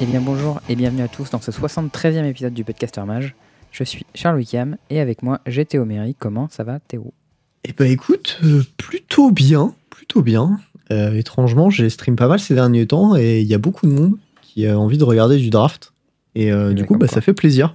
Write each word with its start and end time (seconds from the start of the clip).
Eh 0.00 0.06
bien 0.06 0.20
bonjour 0.20 0.60
et 0.68 0.76
bienvenue 0.76 1.02
à 1.02 1.08
tous 1.08 1.30
dans 1.30 1.40
ce 1.40 1.50
73e 1.50 2.24
épisode 2.24 2.54
du 2.54 2.62
Podcaster 2.62 3.02
Mage. 3.02 3.34
Je 3.72 3.82
suis 3.82 4.06
Charles 4.14 4.36
Wickham 4.36 4.76
et 4.90 5.00
avec 5.00 5.22
moi 5.22 5.40
j'ai 5.46 5.64
Théo 5.64 5.84
Méry. 5.84 6.14
Comment 6.16 6.48
ça 6.48 6.62
va 6.62 6.78
Théo? 6.78 7.12
Eh 7.64 7.72
ben 7.72 7.90
écoute, 7.90 8.38
euh, 8.44 8.62
plutôt 8.76 9.32
bien, 9.32 9.74
plutôt 9.90 10.22
bien. 10.22 10.60
Euh, 10.92 11.14
étrangement, 11.14 11.68
j'ai 11.68 11.90
stream 11.90 12.14
pas 12.14 12.28
mal 12.28 12.38
ces 12.38 12.54
derniers 12.54 12.86
temps 12.86 13.16
et 13.16 13.40
il 13.40 13.46
y 13.46 13.54
a 13.54 13.58
beaucoup 13.58 13.86
de 13.86 13.92
monde 13.92 14.14
qui 14.40 14.66
a 14.66 14.78
envie 14.78 14.98
de 14.98 15.04
regarder 15.04 15.36
du 15.36 15.50
draft. 15.50 15.92
Et 16.34 16.52
euh, 16.52 16.70
Eh 16.70 16.74
du 16.74 16.82
ben, 16.82 16.86
coup, 16.86 16.96
bah, 16.96 17.08
ça 17.08 17.20
fait 17.20 17.34
plaisir. 17.34 17.74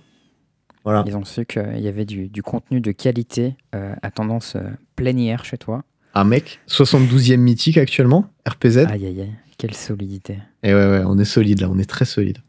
Voilà. 0.86 1.04
Ils 1.06 1.18
ont 1.18 1.26
su 1.26 1.46
qu'il 1.46 1.80
y 1.80 1.88
avait 1.88 2.06
du, 2.06 2.30
du 2.30 2.42
contenu 2.42 2.80
de 2.82 2.92
qualité 2.92 3.56
à 3.72 4.12
tendance 4.12 4.58
plénière 4.96 5.46
chez 5.46 5.58
toi. 5.58 5.84
Un 6.14 6.26
mec, 6.26 6.60
72e 6.70 7.38
mythique 7.38 7.78
actuellement, 7.78 8.28
RPZ. 8.48 8.78
Aïe 8.80 8.88
aïe 9.06 9.22
aïe, 9.22 9.34
quelle 9.64 9.76
solidité. 9.76 10.40
Et 10.62 10.74
ouais, 10.74 10.90
ouais, 10.90 11.04
on 11.06 11.18
est 11.18 11.24
solide 11.24 11.62
là, 11.62 11.70
on 11.72 11.80
est 11.80 11.90
très 11.90 12.04
solide. 12.04 12.40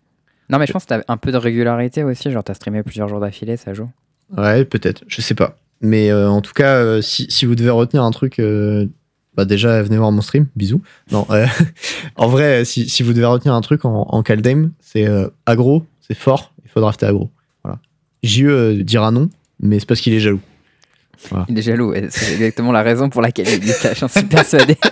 Non 0.50 0.59
mais 0.59 0.66
je 0.66 0.73
pense 0.73 0.82
que 0.82 0.88
t'as 0.88 1.02
un 1.06 1.16
peu 1.16 1.30
de 1.30 1.37
régularité 1.37 2.02
aussi, 2.02 2.28
genre 2.32 2.42
t'as 2.42 2.54
streamé 2.54 2.82
plusieurs 2.82 3.06
jours 3.06 3.20
d'affilée, 3.20 3.56
ça 3.56 3.73
joue. 3.73 3.88
Ouais, 4.37 4.64
peut-être, 4.64 5.04
je 5.06 5.20
sais 5.20 5.37
pas. 5.37 5.56
Mais 5.80 6.10
euh, 6.10 6.28
en 6.28 6.40
tout 6.40 6.54
cas, 6.54 6.74
euh, 6.74 7.00
si, 7.02 7.30
si 7.30 7.46
vous 7.46 7.54
devez 7.54 7.70
retenir 7.70 8.02
un 8.02 8.10
truc, 8.10 8.40
euh, 8.40 8.87
bah 9.37 9.45
déjà, 9.45 9.80
venez 9.80 9.96
voir 9.96 10.10
mon 10.10 10.23
stream, 10.23 10.48
bisous. 10.56 10.82
Non, 11.12 11.24
euh, 11.30 11.46
en 12.16 12.27
vrai, 12.27 12.64
si, 12.64 12.88
si 12.88 13.04
vous 13.04 13.12
devez 13.12 13.26
retenir 13.26 13.54
un 13.54 13.60
truc 13.60 13.84
en, 13.84 14.09
en 14.09 14.23
Kaldheim, 14.24 14.73
c'est 14.80 15.06
euh, 15.06 15.28
aggro, 15.46 15.87
c'est 16.01 16.16
fort, 16.16 16.52
il 16.65 16.70
faut 16.70 16.80
drafter 16.80 17.06
aggro. 17.06 17.30
Voilà. 17.62 17.78
JE 18.24 18.46
euh, 18.46 18.82
dira 18.82 19.12
non, 19.12 19.30
mais 19.60 19.79
c'est 19.79 19.87
parce 19.87 20.01
qu'il 20.01 20.15
est 20.15 20.20
jaloux. 20.20 20.40
Il 21.48 21.57
est 21.57 21.62
jaloux, 21.62 21.95
et 21.95 22.09
c'est 22.10 22.35
exactement 22.35 22.73
la 22.73 22.82
raison 22.82 23.09
pour 23.09 23.23
laquelle 23.23 23.48
il 23.48 23.60
dit 23.60 23.68
ça, 23.68 23.95
j'en 23.95 24.09
suis 24.09 24.24
persuadé. 24.24 24.76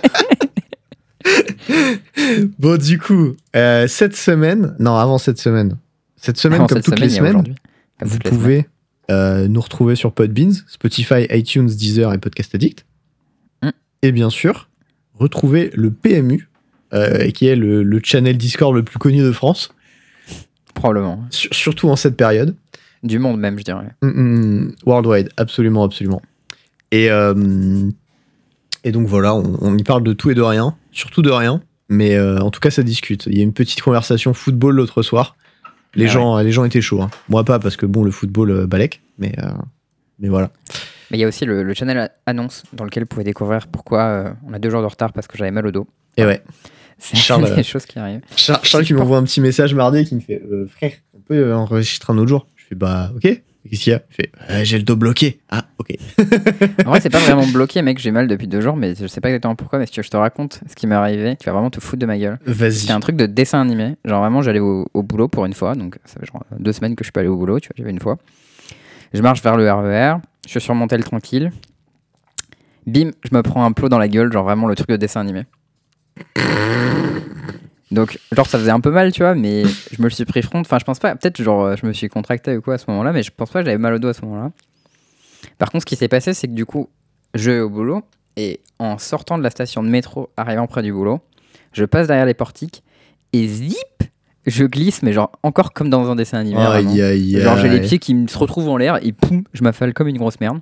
Bon, 2.59 2.77
du 2.77 2.99
coup, 2.99 3.35
euh, 3.55 3.87
cette 3.87 4.15
semaine, 4.15 4.75
non, 4.79 4.95
avant 4.95 5.17
cette 5.17 5.39
semaine, 5.39 5.77
cette 6.17 6.37
semaine, 6.37 6.59
Avant 6.61 6.67
comme 6.67 6.77
cette 6.77 6.85
toutes 6.85 6.95
semaine, 6.95 7.09
les 7.09 7.15
semaines, 7.15 7.55
vous 8.01 8.17
semaines. 8.17 8.33
pouvez 8.33 8.67
euh, 9.11 9.47
nous 9.47 9.61
retrouver 9.61 9.95
sur 9.95 10.13
Podbeans, 10.13 10.53
Spotify, 10.67 11.25
iTunes, 11.29 11.67
Deezer 11.67 12.13
et 12.13 12.17
Podcast 12.17 12.55
Addict. 12.55 12.85
Mm. 13.61 13.69
Et 14.03 14.11
bien 14.11 14.29
sûr, 14.29 14.69
retrouver 15.15 15.71
le 15.73 15.91
PMU, 15.91 16.49
euh, 16.93 17.29
qui 17.31 17.47
est 17.47 17.55
le, 17.55 17.83
le 17.83 17.99
channel 18.03 18.37
Discord 18.37 18.73
le 18.75 18.83
plus 18.83 18.99
connu 18.99 19.21
de 19.21 19.31
France, 19.31 19.73
Probablement. 20.73 21.23
sur- 21.29 21.53
surtout 21.53 21.89
en 21.89 21.95
cette 21.95 22.15
période. 22.17 22.55
Du 23.03 23.19
monde 23.19 23.39
même, 23.39 23.59
je 23.59 23.63
dirais. 23.63 23.89
Mm, 24.01 24.07
mm, 24.07 24.75
worldwide, 24.85 25.29
absolument, 25.37 25.83
absolument. 25.83 26.21
Et, 26.91 27.09
et 28.83 28.91
donc 28.91 29.07
voilà, 29.07 29.33
on, 29.35 29.57
on 29.61 29.77
y 29.77 29.83
parle 29.83 30.03
de 30.03 30.13
tout 30.13 30.29
et 30.29 30.35
de 30.35 30.41
rien, 30.41 30.75
surtout 30.91 31.21
de 31.23 31.31
rien, 31.31 31.61
mais 31.93 32.15
euh, 32.15 32.39
en 32.39 32.51
tout 32.51 32.59
cas 32.59 32.69
ça 32.71 32.83
discute. 32.83 33.25
Il 33.27 33.37
y 33.37 33.39
a 33.39 33.43
une 33.43 33.53
petite 33.53 33.81
conversation 33.81 34.33
football 34.33 34.75
l'autre 34.75 35.01
soir. 35.01 35.35
Les, 35.95 36.05
Ah 36.05 36.09
gens, 36.09 36.37
les 36.39 36.51
gens 36.51 36.65
étaient 36.65 36.81
chauds. 36.81 37.01
hein. 37.01 37.11
Moi 37.29 37.43
pas, 37.43 37.59
parce 37.59 37.75
que 37.77 37.85
bon, 37.85 38.03
le 38.03 38.11
football 38.11 38.51
euh, 38.51 38.65
balèque, 38.67 39.01
mais, 39.19 39.33
euh, 39.43 39.51
mais 40.19 40.27
voilà. 40.29 40.51
Mais 41.11 41.17
il 41.17 41.21
y 41.21 41.23
a 41.23 41.27
aussi 41.27 41.45
le, 41.45 41.61
le 41.63 41.73
channel 41.75 42.09
annonce 42.25 42.63
dans 42.73 42.83
lequel 42.83 43.03
vous 43.03 43.07
pouvez 43.07 43.23
découvrir 43.23 43.67
pourquoi 43.67 44.01
euh, 44.03 44.29
on 44.47 44.53
a 44.53 44.59
deux 44.59 44.69
jours 44.71 44.81
de 44.81 44.87
retard 44.87 45.13
parce 45.13 45.27
que 45.27 45.37
j'avais 45.37 45.51
mal 45.51 45.67
au 45.67 45.71
dos. 45.71 45.87
Et 46.17 46.25
ouais, 46.25 46.43
C'est 46.97 47.15
des 47.55 47.63
choses 47.63 47.85
qui 47.85 47.99
arrivent. 47.99 48.21
Char- 48.35 48.63
Charles 48.65 48.85
qui 48.85 48.93
m'envoie 48.93 49.17
un 49.17 49.23
petit 49.23 49.41
message 49.41 49.73
mardi 49.75 50.05
qui 50.05 50.15
me 50.15 50.19
fait 50.19 50.41
Frère, 50.69 50.93
on 51.13 51.19
peut 51.19 51.53
enregistrer 51.53 52.11
un 52.13 52.17
autre 52.17 52.29
jour? 52.29 52.47
Je 52.55 52.65
fais 52.69 52.75
Bah 52.75 53.11
ok. 53.15 53.41
Qu'est-ce 53.69 53.81
qu'il 53.83 53.93
y 53.93 53.95
a? 53.95 54.01
Il 54.09 54.13
fait 54.15 54.31
Euh, 54.49 54.63
J'ai 54.63 54.77
le 54.77 54.83
dos 54.83 54.95
bloqué. 54.97 55.39
Ah 55.49 55.65
ok. 55.77 55.95
En 56.85 56.89
vrai, 56.89 56.99
c'est 57.01 57.09
pas 57.09 57.19
vraiment 57.19 57.47
bloqué, 57.53 57.81
mec. 57.81 57.97
J'ai 57.97 58.11
mal 58.11 58.27
depuis 58.27 58.47
deux 58.47 58.59
jours, 58.61 58.75
mais 58.75 58.93
je 58.95 59.07
sais 59.07 59.21
pas 59.21 59.29
exactement 59.29 59.55
pourquoi. 59.55 59.79
Mais 59.79 59.85
si 59.85 59.93
tu 59.93 59.99
veux, 60.01 60.03
je 60.03 60.09
te 60.09 60.17
raconte 60.17 60.59
ce 60.69 60.75
qui 60.75 60.85
m'est 60.85 60.95
arrivé, 60.95 61.37
tu 61.37 61.45
vas 61.45 61.53
vraiment 61.53 61.69
te 61.69 61.79
foutre 61.79 61.99
de 62.01 62.05
ma 62.05 62.17
gueule. 62.17 62.39
Vas-y. 62.45 62.73
C'était 62.73 62.91
un 62.93 62.99
truc 62.99 63.15
de 63.15 63.25
dessin 63.25 63.61
animé. 63.61 63.95
Genre 64.03 64.19
vraiment, 64.21 64.41
j'allais 64.41 64.59
au, 64.59 64.85
au 64.93 65.01
boulot 65.03 65.27
pour 65.29 65.45
une 65.45 65.53
fois. 65.53 65.75
Donc 65.75 65.97
ça 66.03 66.19
fait 66.19 66.25
genre 66.25 66.43
deux 66.59 66.73
semaines 66.73 66.95
que 66.95 67.03
je 67.03 67.07
suis 67.07 67.11
pas 67.13 67.21
allé 67.21 67.29
au 67.29 67.37
boulot. 67.37 67.59
Tu 67.61 67.69
vois, 67.69 67.75
j'avais 67.77 67.91
une 67.91 67.99
fois. 68.01 68.17
Je 69.13 69.21
marche 69.21 69.41
vers 69.41 69.55
le 69.55 69.71
RER. 69.71 70.15
Je 70.45 70.49
suis 70.51 70.59
sur 70.61 70.75
mon 70.75 70.87
tel 70.87 71.03
tranquille. 71.03 71.51
Bim, 72.85 73.11
je 73.23 73.33
me 73.33 73.41
prends 73.43 73.63
un 73.63 73.71
plot 73.71 73.87
dans 73.87 73.99
la 73.99 74.09
gueule. 74.09 74.31
Genre 74.33 74.43
vraiment 74.43 74.67
le 74.67 74.75
truc 74.75 74.89
de 74.89 74.97
dessin 74.97 75.21
animé. 75.21 75.43
Donc, 77.93 78.19
genre, 78.31 78.47
ça 78.47 78.57
faisait 78.57 78.71
un 78.71 78.79
peu 78.79 78.91
mal, 78.91 79.11
tu 79.11 79.21
vois, 79.21 79.35
mais 79.35 79.63
je 79.65 80.01
me 80.01 80.05
le 80.05 80.09
suis 80.09 80.25
pris 80.25 80.41
front. 80.41 80.59
Enfin, 80.61 80.79
je 80.79 80.83
pense 80.83 80.99
pas. 80.99 81.15
Peut-être, 81.15 81.41
genre, 81.41 81.77
je 81.77 81.85
me 81.85 81.93
suis 81.93 82.09
contracté 82.09 82.57
ou 82.57 82.61
quoi 82.61 82.73
à 82.73 82.77
ce 82.77 82.85
moment-là, 82.89 83.13
mais 83.13 83.21
je 83.23 83.31
pense 83.35 83.51
pas 83.51 83.59
que 83.59 83.65
j'avais 83.65 83.77
mal 83.77 83.93
au 83.93 83.99
dos 83.99 84.07
à 84.07 84.13
ce 84.13 84.23
moment-là. 84.25 84.51
Par 85.59 85.69
contre, 85.71 85.83
ce 85.83 85.85
qui 85.85 85.95
s'est 85.95 86.07
passé, 86.07 86.33
c'est 86.33 86.47
que 86.47 86.53
du 86.53 86.65
coup, 86.65 86.89
je 87.35 87.51
vais 87.51 87.59
au 87.59 87.69
boulot 87.69 88.01
et 88.35 88.61
en 88.79 88.97
sortant 88.97 89.37
de 89.37 89.43
la 89.43 89.51
station 89.51 89.83
de 89.83 89.89
métro, 89.89 90.29
arrivant 90.37 90.65
près 90.65 90.81
du 90.81 90.91
boulot, 90.91 91.19
je 91.71 91.85
passe 91.85 92.07
derrière 92.07 92.25
les 92.25 92.33
portiques 92.33 92.83
et 93.31 93.47
zip, 93.47 93.75
je 94.47 94.65
glisse, 94.65 95.03
mais 95.03 95.13
genre 95.13 95.31
encore 95.43 95.73
comme 95.73 95.89
dans 95.89 96.09
un 96.09 96.15
dessin 96.15 96.39
animé. 96.39 96.55
vraiment. 96.63 96.91
Aïe, 96.91 97.01
aïe, 97.01 97.41
Genre 97.41 97.57
j'ai 97.57 97.69
les 97.69 97.81
pieds 97.81 97.99
qui 97.99 98.15
me 98.15 98.27
se 98.27 98.37
retrouvent 98.37 98.69
en 98.69 98.77
l'air 98.77 98.99
et 99.05 99.11
poum, 99.11 99.43
je 99.53 99.63
m'affale 99.63 99.93
comme 99.93 100.07
une 100.07 100.17
grosse 100.17 100.39
merde. 100.39 100.59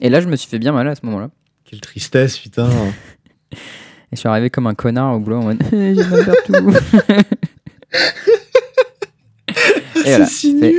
Et 0.00 0.10
là, 0.10 0.20
je 0.20 0.28
me 0.28 0.36
suis 0.36 0.48
fait 0.48 0.58
bien 0.58 0.72
mal 0.72 0.86
à 0.88 0.94
ce 0.94 1.06
moment-là. 1.06 1.30
Quelle 1.64 1.80
tristesse, 1.80 2.38
putain. 2.38 2.68
Et 4.12 4.16
je 4.16 4.20
suis 4.20 4.28
arrivé 4.28 4.50
comme 4.50 4.66
un 4.66 4.74
connard 4.74 5.16
au 5.16 5.20
boulot 5.20 5.38
en 5.38 5.44
mode 5.44 5.62
j'ai 5.70 5.94
mal 5.94 6.24
partout. 6.24 6.74
Voilà, 10.04 10.26
C'est 10.26 10.32
si 10.32 10.54
nul. 10.54 10.74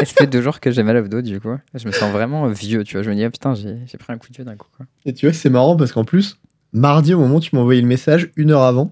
Et 0.00 0.04
ça 0.04 0.12
fait 0.18 0.26
deux 0.26 0.42
jours 0.42 0.60
que 0.60 0.70
j'ai 0.70 0.82
mal 0.82 0.96
au 0.98 1.08
dos 1.08 1.22
du 1.22 1.40
coup. 1.40 1.56
Je 1.74 1.86
me 1.86 1.92
sens 1.92 2.12
vraiment 2.12 2.46
vieux, 2.48 2.84
tu 2.84 2.94
vois. 2.96 3.02
Je 3.02 3.10
me 3.10 3.14
dis, 3.14 3.24
ah, 3.24 3.30
putain, 3.30 3.54
j'ai 3.54 3.98
pris 3.98 4.12
un 4.12 4.18
coup 4.18 4.28
de 4.28 4.34
vieux 4.34 4.44
d'un 4.44 4.56
coup. 4.56 4.68
Quoi. 4.76 4.86
Et 5.04 5.14
tu 5.14 5.26
vois, 5.26 5.32
c'est 5.32 5.50
marrant 5.50 5.76
parce 5.76 5.92
qu'en 5.92 6.04
plus, 6.04 6.38
mardi, 6.72 7.14
au 7.14 7.20
moment 7.20 7.36
où 7.36 7.40
tu 7.40 7.54
m'as 7.54 7.62
envoyé 7.62 7.80
le 7.80 7.86
message, 7.86 8.30
une 8.36 8.50
heure 8.50 8.62
avant, 8.62 8.90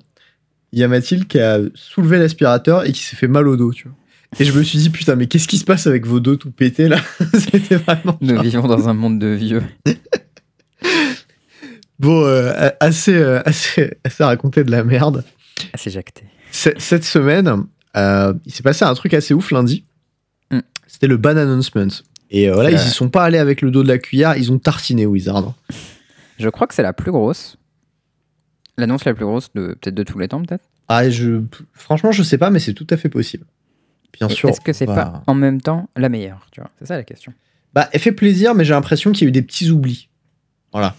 il 0.73 0.79
y 0.79 0.85
a 0.85 0.89
Mathilde 0.89 1.27
qui 1.27 1.39
a 1.39 1.61
soulevé 1.75 2.19
l'aspirateur 2.19 2.87
et 2.87 2.93
qui 2.93 3.03
s'est 3.03 3.17
fait 3.17 3.29
mal 3.29 3.47
au 3.47 3.57
dos, 3.57 3.73
tu 3.73 3.89
vois. 3.89 3.97
Et 4.41 4.45
je 4.45 4.57
me 4.59 4.65
suis 4.65 4.79
dit, 4.79 4.91
putain, 4.91 5.15
mais 5.15 5.27
qu'est-ce 5.27 5.47
qui 5.47 5.59
se 5.59 5.65
passe 5.65 5.87
avec 5.87 6.07
vos 6.07 6.19
dos 6.19 6.35
tout 6.37 6.51
pétés 6.51 6.89
là? 6.89 6.99
C'était 7.35 7.77
vraiment. 7.77 8.19
Nous 8.21 8.41
vivons 8.41 8.67
dans 8.67 8.89
un 8.89 8.95
monde 8.95 9.21
de 9.21 9.29
vieux. 9.29 9.63
Bon, 11.99 12.25
euh, 12.25 12.71
assez, 12.81 13.15
euh, 13.15 13.43
assez, 13.47 13.97
assez 14.05 14.25
raconté 14.25 14.65
de 14.65 14.71
la 14.71 14.85
merde. 14.85 15.25
C'est 15.75 15.91
jacté. 15.91 16.25
Cette 16.51 17.05
semaine, 17.05 17.67
euh, 17.97 18.35
il 18.45 18.53
s'est 18.53 18.63
passé 18.63 18.85
un 18.85 18.95
truc 18.95 19.15
assez 19.15 19.35
ouf 19.35 19.51
lundi. 19.51 19.85
Mm. 20.51 20.61
C'était 20.87 21.07
le 21.07 21.17
ban 21.17 21.37
announcement. 21.37 21.89
Et 22.31 22.49
euh, 22.49 22.55
voilà, 22.55 22.71
ils 22.71 22.77
y 22.77 22.91
sont 22.91 23.09
pas 23.09 23.25
allés 23.25 23.39
avec 23.39 23.61
le 23.63 23.71
dos 23.71 23.83
de 23.83 23.89
la 23.89 23.99
cuillère, 23.99 24.37
ils 24.37 24.51
ont 24.51 24.59
tartiné 24.59 25.07
Wizard. 25.07 25.55
Je 26.39 26.49
crois 26.49 26.67
que 26.67 26.75
c'est 26.75 26.83
la 26.83 26.93
plus 26.93 27.13
grosse. 27.13 27.57
L'annonce 28.77 29.05
la 29.05 29.15
plus 29.15 29.25
grosse 29.25 29.53
de 29.55 29.77
peut-être 29.81 29.95
de 29.95 30.03
tous 30.03 30.19
les 30.19 30.27
temps, 30.27 30.43
peut-être? 30.43 30.65
Ah, 30.89 31.09
je, 31.09 31.43
franchement, 31.73 32.11
je 32.13 32.23
sais 32.23 32.39
pas, 32.39 32.51
mais 32.51 32.59
c'est 32.59 32.75
tout 32.75 32.87
à 32.91 32.97
fait 32.97 33.09
possible. 33.09 33.47
Bien 34.13 34.29
Et 34.29 34.35
sûr. 34.35 34.49
Est-ce 34.49 34.61
que 34.61 34.73
c'est 34.73 34.87
pas 34.87 35.23
en 35.27 35.35
même 35.35 35.61
temps 35.61 35.89
la 35.97 36.09
meilleure 36.09 36.49
Tu 36.51 36.61
vois, 36.61 36.71
c'est 36.79 36.87
ça 36.87 36.97
la 36.97 37.05
question. 37.05 37.33
Bah, 37.73 37.89
elle 37.93 38.01
fait 38.01 38.13
plaisir, 38.13 38.55
mais 38.55 38.65
j'ai 38.65 38.75
l'impression 38.75 39.13
qu'il 39.13 39.23
y 39.23 39.27
a 39.27 39.29
eu 39.29 39.33
des 39.33 39.43
petits 39.43 39.71
oublis. 39.71 40.09
Voilà. 40.73 40.97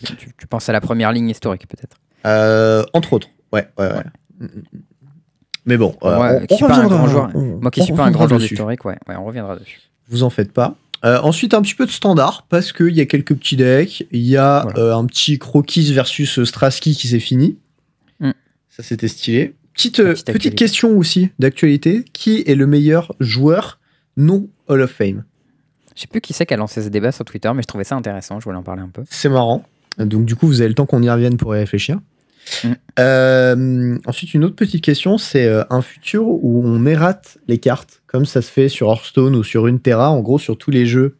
Tu, 0.00 0.16
tu- 0.16 0.32
tu 0.38 0.46
penses 0.46 0.68
à 0.68 0.72
la 0.72 0.80
première 0.80 1.12
ligne 1.12 1.28
historique, 1.28 1.66
peut-être. 1.68 1.96
Euh, 2.26 2.84
entre 2.92 3.12
autres. 3.14 3.28
Ouais, 3.52 3.68
ouais, 3.78 3.86
ouais. 3.88 3.94
Ouais. 4.40 4.48
Mais 5.64 5.76
bon, 5.76 5.96
euh, 6.02 6.16
Moi, 6.16 6.32
on- 6.42 6.46
qui 6.46 6.54
on 6.54 6.56
suis 6.56 6.66
pas 6.66 6.76
un 6.78 6.86
grand 6.88 7.06
joueur- 7.08 7.30
on- 7.34 7.58
Moi 7.60 7.70
qui 7.70 7.82
suis 7.82 7.92
pas 7.92 8.04
un 8.04 8.10
grand 8.10 8.26
joueur 8.26 8.40
dessus. 8.40 8.54
d'historique, 8.54 8.84
ouais, 8.84 8.96
ouais, 9.08 9.16
on 9.16 9.24
reviendra 9.24 9.56
dessus. 9.56 9.80
Vous 10.08 10.22
en 10.24 10.30
faites 10.30 10.52
pas. 10.52 10.74
Euh, 11.04 11.20
ensuite, 11.22 11.54
un 11.54 11.62
petit 11.62 11.74
peu 11.74 11.84
de 11.86 11.90
standard, 11.90 12.46
parce 12.48 12.72
qu'il 12.72 12.90
y 12.94 13.00
a 13.00 13.06
quelques 13.06 13.34
petits 13.34 13.56
decks. 13.56 14.06
Il 14.12 14.20
y 14.22 14.36
a 14.36 14.62
Voilà. 14.74 14.96
un 14.96 15.04
petit 15.06 15.38
Crokis 15.38 15.92
versus 15.92 16.42
Straski 16.44 16.94
qui 16.96 17.08
s'est 17.08 17.18
fini. 17.20 17.58
Mm. 18.20 18.30
Ça, 18.68 18.82
c'était 18.82 19.08
stylé. 19.08 19.54
Petite, 19.74 19.96
petite 19.96 20.06
petite 20.12 20.28
actualité. 20.28 20.56
question 20.56 20.96
aussi 20.98 21.30
d'actualité. 21.38 22.04
Qui 22.12 22.42
est 22.46 22.54
le 22.54 22.66
meilleur 22.66 23.12
joueur 23.20 23.80
non 24.16 24.48
Hall 24.68 24.82
of 24.82 24.90
Fame? 24.90 25.24
Je 25.96 26.02
sais 26.02 26.06
plus 26.06 26.20
qui 26.20 26.32
c'est 26.32 26.46
qui 26.46 26.54
a 26.54 26.56
lancé 26.56 26.82
ce 26.82 26.88
débat 26.88 27.10
sur 27.12 27.24
Twitter, 27.24 27.50
mais 27.54 27.62
je 27.62 27.66
trouvais 27.66 27.84
ça 27.84 27.96
intéressant, 27.96 28.38
je 28.40 28.44
voulais 28.44 28.56
en 28.58 28.62
parler 28.62 28.82
un 28.82 28.88
peu. 28.88 29.02
C'est 29.10 29.28
marrant. 29.28 29.64
Donc, 29.98 30.24
du 30.24 30.34
coup, 30.36 30.46
vous 30.46 30.60
avez 30.60 30.68
le 30.68 30.74
temps 30.74 30.86
qu'on 30.86 31.02
y 31.02 31.10
revienne 31.10 31.36
pour 31.36 31.54
y 31.54 31.58
réfléchir. 31.58 31.98
Mm. 32.64 32.68
Euh, 32.98 33.98
ensuite, 34.06 34.34
une 34.34 34.44
autre 34.44 34.56
petite 34.56 34.82
question 34.82 35.16
c'est 35.16 35.46
euh, 35.46 35.62
un 35.70 35.80
futur 35.80 36.26
où 36.26 36.62
on 36.64 36.84
érate 36.86 37.38
les 37.46 37.58
cartes, 37.58 38.02
comme 38.06 38.26
ça 38.26 38.42
se 38.42 38.50
fait 38.50 38.68
sur 38.68 38.88
Hearthstone 38.88 39.36
ou 39.36 39.44
sur 39.44 39.62
Runeterra, 39.64 40.10
en 40.10 40.20
gros, 40.20 40.38
sur 40.38 40.58
tous 40.58 40.70
les 40.70 40.86
jeux 40.86 41.16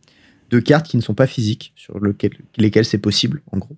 de 0.51 0.59
cartes 0.59 0.87
qui 0.87 0.97
ne 0.97 1.03
sont 1.03 1.15
pas 1.15 1.27
physiques, 1.27 1.73
sur 1.77 1.99
lequel- 1.99 2.33
lesquels 2.59 2.85
c'est 2.85 2.99
possible, 2.99 3.41
en 3.53 3.59
gros. 3.59 3.77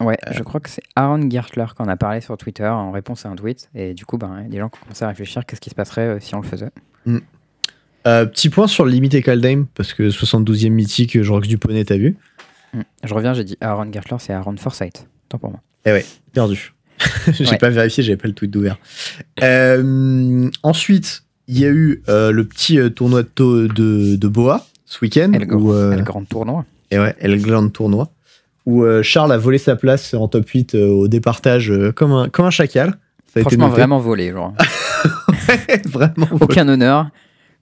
Ouais, 0.00 0.16
Euh. 0.28 0.32
je 0.32 0.42
crois 0.44 0.60
que 0.60 0.68
c'est 0.70 0.82
Aaron 0.94 1.28
Gertler 1.28 1.64
qui 1.74 1.82
en 1.82 1.88
a 1.88 1.96
parlé 1.96 2.20
sur 2.20 2.36
Twitter 2.36 2.66
en 2.68 2.92
réponse 2.92 3.26
à 3.26 3.30
un 3.30 3.34
tweet. 3.34 3.68
Et 3.74 3.94
du 3.94 4.04
coup, 4.04 4.16
ben, 4.16 4.44
des 4.48 4.58
gens 4.58 4.68
qui 4.68 4.78
ont 4.78 4.82
commencé 4.82 5.04
à 5.04 5.08
réfléchir 5.08 5.44
qu'est-ce 5.44 5.60
qui 5.60 5.70
se 5.70 5.74
passerait 5.74 6.06
euh, 6.06 6.20
si 6.20 6.34
on 6.36 6.40
le 6.40 6.46
faisait. 6.46 6.70
Euh, 8.06 8.26
petit 8.26 8.48
point 8.48 8.68
sur 8.68 8.84
le 8.84 8.92
limité 8.92 9.22
Kaldheim, 9.22 9.66
parce 9.74 9.92
que 9.92 10.10
72e 10.10 10.70
mythique, 10.70 11.20
je 11.20 11.40
du 11.40 11.58
poney, 11.58 11.84
t'as 11.84 11.96
vu 11.96 12.16
Hmm. 12.74 12.82
Je 13.04 13.14
reviens, 13.14 13.34
j'ai 13.34 13.44
dit 13.44 13.56
Aaron 13.60 13.90
Gertler, 13.92 14.16
c'est 14.20 14.32
Aaron 14.32 14.56
Forsyth. 14.56 15.06
Tant 15.28 15.38
pour 15.38 15.50
moi. 15.50 15.60
Perdu. 16.32 16.74
j'ai 17.32 17.46
Ouais. 17.48 17.58
pas 17.58 17.70
vérifié, 17.70 18.02
j'avais 18.02 18.16
pas 18.16 18.28
le 18.28 18.34
tweet 18.34 18.50
d'ouvert. 18.50 18.76
Euh, 19.42 20.50
ensuite, 20.62 21.22
il 21.46 21.58
y 21.58 21.64
a 21.64 21.68
eu 21.68 22.02
euh, 22.08 22.30
le 22.32 22.44
petit 22.44 22.78
euh, 22.78 22.90
tournoi 22.90 23.22
de, 23.22 23.66
de, 23.68 24.16
de 24.16 24.28
Boa 24.28 24.66
ce 24.84 24.98
week-end. 25.00 25.32
Et 25.32 25.38
le, 25.38 25.46
grand, 25.46 25.70
euh, 25.72 25.96
le 25.96 26.26
tournoi. 26.26 26.64
et 26.90 26.98
ouais, 26.98 27.14
El 27.20 27.40
Grand 27.40 27.68
tournoi. 27.72 28.10
Où 28.66 28.84
Charles 29.02 29.32
a 29.32 29.38
volé 29.38 29.56
sa 29.56 29.76
place 29.76 30.12
en 30.12 30.28
top 30.28 30.46
8 30.46 30.74
euh, 30.74 30.88
au 30.88 31.08
départage 31.08 31.72
comme, 31.96 32.12
un, 32.12 32.28
comme 32.28 32.44
un 32.44 32.50
chacal. 32.50 32.98
Ça 33.32 33.38
a 33.38 33.40
été 33.40 33.42
Franchement, 33.56 33.68
vraiment 33.68 33.98
volé. 33.98 34.30
Genre. 34.30 34.52
vraiment. 35.86 36.28
Aucun 36.38 36.68
honneur. 36.68 37.08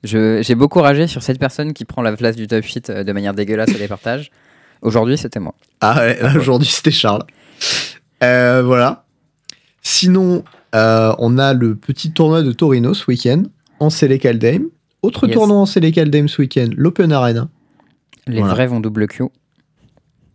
J'ai 0.03 0.55
beaucoup 0.55 0.81
ragé 0.81 1.07
sur 1.07 1.23
cette 1.23 1.39
personne 1.39 1.73
qui 1.73 1.85
prend 1.85 2.03
la 2.03 2.17
place 2.17 2.35
du 2.37 2.47
top 2.47 2.65
8 2.65 2.91
euh, 2.91 3.05
de 3.05 3.13
manière 3.13 3.35
dégueulasse 3.35 3.71
au 3.75 3.79
départage. 3.79 4.31
Aujourd'hui, 4.83 5.17
c'était 5.19 5.41
moi. 5.41 5.55
Ah 5.81 5.97
ouais, 5.99 6.19
aujourd'hui 6.37 6.69
c'était 6.69 6.91
Charles. 6.91 7.25
Euh, 8.23 8.63
voilà. 8.65 9.05
Sinon, 9.83 10.45
euh, 10.75 11.15
on 11.19 11.39
a 11.39 11.53
le 11.55 11.77
petit 11.77 12.13
tournoi 12.13 12.43
de 12.43 12.53
Torino 12.53 12.95
ce 12.95 13.05
week-end 13.09 13.45
en 13.81 13.91
Sele 13.91 14.19
Caldame. 14.19 14.67
Autre 15.03 15.27
Yes. 15.27 15.35
tournoi 15.37 15.57
en 15.59 15.67
Sele 15.67 15.93
Caldame 15.93 16.29
ce 16.29 16.43
week-end, 16.43 16.69
l'Open 16.77 17.13
Arena. 17.13 17.49
Les 18.27 18.39
Voilà. 18.41 18.55
vrais 18.55 18.67
vont 18.67 18.81
double 18.81 19.07
Q. 19.07 19.25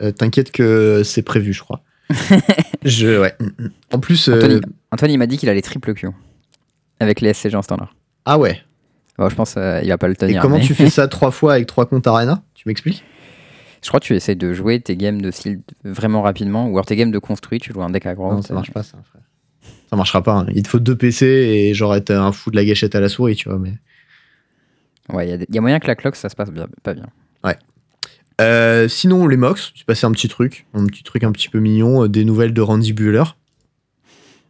Euh, 0.01 0.11
T'inquiète 0.11 0.51
que 0.51 1.01
c'est 1.03 1.21
prévu, 1.21 1.53
je 1.53 1.61
crois. 1.61 1.81
je, 2.85 3.19
ouais. 3.19 3.35
mm, 3.39 3.45
mm. 3.65 3.69
En 3.93 3.99
plus, 3.99 4.29
Anthony, 4.29 4.61
Antoine, 4.91 5.11
il 5.11 5.17
m'a 5.17 5.27
dit 5.27 5.37
qu'il 5.37 5.49
allait 5.49 5.61
triple 5.61 5.93
Q. 5.93 6.07
Avec 6.99 7.19
les 7.21 7.33
SCG 7.33 7.55
en 7.55 7.61
standard. 7.61 7.93
ah 8.25 8.37
ouais. 8.37 8.61
Bon, 9.17 9.27
je 9.29 9.35
pense 9.35 9.53
qu'il 9.53 9.87
va 9.89 9.97
pas 9.97 10.07
le 10.07 10.13
Et 10.13 10.17
tenir. 10.17 10.41
comment 10.41 10.57
mais 10.57 10.63
tu 10.65 10.73
fais 10.73 10.89
ça 10.89 11.07
trois 11.07 11.31
fois 11.31 11.53
avec 11.53 11.67
trois 11.67 11.85
comptes 11.85 12.07
Arena? 12.07 12.41
Tu 12.53 12.63
m'expliques? 12.67 13.03
Je 13.83 13.87
crois 13.87 13.99
que 13.99 14.05
tu 14.05 14.15
essaies 14.15 14.35
de 14.35 14.53
jouer 14.53 14.79
tes 14.79 14.95
games 14.95 15.21
de 15.21 15.31
style 15.31 15.61
vraiment 15.83 16.21
rapidement. 16.21 16.67
Ou 16.67 16.71
alors 16.71 16.85
tes 16.85 16.95
games 16.95 17.11
de 17.11 17.19
construit, 17.19 17.59
tu 17.59 17.73
joues 17.73 17.81
un 17.81 17.89
deck 17.89 18.05
aggro. 18.05 18.33
Non, 18.33 18.41
ça 18.41 18.53
marche 18.53 18.71
pas, 18.71 18.83
ça, 18.83 18.97
frère. 19.03 19.23
Ça 19.89 19.95
marchera 19.95 20.21
pas. 20.21 20.33
hein. 20.39 20.45
Il 20.53 20.63
te 20.63 20.69
faut 20.69 20.79
deux 20.79 20.95
PC 20.95 21.25
et 21.25 21.73
genre 21.73 21.95
être 21.95 22.11
un 22.11 22.31
fou 22.31 22.51
de 22.51 22.55
la 22.55 22.63
gâchette 22.65 22.95
à 22.95 22.99
la 22.99 23.09
souris, 23.09 23.35
tu 23.35 23.49
vois. 23.49 23.59
Mais... 23.59 23.73
Ouais, 25.11 25.27
il 25.27 25.31
y 25.31 25.33
a 25.33 25.45
y, 25.51 25.59
moyen 25.59 25.79
que 25.79 25.87
la 25.87 25.95
clock, 25.95 26.15
ça 26.15 26.29
se 26.29 26.35
passe 26.35 26.51
bien, 26.51 26.67
pas 26.83 26.93
bien. 26.93 27.07
Euh, 28.39 28.87
sinon, 28.87 29.27
les 29.27 29.37
Mox, 29.37 29.71
j'ai 29.75 29.83
passé 29.83 30.07
un 30.07 30.11
petit 30.11 30.27
truc, 30.27 30.65
un 30.73 30.87
petit 30.87 31.03
truc 31.03 31.23
un 31.23 31.31
petit 31.31 31.47
peu 31.47 31.59
mignon, 31.59 32.05
euh, 32.05 32.09
des 32.09 32.25
nouvelles 32.25 32.53
de 32.53 32.61
Randy 32.61 32.91
Bueller. 32.91 33.23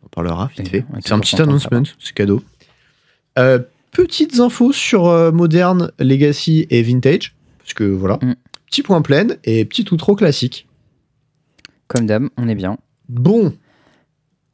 On 0.04 0.08
parlera 0.08 0.50
vite 0.56 0.70
fait. 0.70 0.86
C'est 1.02 1.12
un 1.12 1.20
petit 1.20 1.42
announcement, 1.42 1.84
c'est 2.00 2.14
cadeau. 2.14 2.42
Euh, 3.38 3.60
petites 3.92 4.40
infos 4.40 4.72
sur 4.72 5.08
euh, 5.08 5.32
Modern, 5.34 5.92
Legacy 6.00 6.68
et 6.70 6.84
Vintage, 6.84 7.36
parce 7.60 7.74
que 7.74 7.84
voilà, 7.84 8.18
Mm. 8.22 8.36
Petit 8.72 8.84
point 8.84 9.02
plein 9.02 9.28
et 9.44 9.66
petit 9.66 9.86
outro 9.92 10.16
classique. 10.16 10.66
Comme 11.88 12.06
d'hab, 12.06 12.30
on 12.38 12.48
est 12.48 12.56
bien. 12.56 12.78
Bon, 13.10 13.54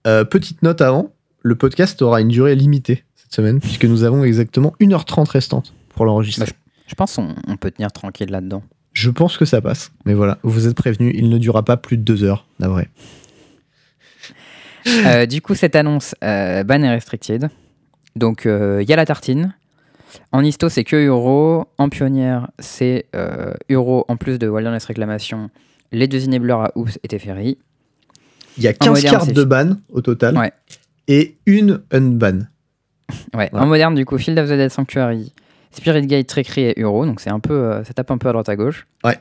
euh, 0.07 0.25
petite 0.25 0.63
note 0.63 0.81
avant, 0.81 1.13
le 1.43 1.55
podcast 1.55 2.01
aura 2.01 2.19
une 2.19 2.29
durée 2.29 2.55
limitée 2.55 3.03
cette 3.15 3.35
semaine, 3.35 3.59
puisque 3.59 3.85
nous 3.85 4.03
avons 4.03 4.23
exactement 4.23 4.73
1h30 4.81 5.29
restante 5.29 5.73
pour 5.89 6.05
l'enregistrer. 6.05 6.47
Bah, 6.47 6.73
Je 6.87 6.95
pense 6.95 7.15
qu'on 7.15 7.35
on 7.47 7.57
peut 7.57 7.69
tenir 7.69 7.91
tranquille 7.91 8.31
là-dedans. 8.31 8.63
Je 8.91 9.11
pense 9.11 9.37
que 9.37 9.45
ça 9.45 9.61
passe. 9.61 9.91
Mais 10.05 10.15
voilà, 10.15 10.39
vous 10.41 10.67
êtes 10.67 10.75
prévenus, 10.75 11.13
il 11.15 11.29
ne 11.29 11.37
durera 11.37 11.63
pas 11.63 11.77
plus 11.77 11.97
de 11.97 12.03
deux 12.03 12.23
heures, 12.23 12.47
la 12.59 12.69
vraie. 12.69 12.89
Euh, 14.87 15.25
du 15.27 15.41
coup, 15.41 15.53
cette 15.53 15.75
annonce, 15.75 16.15
euh, 16.23 16.63
ban 16.63 16.81
est 16.81 16.89
restricted. 16.89 17.49
Donc, 18.15 18.45
il 18.45 18.89
y 18.89 18.93
a 18.93 18.95
la 18.95 19.05
tartine. 19.05 19.53
En 20.31 20.43
histo, 20.43 20.69
c'est 20.69 20.83
que 20.83 20.95
euro. 20.95 21.65
En 21.77 21.89
pionnière, 21.89 22.49
c'est 22.59 23.05
euh, 23.15 23.53
euro 23.69 24.05
en 24.07 24.17
plus 24.17 24.39
de 24.39 24.47
Wilderness 24.47 24.85
Réclamation. 24.85 25.49
Les 25.91 26.07
deux 26.07 26.27
enablers 26.27 26.59
à 26.59 26.71
Oops 26.75 26.99
et 27.03 27.07
Teferi. 27.07 27.57
Il 28.57 28.63
y 28.63 28.67
a 28.67 28.71
En 28.71 28.73
15 28.73 28.89
moderne, 28.89 29.15
cartes 29.15 29.33
de 29.33 29.43
ban 29.43 29.77
au 29.89 30.01
total. 30.01 30.37
Ouais. 30.37 30.51
Et 31.07 31.37
une 31.45 31.81
unban. 31.91 32.47
Ouais. 33.33 33.49
Voilà. 33.51 33.65
En 33.65 33.67
moderne, 33.67 33.95
du 33.95 34.05
coup, 34.05 34.17
Field 34.17 34.37
of 34.39 34.47
the 34.49 34.53
Dead 34.53 34.71
Sanctuary, 34.71 35.31
Spirit 35.71 36.07
Guide, 36.07 36.27
Trickery 36.27 36.61
et 36.63 36.81
Euro. 36.81 37.05
Donc, 37.05 37.21
c'est 37.21 37.29
un 37.29 37.39
peu, 37.39 37.53
euh, 37.53 37.83
ça 37.83 37.93
tape 37.93 38.11
un 38.11 38.17
peu 38.17 38.29
à 38.29 38.31
droite 38.31 38.49
à 38.49 38.55
gauche. 38.55 38.87
Ouais. 39.03 39.17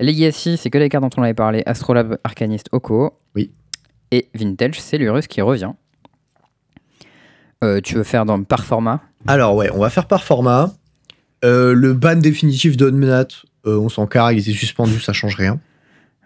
Legacy, 0.00 0.56
c'est 0.56 0.70
que 0.70 0.78
les 0.78 0.88
cartes 0.88 1.04
dont 1.04 1.20
on 1.20 1.22
avait 1.22 1.34
parlé 1.34 1.62
Astrolabe, 1.66 2.18
Arcanist, 2.24 2.68
Oko. 2.72 3.12
Oui. 3.34 3.52
Et 4.10 4.28
Vintage, 4.34 4.80
c'est 4.80 4.98
l'Urus 4.98 5.26
qui 5.26 5.40
revient. 5.40 5.72
Euh, 7.62 7.80
tu 7.80 7.94
veux 7.94 8.02
faire 8.02 8.24
dans, 8.24 8.42
par 8.42 8.64
format? 8.64 9.00
Alors 9.26 9.54
ouais, 9.56 9.70
on 9.72 9.78
va 9.78 9.90
faire 9.90 10.06
par 10.06 10.22
format. 10.24 10.72
Euh, 11.44 11.74
le 11.74 11.92
ban 11.92 12.16
définitif 12.16 12.76
d'Unmenat, 12.76 13.26
euh, 13.66 13.76
on 13.78 13.88
s'en 13.88 14.06
carre, 14.06 14.32
il 14.32 14.38
était 14.38 14.52
suspendu, 14.52 15.00
ça 15.00 15.12
change 15.12 15.36
rien. 15.36 15.60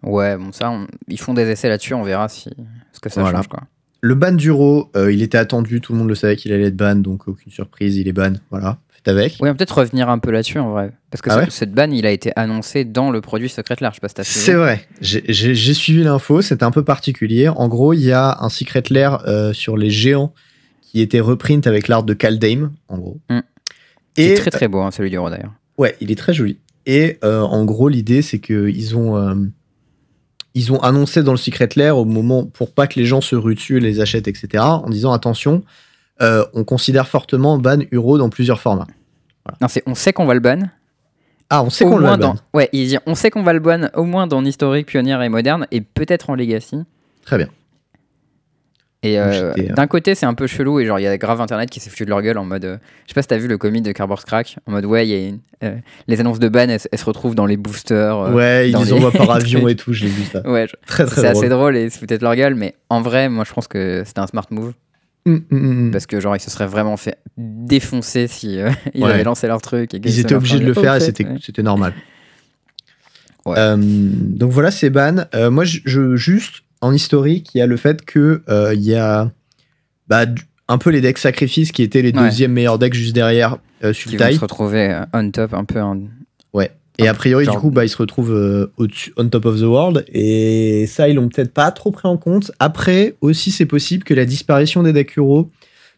Ouais, 0.02 0.36
bon, 0.36 0.52
ça, 0.52 0.70
on- 0.70 0.86
ils 1.08 1.18
font 1.18 1.34
des 1.34 1.48
essais 1.48 1.68
là-dessus, 1.68 1.94
on 1.94 2.04
verra 2.04 2.28
si, 2.28 2.50
ce 2.92 3.00
que 3.00 3.08
ça 3.08 3.20
Voilà. 3.22 3.38
change, 3.38 3.48
quoi. 3.48 3.60
Le 4.00 4.14
ban 4.14 4.30
d'Uro, 4.30 4.90
euh, 4.96 5.12
il 5.12 5.22
était 5.22 5.38
attendu, 5.38 5.80
tout 5.80 5.92
le 5.92 5.98
monde 5.98 6.08
le 6.08 6.14
savait 6.14 6.36
qu'il 6.36 6.52
allait 6.52 6.66
être 6.66 6.76
ban, 6.76 6.94
donc 6.94 7.26
aucune 7.26 7.50
surprise, 7.50 7.96
il 7.96 8.06
est 8.06 8.12
ban. 8.12 8.34
Voilà, 8.52 8.78
faites 8.90 9.08
avec. 9.08 9.32
Oui, 9.40 9.48
on 9.48 9.52
peut 9.52 9.56
peut-être 9.56 9.78
revenir 9.78 10.08
un 10.08 10.20
peu 10.20 10.30
là-dessus, 10.30 10.60
en 10.60 10.70
vrai. 10.70 10.92
Parce 11.10 11.20
que 11.20 11.30
Ah 11.30 11.38
ouais 11.38 11.46
cette 11.50 11.72
ban, 11.72 11.90
il 11.90 12.06
a 12.06 12.12
été 12.12 12.30
annoncé 12.36 12.84
dans 12.84 13.10
le 13.10 13.20
produit 13.20 13.48
Secret 13.48 13.74
Lair, 13.80 13.90
je 13.90 13.96
sais 13.96 14.00
pas 14.00 14.08
si 14.08 14.14
t'as. 14.14 14.22
C'est 14.22 14.54
vrai, 14.54 14.86
j'ai 15.00 15.74
suivi 15.74 16.04
l'info, 16.04 16.42
c'était 16.42 16.62
un 16.62 16.70
peu 16.70 16.84
particulier. 16.84 17.48
En 17.48 17.66
gros, 17.66 17.92
il 17.92 18.02
y 18.02 18.12
a 18.12 18.38
un 18.40 18.48
Secret 18.50 18.84
Lair 18.90 19.24
euh, 19.26 19.52
sur 19.52 19.76
les 19.76 19.90
géants 19.90 20.32
qui 20.90 21.02
était 21.02 21.20
reprint 21.20 21.66
avec 21.66 21.86
l'art 21.86 22.02
de 22.02 22.14
Kaldheim, 22.14 22.72
en 22.88 22.98
gros. 22.98 23.20
Mm. 23.28 23.40
Et 24.16 24.28
C'est 24.28 24.42
très 24.42 24.50
très 24.50 24.68
beau, 24.68 24.80
hein, 24.80 24.90
celui 24.90 25.10
du 25.10 25.16
Euro, 25.16 25.28
d'ailleurs. 25.28 25.52
Ouais, 25.76 25.94
il 26.00 26.10
est 26.10 26.16
très 26.16 26.32
joli. 26.32 26.58
Et 26.86 27.18
euh, 27.22 27.42
en 27.42 27.64
gros, 27.66 27.88
l'idée, 27.88 28.22
c'est 28.22 28.38
qu'ils 28.38 28.96
ont, 28.96 29.16
euh, 29.16 29.34
ils 30.54 30.72
ont 30.72 30.80
annoncé 30.80 31.22
dans 31.22 31.32
le 31.32 31.38
Secret 31.38 31.68
Lair 31.76 31.98
au 31.98 32.06
moment, 32.06 32.46
pour 32.46 32.72
pas 32.72 32.86
que 32.86 32.98
les 32.98 33.04
gens 33.04 33.20
se 33.20 33.36
ruent 33.36 33.54
dessus 33.54 33.78
les 33.80 34.00
achètent, 34.00 34.28
etc., 34.28 34.64
en 34.64 34.88
disant 34.88 35.12
attention, 35.12 35.62
euh, 36.22 36.44
on 36.54 36.64
considère 36.64 37.06
fortement 37.06 37.58
ban 37.58 37.80
Euro 37.92 38.16
dans 38.16 38.30
plusieurs 38.30 38.60
formats. 38.60 38.86
Non, 39.60 39.68
c'est 39.68 39.82
on 39.86 39.94
sait 39.94 40.12
qu'on 40.12 40.26
va 40.26 40.34
le 40.34 40.40
ban. 40.40 40.70
Ah, 41.50 41.62
on 41.62 41.70
sait 41.70 41.84
qu'on 41.84 41.98
le 41.98 42.16
ban. 42.16 42.34
Ouais, 42.54 42.70
on 43.06 43.14
sait 43.14 43.30
qu'on 43.30 43.42
va 43.42 43.52
le 43.52 43.60
ban 43.60 43.88
au 43.94 44.04
moins 44.04 44.26
dans 44.26 44.44
historique, 44.44 44.86
pionnière 44.86 45.22
et 45.22 45.28
moderne, 45.28 45.66
et 45.70 45.80
peut-être 45.80 46.30
en 46.30 46.34
legacy. 46.34 46.78
Très 47.24 47.36
bien. 47.36 47.48
Et 49.04 49.20
euh, 49.20 49.52
euh, 49.56 49.68
d'un 49.76 49.86
côté, 49.86 50.16
c'est 50.16 50.26
un 50.26 50.34
peu 50.34 50.48
chelou, 50.48 50.80
et 50.80 50.84
genre, 50.86 50.98
il 50.98 51.04
y 51.04 51.06
a 51.06 51.16
grave 51.18 51.40
internet 51.40 51.70
qui 51.70 51.78
s'est 51.78 51.88
foutu 51.88 52.04
de 52.04 52.10
leur 52.10 52.20
gueule 52.20 52.36
en 52.36 52.44
mode. 52.44 52.64
euh, 52.64 52.76
je 53.04 53.10
sais 53.10 53.14
pas 53.14 53.22
si 53.22 53.28
t'as 53.28 53.36
vu 53.38 53.46
le 53.46 53.56
comic 53.56 53.84
de 53.84 53.92
Cardboard 53.92 54.24
Crack, 54.24 54.56
en 54.66 54.72
mode 54.72 54.84
ouais, 54.86 55.06
il 55.06 55.10
y 55.10 55.14
a 55.14 55.28
une- 55.28 55.38
euh, 55.62 55.76
les 56.08 56.18
annonces 56.18 56.40
de 56.40 56.48
ban, 56.48 56.68
elles, 56.68 56.80
elles 56.90 56.98
se 56.98 57.04
retrouvent 57.04 57.36
dans 57.36 57.46
les 57.46 57.56
boosters. 57.56 58.32
ouais, 58.34 58.70
ils 58.70 58.76
les 58.76 58.92
envoient 58.92 59.12
par 59.12 59.30
avion 59.36 59.68
et 59.68 59.76
tout, 59.76 59.92
j'ai 59.92 60.08
vu 60.08 60.24
ça. 60.24 60.40
ouais, 60.50 60.66
je- 60.66 60.74
Très, 60.86 61.04
très 61.06 61.20
c'est 61.20 61.28
assez 61.28 61.48
drôle 61.48 61.76
et 61.76 61.84
ils 61.84 61.90
se 61.92 61.98
foutaient 61.98 62.18
de 62.18 62.24
leur 62.24 62.34
gueule, 62.34 62.56
mais 62.56 62.74
en 62.90 63.00
vrai, 63.00 63.28
moi 63.28 63.44
je 63.46 63.52
pense 63.52 63.68
que 63.68 64.02
c'était 64.04 64.18
un 64.20 64.26
smart 64.26 64.46
move. 64.50 64.72
Hum, 65.26 65.44
hum, 65.52 65.58
hum. 65.70 65.90
Parce 65.92 66.06
que 66.06 66.18
genre, 66.18 66.34
ils 66.34 66.40
se 66.40 66.50
seraient 66.50 66.66
vraiment 66.66 66.96
fait 66.96 67.18
défoncer 67.36 68.26
si 68.26 68.58
ils 68.94 69.04
Ouais. 69.04 69.12
avaient 69.12 69.24
lancé 69.24 69.46
leur 69.46 69.60
truc. 69.62 69.94
Et 69.94 70.00
Ils 70.02 70.18
étaient 70.18 70.34
obligés 70.34 70.58
de 70.58 70.64
le 70.66 70.74
faire 70.74 70.94
et 70.96 71.00
c'était 71.00 71.24
ouais. 71.24 71.62
normal. 71.62 71.92
Ouais. 73.46 73.56
Donc 73.76 74.50
voilà, 74.50 74.70
c'est 74.70 74.90
ban. 74.90 75.24
Moi, 75.50 75.64
je, 75.64 75.78
je- 75.84 76.16
juste 76.16 76.62
en 76.80 76.92
historique, 76.92 77.50
il 77.54 77.58
y 77.58 77.60
a 77.60 77.66
le 77.66 77.76
fait 77.76 78.04
que 78.04 78.42
euh, 78.48 78.72
il 78.74 78.82
y 78.82 78.94
a 78.94 79.30
bah, 80.08 80.24
un 80.68 80.78
peu 80.78 80.90
les 80.90 81.00
decks 81.00 81.18
sacrifices 81.18 81.72
qui 81.72 81.82
étaient 81.82 82.02
les 82.02 82.12
Ouais. 82.12 82.22
deuxièmes 82.24 82.52
meilleurs 82.52 82.78
decks 82.78 82.94
juste 82.94 83.14
derrière 83.14 83.58
euh, 83.84 83.92
Qui 83.92 84.04
vont 84.04 84.10
Sultai. 84.10 84.32
se 84.34 84.40
retrouver 84.40 84.90
euh, 84.92 85.04
on 85.12 85.30
top 85.30 85.54
un 85.54 85.64
peu. 85.64 85.80
en- 85.80 86.00
Ouais. 86.52 86.70
Et 86.98 87.06
a 87.08 87.14
priori, 87.14 87.44
genre- 87.44 87.54
du 87.54 87.60
coup, 87.60 87.70
bah, 87.70 87.84
ils 87.84 87.88
se 87.88 87.96
retrouvent 87.96 88.32
euh, 88.34 88.72
au-dessus, 88.76 89.12
on 89.16 89.28
top 89.28 89.46
of 89.46 89.58
the 89.60 89.64
world. 89.64 90.04
Et 90.12 90.86
ça, 90.88 91.08
ils 91.08 91.14
l'ont 91.14 91.28
peut-être 91.28 91.52
pas 91.54 91.70
trop 91.70 91.90
pris 91.92 92.08
en 92.08 92.16
compte. 92.16 92.50
Après, 92.58 93.14
aussi, 93.20 93.50
c'est 93.52 93.66
possible 93.66 94.02
que 94.04 94.14
la 94.14 94.24
disparition 94.24 94.82
des 94.82 94.92
decks 94.92 95.16
Euro 95.18 95.50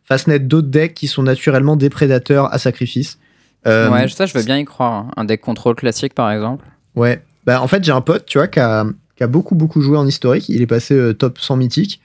fasse 0.05 0.27
naître 0.27 0.45
d'autres 0.47 0.69
decks 0.69 0.93
qui 0.95 1.07
sont 1.07 1.23
naturellement 1.23 1.77
des 1.77 1.89
prédateurs 1.89 2.53
à 2.53 2.59
sacrifice. 2.59 3.19
Euh, 3.67 3.91
ouais, 3.91 4.09
ça 4.09 4.27
je 4.27 4.37
veux 4.37 4.45
bien 4.45 4.59
y 4.59 4.65
croire. 4.65 4.93
hein. 4.93 5.11
Un 5.17 5.25
deck 5.25 5.41
contrôle 5.41 5.75
classique 5.75 6.15
par 6.15 6.31
exemple. 6.33 6.67
Ouais. 6.97 7.23
Bah, 7.47 7.63
en 7.63 7.67
fait, 7.69 7.83
j'ai 7.85 7.93
un 7.93 8.01
pote, 8.03 8.27
tu 8.27 8.37
vois, 8.39 8.49
qui 8.49 8.61
a, 8.61 8.85
qui 9.21 9.25
a 9.25 9.27
beaucoup, 9.27 9.55
beaucoup 9.55 9.83
joué 9.83 9.99
en 9.99 10.07
historique. 10.07 10.49
Il 10.49 10.63
est 10.63 10.67
passé 10.67 10.95
euh, 10.95 11.13
top 11.13 11.39
100 11.39 11.57
mythique. 11.57 12.01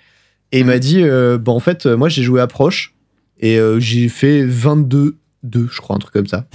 Et 0.51 0.60
il 0.60 0.65
m'a 0.65 0.79
dit, 0.79 1.01
euh, 1.01 1.38
bah, 1.38 1.53
en 1.53 1.62
fait, 1.62 1.86
euh, 1.86 1.95
moi, 1.95 2.10
j'ai 2.10 2.24
joué 2.24 2.41
approche. 2.41 2.93
Et 3.39 3.57
j'ai 3.79 4.10
fait 4.10 4.43
22, 4.45 5.17
2, 5.43 5.67
je 5.72 5.81
crois, 5.81 5.95
un 5.95 6.00
truc 6.00 6.13
comme 6.13 6.27
ça. 6.27 6.45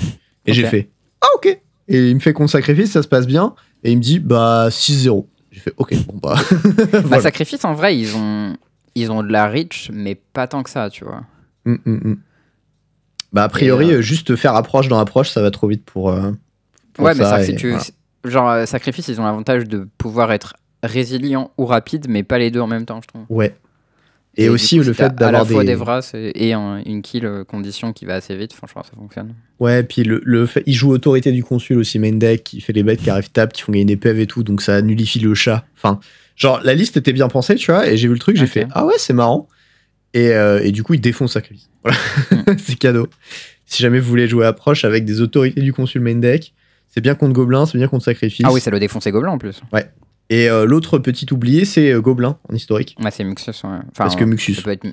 Et 0.47 0.53
j'ai 0.55 0.65
fait, 0.65 0.89
ah, 1.21 1.27
ok. 1.37 1.61
Et 1.89 2.09
il 2.09 2.15
me 2.15 2.21
fait 2.21 2.33
contre 2.33 2.51
sacrifice, 2.51 2.91
ça 2.91 3.03
se 3.03 3.09
passe 3.09 3.27
bien. 3.27 3.55
Et 3.85 3.93
il 3.93 3.99
me 3.99 4.03
dit, 4.03 4.19
bah, 4.19 4.69
6-0. 4.71 5.27
J'ai 5.51 5.61
fait, 5.61 5.75
ok, 5.77 5.95
bon, 6.07 6.19
bah. 6.23 6.37
Bah, 7.09 7.21
sacrifice 7.21 7.65
en 7.65 7.75
vrai, 7.75 7.97
ils 7.97 8.17
ont, 8.17 8.57
ils 8.95 9.13
ont 9.13 9.23
de 9.23 9.31
la 9.31 9.47
reach, 9.47 9.91
mais 9.93 10.15
pas 10.15 10.47
tant 10.47 10.63
que 10.63 10.71
ça, 10.71 10.89
tu 10.91 11.05
vois. 11.05 11.23
Mm, 11.65 11.77
mm, 11.85 12.09
mm. 12.11 12.19
Bah, 13.33 13.45
a 13.45 13.49
priori, 13.49 13.93
euh, 13.93 14.01
juste 14.01 14.37
faire 14.37 14.55
approche 14.55 14.89
dans 14.89 14.99
approche, 14.99 15.31
ça 15.31 15.43
va 15.43 15.51
trop 15.51 15.69
vite 15.69 15.85
pour. 15.85 16.11
euh, 16.11 16.33
pour 16.95 17.05
ouais, 17.05 17.15
mais 17.15 17.25
ça, 17.25 17.31
ça, 17.31 17.43
et 17.43 17.47
si 17.47 17.57
tu. 17.57 17.71
voilà. 17.71 17.85
Genre, 18.25 18.49
euh, 18.51 18.67
sacrifice, 18.67 19.09
ils 19.09 19.21
ont 19.21 19.25
l'avantage 19.25 19.65
de 19.65 19.89
pouvoir 19.99 20.31
être 20.33 20.55
résilient 20.83 21.51
ou 21.59 21.67
rapide, 21.67 22.07
mais 22.09 22.23
pas 22.23 22.39
les 22.39 22.51
deux 22.51 22.61
en 22.61 22.67
même 22.67 22.85
temps, 22.87 23.01
je 23.03 23.09
trouve. 23.09 23.23
Ouais. 23.29 23.55
Et, 24.37 24.49
aussi 24.49 24.79
coup, 24.79 24.85
le 24.85 24.93
fait 24.93 25.15
d'avoir 25.15 25.29
À 25.29 25.33
la 25.33 25.45
fois 25.45 25.63
des. 25.63 25.69
des 25.71 25.75
vras 25.75 26.09
et, 26.15 26.49
et 26.49 26.53
un- 26.53 26.81
une 26.87 27.03
kill 27.03 27.27
euh, 27.27 27.45
condition 27.45 27.93
qui 27.93 28.05
va 28.05 28.15
assez 28.15 28.37
vite, 28.37 28.53
franchement, 28.53 28.83
ça 28.85 28.93
fonctionne. 28.97 29.35
Ouais, 29.59 29.83
puis 29.83 30.05
le, 30.05 30.21
le 30.25 30.47
fait, 30.47 30.63
il 30.67 30.73
joue 30.75 30.91
autorité 30.93 31.33
du 31.33 31.43
consul 31.43 31.79
aussi, 31.79 31.99
main 31.99 32.13
deck, 32.13 32.45
qui 32.45 32.61
fait 32.61 32.73
les 32.73 32.83
bêtes 32.85 33.03
qui 33.03 33.11
arrivent 33.11 33.31
table, 33.31 33.53
qui 33.53 33.63
font 33.63 33.73
gagner 33.73 33.85
des 33.87 33.97
PV 33.97 34.23
et 34.23 34.27
tout, 34.27 34.43
donc 34.45 34.63
ça 34.63 34.81
nullifie 34.83 35.19
le 35.19 35.35
chat. 35.35 35.65
Enfin, 35.77 35.99
genre, 36.37 36.61
la 36.63 36.75
liste 36.75 36.97
était 36.97 37.13
bien 37.13 37.29
pensée, 37.29 37.57
tu 37.57 37.73
vois, 37.73 37.89
et 37.89 37.97
j'ai 37.97 38.07
vu 38.07 38.15
le 38.15 38.21
truc, 38.21 38.37
j'ai 38.37 38.47
fait, 38.47 38.67
ah 38.73 38.87
ouais, 38.87 38.95
c'est 38.99 39.13
marrant. 39.13 39.49
Et, 40.15 40.29
euh, 40.31 40.61
et 40.63 40.71
du 40.73 40.83
coup, 40.85 40.95
il 40.95 41.01
défonce 41.01 41.33
sacrifice. 41.33 41.69
Voilà, 41.83 41.99
Mm. 42.31 42.57
c'est 42.59 42.77
cadeau. 42.79 43.09
Si 43.67 43.83
jamais 43.83 43.99
vous 43.99 44.09
voulez 44.09 44.29
jouer 44.29 44.47
approche 44.47 44.85
avec 44.85 45.05
des 45.05 45.21
autorités 45.21 45.61
du 45.61 45.73
consul 45.73 46.01
main 46.03 46.15
deck, 46.15 46.53
c'est 46.91 47.01
bien 47.01 47.15
contre 47.15 47.33
Gobelin, 47.33 47.67
c'est 47.67 47.79
bien 47.79 47.89
contre 47.89 48.05
sacrifice. 48.05 48.45
Ah 48.47 48.53
oui, 48.53 48.61
ça 48.61 48.71
le 48.71 48.79
défoncer 48.79 49.11
gobelin 49.11 49.33
en 49.33 49.39
plus. 49.39 49.63
Et 50.29 50.49
euh, 50.49 50.65
l'autre 50.65 50.99
petit 50.99 51.27
oublié, 51.33 51.65
c'est 51.65 51.91
euh, 51.93 52.01
Gobelin 52.01 52.37
en 52.49 52.55
historique. 52.55 52.97
Ouais, 53.03 53.11
c'est 53.11 53.25
Muxus. 53.25 53.51
ouais. 53.65 53.71
Enfin, 53.71 53.81
Parce 53.97 54.15
que 54.17 54.25
Muxus. 54.25 54.55
Ça 54.55 54.63
peut 54.63 54.71
être, 54.71 54.87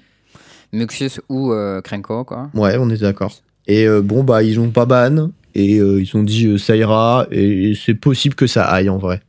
Muxius 0.73 1.21
ou 1.29 1.51
euh, 1.51 1.81
Krenko, 1.81 2.23
quoi. 2.23 2.49
Ouais, 2.53 2.77
on 2.79 2.89
est 2.89 3.01
d'accord. 3.01 3.33
Et 3.67 3.87
euh, 3.87 4.01
bon, 4.01 4.23
bah, 4.23 4.41
ils 4.43 4.59
ont 4.59 4.71
pas 4.71 4.85
ban. 4.85 5.29
Et 5.53 5.79
euh, 5.79 6.01
ils 6.01 6.15
ont 6.15 6.23
dit 6.23 6.47
euh, 6.47 6.57
ça 6.57 6.75
ira. 6.75 7.27
Et 7.31 7.73
c'est 7.75 7.93
possible 7.95 8.35
que 8.35 8.47
ça 8.47 8.65
aille 8.65 8.89
en 8.89 8.97
vrai. 8.97 9.21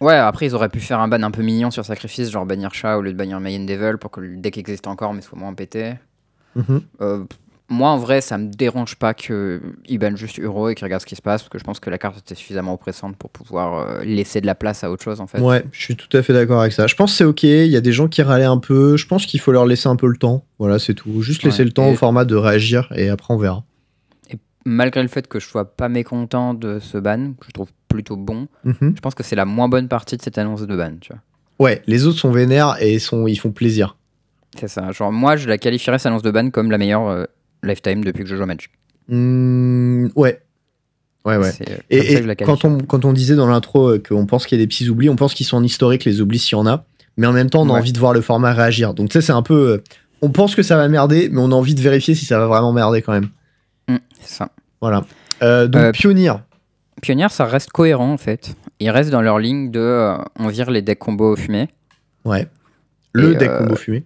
Ouais, 0.00 0.14
après, 0.14 0.46
ils 0.46 0.54
auraient 0.54 0.68
pu 0.68 0.80
faire 0.80 1.00
un 1.00 1.08
ban 1.08 1.22
un 1.22 1.30
peu 1.30 1.42
mignon 1.42 1.70
sur 1.70 1.84
Sacrifice, 1.84 2.30
genre 2.30 2.44
bannir 2.44 2.74
chat 2.74 2.98
au 2.98 3.02
lieu 3.02 3.12
de 3.12 3.16
bannir 3.16 3.40
Mayen 3.40 3.64
Devil 3.64 3.96
pour 3.98 4.10
que 4.10 4.20
le 4.20 4.36
deck 4.36 4.58
existe 4.58 4.86
encore 4.86 5.14
mais 5.14 5.22
soit 5.22 5.38
moins 5.38 5.54
pété. 5.54 5.94
Euh, 7.00 7.24
moi, 7.68 7.88
en 7.90 7.98
vrai, 7.98 8.20
ça 8.20 8.38
me 8.38 8.48
dérange 8.48 8.94
pas 8.96 9.12
qu'ils 9.14 9.60
bannent 9.98 10.16
juste 10.16 10.38
Uro 10.38 10.68
et 10.68 10.74
qu'ils 10.74 10.84
regardent 10.84 11.00
ce 11.02 11.06
qui 11.06 11.16
se 11.16 11.22
passe, 11.22 11.42
parce 11.42 11.48
que 11.48 11.58
je 11.58 11.64
pense 11.64 11.80
que 11.80 11.90
la 11.90 11.98
carte 11.98 12.18
était 12.18 12.34
suffisamment 12.36 12.74
oppressante 12.74 13.16
pour 13.16 13.30
pouvoir 13.30 13.74
euh, 13.88 14.04
laisser 14.04 14.40
de 14.40 14.46
la 14.46 14.54
place 14.54 14.84
à 14.84 14.90
autre 14.90 15.02
chose, 15.02 15.20
en 15.20 15.26
fait. 15.26 15.40
Ouais, 15.40 15.64
je 15.72 15.80
suis 15.82 15.96
tout 15.96 16.14
à 16.16 16.22
fait 16.22 16.32
d'accord 16.32 16.60
avec 16.60 16.72
ça. 16.72 16.86
Je 16.86 16.94
pense 16.94 17.10
que 17.12 17.16
c'est 17.18 17.24
ok. 17.24 17.42
Il 17.42 17.66
y 17.66 17.76
a 17.76 17.80
des 17.80 17.92
gens 17.92 18.06
qui 18.08 18.22
râlaient 18.22 18.44
un 18.44 18.58
peu. 18.58 18.96
Je 18.96 19.06
pense 19.06 19.26
qu'il 19.26 19.40
faut 19.40 19.50
leur 19.52 19.66
laisser 19.66 19.88
un 19.88 19.96
peu 19.96 20.06
le 20.06 20.16
temps. 20.16 20.44
Voilà, 20.58 20.78
c'est 20.78 20.94
tout. 20.94 21.22
Juste 21.22 21.42
laisser 21.42 21.60
Ouais. 21.60 21.64
le 21.66 21.72
temps 21.72 21.86
Et- 21.88 21.92
au 21.92 21.96
format 21.96 22.24
de 22.24 22.36
réagir 22.36 22.88
et 22.94 23.08
après 23.08 23.34
on 23.34 23.38
verra. 23.38 23.64
Malgré 24.64 25.00
le 25.02 25.08
fait 25.08 25.28
que 25.28 25.38
je 25.38 25.46
sois 25.46 25.64
pas 25.76 25.88
mécontent 25.88 26.52
de 26.52 26.80
ce 26.80 26.98
ban, 26.98 27.32
que 27.40 27.46
je 27.46 27.52
trouve 27.52 27.68
plutôt 27.88 28.16
bon, 28.16 28.48
Mhm. 28.64 28.94
je 28.96 29.00
pense 29.00 29.14
que 29.14 29.22
c'est 29.22 29.36
la 29.36 29.44
moins 29.44 29.68
bonne 29.68 29.86
partie 29.88 30.16
de 30.16 30.22
cette 30.22 30.38
annonce 30.38 30.66
de 30.66 30.76
ban, 30.76 30.92
tu 31.00 31.12
vois. 31.12 31.20
Ouais, 31.64 31.82
les 31.86 32.06
autres 32.06 32.18
sont 32.18 32.32
vénères 32.32 32.76
et 32.80 32.98
sont, 32.98 33.28
ils 33.28 33.36
font 33.36 33.52
plaisir. 33.52 33.96
C'est 34.58 34.66
ça. 34.68 34.90
Genre, 34.90 35.12
moi, 35.12 35.36
je 35.36 35.48
la 35.48 35.56
qualifierais 35.58 35.98
cette 35.98 36.06
annonce 36.06 36.22
de 36.22 36.30
ban 36.32 36.50
comme 36.50 36.70
la 36.72 36.78
meilleure 36.78 37.06
euh, 37.08 37.24
lifetime 37.66 38.02
depuis 38.04 38.24
que 38.24 38.28
je 38.30 38.36
joue 38.36 38.42
à 38.42 38.46
Magic. 38.46 38.70
Hmm, 39.08 40.08
ouais. 40.16 40.40
Ouais, 41.24 41.36
ouais. 41.36 41.50
Euh, 41.68 41.76
Et, 41.90 42.14
et 42.14 42.36
quand, 42.36 42.64
on, 42.64 42.78
quand 42.78 43.04
on 43.04 43.12
disait 43.12 43.34
dans 43.34 43.48
l'intro 43.48 43.88
euh, 43.94 43.98
qu'on 44.06 44.26
pense 44.26 44.46
qu'il 44.46 44.58
y 44.58 44.60
a 44.60 44.64
des 44.64 44.68
petits 44.68 44.88
oublis, 44.88 45.08
on 45.08 45.16
pense 45.16 45.34
qu'ils 45.34 45.46
sont 45.46 45.56
en 45.56 45.62
historique, 45.64 46.04
les 46.04 46.20
oublis, 46.20 46.38
s'il 46.38 46.52
y 46.56 46.60
en 46.60 46.66
a. 46.66 46.84
Mais 47.16 47.26
en 47.26 47.32
même 47.32 47.50
temps, 47.50 47.62
on 47.62 47.68
a 47.68 47.72
Ouais. 47.72 47.78
envie 47.80 47.92
de 47.92 47.98
voir 47.98 48.12
le 48.12 48.20
format 48.20 48.52
réagir. 48.52 48.94
Donc, 48.94 49.08
tu 49.08 49.14
sais, 49.14 49.22
c'est 49.26 49.32
un 49.32 49.42
peu. 49.42 49.54
euh, 49.72 49.82
on 50.22 50.30
pense 50.30 50.54
que 50.54 50.62
ça 50.62 50.76
va 50.76 50.86
merder, 50.88 51.28
mais 51.32 51.40
on 51.40 51.50
a 51.50 51.54
envie 51.54 51.74
de 51.74 51.80
vérifier 51.80 52.14
si 52.14 52.24
ça 52.24 52.38
va 52.38 52.46
vraiment 52.46 52.72
merder 52.72 53.02
quand 53.02 53.12
même. 53.12 53.28
Mm, 53.88 53.96
c'est 54.20 54.34
ça. 54.36 54.50
Voilà. 54.80 55.04
Euh, 55.42 55.66
donc, 55.66 55.82
Euh, 55.82 55.92
Pionnier. 55.92 56.32
Pionnier, 57.02 57.26
ça 57.30 57.44
reste 57.44 57.70
cohérent 57.70 58.12
en 58.12 58.16
fait. 58.16 58.54
Ils 58.80 58.90
restent 58.90 59.10
dans 59.10 59.20
leur 59.22 59.38
ligne 59.38 59.70
de 59.70 59.80
euh, 59.80 60.16
on 60.38 60.48
vire 60.48 60.70
les 60.70 60.80
decks 60.82 60.98
combo 60.98 61.32
au 61.32 61.36
fumé. 61.36 61.68
Ouais. 62.24 62.46
Le 63.12 63.34
deck 63.34 63.50
combo 63.58 63.74
fumé. 63.76 64.04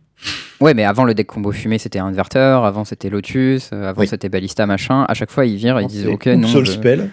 Ouais, 0.60 0.74
mais 0.74 0.84
avant 0.84 1.04
le 1.04 1.14
deck 1.14 1.26
combo 1.26 1.52
fumé, 1.52 1.78
c'était 1.78 1.98
Inverter, 1.98 2.38
avant 2.64 2.84
c'était 2.84 3.08
Lotus, 3.08 3.70
euh, 3.72 3.88
avant 3.90 4.00
Oui. 4.02 4.08
c'était 4.08 4.28
Ballista, 4.28 4.66
machin. 4.66 5.04
À 5.08 5.14
chaque 5.14 5.30
fois, 5.30 5.46
ils 5.46 5.56
virent, 5.56 5.80
ils 5.80 5.86
disent 5.86 6.06
ok, 6.06 6.26
non. 6.26 6.48
Soul 6.48 6.66
je- 6.66 6.72
Spell. 6.72 7.10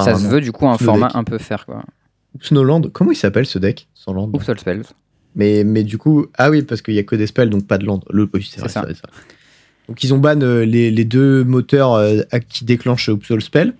Ça 0.00 0.10
Ah, 0.12 0.14
se 0.14 0.22
non. 0.24 0.30
veut 0.30 0.40
du 0.40 0.52
coup 0.52 0.66
un 0.68 0.78
format 0.78 1.08
deck. 1.08 1.16
un 1.16 1.24
peu 1.24 1.38
faire 1.38 1.64
quoi. 1.66 1.82
Snowland. 2.40 2.90
Comment 2.92 3.12
il 3.12 3.16
s'appelle 3.16 3.46
ce 3.46 3.58
deck 3.58 3.88
sans 3.94 4.12
land 4.12 4.30
Ou 4.32 4.40
Soul 4.42 4.58
Spells. 4.58 4.82
mais, 5.34 5.64
mais 5.64 5.84
du 5.84 5.96
coup, 5.98 6.26
ah 6.36 6.50
oui, 6.50 6.62
parce 6.62 6.82
qu'il 6.82 6.94
y 6.94 6.98
a 6.98 7.02
que 7.02 7.16
des 7.16 7.26
spells, 7.26 7.48
donc 7.50 7.66
pas 7.66 7.78
de 7.78 7.84
land. 7.86 8.00
Le, 8.10 8.28
oui, 8.32 8.48
c'est 8.50 8.66
ça. 8.68 8.86
Donc 9.88 10.02
ils 10.02 10.12
ont 10.12 10.18
ban 10.18 10.40
euh, 10.42 10.64
les, 10.64 10.90
les 10.90 11.04
deux 11.04 11.44
moteurs 11.44 11.92
euh, 11.94 12.20
à- 12.32 12.40
qui 12.40 12.64
déclenchent 12.64 13.08
Upsol 13.08 13.40
Spell. 13.40 13.74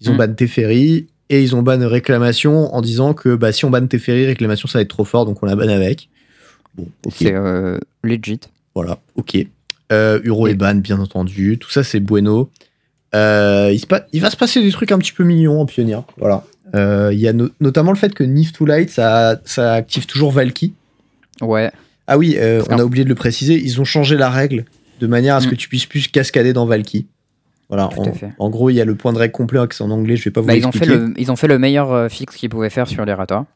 Ils 0.00 0.10
ont 0.10 0.14
Mm. 0.14 0.18
ban 0.18 0.32
Teferi 0.34 1.06
et 1.30 1.42
ils 1.42 1.54
ont 1.54 1.62
ban 1.62 1.78
Réclamation 1.88 2.74
en 2.74 2.80
disant 2.82 3.14
que 3.14 3.34
bah, 3.36 3.52
si 3.52 3.64
on 3.64 3.70
ban 3.70 3.86
Teferi, 3.86 4.26
Réclamation 4.26 4.66
ça 4.68 4.78
va 4.78 4.82
être 4.82 4.88
trop 4.88 5.04
fort, 5.04 5.24
donc 5.26 5.42
on 5.42 5.46
la 5.46 5.56
banne 5.56 5.70
avec. 5.70 6.08
Bon, 6.76 6.86
ok, 7.06 7.12
C'est 7.16 7.32
euh, 7.34 7.78
legit. 8.02 8.40
voilà, 8.74 8.98
ok. 9.16 9.36
Euh, 9.92 10.20
Uro 10.24 10.48
Et- 10.48 10.54
ban, 10.54 10.74
bien 10.74 10.98
entendu. 10.98 11.58
Tout 11.58 11.70
ça, 11.70 11.84
c'est 11.84 12.00
bueno. 12.00 12.50
Euh, 13.14 13.70
il, 13.72 13.78
se 13.78 13.86
pa- 13.86 14.06
il 14.12 14.20
va 14.20 14.30
se 14.30 14.36
passer 14.36 14.62
des 14.62 14.70
trucs 14.72 14.90
un 14.90 14.98
petit 14.98 15.12
peu 15.12 15.22
mignons 15.24 15.60
en 15.60 15.66
pionnier. 15.66 15.98
Voilà. 16.18 16.44
Euh, 16.74 17.10
Il 17.12 17.20
y 17.20 17.28
a 17.28 17.32
no- 17.32 17.50
notamment 17.60 17.92
le 17.92 17.96
fait 17.98 18.12
que 18.14 18.24
Nif 18.24 18.52
to 18.52 18.64
Light, 18.66 18.90
ça, 18.90 19.40
ça 19.44 19.74
active 19.74 20.06
toujours 20.06 20.32
Valky. 20.32 20.72
Ouais. 21.40 21.70
Ah 22.08 22.18
oui, 22.18 22.34
euh, 22.38 22.62
on 22.70 22.78
a 22.78 22.84
oublié 22.84 23.04
de 23.04 23.08
le 23.08 23.14
préciser, 23.14 23.54
ils 23.54 23.80
ont 23.80 23.84
changé 23.84 24.16
la 24.16 24.30
règle 24.30 24.64
de 25.00 25.06
manière 25.06 25.36
à 25.36 25.40
ce 25.40 25.46
Mm. 25.46 25.50
que 25.50 25.54
tu 25.54 25.68
puisses 25.68 25.86
plus 25.86 26.08
cascader 26.08 26.52
dans 26.52 26.66
Valky. 26.66 27.06
Voilà, 27.68 27.88
en, 27.96 28.12
en 28.38 28.50
gros, 28.50 28.68
il 28.70 28.74
y 28.74 28.80
a 28.80 28.84
le 28.84 28.94
point 28.94 29.12
de 29.12 29.18
règle 29.18 29.32
complet 29.32 29.60
qui 29.68 29.80
est 29.80 29.82
en 29.82 29.90
anglais, 29.90 30.16
je 30.16 30.24
vais 30.24 30.30
pas 30.30 30.40
vous 30.40 30.46
Bah, 30.46 30.54
ils, 30.56 30.66
ont 30.66 30.72
fait 30.72 30.84
le, 30.86 31.14
ils 31.16 31.30
ont 31.32 31.36
fait 31.36 31.46
le 31.48 31.58
meilleur 31.58 32.10
fixe 32.10 32.36
qu'ils 32.36 32.50
pouvaient 32.50 32.68
faire 32.70 32.86
sur 32.88 33.04
l'errata. 33.04 33.46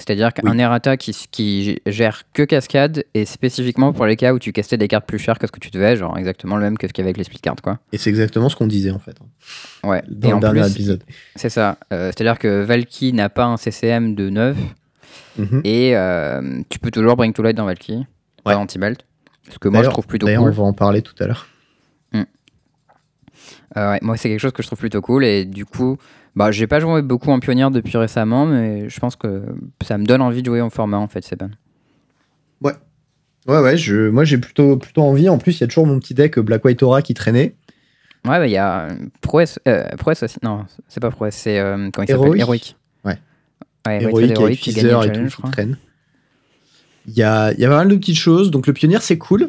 C'est-à-dire 0.00 0.32
qu'un 0.32 0.50
Oui. 0.50 0.58
errata 0.60 0.96
qui, 0.96 1.14
qui 1.30 1.78
gère 1.86 2.22
que 2.32 2.42
cascade 2.42 3.04
et 3.14 3.24
spécifiquement 3.26 3.92
pour 3.92 4.06
les 4.06 4.16
cas 4.16 4.32
où 4.32 4.38
tu 4.38 4.50
castais 4.52 4.76
des 4.78 4.88
cartes 4.88 5.06
plus 5.06 5.18
chères 5.18 5.38
que 5.38 5.46
ce 5.46 5.52
que 5.52 5.60
tu 5.60 5.70
devais, 5.70 5.94
genre 5.96 6.16
exactement 6.18 6.56
le 6.56 6.62
même 6.62 6.78
que 6.78 6.88
ce 6.88 6.92
qu'il 6.92 7.02
y 7.02 7.04
avait 7.04 7.10
avec 7.10 7.18
les 7.18 7.24
split 7.24 7.38
cards 7.38 7.56
quoi. 7.62 7.78
Et 7.92 7.98
c'est 7.98 8.08
exactement 8.10 8.48
ce 8.48 8.56
qu'on 8.56 8.66
disait 8.66 8.90
en 8.90 8.98
fait, 8.98 9.14
hein, 9.20 9.88
Ouais. 9.88 10.02
dans 10.08 10.28
et 10.28 10.30
le 10.30 10.36
en 10.36 10.40
dernier 10.40 10.60
plus, 10.62 10.70
épisode. 10.72 11.04
c'est 11.36 11.50
ça. 11.50 11.76
Euh, 11.92 12.06
C'est-à-dire 12.14 12.38
que 12.38 12.62
Valky 12.62 13.12
n'a 13.12 13.28
pas 13.28 13.44
un 13.44 13.56
CCM 13.58 14.14
de 14.14 14.30
9 14.30 14.56
Mhm. 15.38 15.60
et 15.64 15.96
euh, 15.96 16.60
tu 16.70 16.78
peux 16.78 16.90
toujours 16.90 17.14
bring 17.16 17.32
to 17.32 17.42
light 17.42 17.56
dans 17.56 17.66
Valky, 17.66 17.92
Ouais. 17.94 18.04
pas 18.44 18.56
anti-belt. 18.56 19.04
Ce 19.50 19.58
que 19.58 19.68
moi 19.68 19.82
je 19.82 19.90
trouve 19.90 20.06
plutôt 20.06 20.26
cool. 20.26 20.38
on 20.38 20.50
va 20.50 20.62
en 20.62 20.72
parler 20.72 21.02
tout 21.02 21.14
à 21.20 21.26
l'heure. 21.26 21.46
Euh, 23.76 23.92
ouais, 23.92 23.98
moi, 24.02 24.16
c'est 24.16 24.28
quelque 24.28 24.40
chose 24.40 24.52
que 24.52 24.62
je 24.62 24.66
trouve 24.68 24.80
plutôt 24.80 25.00
cool. 25.00 25.24
Et 25.24 25.44
du 25.44 25.64
coup, 25.64 25.96
bah, 26.36 26.50
j'ai 26.50 26.66
pas 26.66 26.80
joué 26.80 27.02
beaucoup 27.02 27.30
en 27.30 27.40
pionnière 27.40 27.70
depuis 27.70 27.96
récemment, 27.98 28.46
mais 28.46 28.88
je 28.88 29.00
pense 29.00 29.16
que 29.16 29.42
ça 29.82 29.98
me 29.98 30.04
donne 30.04 30.22
envie 30.22 30.42
de 30.42 30.46
jouer 30.46 30.60
en 30.60 30.70
format 30.70 30.98
en 30.98 31.08
fait, 31.08 31.24
c'est 31.24 31.38
ban. 31.38 31.50
Ouais, 33.48 33.58
ouais, 33.58 33.76
je, 33.76 34.10
moi 34.10 34.24
j'ai 34.24 34.36
plutôt, 34.36 34.76
plutôt 34.76 35.02
envie. 35.02 35.28
En 35.30 35.38
plus, 35.38 35.56
il 35.58 35.60
y 35.62 35.64
a 35.64 35.66
toujours 35.66 35.86
mon 35.86 35.98
petit 35.98 36.12
deck 36.12 36.38
Black 36.38 36.62
White 36.64 36.82
Aura 36.82 37.00
qui 37.00 37.14
traînait. 37.14 37.56
Ouais, 38.26 38.38
bah, 38.38 38.46
il 38.46 38.52
y 38.52 38.58
a 38.58 38.82
euh, 38.82 38.90
Prouesse, 39.22 39.58
euh, 39.66 39.84
aussi. 40.06 40.36
Non, 40.42 40.66
c'est 40.88 41.00
pas 41.00 41.10
Prouesse, 41.10 41.36
c'est 41.36 41.58
euh, 41.58 41.88
comment 41.90 42.04
il 42.06 42.12
s'appelle? 42.12 42.38
Héroïque. 42.38 42.76
Ouais. 43.02 43.18
Ouais, 43.86 43.94
avec 44.04 44.30
Héroïque 44.30 44.60
qui 44.60 44.74
gagne 44.74 45.04
et 45.04 45.12
tout 45.12 45.20
je 45.22 45.28
qui 45.28 45.36
crois. 45.36 45.50
traîne. 45.50 45.78
Il 47.06 47.14
y 47.14 47.22
a, 47.22 47.52
y 47.54 47.64
a 47.64 47.68
pas 47.68 47.78
mal 47.78 47.88
de 47.88 47.96
petites 47.96 48.18
choses. 48.18 48.50
Donc 48.50 48.66
le 48.66 48.74
pionnier, 48.74 48.98
c'est 49.00 49.16
cool. 49.18 49.48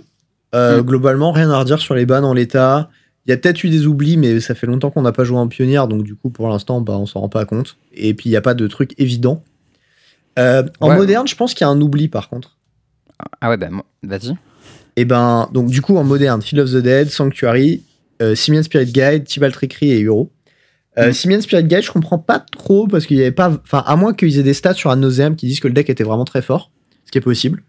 Euh, 0.56 0.82
Mm. 0.82 0.86
Globalement, 0.86 1.32
rien 1.34 1.50
à 1.52 1.60
redire 1.60 1.80
sur 1.80 1.94
les 1.94 2.06
bans 2.06 2.24
en 2.24 2.34
l'état. 2.34 2.90
Il 3.25 3.30
y 3.30 3.34
a 3.34 3.38
peut-être 3.38 3.63
eu 3.63 3.70
des 3.70 3.86
oublis, 3.86 4.18
mais 4.18 4.40
ça 4.40 4.56
fait 4.56 4.66
longtemps 4.68 4.90
qu'on 4.90 5.04
n'a 5.04 5.12
pas 5.12 5.24
joué 5.24 5.38
en 5.38 5.48
pionnière, 5.48 5.88
donc 5.88 6.04
du 6.04 6.16
coup, 6.16 6.30
pour 6.32 6.48
l'instant, 6.50 6.82
bah, 6.82 6.98
on 6.98 7.06
s'en 7.06 7.20
rend 7.22 7.30
pas 7.30 7.46
compte. 7.46 7.78
Et 7.94 8.13
puis, 8.16 8.30
il 8.30 8.32
n'y 8.32 8.36
a 8.38 8.42
pas 8.42 8.54
de 8.56 8.66
truc 8.68 8.94
évident. 8.98 9.44
Euh, 10.40 10.63
en 10.80 10.90
Ouais. 10.90 10.96
moderne, 10.98 11.28
je 11.28 11.36
pense 11.36 11.54
qu'il 11.54 11.66
y 11.66 11.68
a 11.68 11.70
un 11.72 11.80
oubli, 11.82 12.08
par 12.08 12.30
contre. 12.30 12.58
Ah 13.42 13.50
ouais, 13.50 13.58
bah 13.58 13.70
moi- 13.70 13.86
vas-y. 14.01 14.34
Et 14.96 15.06
ben, 15.06 15.50
donc 15.54 15.70
du 15.70 15.82
coup, 15.82 15.98
en 15.98 16.04
moderne, 16.04 16.42
Field 16.42 16.63
of 16.66 16.72
the 16.72 16.78
Dead, 16.84 17.10
Sanctuary, 17.10 17.84
euh, 18.22 18.34
Simian 18.36 18.63
Spirit 18.63 18.88
Guide, 18.92 19.25
Tibalt 19.25 19.54
Trickery 19.54 19.92
et 19.92 20.04
Euro. 20.04 20.32
Euh, 20.98 21.10
Mm. 21.10 21.13
Simian 21.13 21.42
Spirit 21.42 21.63
Guide, 21.66 21.84
je 21.84 21.92
comprends 21.92 22.18
pas 22.20 22.40
trop 22.40 22.88
parce 22.88 23.06
qu'il 23.06 23.18
y 23.18 23.22
avait 23.22 23.32
pas. 23.32 23.50
Enfin, 23.63 23.84
à 23.86 23.96
moins 23.96 24.13
qu'ils 24.13 24.38
aient 24.40 24.44
des 24.44 24.54
stats 24.54 24.74
sur 24.74 24.94
Nauseam 24.96 25.36
qui 25.36 25.46
disent 25.46 25.60
que 25.60 25.68
le 25.68 25.74
deck 25.74 25.90
était 25.90 26.04
vraiment 26.04 26.25
très 26.25 26.42
fort, 26.42 26.72
ce 27.06 27.12
qui 27.12 27.18
est 27.18 27.22
possible. 27.22 27.63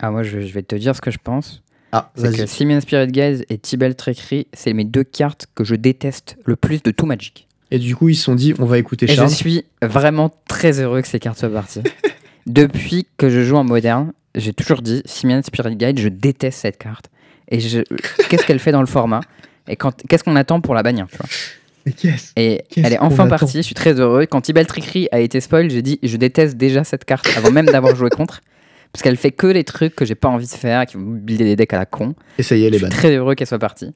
Ah, 0.00 0.10
moi, 0.10 0.22
je, 0.22 0.40
je 0.40 0.52
vais 0.52 0.62
te 0.62 0.74
dire 0.74 0.96
ce 0.96 1.00
que 1.00 1.10
je 1.10 1.18
pense. 1.22 1.62
Ah, 1.92 2.10
C'est 2.16 2.36
que. 2.36 2.46
Simian 2.46 2.80
Spirit 2.80 3.08
Guys 3.08 3.44
et 3.48 3.58
Tibel 3.58 3.94
Trickery, 3.94 4.46
c'est 4.52 4.72
mes 4.72 4.84
deux 4.84 5.04
cartes 5.04 5.46
que 5.54 5.64
je 5.64 5.74
déteste 5.74 6.36
le 6.44 6.56
plus 6.56 6.82
de 6.82 6.90
tout 6.90 7.06
Magic. 7.06 7.46
Et 7.70 7.78
du 7.78 7.94
coup, 7.96 8.08
ils 8.08 8.16
se 8.16 8.24
sont 8.24 8.34
dit, 8.34 8.54
on 8.58 8.64
va 8.64 8.78
écouter 8.78 9.06
Et 9.06 9.08
je 9.08 9.14
Charles. 9.16 9.30
suis 9.30 9.64
vraiment 9.82 10.30
très 10.48 10.80
heureux 10.80 11.02
que 11.02 11.08
ces 11.08 11.18
cartes 11.18 11.38
soient 11.38 11.50
parties. 11.50 11.82
Depuis 12.46 13.06
que 13.18 13.28
je 13.28 13.42
joue 13.44 13.56
en 13.56 13.64
moderne, 13.64 14.12
j'ai 14.34 14.52
toujours 14.54 14.80
dit 14.80 15.02
Simian 15.04 15.42
Spirit 15.42 15.76
Guide, 15.76 15.98
je 15.98 16.08
déteste 16.08 16.60
cette 16.60 16.78
carte. 16.78 17.10
Et 17.50 17.60
je... 17.60 17.80
qu'est-ce 18.28 18.44
qu'elle 18.46 18.58
fait 18.58 18.72
dans 18.72 18.80
le 18.80 18.86
format? 18.86 19.20
Et 19.68 19.76
quand... 19.76 20.02
qu'est-ce 20.08 20.24
qu'on 20.24 20.36
attend 20.36 20.60
pour 20.60 20.74
la 20.74 20.82
bannir 20.82 21.06
tu 21.10 21.16
vois? 21.18 21.26
Et 22.36 22.62
elle 22.76 22.92
est 22.92 22.98
enfin 22.98 23.26
partie, 23.28 23.58
je 23.58 23.62
suis 23.62 23.74
très 23.74 23.98
heureux. 23.98 24.26
Quand 24.26 24.42
Tibel 24.42 24.66
Trickery 24.66 25.08
a 25.10 25.20
été 25.20 25.40
spoil, 25.40 25.70
j'ai 25.70 25.80
dit 25.82 25.98
je 26.02 26.16
déteste 26.18 26.56
déjà 26.56 26.84
cette 26.84 27.04
carte 27.06 27.26
avant 27.36 27.50
même 27.50 27.66
d'avoir 27.66 27.96
joué 27.96 28.10
contre. 28.10 28.40
Parce 28.92 29.02
qu'elle 29.02 29.16
fait 29.16 29.30
que 29.32 29.46
les 29.46 29.64
trucs 29.64 29.94
que 29.94 30.04
j'ai 30.04 30.14
pas 30.14 30.28
envie 30.28 30.46
de 30.46 30.50
faire, 30.52 30.86
qui 30.86 30.96
vont 30.96 31.02
builder 31.02 31.44
des 31.44 31.56
decks 31.56 31.72
à 31.74 31.78
la 31.78 31.86
con. 31.86 32.14
Et 32.38 32.42
ça 32.42 32.56
y 32.56 32.64
est, 32.64 32.72
Je 32.72 32.78
suis 32.78 32.88
très 32.88 33.14
heureux 33.16 33.34
qu'elle 33.34 33.46
soit 33.46 33.58
partie. 33.58 33.92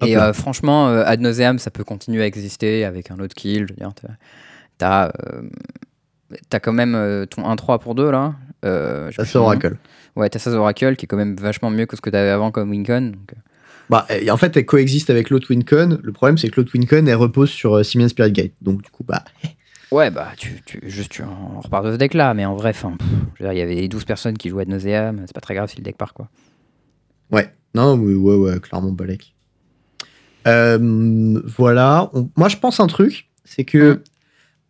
Hop 0.00 0.08
Et 0.08 0.14
là. 0.14 0.28
euh, 0.28 0.32
franchement, 0.32 0.88
euh, 0.88 1.04
Ad 1.06 1.20
Nauseam, 1.20 1.58
ça 1.58 1.70
peut 1.70 1.84
continuer 1.84 2.22
à 2.22 2.26
exister 2.26 2.84
avec 2.84 3.10
un 3.10 3.18
autre 3.20 3.34
kill. 3.34 3.66
Je 3.68 3.72
veux 3.72 3.76
dire, 3.78 3.92
t'as- 4.78 5.06
euh, 5.06 5.42
t'as 6.50 6.60
quand 6.60 6.72
même 6.72 6.94
euh, 6.94 7.24
ton 7.26 7.42
1-3 7.48 7.78
pour 7.78 7.94
2 7.94 8.10
là. 8.10 8.34
Euh, 8.64 9.06
je 9.10 9.16
sais 9.16 9.22
Ça 9.24 9.32
c'est. 9.32 9.38
Oracle. 9.38 9.76
Ouais, 10.16 10.28
t'as 10.28 10.38
ça 10.40 10.50
Oracle 10.50 10.96
qui 10.96 11.04
est 11.04 11.08
quand 11.08 11.16
même 11.16 11.36
vachement 11.36 11.70
mieux 11.70 11.86
que 11.86 11.96
ce 11.96 12.00
que 12.00 12.10
t'avais 12.10 12.30
avant 12.30 12.50
comme 12.50 12.70
Wincon. 12.70 13.12
Donc, 13.14 13.32
euh, 13.32 13.40
Bah, 13.88 14.06
et 14.10 14.30
en 14.30 14.36
fait, 14.36 14.56
elle 14.56 14.66
coexiste 14.66 15.10
avec 15.10 15.30
l'autre 15.30 15.46
Wincon. 15.50 15.98
Le 16.02 16.12
problème, 16.12 16.36
c'est 16.36 16.48
que 16.50 16.60
l'autre 16.60 16.72
Wincon, 16.74 17.06
elle 17.06 17.14
repose 17.14 17.50
sur 17.50 17.74
euh, 17.76 17.82
Simian 17.84 18.08
Spirit 18.08 18.32
Guide. 18.32 18.52
Donc, 18.60 18.82
du 18.82 18.90
coup, 18.90 19.04
bah, 19.04 19.22
Ouais, 19.90 20.10
bah, 20.10 20.32
tu, 20.36 20.60
tu, 20.66 20.80
juste, 20.84 21.10
tu 21.12 21.22
en 21.22 21.60
repars 21.60 21.82
de 21.82 21.92
ce 21.92 21.96
deck 21.96 22.14
là. 22.14 22.34
Mais 22.34 22.44
en 22.44 22.54
vrai, 22.56 22.72
fin, 22.72 22.90
pff, 22.92 23.08
je 23.38 23.42
veux 23.44 23.48
dire, 23.50 23.52
il 23.52 23.58
y 23.58 23.78
avait 23.78 23.88
12 23.88 24.04
personnes 24.04 24.36
qui 24.36 24.48
jouaient 24.50 24.62
Ad 24.62 24.68
Nauseam. 24.68 25.22
C'est 25.26 25.32
pas 25.34 25.40
très 25.40 25.54
grave 25.54 25.70
si 25.70 25.76
le 25.78 25.82
deck 25.82 25.96
part 25.96 26.12
quoi. 26.14 26.28
ouais. 27.32 27.50
Non, 27.74 27.96
ouais, 27.98 28.14
ouais, 28.14 28.36
ouais, 28.36 28.60
clairement, 28.60 28.92
Balek. 28.92 29.34
Euh, 30.46 31.40
voilà. 31.56 32.10
On- 32.14 32.30
Moi, 32.36 32.48
je 32.48 32.56
pense 32.56 32.80
un 32.80 32.86
truc, 32.86 33.28
c'est 33.44 33.64
que 33.64 33.94
Mm. 33.94 34.00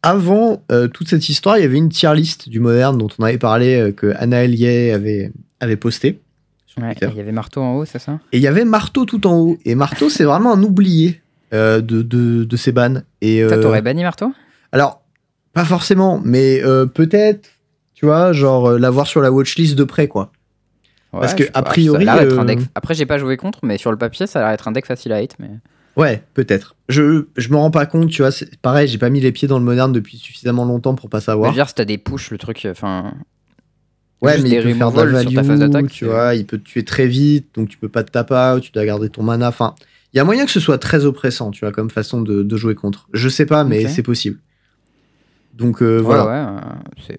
avant 0.02 0.62
euh, 0.72 0.88
toute 0.88 1.08
cette 1.08 1.28
histoire, 1.28 1.58
il 1.58 1.62
y 1.62 1.64
avait 1.64 1.76
une 1.78 1.88
tier 1.90 2.12
list 2.14 2.48
du 2.48 2.58
moderne 2.60 2.98
dont 2.98 3.08
on 3.18 3.24
avait 3.24 3.38
parlé, 3.38 3.76
euh, 3.80 3.92
que 3.92 4.12
Anna 4.18 4.44
Elie 4.44 4.90
avait, 4.90 5.32
avait 5.60 5.76
posté. 5.76 6.20
Ouais, 6.80 6.94
il 7.02 7.16
y 7.16 7.20
avait 7.20 7.32
Marteau 7.32 7.60
en 7.60 7.74
haut, 7.76 7.84
c'est 7.84 7.98
ça? 7.98 8.18
Et 8.32 8.36
il 8.38 8.42
y 8.42 8.46
avait 8.46 8.64
Marteau 8.64 9.04
tout 9.04 9.26
en 9.26 9.36
haut. 9.36 9.58
Et 9.64 9.74
Marteau, 9.74 10.08
c'est 10.08 10.24
vraiment 10.24 10.52
un 10.52 10.62
oublié 10.62 11.20
de, 11.52 11.80
de, 11.80 12.44
de 12.44 12.56
ces 12.56 12.70
bans. 12.72 13.00
Et, 13.20 13.44
t'aurais 13.62 13.82
banni 13.82 14.02
Marteau? 14.04 14.32
Alors, 14.70 15.02
pas 15.58 15.64
forcément, 15.64 16.20
mais 16.24 16.62
euh, 16.62 16.86
peut-être, 16.86 17.48
tu 17.94 18.06
vois, 18.06 18.32
genre 18.32 18.66
euh, 18.70 18.78
l'avoir 18.78 19.06
sur 19.06 19.20
la 19.20 19.32
watchlist 19.32 19.74
de 19.76 19.84
près, 19.84 20.06
quoi. 20.08 20.30
Ouais, 21.12 21.20
Parce 21.20 21.34
que, 21.34 21.44
je 21.44 21.50
a 21.54 21.62
priori, 21.62 22.04
ça 22.04 22.12
a 22.12 22.16
l'air 22.16 22.24
d'être 22.28 22.38
un 22.38 22.42
euh, 22.42 22.54
deck- 22.54 22.68
Après, 22.74 22.94
j'ai 22.94 23.06
pas 23.06 23.18
joué 23.18 23.36
contre, 23.36 23.60
mais 23.64 23.76
sur 23.78 23.90
le 23.90 23.96
papier, 23.98 24.26
ça 24.26 24.38
a 24.38 24.42
l'air 24.42 24.50
d'être 24.52 24.68
un 24.68 24.72
deck 24.72 24.86
facile 24.86 25.12
à 25.12 25.20
hit. 25.22 25.34
Mais... 25.38 25.48
Ouais, 25.96 26.22
peut-être. 26.34 26.76
Je, 26.88 27.24
je 27.36 27.48
me 27.48 27.56
rends 27.56 27.70
pas 27.72 27.86
compte, 27.86 28.08
tu 28.10 28.22
vois. 28.22 28.30
Pareil, 28.62 28.86
j'ai 28.88 28.98
pas 28.98 29.10
mis 29.10 29.20
les 29.20 29.32
pieds 29.32 29.48
dans 29.48 29.58
le 29.58 29.64
moderne 29.64 29.92
depuis 29.92 30.16
suffisamment 30.16 30.64
longtemps 30.64 30.94
pour 30.94 31.08
pas 31.10 31.18
Je 31.18 31.24
savoir. 31.24 31.50
veux 31.50 31.54
dire, 31.56 31.68
si 31.68 31.74
t'as 31.74 31.84
des 31.84 31.98
push, 31.98 32.30
le 32.30 32.38
truc. 32.38 32.66
Enfin. 32.70 33.14
Ouais, 34.20 34.38
mais 34.38 34.48
il 34.50 34.62
peut 34.62 34.74
faire 34.74 34.92
de 34.92 34.96
la 35.00 35.02
removals 35.02 35.22
sur 35.22 35.32
ta 35.32 35.42
phase 35.44 35.58
value, 35.60 35.70
d'attaque. 35.72 35.90
tu 35.90 36.04
vois, 36.04 36.34
il 36.34 36.44
peut 36.46 36.58
te 36.58 36.64
tuer 36.64 36.84
très 36.84 37.06
vite, 37.06 37.48
donc 37.54 37.68
tu 37.68 37.78
peux 37.78 37.88
pas 37.88 38.02
te 38.04 38.10
taper 38.10 38.52
out, 38.54 38.62
tu 38.62 38.70
dois 38.72 38.84
garder 38.84 39.08
ton 39.10 39.22
mana. 39.22 39.48
Enfin, 39.48 39.74
il 40.12 40.16
y 40.18 40.20
a 40.20 40.24
moyen 40.24 40.44
que 40.44 40.50
ce 40.50 40.60
soit 40.60 40.78
très 40.78 41.04
oppressant, 41.04 41.50
tu 41.50 41.60
vois, 41.64 41.72
comme 41.72 41.88
façon 41.90 42.20
de, 42.20 42.42
de 42.42 42.56
jouer 42.56 42.74
contre. 42.74 43.08
Je 43.12 43.28
sais 43.28 43.46
pas, 43.46 43.64
mais 43.64 43.88
c'est 43.88 44.02
possible. 44.02 44.38
Donc 45.58 45.82
euh, 45.82 45.98
Ouais, 45.98 46.02
voilà. 46.02 46.24
ouais, 46.26 46.32
euh, 46.32 46.60
c'est. 47.06 47.16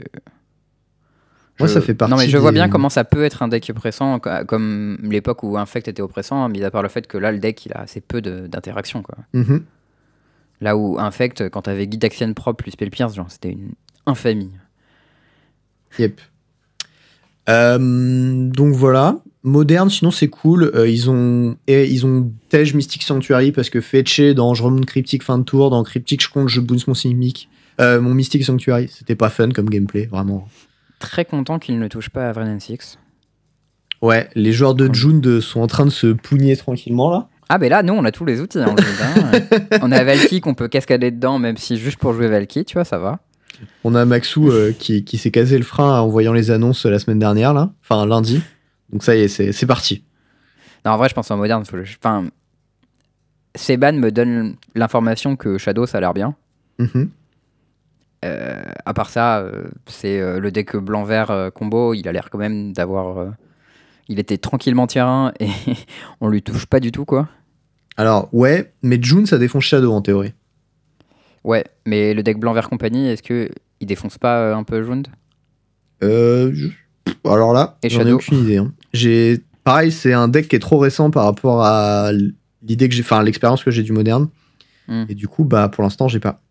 Moi, 1.60 1.68
Je- 1.68 1.74
ça 1.74 1.82
fait 1.82 1.94
partie 1.94 2.12
Non, 2.12 2.18
mais 2.18 2.30
je 2.30 2.38
vois 2.38 2.54
bien 2.54 2.70
comment 2.70 2.90
ça 2.90 3.04
peut 3.04 3.24
être 3.26 3.44
un 3.44 3.50
deck 3.50 3.68
oppressant, 3.70 4.18
co- 4.20 4.30
comme 4.48 4.98
l'époque 5.04 5.44
où 5.44 5.58
Infect 5.58 5.90
était 5.90 6.02
oppressant, 6.02 6.48
mis 6.48 6.64
à 6.64 6.72
part 6.72 6.82
le 6.84 6.88
fait 6.90 7.06
que 7.06 7.18
là, 7.18 7.34
le 7.34 7.40
deck, 7.40 7.66
il 7.66 7.74
a 7.74 7.82
assez 7.82 8.00
peu 8.00 8.22
de- 8.22 8.48
d'interactions. 8.48 9.02
quoi. 9.04 9.16
Mhm. 9.34 9.64
Là 10.62 10.78
où 10.78 10.98
Infect, 11.00 11.50
quand 11.50 11.64
t'avais 11.64 11.86
Guide 11.88 12.06
Axian 12.06 12.32
propre 12.34 12.64
plus 12.64 12.72
Spell 12.72 12.90
Pierce, 12.90 13.14
genre, 13.16 13.30
c'était 13.30 13.52
une 13.52 13.72
infamie. 14.06 14.52
Yep. 15.98 16.22
Euh, 17.50 18.48
donc 18.50 18.74
voilà. 18.74 19.18
Moderne, 19.44 19.90
sinon 19.90 20.12
c'est 20.12 20.28
cool. 20.28 20.72
Euh, 20.76 20.88
ils 20.88 21.10
ont 21.10 21.56
et 21.68 21.86
ils 21.90 22.06
ont 22.06 22.32
Tej 22.50 22.74
Mystic 22.76 23.04
Sanctuary 23.04 23.52
parce 23.52 23.70
que 23.70 23.80
Fetché 23.82 24.34
dans 24.34 24.54
je 24.54 24.64
remonte 24.64 24.86
Cryptic 24.86 25.24
fin 25.24 25.38
de 25.38 25.44
tour, 25.44 25.70
dans 25.70 25.82
Cryptic 25.84 26.22
je 26.22 26.30
compte 26.30 26.50
je 26.50 26.60
bounce 26.60 26.88
mon 26.88 26.94
Simic. 26.94 27.50
Euh, 27.80 28.02
mon 28.02 28.14
Mystic 28.14 28.44
Sanctuary, 28.44 28.90
c'était 28.94 29.16
pas 29.16 29.30
fun 29.30 29.50
comme 29.52 29.70
gameplay, 29.70 30.06
vraiment. 30.06 30.48
Très 31.00 31.24
content 31.26 31.60
qu'il 31.60 31.80
ne 31.80 31.88
touche 31.88 32.10
pas 32.10 32.28
à 32.30 32.32
Vrennen 32.34 32.60
Six. 32.60 32.98
Ouais, 34.02 34.30
les 34.36 34.52
joueurs 34.52 34.76
de. 34.76 34.94
June 34.94 35.22
de- 35.22 35.40
sont 35.40 35.62
en 35.62 35.68
train 35.68 35.86
de 35.86 35.90
se 35.92 36.08
pougner 36.08 36.56
tranquillement 36.58 37.10
là. 37.12 37.28
Ah, 37.50 37.58
ben 37.58 37.70
là, 37.70 37.82
nous, 37.84 37.94
on 37.94 38.04
a 38.06 38.12
tous 38.12 38.26
les 38.26 38.42
outils. 38.42 38.60
hein, 38.60 38.76
jeu, 38.78 38.86
hein. 39.02 39.32
on 39.82 39.92
a 39.92 40.04
Valky 40.04 40.40
qu'on 40.40 40.54
peut 40.54 40.68
cascader 40.68 41.10
dedans, 41.12 41.40
même 41.40 41.58
si 41.58 41.78
juste 41.78 41.98
pour 41.98 42.14
jouer 42.14 42.28
Valky, 42.28 42.64
tu 42.64 42.76
vois, 42.76 42.84
ça 42.86 43.00
va. 43.00 43.20
On 43.84 43.96
a 43.96 44.06
Maxou 44.06 44.52
euh, 44.52 44.72
qui, 44.72 45.04
qui 45.04 45.18
s'est 45.18 45.32
casé 45.32 45.58
le 45.58 45.64
frein 45.64 46.00
en 46.00 46.08
voyant 46.08 46.32
les 46.32 46.52
annonces 46.52 46.86
la 46.86 47.00
semaine 47.00 47.20
dernière 47.20 47.54
là, 47.54 47.72
enfin 47.84 48.06
lundi. 48.06 48.42
Donc 48.92 49.04
ça 49.04 49.16
y 49.16 49.22
est, 49.22 49.28
c'est 49.52 49.66
parti. 49.66 50.04
Non, 50.86 50.92
en 50.92 50.98
vrai, 50.98 51.10
je 51.10 51.14
pense 51.16 51.30
en 51.32 51.38
moderne. 51.38 51.66
Faut... 51.66 51.76
le- 51.76 51.84
Enfin, 52.02 52.26
Seban 53.56 53.94
me 53.94 54.12
donne 54.12 54.56
l'information 54.76 55.36
que 55.36 55.58
Shadow, 55.58 55.86
ça 55.86 55.98
a 55.98 56.02
l'air 56.02 56.14
bien. 56.14 56.36
Mhm. 56.78 57.10
À 58.24 58.94
part 58.94 59.10
ça, 59.10 59.40
euh, 59.40 59.64
c'est 59.88 60.20
euh, 60.20 60.40
le 60.40 60.52
deck 60.52 60.76
blanc-vert 60.76 61.32
euh, 61.32 61.50
combo. 61.50 61.94
Il 61.94 62.08
a 62.08 62.12
l'air 62.12 62.30
quand 62.30 62.38
même 62.38 62.74
d'avoir. 62.74 63.18
euh, 63.18 63.30
il 64.08 64.20
était 64.20 64.38
tranquillement 64.38 64.88
tier 64.88 65.02
1 65.02 65.34
et 65.40 65.48
on 66.22 66.28
lui 66.30 66.42
touche 66.42 66.66
pas 66.66 66.80
du 66.80 66.92
tout, 66.92 67.06
quoi. 67.06 67.30
Alors 67.98 68.30
ouais, 68.34 68.74
mais 68.82 68.98
June 69.02 69.26
ça 69.26 69.38
défonce 69.38 69.64
Shadow 69.66 69.92
en 69.94 70.02
théorie. 70.02 70.34
Ouais, 71.44 71.64
mais 71.86 72.14
le 72.14 72.24
deck 72.24 72.40
blanc-vert 72.40 72.70
compagnie, 72.70 73.08
est-ce 73.08 73.24
que 73.24 73.50
il 73.80 73.88
défonce 73.88 74.18
pas 74.18 74.40
euh, 74.40 74.56
un 74.56 74.64
peu 74.64 74.84
Jund? 74.84 75.08
Euh, 76.04 76.52
je- 76.54 76.68
Alors 77.26 77.54
là, 77.54 77.78
j'en 77.84 78.02
ai 78.08 78.12
aucune 78.14 78.40
idée. 78.40 78.58
hein. 78.58 78.74
J'ai 78.94 79.40
pareil, 79.64 79.92
c'est 79.92 80.14
un 80.14 80.28
deck 80.28 80.48
qui 80.48 80.56
est 80.56 80.60
trop 80.60 80.78
récent 80.80 81.12
par 81.12 81.26
rapport 81.26 81.64
à 81.64 82.12
l'idée 82.62 82.90
que 82.90 82.96
j'ai, 82.96 83.04
enfin 83.04 83.22
l'expérience 83.24 83.64
que 83.64 83.72
j'ai 83.72 83.84
du 83.84 83.92
moderne. 83.94 84.30
Hmm. 84.88 85.06
Et 85.08 85.16
du 85.16 85.28
coup, 85.28 85.44
bah 85.46 85.70
pour 85.70 85.84
l'instant, 85.84 86.08
j'ai 86.08 86.20
pas. 86.20 86.42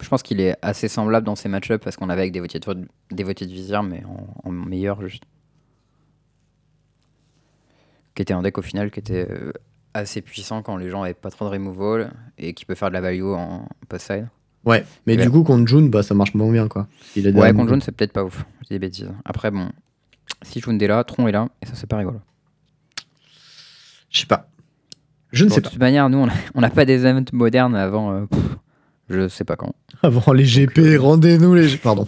Je 0.00 0.08
pense 0.08 0.22
qu'il 0.22 0.40
est 0.40 0.56
assez 0.62 0.88
semblable 0.88 1.24
dans 1.26 1.36
ses 1.36 1.48
match-ups 1.48 1.82
parce 1.82 1.96
qu'on 1.96 2.10
avait 2.10 2.22
avec 2.22 2.32
des 2.32 2.40
votiers 2.40 2.60
de, 2.60 2.88
des 3.10 3.24
votiers 3.24 3.46
de 3.46 3.82
mais 3.82 4.02
en, 4.04 4.48
en 4.48 4.50
meilleur 4.52 5.00
juste. 5.00 5.24
Qui 8.14 8.22
était 8.22 8.34
un 8.34 8.42
deck 8.42 8.58
au 8.58 8.62
final 8.62 8.90
qui 8.90 9.00
était 9.00 9.26
euh, 9.30 9.52
assez 9.94 10.20
puissant 10.22 10.62
quand 10.62 10.76
les 10.76 10.90
gens 10.90 11.02
avaient 11.02 11.14
pas 11.14 11.30
trop 11.30 11.46
de 11.46 11.50
removal 11.50 12.12
et 12.38 12.54
qui 12.54 12.64
peut 12.64 12.74
faire 12.74 12.88
de 12.88 12.94
la 12.94 13.00
value 13.00 13.24
en 13.24 13.68
post-side. 13.88 14.28
Ouais, 14.64 14.84
mais 15.06 15.16
du 15.16 15.30
coup 15.30 15.44
contre 15.44 15.68
June, 15.68 15.90
bah 15.90 16.02
ça 16.02 16.14
marche 16.14 16.34
moins 16.34 16.50
bien 16.50 16.66
quoi. 16.66 16.88
A 17.16 17.20
Ouais, 17.20 17.52
contre 17.52 17.68
jaune, 17.68 17.80
c'est 17.80 17.92
peut-être 17.92 18.12
pas 18.12 18.24
ouf. 18.24 18.44
Je 18.62 18.64
dis 18.64 18.70
des 18.74 18.78
bêtises. 18.80 19.12
Après, 19.24 19.52
bon, 19.52 19.68
si 20.42 20.60
June 20.60 20.82
est 20.82 20.88
là, 20.88 21.04
Tron 21.04 21.28
est 21.28 21.32
là, 21.32 21.48
et 21.62 21.66
ça, 21.66 21.74
c'est 21.76 21.86
pas 21.86 21.98
rigolo. 21.98 22.20
Je 24.10 24.20
sais 24.20 24.26
pas. 24.26 24.48
Je 25.30 25.44
ne 25.44 25.50
sais 25.50 25.60
de 25.60 25.60
pas. 25.62 25.70
toute 25.70 25.78
manière, 25.78 26.08
nous, 26.10 26.26
on 26.54 26.60
n'a 26.60 26.70
pas 26.70 26.84
des 26.84 27.06
events 27.06 27.24
modernes 27.32 27.76
avant. 27.76 28.12
euh, 28.12 28.26
pff, 28.26 28.42
je 29.08 29.28
sais 29.28 29.44
pas 29.44 29.56
quand. 29.56 29.74
Avant 30.02 30.32
les 30.32 30.44
GP, 30.44 30.98
rendez-nous 30.98 31.54
les. 31.54 31.76
Pardon. 31.82 32.06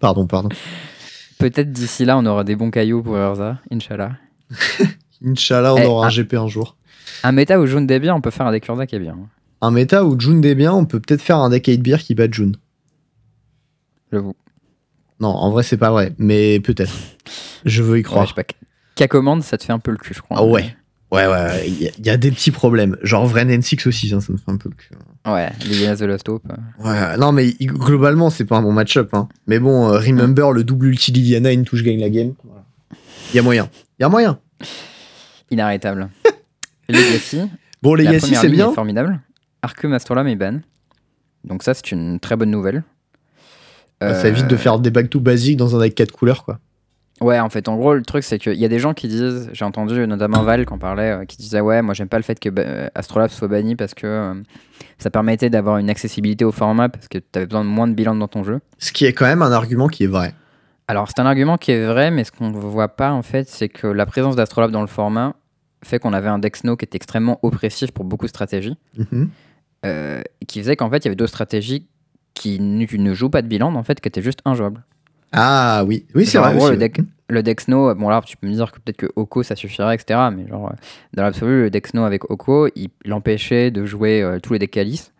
Pardon, 0.00 0.26
pardon. 0.26 0.50
Peut-être 1.38 1.72
d'ici 1.72 2.04
là, 2.04 2.18
on 2.18 2.26
aura 2.26 2.44
des 2.44 2.54
bons 2.54 2.70
cailloux 2.70 3.02
pour 3.02 3.16
Urza, 3.16 3.58
Inch'Allah. 3.72 4.12
Inch'Allah, 5.24 5.74
on 5.74 5.78
Eh, 5.78 5.86
aura 5.86 6.06
un 6.06 6.10
GP 6.10 6.34
un 6.34 6.48
jour. 6.48 6.76
Un 7.22 7.32
méta 7.32 7.58
où 7.58 7.66
June 7.66 7.86
bien, 7.86 8.14
on 8.14 8.20
peut 8.20 8.30
faire 8.30 8.46
un 8.46 8.52
deck 8.52 8.66
Urza 8.68 8.86
qui 8.86 8.96
est 8.96 8.98
bien. 9.00 9.16
Un 9.62 9.70
méta 9.70 10.04
où 10.04 10.18
June 10.20 10.40
bien, 10.40 10.72
on 10.74 10.84
peut 10.84 11.00
peut-être 11.00 11.22
faire 11.22 11.38
un 11.38 11.48
deck 11.48 11.66
8 11.66 11.78
beer 11.78 11.98
qui 11.98 12.14
bat 12.14 12.30
June. 12.30 12.56
J'avoue. 14.12 14.34
Non, 15.18 15.28
en 15.28 15.50
vrai, 15.50 15.62
c'est 15.62 15.78
pas 15.78 15.90
vrai, 15.90 16.12
mais 16.18 16.60
peut-être. 16.60 16.92
Je 17.64 17.82
veux 17.82 17.96
y 17.96 18.00
Ouais, 18.00 18.02
croire. 18.02 18.26
je 18.26 18.34
sais 18.34 18.42
pas. 18.44 18.52
Qu'à 18.96 19.08
commande, 19.08 19.42
ça 19.42 19.56
te 19.56 19.64
fait 19.64 19.72
un 19.72 19.78
peu 19.78 19.90
le 19.90 19.96
cul, 19.96 20.12
je 20.14 20.20
crois. 20.20 20.36
Ah 20.38 20.44
ouais. 20.44 20.76
Ouais, 21.12 21.24
ouais, 21.26 21.32
ouais, 21.32 21.64
il 21.68 21.82
y, 21.82 21.86
a- 21.88 21.92
il 21.98 22.04
y 22.06 22.10
a 22.10 22.16
des 22.16 22.30
petits 22.32 22.50
problèmes. 22.50 22.96
Genre 23.02 23.26
Vren 23.26 23.48
N6 23.48 23.86
aussi, 23.86 24.12
hein, 24.12 24.20
ça 24.20 24.32
me 24.32 24.38
fait 24.38 24.50
un 24.50 24.56
peu 24.56 24.68
le 24.68 24.74
cul. 24.74 24.90
Ouais, 25.24 25.50
les 25.64 25.78
Yenas 25.82 25.96
de 25.96 26.06
Lost 26.06 26.28
Hope. 26.28 26.42
euh. 26.50 26.84
Ouais, 26.84 27.16
non, 27.16 27.30
mais 27.32 27.52
globalement, 27.60 28.28
c'est 28.30 28.44
pas 28.44 28.56
un 28.56 28.62
bon 28.62 28.72
match-up. 28.72 29.10
Hein. 29.12 29.28
Mais 29.46 29.58
bon, 29.60 29.88
euh, 29.88 29.98
remember 29.98 30.52
le 30.52 30.64
double 30.64 30.86
ulti 30.86 31.12
Liliana, 31.12 31.52
une 31.52 31.64
touche 31.64 31.82
gagne 31.84 32.00
la 32.00 32.10
game. 32.10 32.34
Il 33.32 33.36
y 33.36 33.38
a 33.38 33.42
moyen. 33.42 33.68
Il 33.98 34.02
y 34.02 34.04
a 34.04 34.08
moyen. 34.08 34.38
Inarrêtable. 35.50 36.08
Legacy. 36.88 37.42
Bon, 37.82 37.94
Legacy, 37.94 38.34
c'est 38.34 38.48
bien. 38.48 38.70
est 38.70 38.74
formidable. 38.74 39.20
Arcum 39.62 39.92
Astrolam 39.92 40.26
est 40.28 40.36
ban. 40.36 40.60
Donc 41.44 41.62
ça, 41.62 41.74
c'est 41.74 41.92
une 41.92 42.18
très 42.20 42.36
bonne 42.36 42.50
nouvelle. 42.50 42.82
Ça 44.00 44.28
évite 44.28 44.44
Euh, 44.44 44.48
de 44.48 44.56
faire 44.56 44.78
des 44.78 44.90
back 44.90 45.08
to 45.08 45.20
basiques 45.20 45.56
dans 45.56 45.74
un 45.76 45.80
deck 45.80 45.94
4 45.94 46.10
couleurs, 46.12 46.44
quoi. 46.44 46.58
Ouais, 47.20 47.40
en 47.40 47.48
fait, 47.48 47.68
en 47.68 47.76
gros, 47.76 47.94
le 47.94 48.02
truc, 48.02 48.24
c'est 48.24 48.38
qu'il 48.38 48.54
y 48.54 48.64
a 48.64 48.68
des 48.68 48.78
gens 48.78 48.92
qui 48.92 49.08
disent, 49.08 49.48
j'ai 49.52 49.64
entendu 49.64 50.06
notamment 50.06 50.42
Val 50.42 50.66
qui 50.66 50.72
en 50.72 50.78
parlait, 50.78 51.12
euh, 51.12 51.24
qui 51.24 51.38
disait 51.38 51.60
Ouais, 51.60 51.80
moi 51.80 51.94
j'aime 51.94 52.08
pas 52.08 52.18
le 52.18 52.22
fait 52.22 52.38
que 52.38 52.50
bah, 52.50 52.90
Astrolabe 52.94 53.30
soit 53.30 53.48
banni 53.48 53.74
parce 53.74 53.94
que 53.94 54.06
euh, 54.06 54.34
ça 54.98 55.08
permettait 55.08 55.48
d'avoir 55.48 55.78
une 55.78 55.88
accessibilité 55.88 56.44
au 56.44 56.52
format 56.52 56.90
parce 56.90 57.08
que 57.08 57.16
t'avais 57.18 57.46
besoin 57.46 57.64
de 57.64 57.70
moins 57.70 57.88
de 57.88 57.94
bilan 57.94 58.14
dans 58.16 58.28
ton 58.28 58.44
jeu. 58.44 58.60
Ce 58.78 58.92
qui 58.92 59.06
est 59.06 59.14
quand 59.14 59.24
même 59.24 59.40
un 59.40 59.52
argument 59.52 59.88
qui 59.88 60.04
est 60.04 60.08
vrai. 60.08 60.34
Alors, 60.88 61.08
c'est 61.08 61.20
un 61.20 61.26
argument 61.26 61.56
qui 61.56 61.72
est 61.72 61.86
vrai, 61.86 62.10
mais 62.10 62.22
ce 62.22 62.30
qu'on 62.30 62.50
ne 62.50 62.58
voit 62.58 62.88
pas, 62.88 63.10
en 63.10 63.22
fait, 63.22 63.48
c'est 63.48 63.68
que 63.68 63.86
la 63.86 64.06
présence 64.06 64.36
d'Astrolabe 64.36 64.70
dans 64.70 64.82
le 64.82 64.86
format 64.86 65.34
fait 65.82 65.98
qu'on 65.98 66.12
avait 66.12 66.28
un 66.28 66.38
deck 66.38 66.56
Snow 66.56 66.76
qui 66.76 66.84
était 66.84 66.96
extrêmement 66.96 67.38
oppressif 67.42 67.92
pour 67.92 68.04
beaucoup 68.04 68.26
de 68.26 68.30
stratégies, 68.30 68.76
euh, 69.84 70.22
qui 70.46 70.60
faisait 70.60 70.76
qu'en 70.76 70.90
fait, 70.90 70.98
il 70.98 71.04
y 71.06 71.08
avait 71.08 71.16
d'autres 71.16 71.30
stratégies 71.30 71.88
qui 72.34 72.60
ne, 72.60 72.84
qui 72.84 72.98
ne 72.98 73.14
jouent 73.14 73.30
pas 73.30 73.42
de 73.42 73.48
bilan, 73.48 73.74
en 73.74 73.82
fait, 73.82 74.00
qui 74.00 74.08
étaient 74.08 74.22
juste 74.22 74.40
injouables. 74.44 74.84
Ah 75.32 75.84
oui, 75.86 76.06
oui, 76.14 76.24
c'est 76.26 76.38
vrai. 76.38 76.48
en 76.52 76.56
gros, 76.56 76.70
le 76.70 76.76
deck, 76.76 77.00
le 77.28 77.42
deck 77.42 77.60
Snow, 77.60 77.94
bon 77.94 78.08
là, 78.08 78.22
tu 78.24 78.36
peux 78.36 78.46
me 78.46 78.52
dire 78.52 78.70
que 78.72 78.78
peut-être 78.78 78.96
que 78.96 79.06
Oko 79.16 79.42
ça 79.42 79.56
suffirait, 79.56 79.94
etc. 79.94 80.20
Mais 80.34 80.46
genre, 80.48 80.68
euh, 80.70 80.74
dans 81.14 81.22
l'absolu, 81.24 81.62
le 81.62 81.70
deck 81.70 81.88
Snow 81.88 82.04
avec 82.04 82.30
Oko, 82.30 82.68
il, 82.76 82.88
il 83.04 83.12
empêchait 83.12 83.70
de 83.70 83.84
jouer 83.84 84.22
euh, 84.22 84.38
tous 84.40 84.52
les 84.52 84.58
decks 84.58 84.70
Calice, 84.70 85.12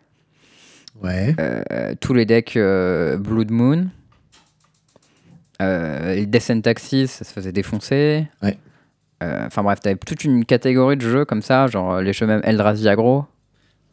Ouais. 1.03 1.35
euh, 1.39 1.93
tous 1.99 2.13
les 2.13 2.25
decks 2.25 2.55
euh, 2.57 3.17
Blood 3.17 3.51
Moon, 3.51 3.87
euh, 5.61 6.15
les 6.15 6.25
Descent 6.25 6.61
Taxis, 6.61 7.07
ça 7.07 7.25
se 7.25 7.31
faisait 7.33 7.51
défoncer. 7.51 8.27
Ouais. 8.41 8.57
Enfin 9.21 9.63
bref, 9.63 9.79
t'avais 9.79 9.95
toute 9.95 10.23
une 10.23 10.45
catégorie 10.45 10.95
de 10.95 11.01
jeux 11.01 11.25
comme 11.25 11.41
ça, 11.41 11.65
genre 11.67 12.01
les 12.01 12.13
jeux 12.13 12.27
même 12.27 12.41
Eldrazi 12.43 12.87
aggro. 12.87 13.25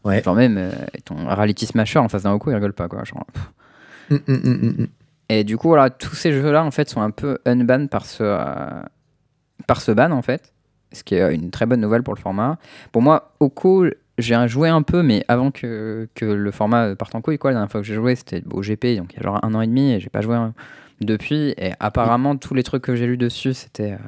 Ouais. 0.05 0.23
Genre 0.23 0.35
même 0.35 0.71
ton 1.07 1.15
Reality 1.27 1.65
Smasher 1.65 1.99
en 1.99 2.09
face 2.11 2.25
d'un 2.25 2.33
Oko, 2.33 2.51
il 2.51 2.55
rigole 2.55 2.75
pas 2.75 2.89
quoi. 2.89 3.05
Genre, 3.05 3.25
mm, 4.11 4.17
mm, 4.27 4.35
mm. 4.35 4.87
Et 5.29 5.45
du 5.45 5.57
coup, 5.57 5.69
voilà, 5.69 5.91
tous 5.91 6.15
ces 6.15 6.33
jeux-là, 6.33 6.65
en 6.65 6.71
fait, 6.71 6.89
sont 6.89 7.01
un 7.01 7.11
peu 7.11 7.39
unban 7.47 7.87
par 7.87 8.05
ce, 8.07 8.23
euh, 8.23 8.83
par 9.67 9.81
ce 9.81 9.93
ban, 9.93 10.11
en 10.11 10.23
fait. 10.23 10.53
Ce 10.93 11.03
qui 11.03 11.15
est 11.15 11.35
une 11.35 11.51
très 11.51 11.67
bonne 11.67 11.81
nouvelle 11.81 12.03
pour 12.03 12.15
le 12.15 12.21
format. 12.21 12.59
Pour 12.93 13.03
moi, 13.03 13.33
Oko, 13.41 13.87
j'ai 14.19 14.49
joué 14.49 14.69
un 14.69 14.83
peu, 14.83 15.03
mais 15.03 15.25
avant 15.29 15.51
que, 15.51 16.09
que 16.15 16.25
le 16.25 16.51
format 16.51 16.95
parte 16.95 17.15
en 17.15 17.21
couille, 17.21 17.39
quoi. 17.39 17.51
La 17.51 17.55
dernière 17.57 17.71
fois 17.71 17.81
que 17.81 17.87
j'ai 17.87 17.95
joué, 17.95 18.15
c'était 18.15 18.43
au 18.53 18.61
GP, 18.61 18.97
donc 18.99 19.13
il 19.13 19.17
y 19.17 19.21
a 19.21 19.23
genre 19.23 19.41
un 19.45 19.55
an 19.55 19.61
et 19.61 19.67
demi, 19.67 19.93
et 19.93 20.01
j'ai 20.01 20.11
pas 20.11 20.21
joué 20.21 20.37
hein, 20.37 20.53
depuis. 21.01 21.55
Et 21.57 21.73
apparemment, 21.81 22.37
tous 22.37 22.55
les 22.55 22.63
trucs 22.63 22.83
que 22.83 22.95
j'ai 22.95 23.07
lus 23.07 23.17
dessus, 23.17 23.55
c'était. 23.55 23.93
euh, 23.93 23.99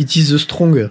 It 0.00 0.14
is 0.16 0.32
the 0.34 0.38
strong. 0.38 0.90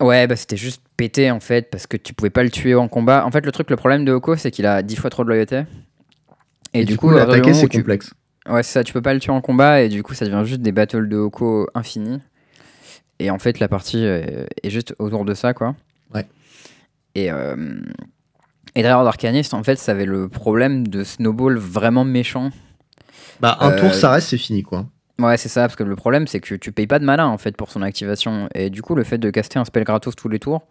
Ouais, 0.00 0.26
bah 0.26 0.36
c'était 0.36 0.56
juste 0.56 0.82
pété, 0.96 1.30
en 1.30 1.40
fait, 1.40 1.70
parce 1.70 1.86
que 1.86 1.96
tu 1.96 2.12
pouvais 2.12 2.30
pas 2.30 2.42
le 2.42 2.50
tuer 2.50 2.74
en 2.74 2.88
combat. 2.88 3.24
En 3.24 3.30
fait, 3.30 3.46
le 3.46 3.52
truc, 3.52 3.70
le 3.70 3.76
problème 3.76 4.04
de 4.04 4.12
Oko, 4.12 4.34
c'est 4.36 4.50
qu'il 4.50 4.66
a 4.66 4.82
10 4.82 4.96
fois 4.96 5.10
trop 5.10 5.22
de 5.24 5.28
loyauté. 5.28 5.62
Et, 6.74 6.84
du, 6.84 6.96
coup, 6.96 7.08
du 7.10 7.16
l'attaquer, 7.16 7.52
c'est 7.54 7.68
tu- 7.68 7.78
complexe. 7.78 8.12
Ouais, 8.50 8.62
c'est 8.62 8.72
ça, 8.72 8.84
tu 8.84 8.92
peux 8.92 9.02
pas 9.02 9.14
le 9.14 9.20
tuer 9.20 9.32
en 9.32 9.40
combat 9.40 9.82
et 9.82 9.88
du 9.88 10.02
coup 10.02 10.12
ça 10.14 10.24
devient 10.26 10.42
juste 10.44 10.60
des 10.60 10.72
battles 10.72 11.08
de 11.08 11.16
Oko 11.16 11.68
infinis. 11.74 12.20
Et 13.18 13.30
en 13.30 13.38
fait 13.38 13.58
la 13.60 13.68
partie 13.68 14.04
euh, 14.04 14.44
est 14.62 14.70
juste 14.70 14.94
autour 14.98 15.24
de 15.24 15.34
ça 15.34 15.54
quoi. 15.54 15.76
Ouais. 16.14 16.26
Et, 17.14 17.30
euh, 17.30 17.80
et 18.74 18.82
d'Arcanist 18.82 19.54
en 19.54 19.62
fait 19.62 19.76
ça 19.76 19.92
avait 19.92 20.04
le 20.06 20.28
problème 20.28 20.88
de 20.88 21.04
snowball 21.04 21.56
vraiment 21.58 22.04
méchant. 22.04 22.50
Bah, 23.40 23.56
un 23.60 23.70
Euh, 23.72 23.78
tour, 23.78 23.94
ça 23.94 24.10
reste, 24.10 24.28
c'est 24.28 24.36
fini, 24.36 24.62
quoi. 24.62 24.86
Ouais, 25.18 25.36
c'est 25.38 25.48
ça, 25.48 25.62
parce 25.62 25.76
que 25.76 25.82
le 25.82 25.96
problème, 25.96 26.26
c'est 26.26 26.40
que 26.40 26.54
tu 26.54 26.72
payes 26.72 26.86
pas 26.86 26.98
de 26.98 27.04
mana 27.06 27.26
en 27.28 27.38
fait 27.38 27.56
pour 27.56 27.70
son 27.70 27.80
activation. 27.82 28.48
Et 28.54 28.68
du 28.68 28.82
coup, 28.82 28.94
le 28.94 29.02
fait 29.04 29.16
de 29.18 29.30
caster 29.30 29.58
un 29.58 29.64
spell 29.64 29.84
gratos 29.84 30.14
tous 30.14 30.28
les 30.28 30.38
tours, 30.38 30.66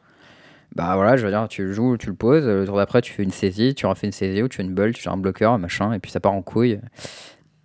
bah 0.75 0.93
voilà, 0.95 1.17
je 1.17 1.25
veux 1.25 1.31
dire, 1.31 1.47
tu 1.47 1.63
le 1.65 1.71
joues, 1.71 1.97
tu 1.97 2.07
le 2.07 2.13
poses, 2.15 2.45
le 2.45 2.65
tour 2.65 2.77
d'après, 2.77 3.01
tu 3.01 3.11
fais 3.11 3.23
une 3.23 3.31
saisie, 3.31 3.73
tu 3.73 3.87
refais 3.87 4.05
une 4.05 4.13
saisie 4.13 4.43
ou 4.43 4.47
tu 4.47 4.57
fais 4.57 4.63
une 4.63 4.73
bulle, 4.75 4.93
tu 4.93 5.01
fais 5.01 5.09
un 5.09 5.17
bloqueur, 5.17 5.57
machin, 5.57 5.93
et 5.93 5.99
puis 5.99 6.11
ça 6.11 6.19
part 6.19 6.33
en 6.33 6.43
couille. 6.43 6.79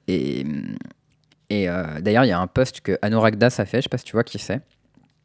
Et, 0.08 0.44
et 1.50 1.68
euh, 1.68 2.00
d'ailleurs, 2.00 2.24
il 2.24 2.28
y 2.28 2.32
a 2.32 2.40
un 2.40 2.46
post 2.46 2.80
que 2.80 2.98
Anoragdas 3.02 3.54
a 3.58 3.64
fait, 3.64 3.78
je 3.78 3.82
sais 3.84 3.88
pas 3.88 3.98
si 3.98 4.04
tu 4.04 4.12
vois 4.12 4.24
qui 4.24 4.38
c'est. 4.38 4.60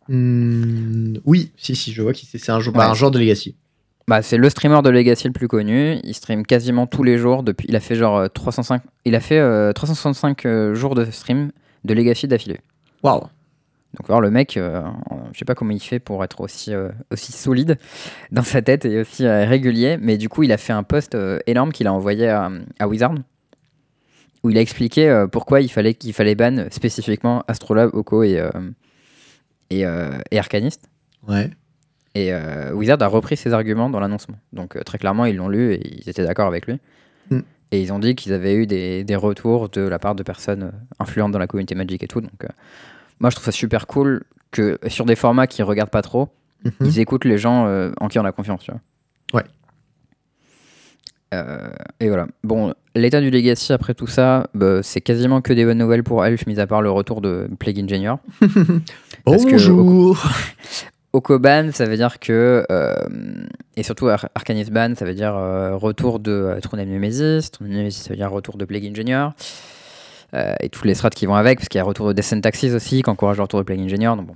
Hmm, 0.07 1.17
oui, 1.25 1.51
si, 1.57 1.75
si, 1.75 1.93
je 1.93 2.01
vois 2.01 2.13
qui 2.13 2.25
c'est. 2.25 2.37
C'est 2.37 2.51
un, 2.51 2.59
jou- 2.59 2.71
bah, 2.71 2.85
Ouais. 2.85 2.91
un 2.91 2.93
joueur 2.93 3.11
de 3.11 3.19
Legacy. 3.19 3.55
Bah, 4.07 4.21
c'est 4.23 4.37
le 4.37 4.49
streamer 4.49 4.81
de 4.81 4.89
Legacy 4.89 5.27
le 5.27 5.33
plus 5.33 5.47
connu. 5.47 5.97
Il 6.03 6.13
stream 6.15 6.45
quasiment 6.45 6.87
tous 6.87 7.03
les 7.03 7.17
jours 7.19 7.43
depuis. 7.43 7.67
Il 7.69 7.75
a 7.75 7.79
fait 7.79 7.95
genre 7.95 8.17
euh, 8.17 8.27
305. 8.27 8.81
Il 9.05 9.13
a 9.13 9.19
fait 9.19 9.37
euh, 9.37 9.71
365 9.71 10.45
euh, 10.45 10.73
jours 10.73 10.95
de 10.95 11.05
stream 11.11 11.51
de 11.85 11.93
Legacy 11.93 12.27
d'affilée. 12.27 12.59
Waouh. 13.03 13.21
Donc 13.21 14.07
alors 14.09 14.21
le 14.21 14.29
mec, 14.31 14.57
euh, 14.57 14.81
je 15.33 15.39
sais 15.39 15.45
pas 15.45 15.55
comment 15.55 15.71
il 15.71 15.79
fait 15.79 15.99
pour 15.99 16.23
être 16.23 16.41
aussi 16.41 16.73
euh, 16.73 16.89
aussi 17.11 17.31
solide 17.31 17.77
dans 18.31 18.43
sa 18.43 18.61
tête 18.63 18.85
et 18.85 18.99
aussi 19.01 19.25
euh, 19.25 19.45
régulier. 19.45 19.97
Mais 20.01 20.17
du 20.17 20.27
coup, 20.29 20.41
il 20.43 20.51
a 20.51 20.57
fait 20.57 20.73
un 20.73 20.83
post 20.83 21.13
euh, 21.13 21.39
énorme 21.45 21.71
qu'il 21.71 21.85
a 21.87 21.93
envoyé 21.93 22.27
à, 22.29 22.49
à 22.79 22.87
Wizard 22.87 23.13
où 24.43 24.49
il 24.49 24.58
a 24.58 24.62
expliqué 24.62 25.10
euh, 25.10 25.28
pourquoi 25.28 25.62
il 25.62 25.69
fallait 25.69 25.93
qu'il 25.93 26.13
fallait 26.13 26.36
ban 26.36 26.65
spécifiquement 26.71 27.43
Astrolabe, 27.47 27.91
Oko 27.93 28.23
et 28.23 28.39
euh, 28.39 28.49
et, 29.69 29.86
euh, 29.86 30.17
et 30.32 30.39
Arcanist. 30.39 30.89
Ouais. 31.28 31.49
Et 32.15 32.32
Wizard 32.73 33.02
a 33.02 33.08
repris 33.08 33.38
ses 33.38 33.54
arguments 33.54 33.89
dans 33.89 33.99
l'annoncement. 33.99 34.38
Donc 34.52 34.84
très 34.84 34.97
clairement, 34.97 35.25
ils 35.25 35.36
l'ont 35.36 35.47
lu 35.47 35.73
et 35.73 35.99
ils 36.02 36.10
étaient 36.10 36.25
d'accord 36.25 36.47
avec 36.47 36.65
lui. 36.65 36.80
Mm. 37.30 37.39
Et 37.71 37.82
ils 37.82 37.93
ont 37.93 37.99
dit 37.99 38.15
qu'ils 38.15 38.34
avaient 38.34 38.56
eu 38.56 38.65
des, 38.65 39.04
des 39.04 39.15
retours 39.15 39.69
de 39.69 39.82
la 39.82 39.99
part 39.99 40.15
de 40.15 40.23
personnes 40.23 40.71
influentes 40.97 41.32
dans 41.32 41.39
la 41.39 41.45
communauté 41.47 41.75
Magic 41.75 42.02
et 42.04 42.08
tout. 42.08 42.19
Donc 42.19 42.43
euh, 42.43 42.47
moi, 43.19 43.30
je 43.30 43.36
trouve 43.36 43.45
ça 43.45 43.52
super 43.52 43.86
cool 43.86 44.23
que 44.52 44.80
sur 44.88 45.06
des 45.06 45.15
formats 45.15 45.45
qui 45.45 45.62
regardent 45.62 45.91
pas 45.91 46.02
trop, 46.02 46.30
Mhm. 46.65 46.71
ils 46.82 46.99
écoutent 46.99 47.23
les 47.25 47.38
gens 47.38 47.67
euh, 47.67 47.91
en 48.02 48.10
qui 48.10 48.19
on 48.19 48.25
a 48.25 48.32
confiance. 48.34 48.63
Tu 48.63 48.71
vois. 48.71 48.82
Ouais. 49.34 49.47
Euh, 51.33 51.69
et 51.99 52.07
voilà. 52.07 52.27
Bon, 52.43 52.73
l'état 52.95 53.21
du 53.21 53.29
Legacy 53.29 53.71
après 53.73 53.93
tout 53.93 54.07
ça, 54.07 54.47
bah, 54.53 54.81
c'est 54.81 55.01
quasiment 55.01 55.41
que 55.41 55.53
des 55.53 55.63
bonnes 55.65 55.77
nouvelles 55.77 56.03
pour 56.03 56.25
Elf, 56.25 56.47
mis 56.47 56.59
à 56.59 56.65
part 56.67 56.81
le 56.81 56.89
retour 56.89 57.21
de 57.21 57.49
Plague 57.59 57.79
Engineer. 57.79 58.15
Parce 59.25 59.45
que- 59.45 59.51
Bonjour. 59.51 60.23
Okoban, 61.13 61.71
ça 61.71 61.85
veut 61.85 61.97
dire 61.97 62.19
que. 62.19 62.65
euh, 62.71 62.93
et 63.75 63.81
surtout 63.83 64.07
Ar- 64.09 64.29
Arcanist 64.35 64.71
Ban, 64.71 64.93
ça 64.95 65.05
veut 65.05 65.15
dire 65.15 65.35
euh, 65.35 65.75
retour 65.75 66.19
de 66.19 66.55
Trône 66.61 66.83
Nemesis. 66.83 67.49
Trône 67.51 67.69
Nemesis, 67.69 68.03
ça 68.03 68.09
veut 68.11 68.15
dire 68.15 68.29
retour 68.31 68.57
de 68.57 68.65
Plague 68.65 68.85
Engineer. 68.85 69.29
Et 70.61 70.69
tous 70.69 70.85
les 70.85 70.93
strats 70.93 71.09
qui 71.09 71.25
vont 71.25 71.33
avec, 71.33 71.57
parce 71.57 71.69
qu'il 71.69 71.79
y 71.79 71.81
a 71.81 71.83
retour 71.83 72.07
de 72.07 72.13
Descent 72.13 72.39
Taxis 72.39 72.71
aussi, 72.75 73.01
qui 73.01 73.09
encourage 73.09 73.37
le 73.37 73.41
retour 73.43 73.59
de 73.59 73.63
Plague 73.65 73.79
Engineer. 73.79 74.15
Donc 74.15 74.27
bon. 74.27 74.35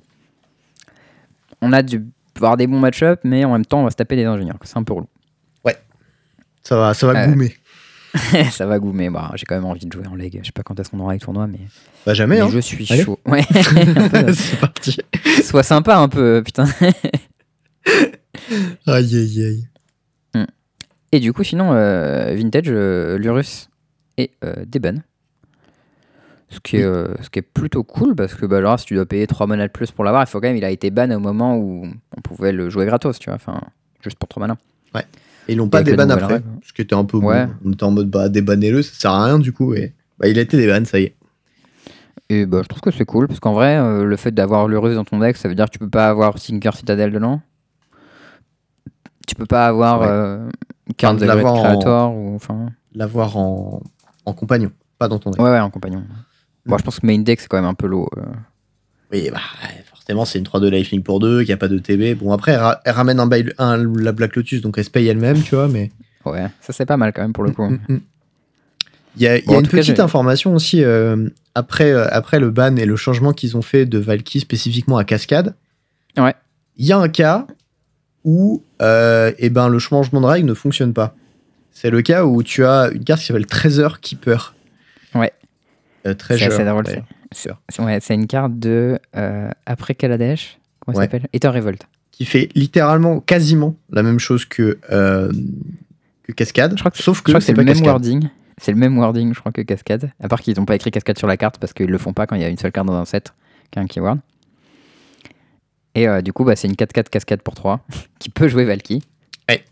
On 1.61 1.71
a 1.71 1.83
dû 1.83 2.03
avoir 2.35 2.57
des 2.57 2.65
bons 2.65 2.79
match-up, 2.79 3.19
mais 3.23 3.45
en 3.45 3.51
même 3.51 3.65
temps, 3.65 3.81
on 3.81 3.83
va 3.83 3.91
se 3.91 3.95
taper 3.95 4.15
des 4.15 4.25
ingénieurs. 4.25 4.57
C'est 4.63 4.77
un 4.77 4.83
peu 4.83 4.93
relou. 4.93 5.07
Ça 6.63 6.77
va, 6.77 6.93
ça 6.93 7.07
va 7.11 7.23
Euh, 7.23 7.27
goumer. 7.27 7.55
ça 8.51 8.65
va 8.65 8.79
goumer. 8.79 9.09
Bah, 9.09 9.31
J'ai 9.35 9.45
quand 9.45 9.55
même 9.55 9.65
envie 9.65 9.85
de 9.85 9.91
jouer 9.91 10.07
en 10.07 10.15
leg. 10.15 10.39
Je 10.41 10.45
sais 10.45 10.51
pas 10.51 10.63
quand 10.63 10.79
est-ce 10.79 10.89
qu'on 10.89 10.99
aura 10.99 11.13
les 11.13 11.19
tournois, 11.19 11.47
mais, 11.47 11.59
Bah 12.05 12.13
jamais, 12.13 12.35
mais 12.35 12.41
hein. 12.41 12.49
je 12.51 12.59
suis 12.59 12.87
Allez. 12.91 13.03
chaud. 13.03 13.19
Ouais. 13.25 13.43
C'est 14.33 14.59
parti. 14.59 14.97
Sois 15.43 15.63
sympa 15.63 15.97
un 15.97 16.07
peu, 16.09 16.41
putain. 16.45 16.65
Aïe, 18.87 19.15
aïe, 19.15 19.43
aïe. 19.43 19.67
Et 21.11 21.19
du 21.19 21.31
coup, 21.31 21.43
sinon, 21.43 21.73
euh, 21.73 22.33
Vintage, 22.35 22.65
euh, 22.69 23.17
Lurus 23.19 23.69
et 24.17 24.31
euh. 24.43 24.65
Ce 26.49 26.59
qui, 26.59 26.77
est, 26.77 26.83
ce 26.83 27.29
qui 27.31 27.39
est 27.39 27.43
plutôt 27.43 27.83
cool 27.83 28.15
parce 28.15 28.35
que 28.35 28.45
bah, 28.45 28.57
alors, 28.57 28.79
si 28.79 28.85
tu 28.85 28.95
dois 28.95 29.05
payer 29.07 29.25
3 29.27 29.47
manas 29.47 29.67
de 29.67 29.71
plus 29.71 29.91
pour 29.91 30.03
l'avoir, 30.03 30.23
il 30.23 30.27
faut 30.27 30.39
quand 30.39 30.47
même, 30.47 30.55
il 30.57 30.65
a 30.65 30.69
été 30.71 30.91
ban 30.91 31.09
au 31.11 31.19
moment 31.19 31.57
où 31.57 31.87
on 32.15 32.21
pouvait 32.21 32.51
le 32.51 32.69
jouer 32.69 32.85
gratos, 32.85 33.17
tu 33.19 33.29
vois, 33.29 33.35
enfin, 33.35 33.59
juste 34.03 34.17
pour 34.17 34.27
3 34.29 34.41
manas. 34.41 34.57
Et 35.47 35.53
ils 35.53 35.57
l'ont 35.57 35.67
pas 35.69 35.79
Avec 35.79 35.87
les 35.87 35.93
déban 35.93 36.03
nouvelles 36.05 36.23
après. 36.23 36.33
règles. 36.35 36.47
Ce 36.63 36.71
qui 36.73 36.81
était 36.81 36.95
un 36.95 37.05
peu 37.05 37.17
Ouais. 37.17 37.45
bon. 37.47 37.53
On 37.65 37.71
était 37.73 37.83
en 37.83 37.91
mode 37.91 38.09
bah 38.09 38.29
débannez-le, 38.29 38.81
ça 38.81 38.93
sert 38.93 39.11
à 39.11 39.25
rien 39.25 39.39
du 39.39 39.51
coup. 39.53 39.73
Et 39.73 39.93
bah 40.19 40.27
il 40.27 40.37
a 40.39 40.41
été 40.41 40.57
déban, 40.57 40.85
ça 40.85 40.99
y 40.99 41.03
est. 41.03 41.15
Et 42.29 42.45
bah, 42.45 42.61
je 42.63 42.67
trouve 42.69 42.81
que 42.81 42.91
c'est 42.91 43.05
cool 43.05 43.27
parce 43.27 43.39
qu'en 43.39 43.53
vrai, 43.53 43.75
euh, 43.77 44.05
le 44.05 44.15
fait 44.15 44.31
d'avoir 44.31 44.67
Lurus 44.67 44.95
dans 44.95 45.03
ton 45.03 45.19
deck, 45.19 45.35
ça 45.37 45.49
veut 45.49 45.55
dire 45.55 45.65
que 45.65 45.71
tu 45.71 45.79
peux 45.79 45.89
pas 45.89 46.07
avoir 46.07 46.35
Tinker 46.35 46.71
Citadel 46.75 47.11
dedans? 47.11 47.41
Tu 49.27 49.35
peux 49.35 49.45
pas 49.45 49.67
avoir 49.67 50.01
Ouais. 50.01 50.07
euh, 50.09 50.49
Card 50.97 51.15
Great 51.17 51.27
l'avoir 51.27 51.53
en- 51.55 51.63
Creator 51.63 52.15
ou 52.15 52.35
enfin. 52.35 52.67
L'avoir 52.95 53.37
en... 53.37 53.81
en 54.25 54.33
compagnon, 54.33 54.71
pas 54.99 55.07
dans 55.07 55.19
ton 55.19 55.31
deck. 55.31 55.41
Ouais, 55.41 55.49
ouais, 55.49 55.59
en 55.59 55.69
compagnon. 55.69 56.03
Bon, 56.65 56.77
je 56.77 56.83
pense 56.83 56.99
que 56.99 57.05
main 57.07 57.19
deck 57.19 57.41
c'est 57.41 57.47
quand 57.47 57.57
même 57.57 57.65
un 57.69 57.73
peu 57.73 57.87
low. 57.87 58.07
euh. 58.17 58.21
Oui, 59.11 59.29
bah 59.31 59.39
forcément 60.05 60.25
c'est 60.25 60.39
une 60.39 60.45
3-2 60.45 60.69
lifelink 60.69 61.05
pour 61.05 61.19
2, 61.19 61.39
qu'il 61.39 61.47
n'y 61.47 61.53
a 61.53 61.57
pas 61.57 61.67
de 61.67 61.77
TB. 61.79 62.19
Bon 62.19 62.31
après 62.33 62.51
elle, 62.53 62.59
ra- 62.59 62.81
elle 62.85 62.93
ramène 62.93 63.19
un, 63.19 63.25
bail- 63.27 63.53
un- 63.57 63.77
la 63.99 64.11
Black 64.11 64.35
Lotus, 64.35 64.61
donc 64.61 64.77
elle 64.77 64.83
se 64.83 64.89
paye 64.89 65.07
elle-même, 65.07 65.41
tu 65.41 65.55
vois, 65.55 65.67
mais... 65.67 65.91
Ouais, 66.25 66.47
ça 66.61 66.71
c'est 66.73 66.85
pas 66.85 66.97
mal 66.97 67.11
quand 67.13 67.21
même 67.21 67.33
pour 67.33 67.43
le 67.43 67.51
coup. 67.51 67.65
Mm, 67.69 67.79
mm, 67.89 67.93
mm. 67.95 68.01
Il 69.17 69.21
y 69.21 69.27
a, 69.27 69.37
il 69.37 69.43
y 69.43 69.45
Bon, 69.47 69.55
a 69.57 69.59
une 69.59 69.67
cas, 69.67 69.77
petite 69.77 69.99
information 69.99 70.55
aussi, 70.55 70.83
euh, 70.83 71.29
après, 71.53 71.91
euh, 71.91 72.07
après 72.11 72.39
le 72.39 72.49
ban 72.49 72.75
et 72.77 72.85
le 72.85 72.95
changement 72.95 73.31
qu'ils 73.31 73.55
ont 73.55 73.61
fait 73.61 73.85
de 73.85 73.97
Valky 73.99 74.39
spécifiquement 74.39 74.97
à 74.97 75.03
Cascade, 75.03 75.53
Ouais. 76.17 76.33
il 76.77 76.85
y 76.85 76.91
a 76.91 76.97
un 76.97 77.09
cas 77.09 77.45
où 78.23 78.63
euh, 78.81 79.31
eh 79.37 79.49
ben, 79.49 79.67
le 79.69 79.79
changement 79.79 80.19
de 80.21 80.25
règle 80.25 80.47
ne 80.47 80.53
fonctionne 80.53 80.93
pas. 80.93 81.15
C'est 81.71 81.89
le 81.91 82.01
cas 82.01 82.25
où 82.25 82.41
tu 82.43 82.65
as 82.65 82.89
une 82.93 83.03
carte 83.03 83.19
qui 83.21 83.27
s'appelle 83.27 83.45
Treasure 83.45 83.99
Keeper. 83.99 84.55
Ouais. 85.15 85.31
Euh, 86.05 86.09
C'est 86.11 86.15
Treasure. 86.15 86.47
assez 86.53 86.65
drôle. 86.65 86.85
ouais. 86.85 86.93
c'est- 86.93 87.03
c'est- 87.33 87.81
Ouais, 87.81 87.99
c'est 88.01 88.13
une 88.15 88.27
carte 88.27 88.57
de 88.59 88.99
euh, 89.15 89.49
après 89.65 89.95
Kaladesh. 89.95 90.59
Comment 90.79 90.95
ça 90.95 90.99
Ouais. 90.99 91.05
s'appelle? 91.05 91.27
Ether 91.33 91.47
Revolt. 91.49 91.87
Qui 92.11 92.25
fait 92.25 92.49
littéralement 92.55 93.19
quasiment 93.19 93.75
la 93.91 94.03
même 94.03 94.19
chose 94.19 94.45
que, 94.45 94.77
euh, 94.91 95.31
que 96.23 96.31
Cascade. 96.31 96.73
Je 96.75 96.79
crois 96.81 96.91
que 96.91 96.97
sauf 97.01 97.21
que 97.21 97.39
c'est 97.39 97.53
le 97.53 97.57
même 97.57 97.67
Cascade. 97.67 97.85
wording. 97.87 98.29
C'est 98.59 98.71
le 98.71 98.77
même 98.77 98.97
wording, 98.97 99.33
je 99.33 99.39
crois, 99.39 99.51
que 99.51 99.61
Cascade. 99.61 100.11
À 100.21 100.27
part 100.27 100.41
qu'ils 100.41 100.55
n'ont 100.57 100.65
pas 100.65 100.75
écrit 100.75 100.91
Cascade 100.91 101.17
sur 101.17 101.27
la 101.27 101.37
carte 101.37 101.57
parce 101.57 101.73
qu'ils 101.73 101.89
le 101.89 101.97
font 101.97 102.13
pas 102.13 102.27
quand 102.27 102.35
il 102.35 102.41
y 102.41 102.45
a 102.45 102.49
une 102.49 102.57
seule 102.57 102.71
carte 102.71 102.85
dans 102.87 102.93
un 102.95 103.05
set 103.05 103.33
qui 103.71 103.79
a 103.79 103.81
un 103.81 103.87
keyword. 103.87 104.19
Et 105.95 106.07
euh, 106.07 106.21
du 106.21 106.33
coup, 106.33 106.43
bah, 106.43 106.55
c'est 106.55 106.67
une 106.67 106.75
4-4 106.75 107.09
Cascade 107.09 107.41
pour 107.41 107.55
3 107.55 107.85
qui 108.19 108.29
peut 108.29 108.47
jouer 108.47 108.65
Valky. 108.65 109.03
Ouais. 109.49 109.63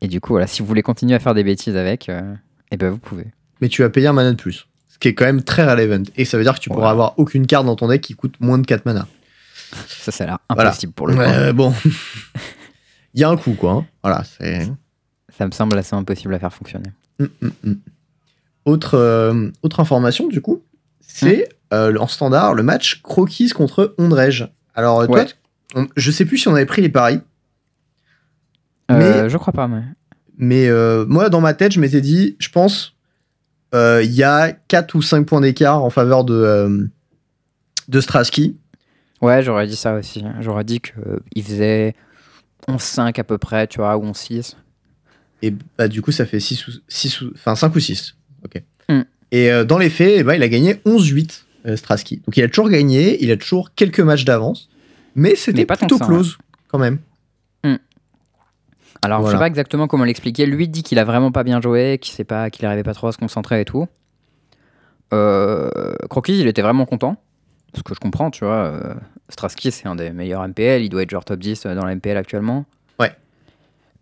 Et 0.00 0.08
du 0.08 0.20
coup, 0.20 0.32
voilà, 0.34 0.46
si 0.46 0.60
vous 0.62 0.68
voulez 0.68 0.82
continuer 0.82 1.14
à 1.14 1.18
faire 1.18 1.34
des 1.34 1.44
bêtises 1.44 1.76
avec, 1.76 2.08
euh, 2.08 2.34
eh 2.70 2.76
ben 2.76 2.90
vous 2.90 2.98
pouvez. 2.98 3.26
mais 3.60 3.68
tu 3.68 3.82
vas 3.82 3.88
payer 3.90 4.06
un 4.08 4.12
mana 4.12 4.30
de 4.32 4.36
plus. 4.36 4.66
Ce 4.96 4.98
qui 4.98 5.08
est 5.08 5.14
quand 5.14 5.26
même 5.26 5.42
très 5.42 5.70
relevant. 5.70 6.04
Et 6.16 6.24
ça 6.24 6.38
veut 6.38 6.42
dire 6.42 6.54
que 6.54 6.60
tu 6.60 6.70
pourras 6.70 6.90
avoir 6.90 7.18
aucune 7.18 7.46
carte 7.46 7.66
dans 7.66 7.76
ton 7.76 7.86
deck 7.88 8.00
qui 8.00 8.14
coûte 8.14 8.34
moins 8.40 8.56
de 8.56 8.64
4 8.66 8.86
mana. 8.86 9.06
Ça, 9.88 10.10
ça 10.10 10.24
a 10.24 10.26
l'air 10.26 10.38
Voilà. 10.48 10.70
impossible 10.70 10.92
pour 10.94 11.06
le 11.06 11.14
coup. 11.14 11.20
Ouais, 11.20 11.52
bon. 11.52 11.74
Il 13.14 13.20
y 13.20 13.24
a 13.24 13.28
un 13.28 13.36
coup, 13.36 13.52
quoi. 13.52 13.72
hein. 13.72 13.86
Voilà, 14.02 14.24
c'est. 14.24 14.66
Ça 15.36 15.46
me 15.46 15.50
semble 15.50 15.76
assez 15.76 15.94
impossible 15.94 16.32
à 16.34 16.38
faire 16.38 16.52
fonctionner. 16.54 16.90
Hum, 17.20 17.28
hum. 17.64 17.78
Autre, 18.64 18.94
euh, 18.94 19.50
autre 19.62 19.80
information, 19.80 20.28
du 20.28 20.40
coup, 20.40 20.62
c'est 21.00 21.48
euh, 21.74 21.94
en 21.98 22.06
standard 22.06 22.54
le 22.54 22.62
match 22.62 23.02
Croquis 23.02 23.50
contre 23.50 23.94
Ondrej. 23.98 24.46
Alors, 24.74 25.00
euh, 25.00 25.06
toi, 25.06 25.16
Ouais. 25.16 25.26
t- 25.26 25.34
on- 25.74 25.88
je 25.94 26.10
sais 26.10 26.24
plus 26.24 26.38
si 26.38 26.48
on 26.48 26.54
avait 26.54 26.64
pris 26.66 26.80
les 26.80 26.88
paris, 26.88 27.20
Euh, 28.90 29.22
Mais- 29.24 29.28
Je 29.28 29.36
crois 29.36 29.52
pas, 29.52 29.66
mais. 29.68 29.82
mais 30.38 30.68
euh, 30.68 31.04
moi, 31.06 31.28
dans 31.28 31.40
ma 31.40 31.54
tête, 31.54 31.72
je 31.72 31.80
m'étais 31.80 32.00
dit, 32.00 32.36
je 32.38 32.48
pense, 32.50 32.92
euh, 32.92 32.95
il 33.72 34.12
y 34.12 34.22
a 34.22 34.52
4 34.52 34.94
ou 34.94 35.02
5 35.02 35.26
points 35.26 35.40
d'écart 35.40 35.82
en 35.82 35.90
faveur 35.90 36.24
de, 36.24 36.34
euh, 36.34 36.86
de 37.88 38.00
Strasky. 38.00 38.56
Ouais, 39.22 39.42
j'aurais 39.42 39.66
dit 39.66 39.76
ça 39.76 39.94
aussi. 39.94 40.24
J'aurais 40.40 40.64
dit 40.64 40.80
qu'il 40.80 41.42
faisait 41.42 41.94
11-5 42.68 43.18
à 43.18 43.24
peu 43.24 43.38
près, 43.38 43.66
tu 43.66 43.78
vois, 43.78 43.96
ou 43.96 44.04
11-6. 44.04 44.54
Et 45.42 45.54
bah, 45.78 45.88
du 45.88 46.02
coup, 46.02 46.12
ça 46.12 46.26
fait 46.26 46.40
6 46.40 46.68
ou, 46.68 46.70
6 46.88 47.20
ou, 47.22 47.32
enfin, 47.34 47.54
5 47.54 47.74
ou 47.74 47.80
6. 47.80 48.14
Ok. 48.44 48.62
Hmm. 48.88 49.02
Et 49.32 49.50
euh, 49.50 49.64
dans 49.64 49.78
les 49.78 49.90
faits, 49.90 50.14
eh 50.18 50.22
ben, 50.22 50.34
il 50.34 50.42
a 50.42 50.48
gagné 50.48 50.74
11-8, 50.86 51.42
euh, 51.66 51.76
Strasky. 51.76 52.16
Donc 52.26 52.36
il 52.36 52.44
a 52.44 52.48
toujours 52.48 52.68
gagné, 52.68 53.22
il 53.22 53.30
a 53.30 53.36
toujours 53.36 53.74
quelques 53.74 54.00
matchs 54.00 54.24
d'avance, 54.24 54.68
mais 55.14 55.34
c'était 55.34 55.66
plutôt 55.66 55.98
close 55.98 56.38
quand 56.68 56.78
même. 56.78 56.98
Alors, 59.02 59.18
je 59.18 59.22
Voilà. 59.22 59.38
sais 59.38 59.40
pas 59.42 59.46
exactement 59.46 59.86
comment 59.86 60.04
l'expliquer. 60.04 60.46
Lui 60.46 60.68
dit 60.68 60.82
qu'il 60.82 60.98
a 60.98 61.04
vraiment 61.04 61.30
pas 61.32 61.44
bien 61.44 61.60
joué, 61.60 61.98
qu'il 62.00 62.14
sait 62.14 62.24
pas, 62.24 62.50
qu'il 62.50 62.64
arrivait 62.66 62.82
pas 62.82 62.94
trop 62.94 63.08
à 63.08 63.12
se 63.12 63.18
concentrer 63.18 63.60
et 63.60 63.64
tout. 63.64 63.86
Euh, 65.12 65.70
Croquis, 66.10 66.38
il 66.40 66.46
était 66.48 66.62
vraiment 66.62 66.86
content. 66.86 67.16
Ce 67.74 67.82
que 67.82 67.94
je 67.94 68.00
comprends, 68.00 68.30
tu 68.30 68.44
vois. 68.44 68.54
Euh, 68.54 68.94
Strasky, 69.28 69.70
c'est 69.70 69.86
un 69.86 69.94
des 69.96 70.10
meilleurs 70.10 70.42
MPL. 70.46 70.82
Il 70.82 70.88
doit 70.88 71.02
être 71.02 71.10
genre 71.10 71.24
top 71.24 71.38
10 71.40 71.64
dans 71.64 71.84
la 71.84 71.94
MPL 71.94 72.16
actuellement. 72.16 72.64
Ouais. 72.98 73.12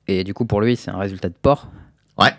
Et 0.06 0.22
du 0.24 0.32
coup, 0.34 0.44
pour 0.44 0.60
lui, 0.60 0.76
c'est 0.76 0.90
un 0.90 0.98
résultat 0.98 1.28
de 1.28 1.34
port. 1.40 1.68
Ouais. 2.18 2.32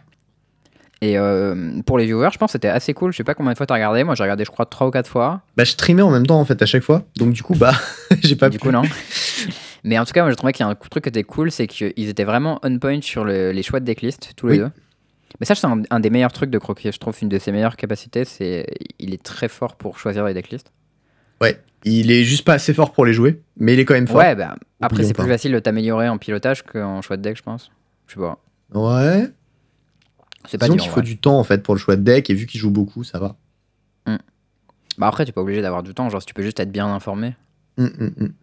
Et 1.02 1.18
euh, 1.20 1.82
pour 1.86 1.98
les 1.98 2.06
viewers, 2.06 2.30
je 2.32 2.38
pense 2.38 2.50
que 2.50 2.54
c'était 2.54 2.70
assez 2.70 2.94
cool. 2.94 3.12
Je 3.12 3.18
sais 3.18 3.24
pas 3.26 3.34
combien 3.34 3.52
de 3.52 3.58
fois 3.58 3.66
t'as 3.66 3.74
regardé. 3.76 4.04
Moi, 4.04 4.16
j'ai 4.16 4.24
regardé, 4.24 4.46
je 4.46 4.52
crois, 4.52 4.66
3 4.66 4.88
ou 4.88 4.92
4 4.92 5.08
fois. 5.10 5.42
Bah, 5.58 5.66
je 5.66 5.72
streamais 5.72 6.02
en 6.02 6.10
même 6.10 6.26
temps 6.26 6.40
en 6.40 6.46
fait 6.46 6.60
à 6.62 6.66
chaque 6.66 6.84
fois, 6.84 7.04
donc 7.18 7.34
du 7.34 7.44
coup, 7.44 7.54
bah, 7.56 7.74
j'ai 8.24 8.36
pas 8.38 8.50
du 8.50 8.58
pu. 8.58 8.64
coup, 8.68 8.72
non. 8.72 8.84
Mais 9.88 10.00
en 10.00 10.04
tout 10.06 10.14
cas, 10.14 10.24
moi, 10.24 10.32
je 10.32 10.36
trouvais 10.36 10.52
qu'il 10.52 10.66
y 10.66 10.68
a 10.68 10.72
un 10.72 10.76
truc 10.76 11.04
qui 11.04 11.10
était 11.10 11.24
cool, 11.24 11.52
c'est 11.52 11.68
qu'ils 11.68 12.10
étaient 12.10 12.24
vraiment 12.24 12.60
on 12.64 12.80
point 12.80 13.00
sur 13.02 13.24
le- 13.24 13.52
les 13.52 13.62
choix 13.64 13.80
de 13.80 13.86
decklist, 13.86 14.32
tous 14.36 14.48
les 14.48 14.54
Oui. 14.54 14.60
deux. 14.60 14.72
Mais 15.40 15.46
ça, 15.46 15.54
c'est 15.54 15.68
un, 15.68 15.84
un 15.90 16.00
des 16.00 16.10
meilleurs 16.10 16.32
trucs 16.32 16.50
de 16.50 16.58
Croquis. 16.58 16.92
Je 16.92 16.98
trouve 16.98 17.16
une 17.22 17.30
de 17.30 17.38
ses 17.38 17.52
meilleures 17.52 17.76
capacités, 17.78 18.26
c'est 18.26 18.66
il 19.00 19.14
est 19.14 19.22
très 19.22 19.48
fort 19.48 19.76
pour 19.76 20.00
choisir 20.00 20.26
les 20.26 20.34
decklists. 20.34 20.72
Ouais, 21.42 21.62
il 21.84 22.10
est 22.10 22.24
juste 22.24 22.46
pas 22.46 22.54
assez 22.54 22.74
fort 22.74 22.94
pour 22.94 23.06
les 23.06 23.14
jouer, 23.14 23.42
mais 23.58 23.74
il 23.74 23.80
est 23.80 23.86
quand 23.86 23.94
même 23.94 24.08
fort. 24.08 24.18
Ouais, 24.18 24.34
bah, 24.36 24.56
après, 24.82 25.04
c'est 25.04 25.14
plus 25.14 25.28
facile 25.28 25.52
de 25.52 25.60
t'améliorer 25.60 26.10
en 26.10 26.18
pilotage 26.18 26.64
qu'en 26.64 27.02
choix 27.02 27.18
de 27.18 27.22
deck, 27.22 27.38
je 27.38 27.44
pense. 27.44 27.70
Je 28.08 28.14
sais 28.16 28.20
pas. 28.20 28.40
Ouais. 28.74 29.30
C'est 30.48 30.58
pas 30.58 30.66
Disons 30.66 30.78
qu'il 30.78 30.90
ouais. 30.90 30.96
faut 30.96 31.02
du 31.02 31.18
temps 31.18 31.38
en 31.40 31.44
fait 31.44 31.62
pour 31.64 31.74
le 31.76 31.80
choix 31.80 31.96
de 31.96 32.02
deck, 32.02 32.30
et 32.30 32.34
vu 32.34 32.46
qu'il 32.48 32.60
joue 32.60 32.72
beaucoup, 32.72 33.04
ça 33.04 33.20
va. 33.20 33.36
Bah, 34.98 35.08
après, 35.08 35.26
tu 35.26 35.30
es 35.30 35.34
pas 35.34 35.42
obligé 35.42 35.62
d'avoir 35.62 35.84
du 35.84 35.94
temps. 35.94 36.10
Genre, 36.10 36.22
si 36.22 36.26
tu 36.28 36.34
peux 36.34 36.42
juste 36.44 36.60
être 36.60 36.72
bien 36.72 36.88
informé, 36.88 37.36
Hum, 37.78 37.92
hum, 38.00 38.14
hum. 38.22 38.34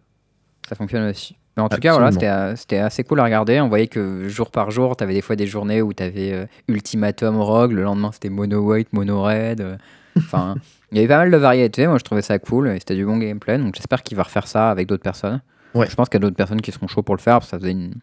Ça 0.67 0.75
fonctionne 0.75 1.09
aussi. 1.09 1.35
Mais 1.55 1.61
en 1.63 1.69
tout 1.69 1.77
cas, 1.77 1.93
voilà, 1.93 2.11
c'était 2.11 2.27
euh, 2.29 2.55
c'était 2.55 2.77
assez 2.79 3.03
cool 3.03 3.19
à 3.19 3.23
regarder. 3.25 3.61
On 3.61 3.69
voyait 3.69 3.87
que 3.87 4.27
jour 4.27 4.49
par 4.49 4.71
jour, 4.71 4.95
t'avais 4.95 5.13
des 5.13 5.21
fois 5.21 5.35
des 5.35 5.45
journées 5.45 5.81
où 5.83 5.93
t'avais 5.93 6.33
euh, 6.33 6.45
Ultimatum 6.67 7.39
Rogue, 7.39 7.73
le 7.73 7.83
lendemain 7.83 8.11
c'était 8.11 8.29
Mono 8.29 8.59
White, 8.61 8.91
Mono 8.93 9.21
Red. 9.23 9.61
euh, 9.61 9.77
Enfin, 10.17 10.55
il 10.91 10.97
y 10.97 10.99
avait 10.99 11.07
pas 11.07 11.17
mal 11.17 11.29
de 11.31 11.37
variétés. 11.37 11.85
Moi, 11.87 11.97
je 11.99 12.03
trouvais 12.03 12.21
ça 12.23 12.39
cool 12.39 12.69
et 12.69 12.79
c'était 12.79 12.95
du 12.95 13.05
bon 13.05 13.17
gameplay. 13.17 13.57
Donc, 13.59 13.75
j'espère 13.75 14.01
qu'il 14.03 14.17
va 14.17 14.23
refaire 14.23 14.47
ça 14.47 14.69
avec 14.71 14.87
d'autres 14.87 15.03
personnes. 15.03 15.41
Ouais. 15.75 15.87
Je 15.89 15.95
pense 15.95 16.07
qu'il 16.09 16.15
y 16.15 16.21
a 16.21 16.21
d'autres 16.21 16.35
personnes 16.35 16.61
qui 16.61 16.71
seront 16.71 16.87
chauds 16.87 17.01
pour 17.03 17.15
le 17.15 17.21
faire 17.21 17.35
parce 17.39 17.45
que 17.47 17.51
ça 17.51 17.59
faisait 17.59 17.71
une... 17.71 17.95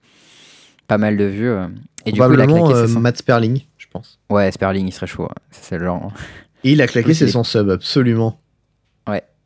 pas 0.88 0.99
mal 0.99 1.16
de 1.16 1.25
vues. 1.25 1.49
euh. 1.51 1.66
Et 2.07 2.12
du 2.12 2.20
coup, 2.20 2.33
il 2.33 2.40
a 2.40 2.46
claqué 2.46 2.75
ses 2.87 2.92
100. 2.94 3.01
Matt 3.01 3.16
Sperling, 3.16 3.61
je 3.79 3.87
pense. 3.92 4.18
Ouais, 4.31 4.51
Sperling, 4.53 4.87
il 4.88 4.92
serait 4.92 5.07
chaud. 5.07 5.23
ouais. 5.25 5.29
C'est 5.51 5.79
le 5.79 5.85
genre. 5.87 6.12
Et 6.64 6.73
il 6.73 6.83
a 6.83 6.87
claqué 6.88 7.14
ses 7.14 7.25
il 7.25 7.29
est- 7.29 7.33
100 7.33 7.44
subs, 7.44 7.70
absolument. 7.70 8.40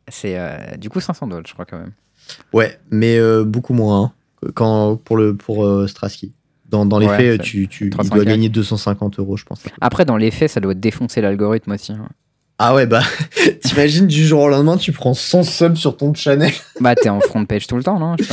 C'est 0.08 0.38
euh, 0.38 0.58
du 0.76 0.90
coup 0.90 1.00
500 1.00 1.26
dollars, 1.28 1.46
je 1.48 1.54
crois 1.54 1.64
quand 1.64 1.78
même. 1.78 1.92
Ouais, 2.52 2.78
mais 2.90 3.18
euh, 3.18 3.44
beaucoup 3.44 3.74
moins 3.74 4.12
hein, 4.44 4.48
quand, 4.54 4.96
pour, 4.96 5.16
le, 5.16 5.34
pour 5.36 5.64
euh, 5.64 5.86
Strasky. 5.86 6.32
Dans, 6.70 6.86
dans 6.86 6.98
les 6.98 7.06
Ouais, 7.06 7.16
faits, 7.16 7.42
tu, 7.42 7.68
tu, 7.68 7.84
il 7.86 7.90
300 7.90 8.14
doit 8.16 8.24
gagner 8.24 8.48
250 8.48 9.18
euros, 9.20 9.36
je 9.36 9.44
pense. 9.44 9.62
Après, 9.80 10.04
dans 10.04 10.16
les 10.16 10.30
faits, 10.30 10.50
ça 10.50 10.60
doit 10.60 10.74
défoncer 10.74 11.20
l'algorithme 11.20 11.72
aussi. 11.72 11.92
hein. 11.92 12.08
Ah 12.58 12.74
ouais, 12.74 12.86
bah, 12.86 13.02
t'imagines 13.64 14.06
du 14.06 14.24
jour 14.26 14.42
au 14.42 14.48
lendemain, 14.48 14.76
tu 14.76 14.92
prends 14.92 15.14
100 15.14 15.42
subs 15.42 15.76
sur 15.76 15.96
ton 15.96 16.14
channel. 16.14 16.52
Bah, 16.80 16.94
t'es 16.94 17.08
en 17.08 17.20
front 17.20 17.44
page 17.44 17.66
tout 17.66 17.76
le 17.76 17.82
temps, 17.82 17.98
non 17.98 18.16
Je 18.18 18.24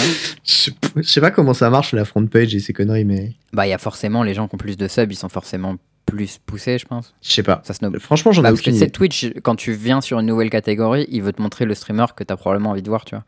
sais 0.45 0.71
pas. 0.71 0.87
Je 0.95 1.01
sais 1.07 1.21
pas- 1.21 1.31
comment 1.31 1.53
ça 1.53 1.69
marche, 1.69 1.93
la 1.93 2.05
front 2.05 2.25
page 2.25 2.53
et 2.55 2.59
ces 2.59 2.73
conneries, 2.73 3.05
mais 3.05 3.33
Bah, 3.53 3.67
il 3.67 3.69
y 3.69 3.73
a 3.73 3.77
forcément 3.77 4.23
les 4.23 4.33
gens 4.33 4.47
qui 4.47 4.55
ont 4.55 4.59
plus 4.59 4.77
de 4.77 4.87
subs, 4.87 5.11
ils 5.11 5.15
sont 5.15 5.29
forcément 5.29 5.75
plus 6.05 6.39
poussés, 6.45 6.77
je 6.79 6.85
pense. 6.85 7.13
je 7.21 7.31
sais 7.31 7.43
pas. 7.43 7.61
Ça 7.65 7.73
se 7.73 7.83
nomme. 7.83 7.99
Franchement, 7.99 8.31
j'en 8.31 8.41
ai 8.41 8.43
Bah, 8.43 8.49
parce 8.49 8.61
que 8.61 8.69
aucune 8.69 8.79
c'est 8.79 8.85
idée. 8.85 8.91
Twitch, 8.91 9.33
quand 9.43 9.55
tu 9.55 9.73
viens 9.73 10.01
sur 10.01 10.19
une 10.19 10.25
nouvelle 10.27 10.49
catégorie, 10.49 11.05
il 11.09 11.21
veut 11.21 11.33
te 11.33 11.41
montrer 11.41 11.65
le 11.65 11.73
streamer 11.75 12.05
que 12.15 12.23
t'as 12.23 12.35
probablement 12.35 12.71
envie 12.71 12.81
de 12.81 12.89
voir, 12.89 13.05
tu 13.05 13.15
vois. 13.15 13.23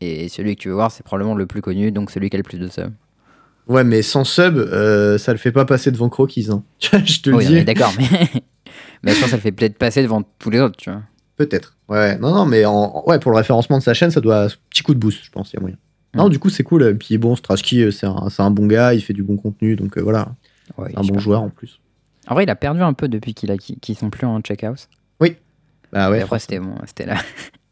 Et 0.00 0.28
celui 0.28 0.56
que 0.56 0.60
tu 0.62 0.68
veux 0.68 0.74
voir, 0.74 0.90
c'est 0.90 1.02
probablement 1.04 1.34
le 1.34 1.46
plus 1.46 1.62
connu, 1.62 1.90
donc 1.92 2.10
celui 2.10 2.28
qui 2.30 2.36
a 2.36 2.38
le 2.38 2.42
plus 2.42 2.58
de 2.58 2.68
subs. 2.68 2.92
Ouais, 3.68 3.84
mais 3.84 4.02
sans 4.02 4.24
sub, 4.24 4.56
euh, 4.58 5.16
ça 5.16 5.32
le 5.32 5.38
fait 5.38 5.52
pas 5.52 5.64
passer 5.64 5.90
devant 5.90 6.08
Croquis. 6.08 6.48
Hein. 6.50 6.62
je 6.80 7.20
te 7.22 7.30
le 7.30 7.36
Oui, 7.36 7.46
dis. 7.46 7.64
d'accord, 7.64 7.92
mais. 7.98 8.08
mais 9.02 9.12
je 9.12 9.16
pense 9.16 9.24
que 9.24 9.30
ça 9.30 9.36
le 9.36 9.42
fait 9.42 9.52
peut-être 9.52 9.78
passer 9.78 10.02
devant 10.02 10.22
tous 10.38 10.50
les 10.50 10.60
autres, 10.60 10.76
tu 10.76 10.90
vois. 10.90 11.00
Peut-être. 11.36 11.76
Ouais, 11.88 12.18
non, 12.18 12.34
non, 12.34 12.44
mais 12.44 12.64
en, 12.64 13.02
ouais, 13.06 13.18
pour 13.18 13.30
le 13.30 13.36
référencement 13.38 13.78
de 13.78 13.82
sa 13.82 13.94
chaîne, 13.94 14.10
ça 14.10 14.20
doit. 14.20 14.48
Petit 14.70 14.82
coup 14.82 14.94
de 14.94 14.98
boost, 14.98 15.24
je 15.24 15.30
pense, 15.30 15.52
il 15.52 15.56
y 15.56 15.58
a 15.58 15.60
moyen. 15.60 15.76
Non, 16.14 16.26
Mm. 16.26 16.30
du 16.30 16.38
coup, 16.38 16.48
c'est 16.50 16.62
cool. 16.62 16.82
Et 16.84 16.94
Puis 16.94 17.18
bon, 17.18 17.34
Strasky, 17.36 17.82
euh, 17.82 17.90
c'est 17.90 18.06
un, 18.06 18.28
un 18.38 18.50
bon 18.50 18.66
gars, 18.66 18.94
il 18.94 19.00
fait 19.00 19.14
du 19.14 19.22
bon 19.22 19.36
contenu, 19.36 19.74
donc 19.76 19.96
euh, 19.98 20.02
voilà. 20.02 20.34
Ouais, 20.78 20.92
un 20.96 21.02
bon 21.02 21.18
joueur 21.18 21.42
en 21.42 21.48
plus. 21.50 21.80
En 22.28 22.34
vrai, 22.34 22.44
il 22.44 22.50
a 22.50 22.56
perdu 22.56 22.82
un 22.82 22.92
peu 22.92 23.08
depuis 23.08 23.34
qu'il 23.34 23.50
a 23.50 23.56
qu'ils 23.56 23.96
sont 23.96 24.10
plus 24.10 24.26
en 24.26 24.40
check-house. 24.40 24.88
Bah 25.92 26.10
ouais. 26.10 26.22
Après, 26.22 26.38
c'était 26.40 26.58
bon, 26.58 26.74
c'était 26.86 27.06
la, 27.06 27.14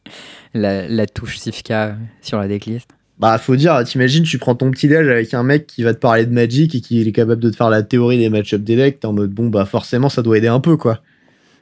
la, 0.55 0.89
la 0.89 1.07
touche 1.07 1.39
Sifka 1.39 1.97
sur 2.21 2.39
la 2.39 2.49
decklist. 2.49 2.89
Bah, 3.19 3.39
faut 3.39 3.57
dire, 3.57 3.83
t'imagines, 3.85 4.25
tu 4.25 4.39
prends 4.39 4.55
ton 4.55 4.71
petit 4.71 4.89
déj 4.89 5.07
avec 5.07 5.33
un 5.35 5.43
mec 5.43 5.67
qui 5.67 5.83
va 5.83 5.95
te 5.95 5.99
parler 5.99 6.27
de 6.27 6.33
Magic 6.33 6.75
et 6.75 6.81
qui 6.81 7.01
est 7.07 7.13
capable 7.13 7.41
de 7.41 7.51
te 7.51 7.57
faire 7.57 7.71
la 7.71 7.83
théorie 7.83 8.19
des 8.19 8.29
match-up 8.29 8.63
des 8.63 8.75
decks, 8.75 9.01
t'es 9.01 9.07
en 9.07 9.13
mode 9.13 9.31
bon, 9.31 9.49
bah 9.49 9.65
forcément, 9.65 10.09
ça 10.09 10.23
doit 10.23 10.39
aider 10.39 10.49
un 10.49 10.61
peu, 10.61 10.77
quoi. 10.77 11.01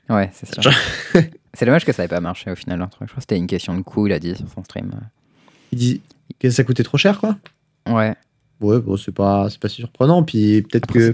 Ouais, 0.08 0.30
c'est 0.32 0.60
sûr. 0.60 0.72
c'est 1.54 1.66
dommage 1.66 1.84
que 1.84 1.92
ça 1.92 2.02
n'ait 2.02 2.08
pas 2.08 2.20
marché 2.20 2.50
au 2.50 2.56
final. 2.56 2.78
Je 2.92 2.96
crois 2.96 3.06
que 3.06 3.12
c'était 3.20 3.36
une 3.36 3.46
question 3.46 3.76
de 3.76 3.82
coût, 3.82 4.06
il 4.06 4.12
a 4.12 4.18
dit 4.18 4.34
sur 4.34 4.48
son 4.48 4.64
stream. 4.64 4.90
Il 5.72 5.78
dit 5.78 6.00
que 6.38 6.48
ça 6.50 6.64
coûtait 6.64 6.82
trop 6.82 6.98
cher, 6.98 7.20
quoi. 7.20 7.36
Ouais, 7.88 8.14
Ouais, 8.60 8.78
bon, 8.78 8.96
c'est 8.96 9.12
pas, 9.12 9.48
pas 9.60 9.68
si 9.68 9.76
surprenant. 9.76 10.22
Puis 10.22 10.62
peut-être 10.62 10.86
que. 10.86 11.12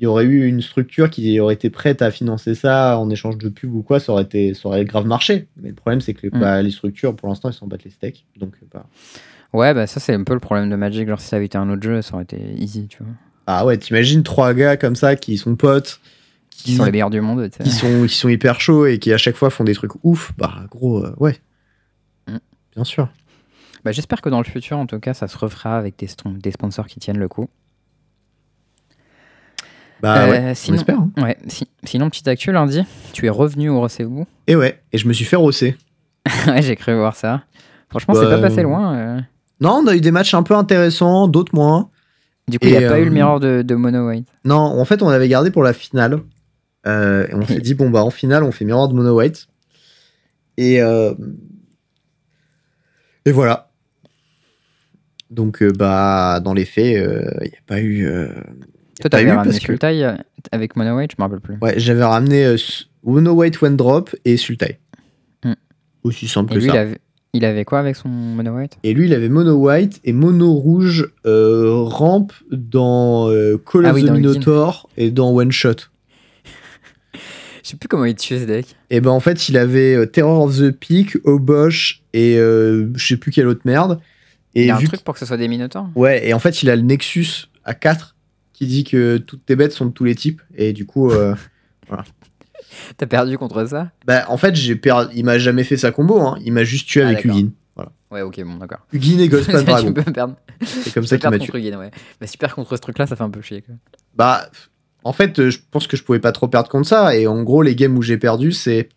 Il 0.00 0.04
y 0.04 0.06
aurait 0.06 0.24
eu 0.24 0.46
une 0.46 0.62
structure 0.62 1.10
qui 1.10 1.38
aurait 1.40 1.52
été 1.52 1.68
prête 1.68 2.00
à 2.00 2.10
financer 2.10 2.54
ça 2.54 2.98
en 2.98 3.10
échange 3.10 3.36
de 3.36 3.50
pub 3.50 3.74
ou 3.74 3.82
quoi, 3.82 4.00
ça 4.00 4.12
aurait, 4.12 4.22
été, 4.22 4.54
ça 4.54 4.68
aurait 4.68 4.86
grave 4.86 5.06
marché. 5.06 5.46
Mais 5.58 5.68
le 5.68 5.74
problème, 5.74 6.00
c'est 6.00 6.14
que 6.14 6.26
Mm. 6.28 6.40
bah, 6.40 6.62
les 6.62 6.70
structures, 6.70 7.14
pour 7.14 7.28
l'instant, 7.28 7.50
ils 7.50 7.52
s'en 7.54 7.66
battent 7.66 7.84
les 7.84 7.90
steaks. 7.90 8.24
Donc, 8.38 8.54
euh, 8.62 8.66
bah... 8.72 8.86
Ouais, 9.52 9.74
bah 9.74 9.86
ça 9.86 9.98
c'est 10.00 10.14
un 10.14 10.22
peu 10.24 10.32
le 10.32 10.40
problème 10.40 10.70
de 10.70 10.76
Magic. 10.76 11.06
Genre 11.08 11.20
si 11.20 11.26
ça 11.28 11.36
avait 11.36 11.46
été 11.46 11.58
un 11.58 11.68
autre 11.68 11.82
jeu, 11.82 12.00
ça 12.02 12.14
aurait 12.14 12.22
été 12.22 12.38
easy, 12.56 12.86
tu 12.88 13.02
vois. 13.02 13.12
Ah 13.46 13.66
ouais, 13.66 13.76
t'imagines 13.76 14.22
trois 14.22 14.54
gars 14.54 14.76
comme 14.76 14.94
ça 14.94 15.16
qui 15.16 15.36
sont 15.36 15.56
potes, 15.56 16.00
Qui 16.50 16.76
sont 16.76 16.84
les 16.84 16.92
meilleurs 16.92 17.10
du 17.10 17.20
monde, 17.20 17.50
qui 17.50 17.70
sont, 17.70 18.06
qui 18.06 18.14
sont 18.14 18.28
hyper 18.28 18.60
chauds 18.60 18.86
et 18.86 18.98
qui 19.00 19.12
à 19.12 19.18
chaque 19.18 19.34
fois 19.36 19.50
font 19.50 19.64
des 19.64 19.74
trucs 19.74 19.92
ouf. 20.04 20.32
Bah, 20.38 20.62
gros, 20.70 21.04
euh, 21.04 21.12
ouais. 21.18 21.36
Mm. 22.28 22.36
Bien 22.76 22.84
sûr. 22.84 23.08
Bah, 23.84 23.92
J'espère 23.92 24.20
que 24.22 24.28
dans 24.28 24.38
le 24.38 24.44
futur, 24.44 24.78
en 24.78 24.86
tout 24.86 25.00
cas, 25.00 25.14
ça 25.14 25.26
se 25.26 25.36
refera 25.36 25.76
avec 25.76 25.96
des 25.98 26.50
sponsors 26.52 26.86
qui 26.86 27.00
tiennent 27.00 27.18
le 27.18 27.28
coup. 27.28 27.50
Bah 30.02 30.24
Euh, 30.26 30.30
ouais, 30.30 30.54
sinon- 30.54 30.76
on 30.76 30.80
espère. 30.80 30.98
hein. 30.98 31.10
Ouais, 31.22 31.36
si- 31.48 31.68
sinon, 31.84 32.08
petite 32.10 32.28
actu 32.28 32.52
lundi, 32.52 32.82
tu 33.12 33.26
es 33.26 33.28
revenu 33.30 33.68
au 33.68 33.80
Recevez-vous. 33.80 34.26
Et 34.46 34.56
ouais, 34.56 34.80
et 34.92 34.98
je 34.98 35.06
me 35.06 35.12
suis 35.12 35.24
fait 35.24 35.36
rosser. 35.36 35.76
ouais, 36.46 36.62
j'ai 36.62 36.76
cru 36.76 36.94
voir 36.94 37.16
ça. 37.16 37.42
Franchement, 37.88 38.14
Bah, 38.14 38.20
c'est 38.22 38.30
pas 38.30 38.40
passé 38.40 38.62
loin. 38.62 38.94
euh. 38.96 39.20
Non, 39.60 39.80
on 39.82 39.86
a 39.86 39.94
eu 39.94 40.00
des 40.00 40.10
matchs 40.10 40.32
un 40.34 40.42
peu 40.42 40.54
intéressants, 40.54 41.28
d'autres 41.28 41.54
moins. 41.54 41.90
Du 42.48 42.58
coup, 42.58 42.66
il 42.66 42.70
n'y 42.78 42.84
a 42.84 42.88
pas 42.88 42.94
euh, 42.96 43.02
eu 43.02 43.04
le 43.04 43.10
mirror 43.10 43.40
de, 43.40 43.62
de 43.62 43.74
Mono 43.74 44.08
White. 44.08 44.26
Non, 44.44 44.56
en 44.56 44.84
fait, 44.84 45.02
on 45.02 45.08
avait 45.08 45.28
gardé 45.28 45.50
pour 45.50 45.62
la 45.62 45.72
finale. 45.72 46.20
Euh, 46.86 47.26
et 47.28 47.34
on 47.34 47.42
s'est 47.46 47.60
dit, 47.60 47.74
bon, 47.74 47.90
bah, 47.90 48.02
en 48.04 48.10
finale, 48.10 48.42
on 48.44 48.52
fait 48.52 48.64
Mirror 48.64 48.88
de 48.88 48.94
Mono 48.94 49.16
White. 49.18 49.48
Et, 50.56 50.80
euh, 50.82 51.14
et 53.26 53.32
voilà. 53.32 53.70
Donc, 55.30 55.62
euh, 55.62 55.70
bah, 55.72 56.40
dans 56.40 56.54
les 56.54 56.64
faits, 56.64 56.86
il 57.42 57.48
n'y 57.50 57.56
a 57.56 57.62
pas 57.66 57.80
eu. 57.80 58.08
Toi, 59.00 59.10
t'avais 59.10 59.30
ramené 59.30 59.44
parce 59.50 59.58
que- 59.58 59.64
Sultai 59.66 60.04
euh, 60.04 60.16
avec 60.52 60.76
Mono 60.76 60.96
White, 60.96 61.12
je 61.12 61.16
me 61.18 61.24
rappelle 61.24 61.40
plus. 61.40 61.56
Ouais, 61.62 61.74
j'avais 61.78 62.04
ramené 62.04 62.44
euh, 62.44 62.54
S- 62.54 62.86
Mono 63.04 63.32
White 63.32 63.62
One 63.62 63.76
Drop 63.76 64.14
et 64.24 64.36
Sultai. 64.36 64.78
Hmm. 65.44 65.54
Aussi 66.04 66.28
simple 66.28 66.52
Et 66.52 66.56
que 66.56 66.60
lui, 66.60 66.68
ça. 66.68 66.74
il 66.74 66.78
avait, 66.78 66.98
il 67.32 67.44
avait 67.44 67.64
quoi 67.64 67.78
avec 67.78 67.96
son 67.96 68.08
Mono 68.08 68.52
White? 68.56 68.78
Et 68.82 68.92
lui, 68.94 69.06
il 69.06 69.14
avait 69.14 69.28
Mono 69.28 69.54
White 69.54 70.00
et 70.04 70.12
Mono 70.12 70.52
Rouge 70.54 71.10
euh, 71.26 71.82
Ramp 71.84 72.28
dans 72.50 73.28
euh, 73.30 73.56
Call 73.58 73.86
Ah 73.86 73.90
of 73.90 73.94
oui, 73.96 74.04
the. 74.04 74.10
Minotaur 74.10 74.88
et 74.96 75.10
dans 75.10 75.30
One 75.34 75.52
Shot. 75.52 75.76
Je 77.62 77.68
sais 77.70 77.76
plus 77.76 77.88
comment 77.88 78.04
il 78.06 78.14
tuait 78.14 78.40
ce 78.40 78.44
deck. 78.44 78.66
Et 78.90 79.00
ben 79.00 79.10
en 79.10 79.20
fait, 79.20 79.48
il 79.48 79.56
avait 79.58 79.94
euh, 79.94 80.06
Terror 80.06 80.42
of 80.44 80.56
the 80.58 80.70
Peak, 80.70 81.18
Obosh 81.24 82.02
et 82.14 82.36
euh, 82.38 82.88
je 82.96 83.06
sais 83.06 83.16
plus 83.18 83.30
quelle 83.30 83.46
autre 83.48 83.60
merde. 83.64 84.00
Et 84.54 84.62
il 84.62 84.66
y 84.66 84.70
a 84.70 84.76
un 84.76 84.82
truc 84.82 85.02
pour 85.04 85.14
que 85.14 85.20
ce 85.20 85.26
soit 85.26 85.36
des 85.36 85.46
Minotaurs? 85.46 85.88
Ouais, 85.94 86.26
et 86.26 86.32
en 86.34 86.38
fait, 86.38 86.62
il 86.62 86.70
a 86.70 86.76
le 86.76 86.82
Nexus 86.82 87.46
à 87.64 87.74
4 87.74 88.16
qui 88.60 88.66
dit 88.66 88.84
que 88.84 89.16
toutes 89.16 89.46
tes 89.46 89.56
bêtes 89.56 89.72
sont 89.72 89.86
de 89.86 89.90
tous 89.90 90.04
les 90.04 90.14
types 90.14 90.42
et 90.54 90.74
du 90.74 90.84
coup 90.84 91.10
euh, 91.10 91.34
T'as 92.98 93.06
perdu 93.06 93.38
contre 93.38 93.64
ça? 93.64 93.90
Bah 94.04 94.26
en 94.28 94.36
fait, 94.36 94.54
j'ai 94.54 94.76
per... 94.76 95.08
il 95.14 95.24
m'a 95.24 95.38
jamais 95.38 95.64
fait 95.64 95.78
sa 95.78 95.92
combo 95.92 96.20
hein. 96.20 96.38
il 96.44 96.52
m'a 96.52 96.62
juste 96.62 96.86
tué 96.86 97.00
Ah, 97.02 97.08
avec. 97.08 97.24
Ugin. 97.24 97.52
Voilà. 97.74 97.90
Ouais, 98.10 98.20
ok, 98.20 98.38
bon, 98.44 98.56
d'accord. 98.56 98.80
Ugin 98.92 99.18
et 99.18 99.28
Ghostman 99.28 99.64
Dragon. 99.64 99.94
C'est 100.62 100.92
comme 100.92 101.06
ça 101.06 101.16
qu'il 101.16 101.30
m'a 101.30 101.38
tué. 101.38 101.46
contre 101.46 101.58
Ugin, 101.58 101.78
ouais. 101.78 101.90
Bah, 102.20 102.26
super 102.26 102.54
contre 102.54 102.76
ce 102.76 102.82
truc-là, 102.82 103.06
ça 103.06 103.16
fait 103.16 103.24
un 103.24 103.30
peu 103.30 103.40
chier. 103.40 103.62
Quoi. 103.62 103.76
Bah, 104.14 104.50
en 105.04 105.14
fait, 105.14 105.38
euh, 105.38 105.48
je 105.48 105.58
pense 105.70 105.86
que 105.86 105.96
je 105.96 106.04
pouvais 106.04 106.20
pas 106.20 106.32
trop 106.32 106.46
perdre 106.46 106.68
contre 106.68 106.86
ça. 106.86 107.16
Et 107.16 107.26
en 107.26 107.42
gros, 107.42 107.62
les 107.62 107.74
games 107.74 107.96
où 107.96 108.02
j'ai 108.02 108.18
perdu, 108.18 108.52
c'est. 108.52 108.90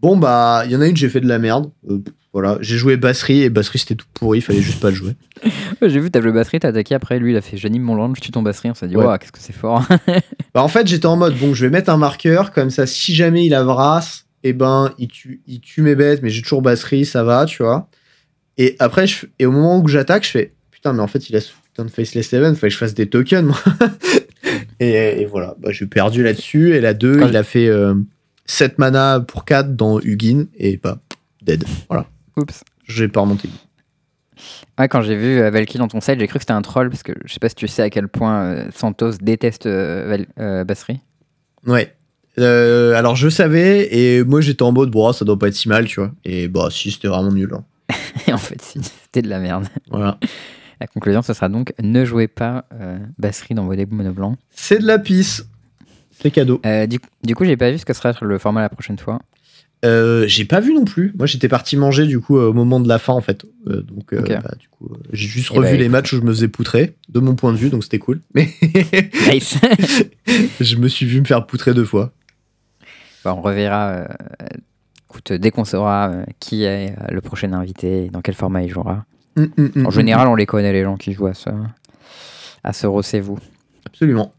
Bon, 0.00 0.16
bah, 0.16 0.62
il 0.66 0.72
y 0.72 0.76
en 0.76 0.80
a 0.80 0.86
une, 0.86 0.96
j'ai 0.96 1.08
fait 1.08 1.20
de 1.20 1.28
la 1.28 1.38
merde. 1.38 1.70
Euh, 1.90 1.98
voilà, 2.32 2.58
j'ai 2.60 2.76
joué 2.76 2.96
Basserie 2.98 3.42
et 3.42 3.50
Basserie 3.50 3.78
c'était 3.78 3.94
tout 3.94 4.06
pourri, 4.12 4.42
fallait 4.42 4.60
juste 4.60 4.80
pas 4.80 4.90
le 4.90 4.96
jouer. 4.96 5.12
Ouais, 5.82 5.88
J'ai 5.90 6.00
vu, 6.00 6.10
t'as 6.10 6.20
joué 6.22 6.32
batterie, 6.32 6.58
t'as 6.60 6.68
attaqué 6.68 6.94
après. 6.94 7.18
Lui, 7.18 7.32
il 7.32 7.36
a 7.36 7.40
fait 7.42 7.56
j'anime 7.56 7.82
mon 7.82 7.94
land, 7.94 8.12
je 8.14 8.20
tue 8.20 8.30
ton 8.30 8.42
batterie. 8.42 8.70
On 8.70 8.74
s'est 8.74 8.88
dit, 8.88 8.96
Ouais. 8.96 9.18
qu'est-ce 9.18 9.32
que 9.32 9.38
c'est 9.40 9.54
fort. 9.54 9.86
Bah, 10.54 10.62
en 10.62 10.68
fait, 10.68 10.86
j'étais 10.86 11.06
en 11.06 11.16
mode, 11.16 11.36
bon, 11.38 11.52
je 11.54 11.64
vais 11.66 11.70
mettre 11.70 11.90
un 11.90 11.96
marqueur, 11.98 12.50
comme 12.52 12.70
ça, 12.70 12.86
si 12.86 13.14
jamais 13.14 13.44
il 13.44 13.54
a 13.54 13.62
Vras, 13.62 14.22
et 14.42 14.52
ben, 14.54 14.92
il 14.98 15.08
tue, 15.08 15.42
il 15.46 15.60
tue 15.60 15.82
mes 15.82 15.94
bêtes, 15.94 16.22
mais 16.22 16.30
j'ai 16.30 16.40
toujours 16.40 16.62
Basserie, 16.62 17.04
ça 17.04 17.24
va, 17.24 17.44
tu 17.44 17.62
vois. 17.62 17.88
Et 18.58 18.74
après, 18.78 19.06
je, 19.06 19.26
et 19.38 19.44
au 19.44 19.52
moment 19.52 19.78
où 19.80 19.86
j'attaque, 19.88 20.24
je 20.24 20.30
fais, 20.30 20.54
putain, 20.70 20.94
mais 20.94 21.02
en 21.02 21.06
fait, 21.08 21.28
il 21.28 21.36
a 21.36 21.40
ce 21.42 21.52
putain 21.64 21.84
de 21.84 21.90
Faceless 21.90 22.32
Event, 22.32 22.54
fallait 22.54 22.68
que 22.70 22.74
je 22.74 22.78
fasse 22.78 22.94
des 22.94 23.06
tokens, 23.08 23.44
moi. 23.44 23.58
et, 24.80 25.20
et 25.20 25.24
voilà, 25.26 25.54
bah, 25.58 25.70
j'ai 25.72 25.86
perdu 25.86 26.22
là-dessus. 26.22 26.74
Et 26.74 26.80
la 26.80 26.94
2, 26.94 27.18
Quand 27.18 27.28
il 27.28 27.36
a 27.36 27.42
fait 27.42 27.68
euh, 27.68 27.94
7 28.46 28.78
mana 28.78 29.20
pour 29.20 29.44
4 29.44 29.76
dans 29.76 30.00
Ugin, 30.00 30.46
et 30.56 30.76
bah, 30.76 30.98
dead. 31.42 31.64
Voilà, 31.88 32.06
Oups. 32.36 32.62
j'ai 32.86 33.08
pas 33.08 33.20
remonté. 33.20 33.48
Ouais, 34.78 34.88
quand 34.88 35.00
j'ai 35.00 35.16
vu 35.16 35.40
euh, 35.40 35.50
Valky 35.50 35.78
dans 35.78 35.88
ton 35.88 36.00
set, 36.00 36.18
j'ai 36.20 36.26
cru 36.26 36.38
que 36.38 36.42
c'était 36.42 36.52
un 36.52 36.60
troll 36.62 36.90
parce 36.90 37.02
que 37.02 37.12
je 37.24 37.32
sais 37.32 37.38
pas 37.38 37.48
si 37.48 37.54
tu 37.54 37.66
sais 37.68 37.82
à 37.82 37.90
quel 37.90 38.08
point 38.08 38.42
euh, 38.44 38.68
Santos 38.74 39.12
déteste 39.20 39.64
euh, 39.66 40.06
Val- 40.08 40.26
euh, 40.38 40.64
Basserie. 40.64 41.00
Ouais. 41.66 41.94
Euh, 42.38 42.92
alors, 42.94 43.16
je 43.16 43.30
savais, 43.30 43.88
et 43.96 44.22
moi, 44.22 44.42
j'étais 44.42 44.62
en 44.62 44.72
mode, 44.72 44.90
bon, 44.90 45.10
ça 45.14 45.24
doit 45.24 45.38
pas 45.38 45.48
être 45.48 45.54
si 45.54 45.70
mal, 45.70 45.86
tu 45.86 46.00
vois. 46.00 46.12
Et 46.26 46.48
bah, 46.48 46.68
si, 46.70 46.90
c'était 46.90 47.08
vraiment 47.08 47.32
nul. 47.32 47.50
hein. 47.54 47.64
Et 48.28 48.32
en 48.34 48.38
fait, 48.38 48.60
si, 48.60 48.78
c'était 48.82 49.22
de 49.22 49.28
la 49.30 49.38
merde. 49.38 49.66
Voilà. 49.90 50.18
La 50.78 50.86
conclusion, 50.86 51.22
ce 51.22 51.32
sera 51.32 51.48
donc 51.48 51.72
ne 51.82 52.04
jouez 52.04 52.28
pas 52.28 52.66
Basserie 53.16 53.54
dans 53.54 53.64
vos 53.64 53.74
decks 53.74 53.90
mono 53.90 54.12
blancs. 54.12 54.36
C'est 54.50 54.80
de 54.80 54.86
la 54.86 54.98
pisse. 54.98 55.46
C'est 56.20 56.30
cadeau. 56.30 56.60
Euh, 56.64 56.86
du, 56.86 56.98
du 57.22 57.34
coup, 57.34 57.44
j'ai 57.44 57.56
pas 57.56 57.70
vu 57.70 57.78
ce 57.78 57.84
que 57.84 57.92
sera 57.92 58.12
le 58.20 58.38
format 58.38 58.62
la 58.62 58.68
prochaine 58.68 58.98
fois. 58.98 59.20
Euh, 59.84 60.26
j'ai 60.26 60.44
pas 60.44 60.60
vu 60.60 60.72
non 60.74 60.84
plus. 60.84 61.12
Moi, 61.16 61.26
j'étais 61.26 61.48
parti 61.48 61.76
manger 61.76 62.06
du 62.06 62.18
coup 62.18 62.38
euh, 62.38 62.48
au 62.48 62.52
moment 62.52 62.80
de 62.80 62.88
la 62.88 62.98
fin 62.98 63.12
en 63.12 63.20
fait. 63.20 63.44
Euh, 63.68 63.82
donc, 63.82 64.14
bah, 64.14 64.54
du 64.58 64.68
coup, 64.68 64.96
j'ai 65.12 65.28
juste 65.28 65.50
Eh 65.52 65.58
revu 65.58 65.72
bah, 65.72 65.76
les 65.76 65.88
matchs 65.88 66.14
où 66.14 66.16
je 66.16 66.22
me 66.22 66.32
faisais 66.32 66.48
poutrer, 66.48 66.96
de 67.08 67.20
mon 67.20 67.34
point 67.34 67.52
de 67.52 67.58
vue, 67.58 67.68
donc 67.68 67.84
c'était 67.84 67.98
cool. 67.98 68.20
Mais 68.34 68.48
Nice. 69.30 69.58
je 70.60 70.76
me 70.76 70.88
suis 70.88 71.06
vu 71.06 71.20
me 71.20 71.26
faire 71.26 71.46
poutrer 71.46 71.74
deux 71.74 71.84
fois. 71.84 72.12
Bon, 73.24 73.32
on 73.32 73.42
reverra. 73.42 74.08
écoute, 75.10 75.32
dès 75.32 75.50
qu'on 75.50 75.64
saura 75.64 76.12
qui 76.40 76.64
est 76.64 76.94
le 77.10 77.20
prochain 77.20 77.52
invité 77.52 78.06
et 78.06 78.08
dans 78.08 78.22
quel 78.22 78.34
format 78.34 78.62
il 78.62 78.70
jouera. 78.70 79.04
Mm, 79.36 79.42
mm, 79.42 79.70
mm, 79.74 79.86
En 79.86 79.88
mm, 79.88 79.92
général, 79.92 80.28
on 80.28 80.34
les 80.34 80.46
connaît, 80.46 80.72
les 80.72 80.84
gens 80.84 80.96
qui 80.96 81.12
jouent 81.12 81.26
à 81.26 81.34
ce, 81.34 81.50
à 82.64 82.72
ce 82.72 82.86
Rossez-vous. 82.86 83.38
Absolument. 83.84 84.32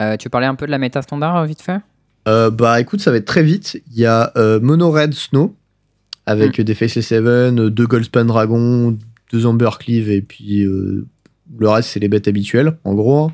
Euh, 0.00 0.16
tu 0.16 0.30
parlais 0.30 0.46
un 0.46 0.54
peu 0.54 0.66
de 0.66 0.70
la 0.70 0.78
méta 0.78 1.02
standard, 1.02 1.36
euh, 1.38 1.46
vite 1.46 1.62
fait? 1.62 1.78
Euh, 2.28 2.50
bah 2.50 2.80
écoute, 2.80 3.00
ça 3.00 3.10
va 3.10 3.16
être 3.18 3.24
très 3.26 3.42
vite. 3.42 3.82
Il 3.92 3.98
y 3.98 4.06
a 4.06 4.32
euh, 4.36 4.60
Mono 4.60 4.90
Red 4.90 5.14
Snow 5.14 5.54
avec 6.26 6.58
Hmm. 6.58 6.62
des 6.64 6.74
Faceless 6.74 7.06
Seven, 7.06 7.68
deux 7.70 7.86
Goldspan 7.86 8.24
Dragon, 8.24 8.96
deux 9.32 9.46
Amber 9.46 9.70
Cleave 9.78 10.10
et 10.10 10.22
puis 10.22 10.62
le 10.64 11.68
reste 11.68 11.88
c'est 11.90 12.00
les 12.00 12.08
bêtes 12.08 12.28
habituelles 12.28 12.76
en 12.84 12.94
gros. 12.94 13.32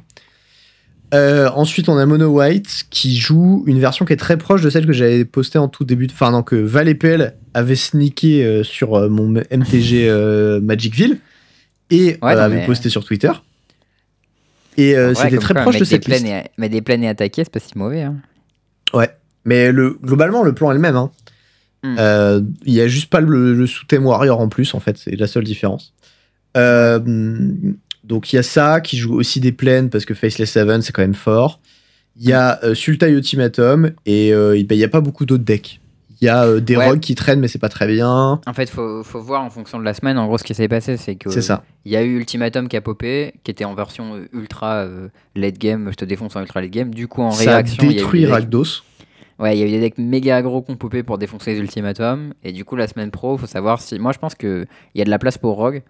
Euh, 1.14 1.48
ensuite 1.54 1.88
on 1.88 1.96
a 1.98 2.06
Mono 2.06 2.26
White 2.28 2.86
qui 2.90 3.16
joue 3.16 3.62
une 3.66 3.78
version 3.78 4.04
qui 4.04 4.12
est 4.12 4.16
très 4.16 4.36
proche 4.36 4.62
de 4.62 4.70
celle 4.70 4.86
que 4.86 4.92
j'avais 4.92 5.24
postée 5.24 5.58
en 5.58 5.68
tout 5.68 5.84
début, 5.84 6.06
de... 6.08 6.12
enfin 6.12 6.30
non 6.32 6.42
que 6.42 6.56
Val 6.56 6.88
et 6.88 6.94
PL 6.96 7.34
avait 7.54 7.76
sneaké 7.76 8.62
sur 8.64 9.08
mon 9.10 9.28
MTG 9.28 10.10
Magicville 10.62 11.18
et 11.90 12.16
Ouais, 12.22 12.32
avait 12.32 12.56
mais- 12.56 12.66
posté 12.66 12.88
sur 12.88 13.04
Twitter. 13.04 13.30
Et 14.76 14.96
euh, 14.96 15.14
c'était 15.14 15.38
très 15.38 15.54
quoi, 15.54 15.62
proche 15.62 15.78
de 15.78 15.84
cette 15.84 16.06
liste. 16.06 16.24
et- 16.26 16.42
Mais 16.58 16.68
des 16.68 16.82
plaines 16.82 17.02
et 17.04 17.08
attaquer, 17.08 17.44
c'est 17.44 17.52
pas 17.52 17.60
si 17.60 17.76
mauvais. 17.76 18.02
Hein. 18.02 18.16
Ouais, 18.92 19.10
mais 19.44 19.72
le, 19.72 19.98
globalement, 20.02 20.42
le 20.42 20.54
plan 20.54 20.70
est 20.70 20.74
le 20.74 20.80
même. 20.80 20.96
hein. 20.96 21.10
Hmm. 21.82 21.96
Euh, 21.98 22.40
Il 22.64 22.80
a 22.80 22.88
juste 22.88 23.10
pas 23.10 23.20
le, 23.20 23.54
le 23.54 23.66
sous-thème 23.66 24.04
Warrior 24.06 24.40
en 24.40 24.48
plus, 24.48 24.74
en 24.74 24.80
fait, 24.80 24.96
c'est 24.98 25.16
la 25.16 25.26
seule 25.26 25.44
différence. 25.44 25.92
Euh, 26.56 26.98
donc 28.04 28.32
il 28.32 28.36
y 28.36 28.38
a 28.38 28.42
ça 28.42 28.80
qui 28.80 28.96
joue 28.96 29.14
aussi 29.14 29.40
des 29.40 29.52
plaines 29.52 29.90
parce 29.90 30.04
que 30.04 30.14
Faceless 30.14 30.46
Seven 30.50 30.80
c'est 30.80 30.92
quand 30.92 31.02
même 31.02 31.14
fort. 31.14 31.60
Il 32.18 32.26
y 32.26 32.32
a 32.32 32.58
Sultai 32.74 33.10
Ultimatum 33.10 33.90
et 34.06 34.28
il 34.30 34.66
n'y 34.70 34.84
a 34.84 34.88
pas 34.88 35.02
beaucoup 35.02 35.26
d'autres 35.26 35.44
decks. 35.44 35.80
Il 36.22 36.24
y 36.24 36.28
a 36.28 36.44
euh, 36.44 36.60
des 36.60 36.76
Ouais. 36.76 36.86
rogues 36.86 37.00
qui 37.00 37.14
traînent 37.14 37.40
mais 37.40 37.48
c'est 37.48 37.58
pas 37.58 37.68
très 37.68 37.86
bien. 37.86 38.40
En 38.46 38.52
fait, 38.54 38.70
faut, 38.70 39.02
faut 39.04 39.20
voir 39.20 39.42
en 39.42 39.50
fonction 39.50 39.78
de 39.78 39.84
la 39.84 39.92
semaine. 39.92 40.16
En 40.18 40.26
gros, 40.26 40.38
ce 40.38 40.44
qui 40.44 40.54
s'est 40.54 40.68
passé, 40.68 40.96
c'est 40.96 41.16
que 41.16 41.28
C'est 41.30 41.42
ça. 41.42 41.62
il 41.84 41.92
y 41.92 41.96
a 41.96 42.02
eu 42.02 42.16
Ultimatum 42.16 42.68
qui 42.68 42.76
a 42.76 42.80
popé, 42.80 43.34
qui 43.44 43.50
était 43.50 43.64
en 43.66 43.74
version 43.74 44.14
euh, 44.16 44.28
ultra 44.32 44.76
euh, 44.84 45.08
late 45.34 45.58
game. 45.58 45.88
Je 45.90 45.96
te 45.96 46.04
défonce 46.06 46.34
en 46.36 46.40
ultra 46.40 46.60
late 46.62 46.70
game. 46.70 46.94
Du 46.94 47.06
coup, 47.06 47.22
en 47.22 47.32
ça 47.32 47.50
réaction, 47.50 47.82
y 47.84 47.86
a 47.88 47.92
détruit 47.92 48.24
Rakdos. 48.26 48.82
Ouais, 49.38 49.54
il 49.54 49.60
y 49.60 49.62
a 49.62 49.66
eu 49.66 49.70
des 49.70 49.80
decks 49.80 49.98
méga 49.98 50.36
aggro 50.36 50.62
qui 50.62 50.70
ont 50.72 50.76
popé 50.76 51.02
pour 51.02 51.18
défoncer 51.18 51.52
les 51.52 51.58
ultimatums. 51.60 52.32
Et 52.42 52.52
du 52.52 52.64
coup, 52.64 52.76
la 52.76 52.88
semaine 52.88 53.10
pro, 53.10 53.36
faut 53.36 53.46
savoir 53.46 53.82
si. 53.82 53.98
Moi, 53.98 54.12
je 54.12 54.18
pense 54.18 54.34
qu'il 54.34 54.66
y 54.94 55.02
a 55.02 55.04
de 55.04 55.10
la 55.10 55.18
place 55.18 55.36
pour 55.36 55.56
Rogue, 55.56 55.82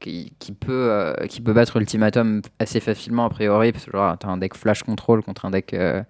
qui, 0.00 0.32
qui 0.38 0.52
peut, 0.52 0.88
euh, 0.90 1.12
qui 1.28 1.42
peut 1.42 1.52
battre 1.52 1.76
ultimatum 1.76 2.40
assez 2.58 2.80
facilement, 2.80 3.26
a 3.26 3.28
priori. 3.28 3.72
Parce 3.72 3.84
que, 3.84 3.90
genre, 3.92 4.16
t'as 4.18 4.28
un 4.28 4.38
deck 4.38 4.54
flash 4.54 4.82
control 4.82 5.22
contre 5.22 5.44
un 5.44 5.50
deck. 5.50 5.74
euh, 5.74 6.02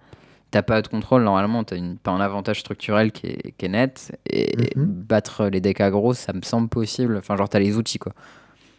T'as 0.55 0.61
pas 0.61 0.81
de 0.81 0.87
contrôle, 0.87 1.21
normalement, 1.23 1.65
t'as 1.65 1.75
une- 1.75 1.97
pas 1.97 2.11
un 2.11 2.21
avantage 2.21 2.61
structurel 2.61 3.11
qui 3.11 3.27
est, 3.27 3.53
qui 3.57 3.65
est 3.65 3.67
net. 3.67 4.17
Et 4.29 4.55
Mhm. 4.77 4.85
battre 4.85 5.47
les 5.47 5.59
decks 5.59 5.81
aggro, 5.81 6.13
ça 6.13 6.31
me 6.31 6.41
semble 6.43 6.69
possible. 6.69 7.17
Enfin, 7.17 7.35
genre, 7.35 7.49
t'as 7.49 7.59
les 7.59 7.75
outils, 7.75 7.99
quoi. 7.99 8.13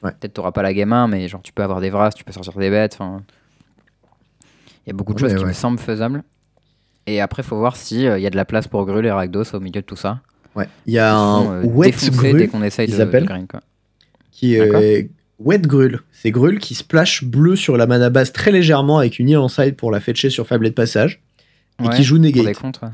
Ouais. 0.03 0.12
Peut-être 0.19 0.33
t'auras 0.33 0.53
pas 0.53 0.62
la 0.62 0.73
game 0.73 0.91
1, 0.95 1.07
mais 1.07 1.29
genre, 1.29 1.43
tu 1.43 1.53
peux 1.53 1.62
avoir 1.62 1.83
des 1.83 1.91
Vras, 1.91 2.12
tu 2.12 2.25
peux 2.25 2.33
sortir 2.33 2.55
des 2.55 2.71
bêtes. 2.71 2.97
Enfin, 2.99 3.21
il 4.87 4.89
y 4.89 4.91
a 4.91 4.95
beaucoup 4.95 5.12
de 5.12 5.23
Ouais, 5.23 5.29
choses 5.29 5.39
qui 5.39 5.45
me 5.45 5.53
semblent 5.53 5.79
faisables. 5.79 6.23
Et 7.07 7.21
après, 7.21 7.43
faut 7.43 7.59
voir 7.59 7.77
s'il 7.77 8.01
y 8.01 8.27
a 8.27 8.31
de 8.31 8.37
la 8.37 8.47
place 8.47 8.69
pour 8.69 8.87
Grul 8.87 9.05
et 9.05 9.11
Rakdos 9.12 9.45
au 9.55 9.61
milieu 9.61 9.83
de 9.83 9.87
tout 9.87 9.97
ça. 9.97 10.21
Ouais. 10.55 10.69
Il 10.87 10.95
y 10.95 10.99
a 10.99 11.15
un 11.15 11.57
euh, 11.57 11.62
Wet 11.65 11.91
Grul 12.11 12.39
dès 12.39 12.49
qu'on 12.49 12.62
essaye 12.62 12.89
de, 12.89 12.97
de 12.97 13.47
quoi. 13.47 13.61
qui 14.33 14.55
est 14.55 15.11
Wet 15.39 15.59
Grul. 15.59 16.01
C'est 16.11 16.31
Grul 16.31 16.59
qui 16.59 16.75
splash 16.75 17.23
bleu 17.23 17.55
sur 17.55 17.77
la 17.77 17.87
mana 17.87 18.09
base 18.09 18.33
très 18.33 18.51
légèrement 18.51 18.97
avec 18.97 19.19
une 19.19 19.29
heal 19.29 19.37
en 19.37 19.49
side 19.49 19.77
pour 19.77 19.91
la 19.91 20.01
fetcher 20.01 20.31
sur 20.31 20.47
faible 20.47 20.65
de 20.65 20.71
passage 20.71 21.21
et 21.83 21.89
Ouais, 21.89 21.97
qui 21.97 22.03
joue 22.05 22.17
Pour 22.17 22.25
negate. 22.25 22.45
des 22.45 22.49
ouais. 22.51 22.91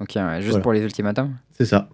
Ok, 0.00 0.12
ouais, 0.16 0.36
juste 0.40 0.48
Voilà. 0.50 0.62
pour 0.62 0.72
les 0.72 0.80
ultimatums. 0.82 1.34
C'est 1.52 1.66
ça. 1.66 1.88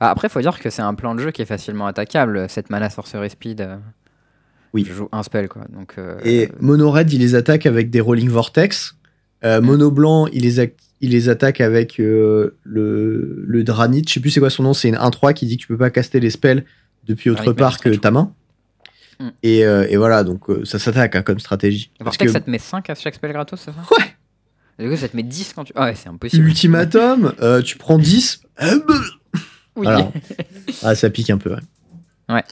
Bah, 0.00 0.10
après, 0.10 0.28
faut 0.28 0.40
dire 0.40 0.58
que 0.58 0.70
c'est 0.70 0.82
un 0.82 0.94
plan 0.94 1.14
de 1.14 1.20
jeu 1.20 1.30
qui 1.30 1.42
est 1.42 1.46
facilement 1.46 1.86
attaquable. 1.86 2.46
Cette 2.48 2.70
mana 2.70 2.88
sorcery 2.90 3.30
speed. 3.30 3.60
euh, 3.60 3.76
Oui. 4.72 4.84
Je 4.88 4.92
joue 4.94 5.08
un 5.12 5.22
spell, 5.22 5.48
quoi. 5.48 5.64
Donc, 5.68 5.94
euh, 5.98 6.18
Et 6.24 6.50
Mono 6.60 6.90
Red, 6.90 7.12
il 7.12 7.20
les 7.20 7.34
attaque 7.34 7.66
avec 7.66 7.90
des 7.90 8.00
Rolling 8.00 8.28
Vortex. 8.28 8.96
Euh. 9.44 9.60
Mono 9.60 9.90
Blanc, 9.90 10.26
il 10.32 10.42
les, 10.42 10.58
ac- 10.60 10.74
il 11.00 11.10
les 11.10 11.28
attaque 11.28 11.60
avec 11.60 11.98
le, 11.98 12.56
le 12.64 13.62
Dranit. 13.64 14.04
Je 14.08 14.14
sais 14.14 14.20
plus 14.20 14.30
c'est 14.30 14.40
quoi 14.40 14.50
son 14.50 14.62
nom. 14.62 14.72
C'est 14.72 14.88
une 14.88 14.96
1-3 14.96 15.34
qui 15.34 15.46
dit 15.46 15.56
que 15.56 15.62
tu 15.62 15.68
peux 15.68 15.76
pas 15.78 15.90
caster 15.90 16.20
les 16.20 16.30
spells 16.30 16.64
depuis 17.04 17.28
autre 17.30 17.52
part 17.52 17.78
que 17.78 17.90
ta 17.90 18.10
main. 18.10 18.32
Mm. 19.20 19.28
Et, 19.42 19.58
et 19.60 19.96
voilà, 19.96 20.24
donc 20.24 20.44
ça 20.64 20.78
s'attaque 20.78 21.16
hein, 21.16 21.22
comme 21.22 21.38
stratégie. 21.40 21.90
Parce 22.02 22.16
que 22.16 22.28
ça 22.28 22.40
te 22.40 22.48
met 22.50 22.58
5 22.58 22.88
à 22.90 22.94
chaque 22.94 23.14
spell 23.14 23.32
gratos, 23.32 23.60
c'est 23.60 23.72
ça? 23.72 23.80
Ouais. 23.98 24.04
Du 24.82 24.90
coup, 24.90 24.96
ça 24.96 25.08
te 25.08 25.16
met 25.16 25.22
10 25.22 25.52
quand 25.54 25.64
tu. 25.64 25.72
Ah 25.76 25.86
ouais, 25.86 25.94
c'est 25.94 26.08
impossible. 26.08 26.46
Ultimatum, 26.46 27.32
euh, 27.42 27.62
tu 27.62 27.76
prends 27.78 27.98
10. 27.98 28.42
euh, 28.62 28.78
Oui. 29.76 29.86
ah, 30.82 30.94
ça 30.94 31.10
pique 31.10 31.30
un 31.30 31.38
peu. 31.38 31.50
Ouais. 31.50 31.60
Ouais. 32.28 32.44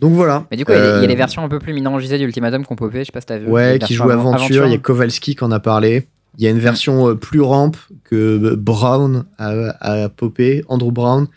Donc 0.00 0.12
voilà. 0.12 0.46
Mais 0.50 0.56
du 0.56 0.64
coup, 0.64 0.72
il 0.72 0.78
y 0.78 0.80
a 0.80 0.84
y, 0.84 1.06
a 1.06 1.10
Euh, 1.10 1.14
versions 1.14 1.44
un 1.44 1.48
peu 1.48 1.58
plus 1.58 1.72
minangisées 1.72 2.18
d'Ultimatum 2.18 2.64
qu'on 2.66 2.76
popé. 2.76 3.00
Je 3.00 3.04
sais 3.04 3.12
pas 3.12 3.20
si 3.20 3.26
t'as 3.26 3.38
vu. 3.38 3.46
Ouais, 3.46 3.74
Les 3.74 3.78
qui 3.78 3.94
joue 3.94 4.10
aventure. 4.10 4.66
Il 4.66 4.72
y 4.72 4.74
a 4.74 4.78
Kowalski 4.78 5.36
qui 5.36 5.44
en 5.44 5.52
a 5.52 5.60
parlé. 5.60 6.08
Il 6.36 6.44
y 6.44 6.48
a 6.48 6.50
une 6.50 6.58
version 6.58 7.08
euh, 7.10 7.14
plus 7.14 7.40
rampe 7.40 7.76
que 8.02 8.54
Brown 8.56 9.24
a, 9.38 9.50
a 9.80 10.08
popé, 10.08 10.64
Andrew 10.68 10.90
Brown, 10.90 11.28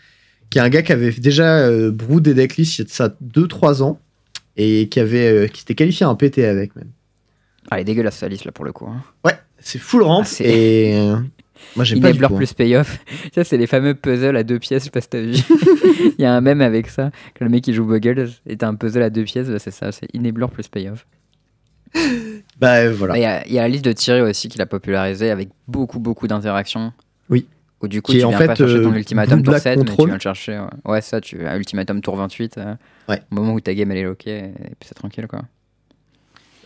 qui 0.50 0.58
est 0.58 0.60
un 0.60 0.68
gars 0.68 0.82
qui 0.82 0.92
avait 0.92 1.12
déjà 1.12 1.58
euh, 1.60 1.92
des 1.92 2.34
decklists 2.34 2.78
il 2.78 2.80
y 2.80 2.82
a 2.82 2.84
de 2.86 2.90
ça 2.90 3.14
2-3 3.24 3.82
ans 3.82 4.00
et 4.56 4.88
qui 4.88 4.98
avait 4.98 5.48
qui 5.52 5.60
s'était 5.60 5.76
qualifié 5.76 6.04
à 6.04 6.08
un 6.08 6.16
PT 6.16 6.40
avec 6.40 6.74
même. 6.74 6.90
Ah, 7.70 7.76
elle 7.76 7.82
est 7.82 7.84
dégueulasse 7.84 8.16
sa 8.16 8.28
liste 8.28 8.44
là 8.44 8.50
pour 8.50 8.64
le 8.64 8.72
coup. 8.72 8.86
hein. 8.88 9.02
Ouais, 9.24 9.38
c'est 9.60 9.78
full 9.78 10.02
rampe 10.02 10.26
Ah, 10.40 10.44
et 10.44 10.96
euh, 10.96 11.16
moi 11.76 11.84
j'ai 11.84 12.00
pas 12.00 12.08
Enabler 12.08 12.26
tout. 12.28 12.34
hein. 12.34 12.36
plus 12.36 12.52
payoff. 12.54 12.98
Ça, 13.34 13.44
c'est 13.44 13.56
les 13.56 13.66
fameux 13.66 13.94
puzzles 13.94 14.36
à 14.36 14.42
deux 14.44 14.58
pièces, 14.58 14.82
je 14.82 14.84
sais 14.86 14.90
pas 14.90 15.00
si 15.00 15.08
t'as 15.08 15.20
vu. 15.20 15.34
Il 16.18 16.22
y 16.22 16.24
a 16.24 16.34
un 16.34 16.40
même 16.40 16.60
avec 16.60 16.88
ça. 16.88 17.10
Que 17.34 17.44
le 17.44 17.50
mec 17.50 17.62
qui 17.64 17.72
joue 17.74 17.84
Buggles 17.84 18.28
et 18.46 18.56
t'as 18.56 18.68
un 18.68 18.74
puzzle 18.74 19.02
à 19.02 19.10
deux 19.10 19.24
pièces, 19.24 19.48
bah, 19.48 19.58
c'est 19.58 19.70
ça, 19.70 19.92
c'est 19.92 20.06
Enabler 20.16 20.46
plus 20.52 20.68
payoff. 20.68 21.06
Bah 22.60 22.74
euh, 22.78 22.92
voilà. 22.92 23.14
Bah, 23.14 23.18
Il 23.18 23.22
y, 23.22 23.26
a- 23.26 23.46
il 23.46 23.52
y 23.52 23.58
a 23.58 23.62
la 23.62 23.68
liste 23.68 23.84
de 23.84 23.92
Thierry 23.92 24.20
aussi 24.22 24.48
qu'il 24.48 24.60
a 24.60 24.66
popularisé 24.66 25.30
avec 25.30 25.48
beaucoup, 25.68 26.00
beaucoup 26.00 26.26
d'interactions. 26.26 26.92
Oui. 27.30 27.46
Où 27.80 27.86
du 27.86 28.02
coup, 28.02 28.10
Qui 28.10 28.18
est 28.18 28.20
tu 28.22 28.26
en 28.26 28.30
viens 28.30 28.38
fait, 28.38 28.46
pas 28.48 28.54
chercher 28.56 28.82
ton 28.82 28.92
euh, 28.92 28.96
ultimatum 28.96 29.42
tour 29.42 29.52
Black 29.52 29.62
7, 29.62 29.78
mais 29.78 29.84
tu 29.84 29.90
Control. 29.90 30.06
viens 30.08 30.14
le 30.16 30.20
chercher. 30.20 30.58
Ouais, 30.58 30.92
Ouais, 30.92 31.00
ça, 31.00 31.20
tu 31.20 31.46
as 31.46 31.56
ultimatum 31.56 32.00
tour 32.00 32.16
28. 32.16 32.58
euh, 32.58 32.74
Ouais. 33.08 33.20
Au 33.30 33.34
moment 33.36 33.54
où 33.54 33.60
ta 33.60 33.72
game 33.74 33.90
elle 33.92 33.98
est 33.98 34.02
loquée, 34.02 34.38
et 34.38 34.74
puis 34.80 34.88
c'est 34.88 34.94
tranquille 34.94 35.26
quoi. 35.28 35.42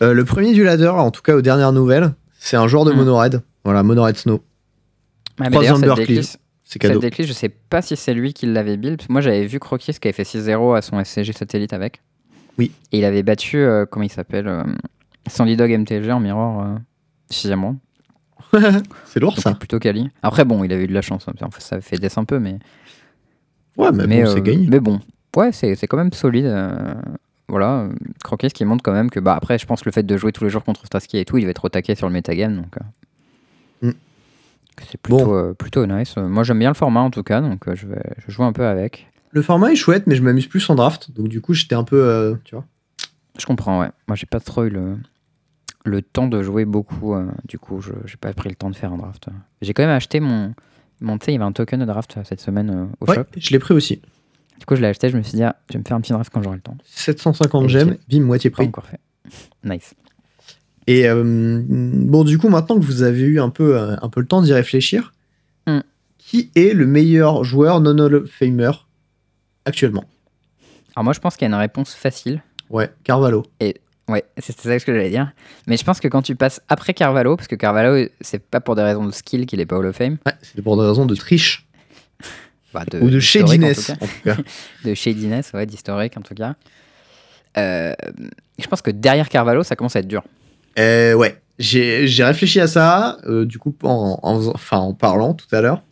Euh, 0.01 0.13
le 0.13 0.25
premier 0.25 0.53
du 0.53 0.63
ladder, 0.63 0.87
en 0.87 1.11
tout 1.11 1.21
cas 1.21 1.35
aux 1.35 1.41
dernières 1.43 1.71
nouvelles, 1.71 2.13
c'est 2.45 2.57
un 2.57 2.67
joueur 2.67 2.83
de 2.85 2.93
Mm. 2.93 3.09
Red. 3.09 3.41
Voilà, 3.63 3.83
Mono 3.83 4.03
Red 4.03 4.17
Snow. 4.17 4.41
Ah, 5.39 5.45
mais 5.45 5.49
Trois 5.49 5.61
d'ailleurs, 5.61 5.77
cette 5.77 5.89
Amber 5.89 6.01
decklist, 6.01 6.39
C'est 6.63 6.73
cette 6.73 6.81
cadeau. 6.81 6.99
decklist, 6.99 7.29
je 7.29 7.33
sais 7.33 7.49
pas 7.49 7.81
si 7.81 7.95
c'est 7.95 8.13
lui 8.13 8.33
qui 8.33 8.45
l'avait 8.45 8.77
build. 8.77 9.01
Moi, 9.09 9.21
j'avais 9.21 9.45
vu 9.45 9.59
Croquis 9.59 9.93
qui 9.93 10.07
avait 10.07 10.13
fait 10.13 10.23
6-0 10.23 10.75
à 10.77 10.81
son 10.81 11.03
SCG 11.03 11.31
satellite 11.33 11.73
avec. 11.73 12.01
Oui. 12.57 12.71
Et 12.91 12.99
il 12.99 13.05
avait 13.05 13.23
battu, 13.23 13.57
euh, 13.57 13.85
comment 13.89 14.03
il 14.03 14.11
s'appelle 14.11 14.47
euh, 14.47 14.63
Sandy 15.27 15.55
Dog 15.55 15.71
MTG 15.71 16.11
en 16.11 16.19
mirror, 16.19 16.61
euh, 16.61 16.75
6 17.31 17.53
round. 17.53 17.77
c'est 19.05 19.19
lourd 19.19 19.33
Donc 19.33 19.39
ça. 19.41 19.53
plutôt 19.55 19.79
quali. 19.79 20.09
Après, 20.21 20.45
bon, 20.45 20.63
il 20.63 20.71
avait 20.73 20.83
eu 20.83 20.87
de 20.87 20.93
la 20.93 21.01
chance. 21.01 21.25
hein, 21.27 21.33
Enfin, 21.41 21.59
ça 21.59 21.81
fait 21.81 21.97
des 21.97 22.09
un 22.19 22.25
peu, 22.25 22.37
mais. 22.39 22.59
Ouais, 23.77 23.91
mais, 23.91 24.05
mais, 24.05 24.23
bon, 24.23 24.29
euh, 24.29 24.33
c'est 24.35 24.41
gagné. 24.41 24.67
mais 24.69 24.79
bon, 24.79 24.99
ouais, 25.35 25.51
c'est 25.51 25.73
c'est 25.75 25.87
quand 25.87 25.97
même 25.97 26.13
solide. 26.13 26.45
Voilà, 27.53 27.79
euh, 27.81 27.89
Croquis 28.23 28.49
qui 28.49 28.65
montre 28.65 28.83
quand 28.83 28.91
même 28.93 29.09
que, 29.09 29.19
bah, 29.19 29.35
après, 29.35 29.57
je 29.57 29.65
pense 29.65 29.81
que 29.81 29.85
le 29.89 29.93
fait 29.93 30.03
de 30.03 30.17
jouer 30.17 30.31
tous 30.31 30.43
les 30.43 30.49
jours 30.49 30.63
contre 30.63 30.85
Starsky 30.85 31.17
et 31.17 31.25
tout, 31.25 31.37
il 31.37 31.45
va 31.45 31.51
être 31.51 31.63
au 31.65 31.69
taquet 31.69 31.95
sur 31.95 32.07
le 32.07 32.13
metagame. 32.13 32.57
Donc. 32.57 32.75
euh, 32.77 33.87
Mm. 33.89 33.91
C'est 34.89 34.97
plutôt, 34.99 35.25
Bon. 35.25 35.35
euh, 35.35 35.53
plutôt 35.53 35.85
nice. 35.85 36.15
Moi, 36.17 36.43
j'aime 36.43 36.59
bien 36.59 36.69
le 36.69 36.73
format 36.75 37.01
en 37.01 37.11
tout 37.11 37.21
cas, 37.23 37.41
donc 37.41 37.67
euh, 37.67 37.75
je 37.75 37.85
vais 37.87 38.01
je 38.25 38.31
joue 38.31 38.43
un 38.43 38.53
peu 38.53 38.65
avec. 38.65 39.07
Le 39.31 39.41
format 39.41 39.71
est 39.71 39.75
chouette, 39.75 40.07
mais 40.07 40.15
je 40.15 40.23
m'amuse 40.23 40.47
plus 40.47 40.67
en 40.69 40.75
draft. 40.75 41.11
Donc 41.11 41.27
du 41.27 41.41
coup, 41.41 41.53
j'étais 41.53 41.75
un 41.75 41.83
peu, 41.83 42.37
tu 42.43 42.55
vois. 42.55 42.65
Je 43.37 43.45
comprends, 43.45 43.79
ouais. 43.81 43.89
Moi, 44.07 44.15
j'ai 44.15 44.25
pas 44.25 44.39
trop 44.39 44.63
eu 44.65 44.69
le, 44.69 44.95
le 45.85 46.01
temps 46.01 46.27
de 46.27 46.41
jouer 46.43 46.65
beaucoup. 46.65 47.13
euh, 47.13 47.25
du 47.47 47.59
coup, 47.59 47.81
je 47.81 47.91
j'ai 48.05 48.17
pas 48.17 48.31
pris 48.33 48.49
le 48.49 48.55
temps 48.55 48.69
de 48.69 48.75
faire 48.75 48.91
un 48.93 48.97
draft. 48.97 49.27
J'ai 49.61 49.73
quand 49.73 49.83
même 49.83 49.91
acheté 49.95 50.19
mon. 50.19 50.53
mon 51.01 51.17
tu 51.17 51.25
sais, 51.25 51.31
il 51.31 51.35
y 51.35 51.37
avait 51.37 51.45
un 51.45 51.51
token 51.51 51.79
de 51.79 51.85
draft 51.85 52.17
cette 52.23 52.41
semaine 52.41 52.69
euh, 52.69 52.85
au 53.01 53.09
Ouais, 53.09 53.15
shop. 53.15 53.23
je 53.37 53.49
l'ai 53.51 53.59
pris 53.59 53.73
aussi. 53.73 54.01
Du 54.63 54.65
coup, 54.65 54.77
je 54.77 54.81
l'ai 54.81 54.87
acheté. 54.87 55.09
Je 55.09 55.17
me 55.17 55.23
suis 55.23 55.33
dit, 55.33 55.43
ah, 55.43 55.57
je 55.67 55.73
vais 55.73 55.79
me 55.79 55.83
faire 55.85 55.97
un 55.97 55.99
petit 55.99 56.13
draft 56.13 56.31
quand 56.33 56.41
j'aurai 56.41 56.55
le 56.55 56.61
temps. 56.61 56.77
750 56.85 57.63
Ok. 57.65 57.69
gemmes, 57.69 57.97
bim, 58.09 58.21
moitié 58.21 58.49
Pas 58.49 58.55
prix. 58.55 58.67
encore 58.67 58.85
fait. 58.85 59.01
Nice. 59.65 59.93
Et 60.87 61.05
euh, 61.09 61.61
bon, 61.67 62.23
du 62.23 62.37
coup, 62.37 62.47
maintenant 62.47 62.79
que 62.79 62.83
vous 62.85 63.03
avez 63.03 63.23
eu 63.23 63.41
un 63.41 63.49
peu, 63.49 63.77
euh, 63.77 63.97
un 64.01 64.07
peu 64.07 64.21
le 64.21 64.25
temps 64.25 64.41
d'y 64.41 64.53
réfléchir, 64.53 65.13
Hmm. 65.67 65.81
qui 66.17 66.49
est 66.55 66.73
le 66.73 66.85
meilleur 66.87 67.43
joueur 67.43 67.81
non 67.81 67.97
Hall 67.99 68.15
of 68.15 68.29
Famer 68.29 68.71
actuellement? 69.65 70.05
Alors, 70.95 71.03
moi, 71.03 71.11
je 71.13 71.19
pense 71.19 71.35
qu'il 71.35 71.43
y 71.45 71.51
a 71.51 71.53
une 71.53 71.59
réponse 71.59 71.93
facile. 71.93 72.41
Ouais, 72.69 72.89
Carvalho. 73.03 73.43
Ouais, 74.09 74.23
c'est 74.37 74.57
ça 74.57 74.79
ce 74.79 74.85
que 74.85 74.93
j'allais 74.93 75.09
dire. 75.09 75.31
Mais 75.67 75.75
je 75.75 75.83
pense 75.83 75.99
que 75.99 76.07
quand 76.07 76.21
tu 76.21 76.35
passes 76.37 76.61
après 76.69 76.93
Carvalho, 76.93 77.35
parce 77.35 77.49
que 77.49 77.55
Carvalho, 77.55 78.07
c'est 78.21 78.39
pas 78.39 78.61
pour 78.61 78.75
des 78.75 78.81
raisons 78.83 79.05
de 79.05 79.11
skill 79.11 79.45
qu'il 79.45 79.59
est 79.59 79.65
pas 79.65 79.77
Hall 79.77 79.87
of 79.87 79.95
Fame. 79.97 80.17
Ouais, 80.25 80.33
c'est 80.41 80.61
pour 80.61 80.75
des 80.81 80.87
raisons 80.87 81.05
de 81.05 81.15
triche. 81.15 81.67
bah, 82.73 82.83
Ou 83.01 83.09
de 83.09 83.19
shadiness, 83.19 83.87
tout 83.87 83.93
cas. 83.93 83.97
en 84.01 84.07
tout 84.07 84.21
cas. 84.23 84.37
De 84.85 84.93
shadiness, 84.93 85.51
ouais, 85.53 85.65
d'historique 85.65 86.17
en 86.17 86.21
tout 86.21 86.33
cas. 86.33 86.55
Euh, 87.57 87.93
je 88.59 88.67
pense 88.67 88.81
que 88.81 88.91
derrière 88.91 89.29
Carvalho, 89.29 89.63
ça 89.63 89.75
commence 89.75 89.95
à 89.95 89.99
être 89.99 90.07
dur. 90.07 90.23
Euh, 90.79 91.13
ouais, 91.13 91.39
j'ai 91.59 92.07
j'ai 92.07 92.23
réfléchi 92.23 92.59
à 92.59 92.67
ça, 92.67 93.17
euh, 93.27 93.45
du 93.45 93.59
coup, 93.59 93.75
en, 93.83 94.19
enfin, 94.23 94.77
en 94.77 94.93
parlant 94.93 95.33
tout 95.33 95.47
à 95.51 95.61
l'heure. 95.61 95.83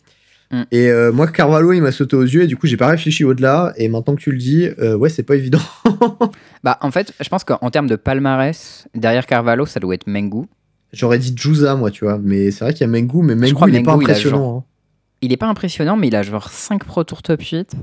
Mm. 0.52 0.62
Et 0.72 0.88
euh, 0.88 1.12
moi, 1.12 1.28
Carvalho, 1.28 1.74
il 1.74 1.82
m'a 1.82 1.92
sauté 1.92 2.16
aux 2.16 2.24
yeux, 2.24 2.44
et 2.44 2.48
du 2.48 2.58
coup, 2.58 2.68
j'ai 2.68 2.78
pas 2.78 2.88
réfléchi 2.88 3.24
au-delà. 3.24 3.74
Et 3.78 3.88
maintenant 3.88 4.16
que 4.16 4.22
tu 4.22 4.32
le 4.32 4.38
dis, 4.38 4.70
euh, 4.80 4.96
ouais, 4.96 5.10
c'est 5.10 5.24
pas 5.24 5.36
évident. 5.36 5.62
Bah, 6.64 6.78
en 6.82 6.92
fait, 6.92 7.12
je 7.20 7.28
pense 7.28 7.44
qu'en 7.44 7.72
termes 7.72 7.88
de 7.88 7.96
palmarès, 7.96 8.88
derrière 8.94 9.26
Carvalho, 9.26 9.66
ça 9.66 9.80
doit 9.80 9.96
être 9.96 10.06
Mengu. 10.06 10.46
J'aurais 10.94 11.18
dit 11.18 11.34
Juza, 11.36 11.74
moi, 11.76 11.90
tu 11.90 12.06
vois. 12.06 12.20
Mais 12.22 12.52
c'est 12.52 12.64
vrai 12.64 12.74
qu'il 12.74 12.82
y 12.82 12.84
a 12.84 12.88
Mengu, 12.88 13.24
mais 13.24 13.34
Mengu, 13.34 13.56
il 13.70 13.76
est 13.78 13.82
pas 13.82 13.94
Mengu, 13.94 14.04
il 14.06 14.08
a 14.08 14.12
impressionnant. 14.12 14.68
Il 15.22 15.32
est 15.32 15.38
pas 15.38 15.48
impressionnant, 15.48 15.96
mais 15.98 16.08
il 16.08 16.16
a 16.16 16.24
genre 16.24 16.50
5 16.50 16.84
Pro 16.84 17.04
Tour 17.04 17.22
top 17.22 17.42
8, 17.42 17.76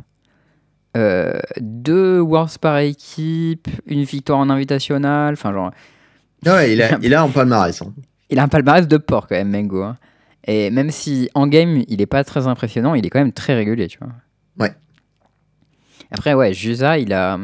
2 1.61 2.21
Worlds 2.21 2.59
par 2.61 2.79
équipe, 2.79 3.69
une 3.87 4.03
victoire 4.03 4.39
en 4.39 4.51
invitational. 4.51 5.35
Enfin, 5.35 5.53
genre, 5.53 5.71
Ouais, 6.47 6.73
il 6.73 6.83
a, 6.83 6.99
il 7.03 7.15
a 7.15 7.23
un 7.23 7.29
palmarès. 7.29 7.81
hein. 7.83 7.93
il 8.31 8.39
a 8.39 8.43
un 8.43 8.49
palmarès 8.49 8.87
de 8.89 8.97
porc 8.97 9.27
quand 9.29 9.35
même, 9.37 9.51
Mengu. 9.51 9.83
hein. 9.83 9.97
Et 10.47 10.71
même 10.71 10.91
si 10.91 11.29
en 11.35 11.47
game, 11.47 11.83
il 11.89 12.01
est 12.01 12.07
pas 12.07 12.25
très 12.25 12.47
impressionnant, 12.47 12.95
il 12.95 13.05
est 13.05 13.11
quand 13.11 13.19
même 13.19 13.33
très 13.33 13.55
régulier, 13.55 13.87
tu 13.89 13.99
vois. 13.99 14.09
Ouais. 14.59 14.73
Après, 16.11 16.33
ouais, 16.35 16.55
Jusa, 16.55 16.99
il 16.99 17.13
a. 17.13 17.39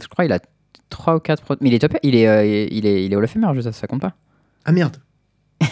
Je 0.00 0.08
crois 0.08 0.24
il 0.24 0.32
a 0.32 0.40
3 0.90 1.16
ou 1.16 1.20
4 1.20 1.42
Pro. 1.42 1.54
Mais 1.60 1.68
il 1.68 1.74
est 1.74 1.78
top. 1.78 1.96
Il 2.02 2.16
est, 2.16 2.26
euh, 2.26 2.44
il 2.44 2.84
est, 2.86 3.04
il 3.04 3.12
est 3.12 3.16
Hall 3.16 3.24
of 3.24 3.30
Famer, 3.30 3.54
Jusa, 3.54 3.70
ça 3.72 3.86
compte 3.86 4.00
pas. 4.00 4.14
Ah 4.64 4.72
merde. 4.72 4.96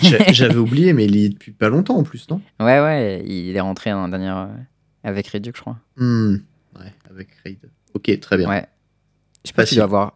J'a- 0.02 0.18
J'avais 0.32 0.56
oublié, 0.56 0.92
mais 0.92 1.04
il 1.06 1.16
y 1.16 1.24
est 1.24 1.28
depuis 1.28 1.52
pas 1.52 1.68
longtemps 1.68 1.96
en 1.96 2.02
plus, 2.02 2.28
non? 2.30 2.40
Ouais, 2.60 2.80
ouais, 2.80 3.22
il 3.26 3.54
est 3.56 3.60
rentré 3.60 3.92
en 3.92 4.08
dernière. 4.08 4.36
euh, 4.38 4.46
avec 5.04 5.28
Reduc, 5.28 5.56
je 5.56 5.60
crois. 5.60 5.76
Hmm, 5.96 6.36
Ouais, 6.78 6.92
avec 7.10 7.28
Raid. 7.44 7.58
Ok, 7.94 8.18
très 8.20 8.36
bien. 8.36 8.48
Ouais. 8.48 8.66
Je 9.44 9.50
pense 9.52 9.56
Facile. 9.62 9.68
qu'il 9.68 9.76
doit 9.78 9.84
avoir 9.84 10.14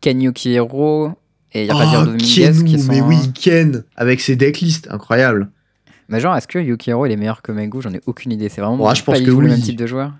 Kenyuki 0.00 0.52
Hero 0.52 1.10
et 1.52 1.62
il 1.62 1.66
y 1.66 1.70
a 1.70 1.74
pas 1.74 1.86
Oh, 2.00 2.04
Dominguez 2.04 2.52
qui 2.64 2.78
sont. 2.78 2.92
mais 2.92 3.00
oui, 3.00 3.16
Ken, 3.34 3.84
avec 3.96 4.20
ses 4.20 4.36
decklists, 4.36 4.88
incroyable. 4.90 5.50
Mais 6.08 6.20
genre, 6.20 6.36
est-ce 6.36 6.46
que 6.46 6.58
Yukihiro 6.60 7.04
il 7.06 7.12
est 7.12 7.16
meilleur 7.16 7.42
que 7.42 7.50
Mengu 7.50 7.82
J'en 7.82 7.92
ai 7.92 8.00
aucune 8.06 8.30
idée. 8.30 8.48
C'est 8.48 8.60
vraiment 8.60 8.82
Ouais, 8.86 8.94
je 8.94 9.02
pas 9.02 9.12
pense 9.12 9.20
du 9.20 9.26
que 9.26 9.30
tout 9.32 9.40
le 9.40 9.46
oui. 9.48 9.52
même 9.54 9.60
type 9.60 9.76
de 9.76 9.86
joueur. 9.86 10.12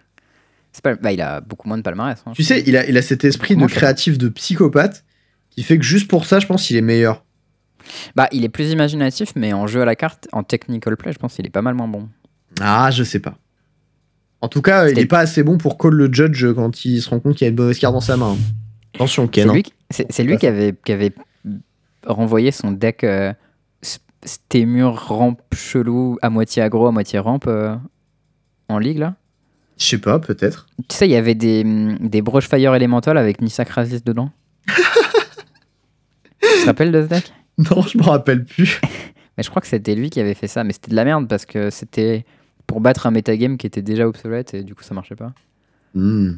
Pas... 0.83 0.95
bah, 0.97 1.13
il 1.13 1.21
a 1.23 1.41
beaucoup 1.41 1.69
moins 1.69 1.79
de 1.79 1.83
palmarès. 1.83 2.21
hein. 2.27 2.33
Tu 2.35 2.43
sais, 2.43 2.63
il 2.67 2.77
a, 2.77 2.87
il 2.89 2.97
a 2.99 3.03
cet 3.03 3.25
esprit 3.25 3.55
de 3.55 3.61
sais 3.61 3.67
pas. 3.67 3.73
créatif 3.73 4.19
de 4.19 4.29
psychopathe 4.29 5.05
qui 5.51 5.63
fait 5.63 5.79
que 5.79 5.85
juste 5.85 6.09
pour 6.09 6.27
ça, 6.27 6.41
je 6.41 6.47
pense 6.47 6.67
qu'il 6.67 6.77
est 6.77 6.81
meilleur. 6.83 7.25
Bah, 8.15 8.29
il 8.33 8.45
est 8.45 8.49
plus 8.49 8.71
imaginatif, 8.73 9.33
mais 9.37 9.53
en 9.53 9.67
jeu 9.67 9.83
à 9.83 9.85
la 9.85 9.97
carte, 9.97 10.29
en 10.33 10.43
technical 10.43 10.97
play, 10.97 11.13
je 11.13 11.19
pense 11.19 11.35
qu'il 11.35 11.47
est 11.47 11.51
pas 11.51 11.63
mal 11.63 11.75
moins 11.75 11.89
bon. 11.89 12.09
Ah, 12.61 12.91
je 12.91 13.03
sais 13.05 13.19
pas. 13.21 13.35
En 14.41 14.49
tout 14.49 14.63
cas, 14.63 14.89
il 14.89 14.99
est 14.99 15.07
pas 15.07 15.21
assez 15.21 15.43
bon 15.43 15.59
pour 15.59 15.79
call 15.79 15.95
le 15.95 16.13
judge 16.13 16.47
quand 16.55 16.85
il 16.85 17.01
se 17.01 17.09
rend 17.11 17.21
compte 17.21 17.37
qu'il 17.37 17.47
y 17.47 17.49
a 17.49 17.51
une 17.51 17.57
mauvaise 17.57 17.79
carte 17.79 17.95
dans 17.95 18.01
sa 18.01 18.17
main. 18.17 18.37
Attention, 18.95 19.27
Ken. 19.29 19.45
C'est 19.45 19.51
hein. 19.51 19.55
lui, 19.55 19.63
qui- 19.63 19.73
c'est- 19.91 20.23
lui 20.25 20.37
qui, 20.37 20.47
avait, 20.47 20.75
qui 20.85 20.93
avait 20.93 21.13
renvoyé 22.07 22.51
son 22.51 22.71
deck 22.73 23.03
euh, 23.05 23.33
S- 23.83 24.01
Stemur 24.25 24.95
rampe 25.09 25.41
chelou, 25.55 26.19
à 26.23 26.31
moitié 26.31 26.63
aggro, 26.63 26.87
à 26.87 26.93
moitié 26.93 27.19
rampe 27.19 27.47
euh, 27.49 27.75
en 28.69 28.79
ligue 28.79 28.99
là? 28.99 29.15
Je 29.79 29.85
sais 29.85 29.99
pas, 29.99 30.19
peut-être. 30.19 30.67
Tu 30.89 30.97
sais, 30.97 31.07
il 31.07 31.11
y 31.13 31.17
avait 31.17 31.35
des, 31.35 31.63
hum, 31.65 31.99
des 31.99 32.23
Brush 32.23 32.49
Fire 32.49 32.75
Elemental 32.75 33.19
avec 33.19 33.41
Nissa 33.43 33.65
Krasis 33.65 34.03
dedans. 34.05 34.31
tu 34.69 34.75
te 36.63 36.67
rappelles 36.67 36.93
de 36.93 37.03
ce 37.03 37.09
deck? 37.09 37.33
Non, 37.71 37.83
je 37.83 37.97
me 37.99 38.03
rappelle 38.03 38.45
plus. 38.45 38.81
Mais 39.37 39.43
je 39.43 39.51
crois 39.51 39.61
que 39.63 39.69
c'était 39.69 39.95
lui 39.95 40.09
qui 40.11 40.19
avait 40.21 40.35
fait 40.35 40.47
ça, 40.49 40.65
mais 40.65 40.73
c'était 40.73 40.91
de 40.91 40.97
la 40.97 41.05
merde 41.05 41.29
parce 41.29 41.45
que 41.45 41.69
c'était 41.69 42.25
pour 42.67 42.81
battre 42.81 43.07
un 43.07 43.11
metagame 43.11 43.59
qui 43.59 43.67
était 43.67 43.83
déjà 43.83 44.09
obsolète 44.09 44.55
et 44.55 44.63
du 44.63 44.75
coup 44.75 44.83
ça 44.83 44.95
marchait 44.95 45.15
pas. 45.15 45.33
Hmm, 45.95 46.37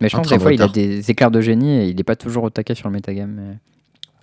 Mais 0.00 0.08
je 0.08 0.16
pense 0.16 0.26
que 0.28 0.30
des 0.30 0.36
de 0.38 0.42
fois 0.42 0.52
il 0.52 0.62
a 0.62 0.68
des 0.68 1.10
éclairs 1.10 1.32
de 1.32 1.40
génie 1.40 1.78
et 1.78 1.88
il 1.88 1.98
est 1.98 2.04
pas 2.04 2.14
toujours 2.14 2.44
au 2.44 2.50
taquet 2.50 2.76
sur 2.76 2.88
le 2.88 2.92
metagame. 2.92 3.30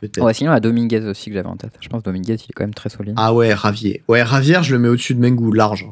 mais-. 0.02 0.22
Ouais, 0.22 0.34
sinon, 0.34 0.52
il 0.52 0.54
y 0.54 0.58
a 0.58 0.60
Dominguez 0.62 1.02
aussi 1.02 1.30
que 1.30 1.34
j'avais 1.36 1.50
en 1.50 1.58
tête. 1.58 1.74
Je 1.82 1.90
pense 1.90 2.00
que 2.00 2.06
Dominguez, 2.06 2.36
il 2.36 2.50
est 2.50 2.54
quand 2.56 2.64
même 2.64 2.74
très 2.74 2.88
solide. 2.88 3.16
Ah 3.18 3.34
ouais, 3.34 3.54
Ravier. 3.54 4.02
Ouais, 4.08 4.24
Ravière, 4.24 4.64
je 4.64 4.74
le 4.74 4.80
mets 4.80 4.88
au-dessus 4.88 5.14
de 5.14 5.20
Mengu, 5.20 5.54
large. 5.54 5.86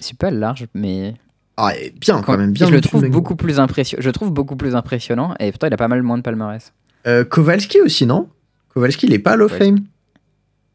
C'est 0.00 0.18
pas 0.18 0.32
large, 0.32 0.66
mais 0.74 1.14
Ah, 1.56 1.70
et 1.78 1.90
bien 1.92 2.16
quand, 2.16 2.32
quand- 2.32 2.38
même, 2.38 2.50
bien 2.52 2.66
je 2.66 2.72
le 2.72 2.80
trouve 2.80 3.08
beaucoup 3.08 3.36
plus 3.36 3.60
impressionnant. 3.60 4.02
Je 4.02 4.08
le 4.08 4.12
trouve 4.12 4.32
beaucoup 4.32 4.56
plus 4.56 4.74
impressionnant 4.74 5.36
et 5.38 5.52
pourtant 5.52 5.68
il 5.68 5.72
a 5.74 5.76
pas 5.76 5.86
mal 5.86 6.02
moins 6.02 6.18
de 6.18 6.22
palmarès. 6.22 6.72
Euh, 7.06 7.24
Kowalski 7.24 7.80
aussi, 7.80 8.06
non? 8.06 8.28
Kowalski, 8.74 9.06
il 9.06 9.12
est 9.14 9.18
pas 9.18 9.32
à. 9.36 9.48
Fame 9.48 9.78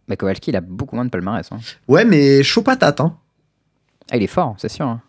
Mais 0.07 0.17
Kowalski, 0.17 0.51
il 0.51 0.55
a 0.55 0.61
beaucoup 0.61 0.95
moins 0.95 1.05
de 1.05 1.09
palmarès. 1.09 1.51
hein. 1.51 1.59
Ouais, 1.87 2.05
mais 2.05 2.41
chaud 2.43 2.61
patate, 2.63 3.01
hein. 3.01 3.15
Ah, 4.11 4.17
il 4.17 4.23
est 4.23 4.27
fort, 4.27 4.55
c'est 4.57 4.69
sûr. 4.69 4.87
hein. 4.87 5.01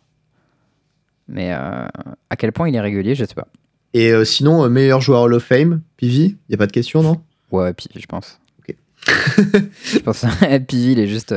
Mais 1.29 1.53
euh, 1.53 1.87
à 2.29 2.37
quel 2.37 2.53
point 2.53 2.69
il 2.69 2.75
est 2.75 2.81
régulier, 2.81 3.15
je 3.15 3.25
sais 3.25 3.35
pas. 3.35 3.47
Et 3.95 4.13
euh, 4.13 4.25
sinon, 4.25 4.65
euh, 4.65 4.69
meilleur 4.69 5.01
joueur 5.01 5.23
Hall 5.23 5.35
of 5.35 5.45
Fame, 5.45 5.81
Pivi, 5.97 6.37
y 6.49 6.55
a 6.55 6.57
pas 6.57 6.67
de 6.67 6.73
question, 6.73 7.03
non? 7.03 7.21
Ouais, 7.53 7.73
puis 7.73 7.87
je 7.97 8.07
pense. 8.07 8.41
Ok. 8.59 8.75
je 9.07 9.99
pense 10.01 10.21
que 10.23 10.59
puis 10.59 10.93
il 10.93 10.99
est 10.99 11.07
juste 11.07 11.35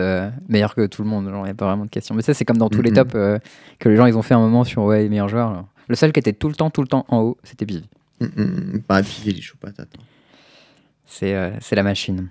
meilleur 0.50 0.76
que 0.76 0.86
tout 0.88 1.04
le 1.04 1.10
monde. 1.10 1.26
Il 1.32 1.44
n'y 1.44 1.50
a 1.50 1.54
pas 1.54 1.68
vraiment 1.68 1.86
de 1.86 1.90
question. 1.90 2.16
Mais 2.16 2.22
ça, 2.24 2.34
c'est 2.34 2.46
comme 2.46 2.58
dans 2.58 2.70
tous 2.70 2.82
les 2.82 2.92
tops 2.92 3.14
que 3.14 3.90
les 3.90 3.96
gens 3.96 4.06
ils 4.08 4.18
ont 4.18 4.22
fait 4.22 4.34
un 4.34 4.40
moment 4.40 4.64
sur 4.64 4.84
ouais, 4.84 5.04
les 5.04 5.10
meilleurs 5.10 5.30
joueurs. 5.30 5.52
là. 5.54 5.66
Le 5.88 5.96
seul 5.96 6.12
qui 6.12 6.20
était 6.20 6.34
tout 6.34 6.50
le 6.50 6.56
temps, 6.56 6.70
tout 6.70 6.82
le 6.82 6.88
temps 6.88 7.06
en 7.10 7.20
haut, 7.22 7.38
c'était 7.44 7.66
Pivi. 7.66 7.88
Bah, 8.88 9.02
Pivi, 9.04 9.32
il 9.32 9.38
est 9.38 9.42
chaud 9.42 9.58
patate. 9.60 9.90
hein. 9.98 10.04
C'est 11.14 11.36
euh, 11.36 11.52
c'est 11.62 11.76
la 11.76 11.84
machine. 11.84 12.30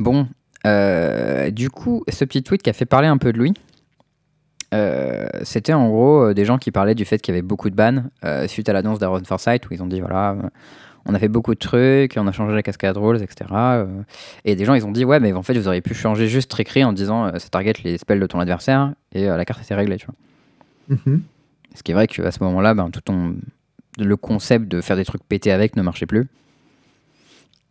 Bon, 0.00 0.26
euh, 0.66 1.50
du 1.50 1.70
coup, 1.70 2.02
ce 2.08 2.24
petit 2.24 2.42
tweet 2.42 2.62
qui 2.62 2.70
a 2.70 2.72
fait 2.72 2.84
parler 2.84 3.06
un 3.06 3.16
peu 3.16 3.32
de 3.32 3.38
lui, 3.38 3.54
euh, 4.74 5.28
c'était 5.42 5.72
en 5.72 5.88
gros 5.88 6.34
des 6.34 6.44
gens 6.44 6.58
qui 6.58 6.72
parlaient 6.72 6.96
du 6.96 7.04
fait 7.04 7.18
qu'il 7.18 7.32
y 7.32 7.38
avait 7.38 7.46
beaucoup 7.46 7.70
de 7.70 7.76
bans 7.76 8.02
euh, 8.24 8.48
suite 8.48 8.68
à 8.68 8.72
l'annonce 8.72 8.98
d'Aaron 8.98 9.22
Forsyth 9.24 9.70
où 9.70 9.74
ils 9.74 9.82
ont 9.82 9.86
dit 9.86 10.00
voilà, 10.00 10.36
on 11.06 11.14
a 11.14 11.18
fait 11.20 11.28
beaucoup 11.28 11.54
de 11.54 11.60
trucs, 11.60 12.16
on 12.16 12.26
a 12.26 12.32
changé 12.32 12.54
la 12.56 12.64
cascade 12.64 12.96
rules, 12.96 13.22
etc. 13.22 13.50
et 14.44 14.56
des 14.56 14.64
gens 14.64 14.74
ils 14.74 14.84
ont 14.84 14.90
dit 14.90 15.04
ouais, 15.04 15.20
mais 15.20 15.32
en 15.32 15.44
fait 15.44 15.56
vous 15.56 15.68
auriez 15.68 15.80
pu 15.80 15.94
changer 15.94 16.26
juste 16.26 16.58
écrit 16.58 16.82
en 16.82 16.92
disant 16.92 17.30
ça 17.38 17.48
target 17.50 17.74
les 17.84 17.98
spells 17.98 18.20
de 18.20 18.26
ton 18.26 18.40
adversaire 18.40 18.94
et 19.12 19.26
la 19.26 19.44
carte 19.44 19.62
était 19.62 19.76
réglée, 19.76 19.96
tu 19.96 20.06
vois. 20.06 20.98
Mhm. 21.06 21.22
Ce 21.76 21.84
qui 21.84 21.92
est 21.92 21.94
vrai 21.94 22.08
qu'à 22.08 22.32
ce 22.32 22.42
moment-là, 22.42 22.74
ben, 22.74 22.90
tout 22.90 23.00
ton... 23.00 23.36
le 23.96 24.16
concept 24.16 24.66
de 24.66 24.80
faire 24.80 24.96
des 24.96 25.04
trucs 25.04 25.22
pétés 25.22 25.52
avec 25.52 25.76
ne 25.76 25.82
marchait 25.82 26.06
plus. 26.06 26.26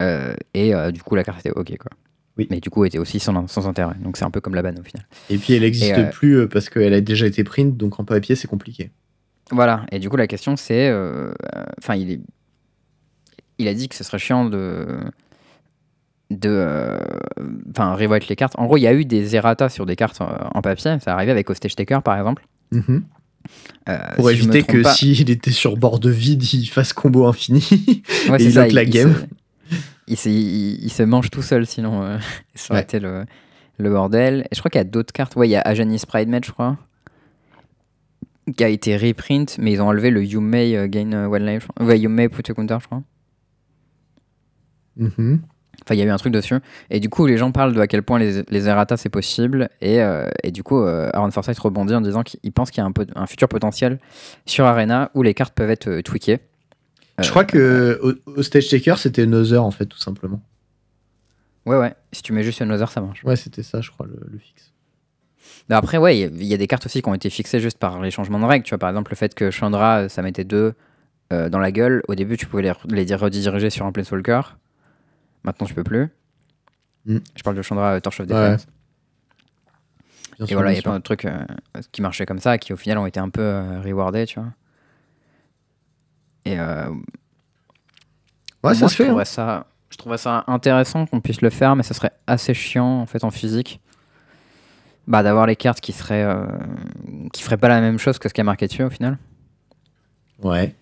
Euh, 0.02 0.36
et 0.54 0.74
euh, 0.74 0.92
du 0.92 1.02
coup, 1.02 1.16
la 1.16 1.24
carte 1.24 1.40
était 1.40 1.52
OK. 1.52 1.76
Quoi. 1.78 1.92
Oui. 2.38 2.48
Mais 2.52 2.60
du 2.60 2.70
coup, 2.70 2.86
était 2.86 3.00
aussi 3.00 3.20
sans, 3.20 3.48
sans 3.48 3.68
intérêt. 3.68 3.96
Donc 4.00 4.18
c'est 4.18 4.26
un 4.26 4.32
peu 4.32 4.42
comme 4.42 4.56
la 4.56 4.62
banne 4.62 4.80
au 4.80 4.84
final. 4.84 5.06
Et 5.30 5.38
puis, 5.38 5.54
elle 5.54 5.62
n'existe 5.62 5.98
euh, 5.98 6.10
plus 6.10 6.48
parce 6.48 6.70
qu'elle 6.70 6.94
a 6.94 7.02
déjà 7.02 7.26
été 7.26 7.44
print, 7.44 7.76
donc 7.76 8.00
en 8.00 8.04
papier, 8.06 8.36
c'est 8.36 8.48
compliqué. 8.48 8.92
Voilà. 9.52 9.86
Et 9.92 10.00
du 10.00 10.10
coup, 10.10 10.18
la 10.18 10.28
question 10.28 10.56
c'est. 10.56 10.92
Enfin, 11.80 11.96
il, 11.96 12.12
est... 12.12 12.22
il 13.58 13.68
a 13.68 13.74
dit 13.74 13.90
que 13.90 13.96
ce 13.96 14.04
serait 14.04 14.20
chiant 14.20 14.46
de. 14.46 15.00
de 16.30 16.98
Enfin, 17.72 17.96
rewrite 17.96 18.28
les 18.28 18.36
cartes. 18.36 18.54
En 18.58 18.66
gros, 18.66 18.78
il 18.78 18.82
y 18.82 18.88
a 18.88 18.94
eu 18.94 19.06
des 19.06 19.36
errata 19.36 19.70
sur 19.70 19.86
des 19.86 19.96
cartes 19.96 20.22
en 20.22 20.62
papier. 20.62 20.98
Ça 21.00 21.14
arrivait 21.14 21.32
avec 21.32 21.50
Hostage 21.50 21.76
Taker 21.76 22.00
par 22.04 22.18
exemple. 22.18 22.46
Mhm. 22.72 23.04
Euh, 23.90 23.98
Pour 24.16 24.30
si 24.30 24.36
éviter 24.36 24.64
que 24.64 24.84
s'il 24.84 25.30
était 25.30 25.52
sur 25.52 25.78
bord 25.78 26.00
de 26.00 26.10
vide, 26.10 26.44
il 26.54 26.66
fasse 26.68 26.94
combo 26.94 27.26
infini. 27.26 27.64
Ouais, 28.30 28.40
Et 28.42 28.46
il 28.46 28.54
ça, 28.54 28.64
lock 28.64 28.74
la 28.74 28.84
il 28.84 28.90
game. 28.90 29.16
Il, 30.08 30.18
se, 30.18 30.30
il- 30.30 30.84
il 30.84 30.90
se 30.92 31.04
mange 31.04 31.30
tout 31.30 31.42
seul, 31.42 31.66
sinon 31.66 32.02
euh, 32.04 32.18
ça 32.56 32.74
aurait 32.74 32.80
Ouais. 32.80 32.84
été 32.84 33.00
le, 33.00 33.26
le 33.78 33.90
bordel. 33.90 34.42
Et 34.52 34.56
je 34.56 34.60
crois 34.60 34.70
qu'il 34.70 34.80
y 34.80 34.82
a 34.82 34.86
d'autres 34.86 35.12
cartes. 35.14 35.36
Ouais, 35.36 35.48
il 35.48 35.52
y 35.52 35.56
a 35.56 35.62
Ajanis 35.62 36.04
Pride 36.08 36.30
Match, 36.30 36.48
je 36.48 36.52
crois, 36.52 36.78
qui 38.56 38.64
a 38.64 38.70
été 38.70 38.96
reprint, 38.98 39.58
mais 39.60 39.74
ils 39.74 39.82
ont 39.82 39.88
enlevé 39.88 40.10
le 40.10 40.24
You 40.24 40.40
May 40.42 40.76
euh, 40.78 40.88
Gain 40.88 41.12
euh, 41.14 41.28
One 41.28 41.46
Life. 41.46 41.64
je 41.64 41.74
crois. 41.74 41.86
Ouais, 41.86 42.00
You 42.00 42.10
May 42.10 42.30
Put 42.30 42.50
a 42.50 42.54
Counter, 42.54 42.78
je 42.82 42.86
crois. 42.86 43.04
Mhm. 44.98 45.42
Enfin, 45.84 45.94
il 45.94 46.00
y 46.00 46.02
a 46.02 46.06
eu 46.06 46.10
un 46.10 46.18
truc 46.18 46.34
dessus. 46.34 46.56
Et 46.90 47.00
du 47.00 47.08
coup, 47.10 47.28
les 47.28 47.38
gens 47.38 47.52
parlent 47.52 47.74
de 47.74 47.80
à 47.80 47.88
quel 47.88 48.02
point 48.04 48.18
les, 48.20 48.42
les 48.50 48.68
errata 48.68 48.98
c'est 48.98 49.10
possible. 49.10 49.70
Et, 49.80 50.02
euh, 50.02 50.28
et 50.44 50.52
du 50.52 50.64
coup, 50.64 50.82
euh, 50.82 51.10
Aaron 51.14 51.32
Forsyth 51.32 51.60
rebondit 51.60 51.94
en 51.94 52.02
disant 52.02 52.24
qu'il 52.24 52.52
pense 52.52 52.72
qu'il 52.72 52.82
y 52.82 52.84
a 52.84 52.88
un, 52.88 52.92
peu, 52.92 53.06
un 53.16 53.28
futur 53.28 53.48
potentiel 53.48 54.00
sur 54.46 54.66
Arena 54.66 55.12
où 55.14 55.22
les 55.22 55.34
cartes 55.34 55.54
peuvent 55.54 55.70
être 55.70 55.88
euh, 55.88 56.02
tweakées. 56.02 56.40
Je 57.20 57.28
Euh, 57.28 57.30
crois 57.32 57.46
que 57.46 58.00
au, 58.04 58.14
au 58.40 58.44
Stage 58.44 58.68
Taker, 58.70 58.96
c'était 58.98 59.24
Another, 59.24 59.64
en 59.64 59.72
fait, 59.72 59.86
tout 59.88 59.98
simplement. 59.98 60.42
Ouais, 61.66 61.78
ouais. 61.78 61.96
Si 62.14 62.22
tu 62.22 62.32
mets 62.34 62.44
juste 62.44 62.62
Another, 62.62 62.90
ça 62.92 63.02
marche. 63.02 63.24
Ouais, 63.24 63.36
c'était 63.36 63.64
ça, 63.64 63.82
je 63.82 63.90
crois, 63.92 64.06
le, 64.06 64.20
le 64.32 64.38
fixe. 64.38 64.72
Mais 65.70 65.76
après, 65.76 65.98
ouais, 65.98 66.18
il 66.18 66.20
y 66.22 66.24
a- 66.24 66.28
il 66.28 66.44
y, 66.46 66.54
a 66.54 66.58
des 66.58 66.68
cartes 66.68 66.86
aussi 66.86 67.02
qui 67.02 67.10
ont 67.10 67.14
été 67.14 67.30
fixées 67.30 67.60
juste 67.60 67.78
par 67.78 68.02
les 68.02 68.12
changements 68.12 68.40
de 68.40 68.46
règles. 68.46 68.64
Tu 68.64 68.70
vois, 68.70 68.78
par 68.78 68.90
exemple, 68.90 69.12
le 69.12 69.16
fait 69.18 69.34
que 69.36 69.52
Chandra, 69.52 70.02
euh, 70.02 70.10
ça 70.10 70.22
mettait 70.22 70.44
deux 70.46 70.74
euh, 71.34 71.50
dans 71.50 71.60
la 71.60 71.72
gueule. 71.72 72.04
Au 72.08 72.16
début, 72.16 72.38
tu 72.38 72.46
pouvais 72.46 72.64
les, 72.64 72.72
les 73.06 73.16
rediriger 73.16 73.70
sur 73.70 73.86
un 73.86 73.92
Planeswalker. 73.92 74.42
Maintenant, 75.44 75.68
tu 75.68 75.74
peux 75.74 75.84
plus. 75.84 76.08
Mm. 77.06 77.18
Je 77.36 77.44
parle 77.44 77.56
de 77.58 77.62
Chandra 77.64 77.96
euh, 77.96 78.00
Torch 78.00 78.20
of. 78.22 78.28
Defense. 78.28 78.68
Et 80.40 80.46
sûr, 80.46 80.56
voilà, 80.58 80.72
il 80.72 80.76
y 80.76 80.80
a 80.80 80.84
plein 80.84 81.00
de 81.00 81.04
trucs 81.04 81.26
euh, 81.26 81.38
qui 81.92 82.02
marchaient 82.04 82.28
comme 82.28 82.40
ça, 82.40 82.58
qui 82.60 82.72
au 82.72 82.78
final 82.78 83.00
ont 83.00 83.08
été 83.08 83.20
un 83.20 83.30
peu 83.30 83.60
rewardés, 83.84 84.26
tu 84.28 84.40
vois. 84.40 84.50
Et 86.48 86.60
euh, 86.60 86.86
Ouais, 88.64 88.74
ça 88.74 88.80
Moi, 88.82 88.90
se 88.90 88.96
je 88.96 89.04
fait. 89.04 89.10
hein. 89.10 89.26
ça, 89.26 89.66
je 89.90 89.98
trouverais 89.98 90.18
ça 90.18 90.44
intéressant 90.48 91.06
qu'on 91.06 91.22
puisse 91.22 91.42
le 91.42 91.50
faire, 91.50 91.76
mais 91.76 91.84
ça 91.84 91.94
serait 91.94 92.12
assez 92.26 92.54
chiant 92.54 93.02
en 93.02 93.06
fait 93.06 93.24
en 93.24 93.32
physique. 93.32 93.80
Bah, 95.08 95.24
d'avoir 95.24 95.46
les 95.46 95.56
cartes 95.56 95.80
qui 95.80 95.94
seraient 95.94 96.24
euh, 96.24 96.46
qui 97.32 97.42
feraient 97.44 97.58
pas 97.58 97.70
la 97.70 97.80
même 97.80 97.98
chose 97.98 98.20
que 98.20 98.28
ce 98.28 98.34
qui 98.34 98.42
est 98.42 98.44
marqué 98.44 98.68
dessus 98.68 98.84
au 98.84 98.90
final. 98.90 99.18
Ouais. 100.44 100.76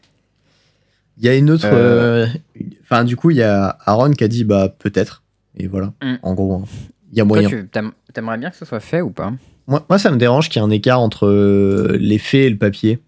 Il 1.17 1.25
y 1.25 1.29
a 1.29 1.35
une 1.35 1.49
autre. 1.51 1.65
Euh. 1.71 2.25
euh, 2.25 2.63
Enfin, 2.81 3.03
du 3.03 3.15
coup, 3.15 3.29
il 3.31 3.37
y 3.37 3.43
a 3.43 3.77
Aaron 3.85 4.11
qui 4.11 4.23
a 4.23 4.27
dit 4.27 4.43
bah 4.43 4.69
peut-être. 4.69 5.21
Et 5.57 5.67
voilà. 5.67 5.93
Mm. 6.01 6.15
En 6.23 6.33
gros, 6.33 6.53
hein. 6.55 6.63
il 7.11 7.17
y 7.17 7.21
a 7.21 7.25
Toi, 7.25 7.27
moyen. 7.41 7.49
tu 7.49 7.69
t'aimerais 8.13 8.37
bien 8.37 8.49
que 8.49 8.57
ce 8.57 8.65
soit 8.65 8.79
fait 8.79 9.01
ou 9.01 9.09
pas? 9.11 9.31
Moi, 9.67 9.85
moi, 9.89 9.97
ça 9.99 10.11
me 10.11 10.17
dérange 10.17 10.49
qu'il 10.49 10.61
y 10.61 10.65
ait 10.65 10.67
un 10.67 10.71
écart 10.71 10.99
entre 10.99 11.27
faits 12.19 12.33
et 12.45 12.49
le 12.49 12.57
papier. 12.57 12.99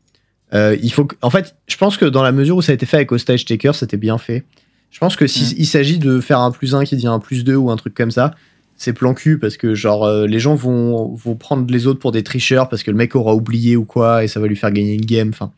Euh, 0.53 0.77
il 0.81 0.91
faut 0.91 1.05
que- 1.05 1.15
en 1.21 1.29
fait, 1.29 1.55
je 1.67 1.75
pense 1.77 1.97
que 1.97 2.05
dans 2.05 2.23
la 2.23 2.31
mesure 2.31 2.55
où 2.57 2.61
ça 2.61 2.71
a 2.71 2.75
été 2.75 2.85
fait 2.85 2.97
avec 2.97 3.11
Hostage 3.11 3.45
Taker, 3.45 3.73
c'était 3.73 3.97
bien 3.97 4.17
fait. 4.17 4.45
Je 4.91 4.99
pense 4.99 5.15
que 5.17 5.27
s'il 5.27 5.47
Mm. 5.47 5.59
il 5.59 5.65
s'agit 5.65 5.99
de 5.99 6.19
faire 6.21 6.39
un 6.39 6.51
plus 6.51 6.73
1 6.73 6.85
qui 6.85 6.95
dit 6.95 7.07
un 7.07 7.19
plus 7.19 7.43
2 7.43 7.55
ou 7.55 7.69
un 7.69 7.75
truc 7.75 7.93
comme 7.93 8.11
ça, 8.11 8.33
c'est 8.77 8.93
plan 8.93 9.13
cul 9.13 9.39
parce 9.39 9.57
que 9.57 9.75
genre 9.75 10.05
euh, 10.05 10.25
les 10.27 10.39
gens 10.39 10.55
vont, 10.55 11.13
vont 11.15 11.35
prendre 11.35 11.69
les 11.71 11.87
autres 11.87 11.99
pour 11.99 12.11
des 12.11 12.23
tricheurs 12.23 12.69
parce 12.69 12.83
que 12.83 12.91
le 12.91 12.97
mec 12.97 13.15
aura 13.15 13.33
oublié 13.33 13.75
ou 13.75 13.83
quoi 13.85 14.23
et 14.23 14.27
ça 14.27 14.39
va 14.39 14.47
lui 14.47 14.55
faire 14.55 14.71
gagner 14.71 14.93
une 14.93 15.05
game. 15.05 15.29
Enfin, 15.29 15.51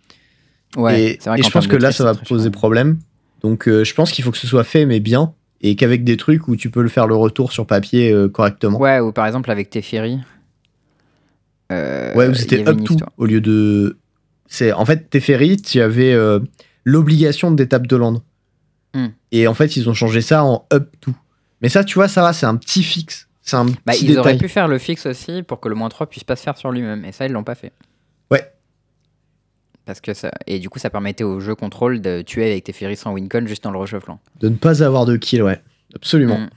Ouais, 0.77 1.01
et, 1.01 1.19
vrai 1.25 1.41
je 1.41 1.49
pense 1.49 1.67
que 1.67 1.75
là, 1.75 1.91
ça 1.91 2.03
va 2.03 2.13
poser 2.15 2.49
problème. 2.51 2.97
Donc, 3.41 3.67
euh, 3.67 3.83
je 3.83 3.93
pense 3.93 4.11
qu'il 4.11 4.23
faut 4.23 4.31
que 4.31 4.37
ce 4.37 4.45
soit 4.47 4.63
fait, 4.63 4.85
mais 4.85 4.99
bien, 4.99 5.33
et 5.61 5.75
qu'avec 5.75 6.03
des 6.03 6.15
trucs 6.17 6.47
où 6.47 6.55
tu 6.55 6.69
peux 6.69 6.81
le 6.83 6.89
faire 6.89 7.07
le 7.07 7.15
retour 7.15 7.51
sur 7.51 7.65
papier 7.65 8.11
euh, 8.11 8.27
correctement. 8.29 8.79
Ouais, 8.79 8.99
ou 8.99 9.11
par 9.11 9.25
exemple 9.27 9.49
avec 9.51 9.69
Teferi. 9.69 10.19
Ouais, 11.71 12.27
où 12.27 12.33
c'était 12.33 12.67
up 12.67 12.83
to 12.83 12.95
au 13.17 13.25
lieu 13.25 13.41
de. 13.41 13.97
C'est 14.49 14.73
en 14.73 14.83
fait 14.83 15.09
Teferi, 15.09 15.57
tu 15.57 15.79
avais 15.79 16.11
euh, 16.11 16.39
l'obligation 16.83 17.51
d'étape 17.51 17.87
de 17.87 17.95
land. 17.95 18.21
Hmm. 18.95 19.09
Et 19.31 19.47
en 19.47 19.53
fait, 19.53 19.77
ils 19.77 19.87
ont 19.87 19.93
changé 19.93 20.21
ça 20.21 20.43
en 20.43 20.65
up 20.73 20.89
to. 20.99 21.13
Mais 21.61 21.69
ça, 21.69 21.83
tu 21.83 21.93
vois, 21.93 22.07
ça 22.07 22.23
va, 22.23 22.33
c'est 22.33 22.47
un 22.47 22.55
petit 22.55 22.83
fixe. 22.83 23.27
C'est 23.43 23.55
un 23.55 23.65
Bah, 23.65 23.93
petit 23.93 24.05
ils 24.05 24.17
auraient 24.17 24.37
pu 24.37 24.49
faire 24.49 24.67
le 24.67 24.79
fixe 24.79 25.05
aussi 25.05 25.43
pour 25.43 25.59
que 25.59 25.69
le 25.69 25.75
moins 25.75 25.89
3 25.89 26.07
puisse 26.07 26.23
pas 26.23 26.35
se 26.35 26.41
faire 26.43 26.57
sur 26.57 26.71
lui-même. 26.71 27.05
Et 27.05 27.11
ça, 27.11 27.27
ils 27.27 27.31
l'ont 27.31 27.43
pas 27.43 27.55
fait. 27.55 27.71
Ouais. 28.31 28.51
Parce 29.85 30.01
que 30.01 30.15
ça... 30.15 30.31
Et 30.47 30.59
du 30.59 30.69
coup, 30.69 30.79
ça 30.79 30.89
permettait 30.89 31.23
au 31.23 31.39
jeu 31.39 31.53
contrôle 31.53 32.01
de 32.01 32.23
tuer 32.23 32.49
avec 32.51 32.63
Teferi 32.63 32.95
sans 32.95 33.13
wincon 33.13 33.45
juste 33.45 33.65
en 33.67 33.71
le 33.71 33.77
reshufflant. 33.77 34.19
De 34.39 34.49
ne 34.49 34.55
pas 34.55 34.83
avoir 34.83 35.05
de 35.05 35.15
kill, 35.15 35.43
ouais. 35.43 35.61
Absolument. 35.95 36.39
Mm. 36.39 36.49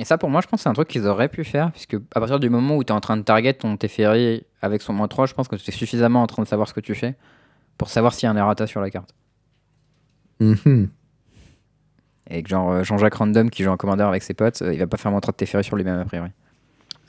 Et 0.00 0.04
ça, 0.04 0.18
pour 0.18 0.30
moi, 0.30 0.40
je 0.40 0.48
pense 0.48 0.58
que 0.58 0.62
c'est 0.64 0.68
un 0.68 0.74
truc 0.74 0.88
qu'ils 0.88 1.06
auraient 1.06 1.28
pu 1.28 1.44
faire. 1.44 1.70
Puisque 1.70 1.96
à 2.14 2.20
partir 2.20 2.40
du 2.40 2.50
moment 2.50 2.76
où 2.76 2.82
tu 2.82 2.92
es 2.92 2.96
en 2.96 3.00
train 3.00 3.16
de 3.16 3.22
target 3.22 3.54
ton 3.54 3.76
Teferi 3.76 4.42
avec 4.62 4.82
son 4.82 4.92
moins 4.92 5.08
3, 5.08 5.26
je 5.26 5.34
pense 5.34 5.46
que 5.48 5.56
tu 5.56 5.70
es 5.70 5.72
suffisamment 5.72 6.22
en 6.22 6.26
train 6.26 6.42
de 6.42 6.48
savoir 6.48 6.68
ce 6.68 6.74
que 6.74 6.80
tu 6.80 6.94
fais 6.94 7.14
pour 7.78 7.90
savoir 7.90 8.14
s'il 8.14 8.24
y 8.24 8.26
a 8.26 8.30
un 8.32 8.36
errata 8.36 8.66
sur 8.66 8.80
la 8.80 8.90
carte. 8.90 9.14
Mhm. 10.40 10.88
Et 12.28 12.42
que 12.42 12.48
genre 12.48 12.72
euh, 12.72 12.84
Jean-Jacques 12.84 13.14
Random 13.14 13.50
qui 13.50 13.62
joue 13.62 13.70
en 13.70 13.76
commandeur 13.76 14.08
avec 14.08 14.22
ses 14.22 14.34
potes, 14.34 14.60
euh, 14.62 14.72
il 14.72 14.78
va 14.78 14.86
pas 14.86 14.96
faire 14.96 15.10
moins 15.10 15.20
3 15.20 15.32
de 15.32 15.36
Teferi 15.36 15.62
sur 15.62 15.76
lui-même 15.76 15.98
a 15.98 16.04
priori. 16.04 16.30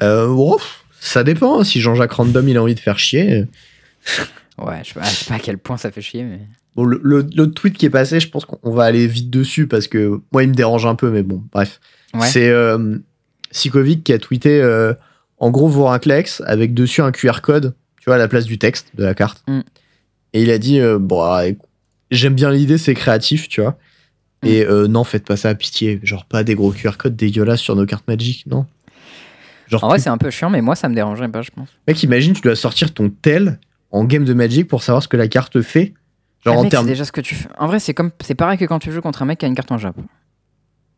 Euh, 0.01 0.27
oh, 0.27 0.59
ça 0.99 1.23
dépend. 1.23 1.63
Si 1.63 1.81
Jean-Jacques 1.81 2.11
Random 2.11 2.47
il 2.47 2.57
a 2.57 2.61
envie 2.61 2.75
de 2.75 2.79
faire 2.79 2.99
chier. 2.99 3.45
Ouais, 4.59 4.79
je 4.83 4.89
sais 4.89 4.99
pas, 4.99 5.05
je 5.05 5.15
sais 5.15 5.25
pas 5.25 5.35
à 5.35 5.39
quel 5.39 5.57
point 5.57 5.77
ça 5.77 5.91
fait 5.91 6.01
chier, 6.01 6.23
mais. 6.23 6.39
Bon, 6.75 6.83
le- 6.85 7.51
tweet 7.51 7.75
qui 7.75 7.87
est 7.87 7.91
passé, 7.91 8.19
je 8.19 8.29
pense 8.29 8.45
qu'on 8.45 8.71
va 8.71 8.83
aller 8.83 9.07
vite 9.07 9.31
dessus 9.31 9.65
parce 9.67 9.87
que 9.87 10.21
moi, 10.31 10.43
il 10.43 10.49
me 10.49 10.53
dérange 10.53 10.85
un 10.85 10.93
peu, 10.93 11.09
mais 11.09 11.23
bon, 11.23 11.43
bref. 11.51 11.79
Ouais. 12.13 12.27
C'est 12.27 12.49
euh, 12.49 12.97
Sikovic 13.49 14.03
qui 14.03 14.13
a 14.13 14.19
tweeté 14.19 14.61
euh, 14.61 14.93
en 15.39 15.49
gros 15.49 15.67
Vorinclex 15.67 16.41
avec 16.45 16.75
dessus 16.75 17.01
un 17.01 17.11
QR 17.11 17.41
code, 17.41 17.75
tu 17.99 18.05
vois, 18.05 18.15
à 18.15 18.17
la 18.19 18.27
place 18.27 18.45
du 18.45 18.59
texte 18.59 18.89
de 18.95 19.03
la 19.03 19.15
carte. 19.15 19.43
Mm. 19.47 19.61
Et 20.37 20.43
il 20.43 20.51
a 20.51 20.57
dit 20.57 20.79
euh, 20.79 20.99
ah, 21.21 21.43
j'aime 22.11 22.35
bien 22.35 22.51
l'idée, 22.51 22.77
c'est 22.77 22.93
créatif, 22.93 23.47
tu 23.49 23.61
vois. 23.61 23.77
Mm. 24.43 24.47
Et 24.47 24.65
euh, 24.65 24.87
non, 24.87 25.03
faites 25.03 25.25
pas 25.25 25.35
ça 25.37 25.49
à 25.49 25.55
pitié. 25.55 25.99
Genre, 26.03 26.25
pas 26.25 26.43
des 26.43 26.53
gros 26.55 26.71
QR 26.71 26.91
codes 26.97 27.15
dégueulasses 27.15 27.61
sur 27.61 27.75
nos 27.75 27.85
cartes 27.85 28.07
Magic, 28.07 28.45
non 28.47 28.65
Genre, 29.67 29.83
En 29.83 29.87
vrai, 29.89 29.97
tu- 29.97 30.03
c'est 30.03 30.09
un 30.09 30.17
peu 30.17 30.29
chiant, 30.29 30.49
mais 30.49 30.61
moi, 30.61 30.75
ça 30.75 30.87
me 30.89 30.95
dérangerait 30.95 31.29
pas, 31.29 31.41
je 31.41 31.49
pense. 31.51 31.69
mec, 31.87 32.01
imagine, 32.03 32.33
tu 32.33 32.41
dois 32.41 32.55
sortir 32.55 32.93
ton 32.93 33.09
tel 33.09 33.59
en 33.91 34.05
game 34.05 34.23
de 34.25 34.33
Magic 34.33 34.67
pour 34.67 34.81
savoir 34.83 35.03
ce 35.03 35.07
que 35.07 35.17
la 35.17 35.27
carte 35.27 35.61
fait. 35.61 35.93
Genre, 36.45 36.55
Ah, 36.55 36.59
en 36.59 36.69
termes. 36.69 36.85
déjà 36.87 37.03
ce 37.03 37.11
que 37.11 37.19
tu 37.21 37.35
fais. 37.35 37.49
En 37.57 37.67
vrai, 37.67 37.79
c'est 37.79 37.93
comme, 37.93 38.11
c'est 38.21 38.35
pareil 38.35 38.57
que 38.57 38.65
quand 38.65 38.79
tu 38.79 38.91
joues 38.91 39.01
contre 39.01 39.23
un 39.23 39.25
mec 39.25 39.39
qui 39.39 39.45
a 39.45 39.47
une 39.49 39.55
carte 39.55 39.71
en 39.71 39.77
Jap. 39.77 39.95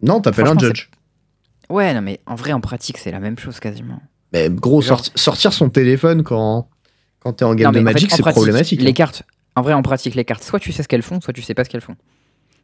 Non, 0.03 0.21
t'appelles 0.21 0.47
un 0.47 0.57
judge. 0.59 0.89
Ouais, 1.69 1.93
non, 1.93 2.01
mais 2.01 2.19
en 2.25 2.35
vrai, 2.35 2.51
en 2.51 2.61
pratique, 2.61 2.97
c'est 2.97 3.11
la 3.11 3.19
même 3.19 3.37
chose 3.39 3.59
quasiment. 3.59 4.01
Mais 4.33 4.49
gros, 4.49 4.81
Genre- 4.81 4.99
sorti- 4.99 5.11
sortir 5.15 5.53
son 5.53 5.69
téléphone 5.69 6.23
quand, 6.23 6.67
quand 7.19 7.33
t'es 7.33 7.45
en 7.45 7.55
game 7.55 7.71
Non, 7.71 7.79
de 7.79 7.83
Magic, 7.83 8.11
c'est 8.11 8.21
pratique, 8.21 8.35
problématique. 8.37 8.81
Les 8.81 8.89
hein. 8.89 8.93
cartes, 8.93 9.23
en 9.55 9.61
vrai, 9.61 9.73
en 9.73 9.81
pratique, 9.81 10.15
les 10.15 10.25
cartes, 10.25 10.43
soit 10.43 10.59
tu 10.59 10.71
sais 10.71 10.83
ce 10.83 10.87
qu'elles 10.87 11.01
font, 11.01 11.19
soit 11.21 11.33
tu 11.33 11.41
sais 11.41 11.53
pas 11.53 11.63
ce 11.63 11.69
qu'elles 11.69 11.81
font. 11.81 11.95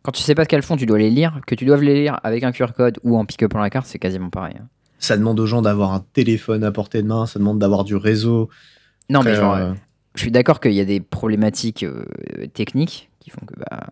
Quand 0.01 0.11
tu 0.11 0.21
sais 0.21 0.35
pas 0.35 0.43
ce 0.43 0.49
qu'elles 0.49 0.61
font, 0.61 0.77
tu 0.77 0.85
dois 0.85 0.99
les 0.99 1.09
lire. 1.09 1.41
Que 1.47 1.55
tu 1.55 1.65
doives 1.65 1.81
les 1.81 1.95
lire 1.95 2.19
avec 2.23 2.43
un 2.43 2.51
QR 2.51 2.73
code 2.75 2.99
ou 3.03 3.17
en 3.17 3.25
pick-up 3.25 3.53
la 3.53 3.69
carte, 3.69 3.87
c'est 3.87 3.99
quasiment 3.99 4.29
pareil. 4.29 4.55
hein. 4.59 4.67
Ça 4.99 5.17
demande 5.17 5.39
aux 5.39 5.45
gens 5.45 5.61
d'avoir 5.61 5.93
un 5.93 6.05
téléphone 6.13 6.63
à 6.63 6.71
portée 6.71 7.01
de 7.01 7.07
main, 7.07 7.25
ça 7.25 7.39
demande 7.39 7.59
d'avoir 7.59 7.83
du 7.83 7.95
réseau. 7.95 8.49
Non, 9.09 9.23
mais 9.23 9.35
genre, 9.35 9.55
euh, 9.55 9.73
je 10.15 10.21
suis 10.21 10.31
d'accord 10.31 10.59
qu'il 10.59 10.73
y 10.73 10.79
a 10.79 10.85
des 10.85 10.99
problématiques 10.99 11.83
euh, 11.83 12.05
techniques 12.53 13.09
qui 13.19 13.29
font 13.29 13.45
que, 13.45 13.53
bah, 13.59 13.87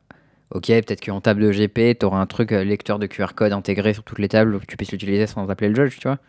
ok, 0.51 0.68
peut-être 0.68 1.03
qu'en 1.03 1.20
table 1.20 1.41
de 1.41 1.51
GP, 1.51 1.99
tu 1.99 2.05
auras 2.05 2.20
un 2.20 2.26
truc 2.26 2.51
euh, 2.51 2.64
lecteur 2.64 2.99
de 2.99 3.07
QR 3.07 3.34
code 3.36 3.51
intégré 3.51 3.93
sur 3.93 4.03
toutes 4.03 4.20
les 4.20 4.30
tables, 4.30 4.59
que 4.59 4.66
tu 4.66 4.78
puisses 4.78 4.91
l'utiliser 4.91 5.28
sans 5.28 5.49
appeler 5.49 5.70
le 5.70 5.76
judge, 5.76 5.97
tu 5.99 6.07
vois. 6.07 6.20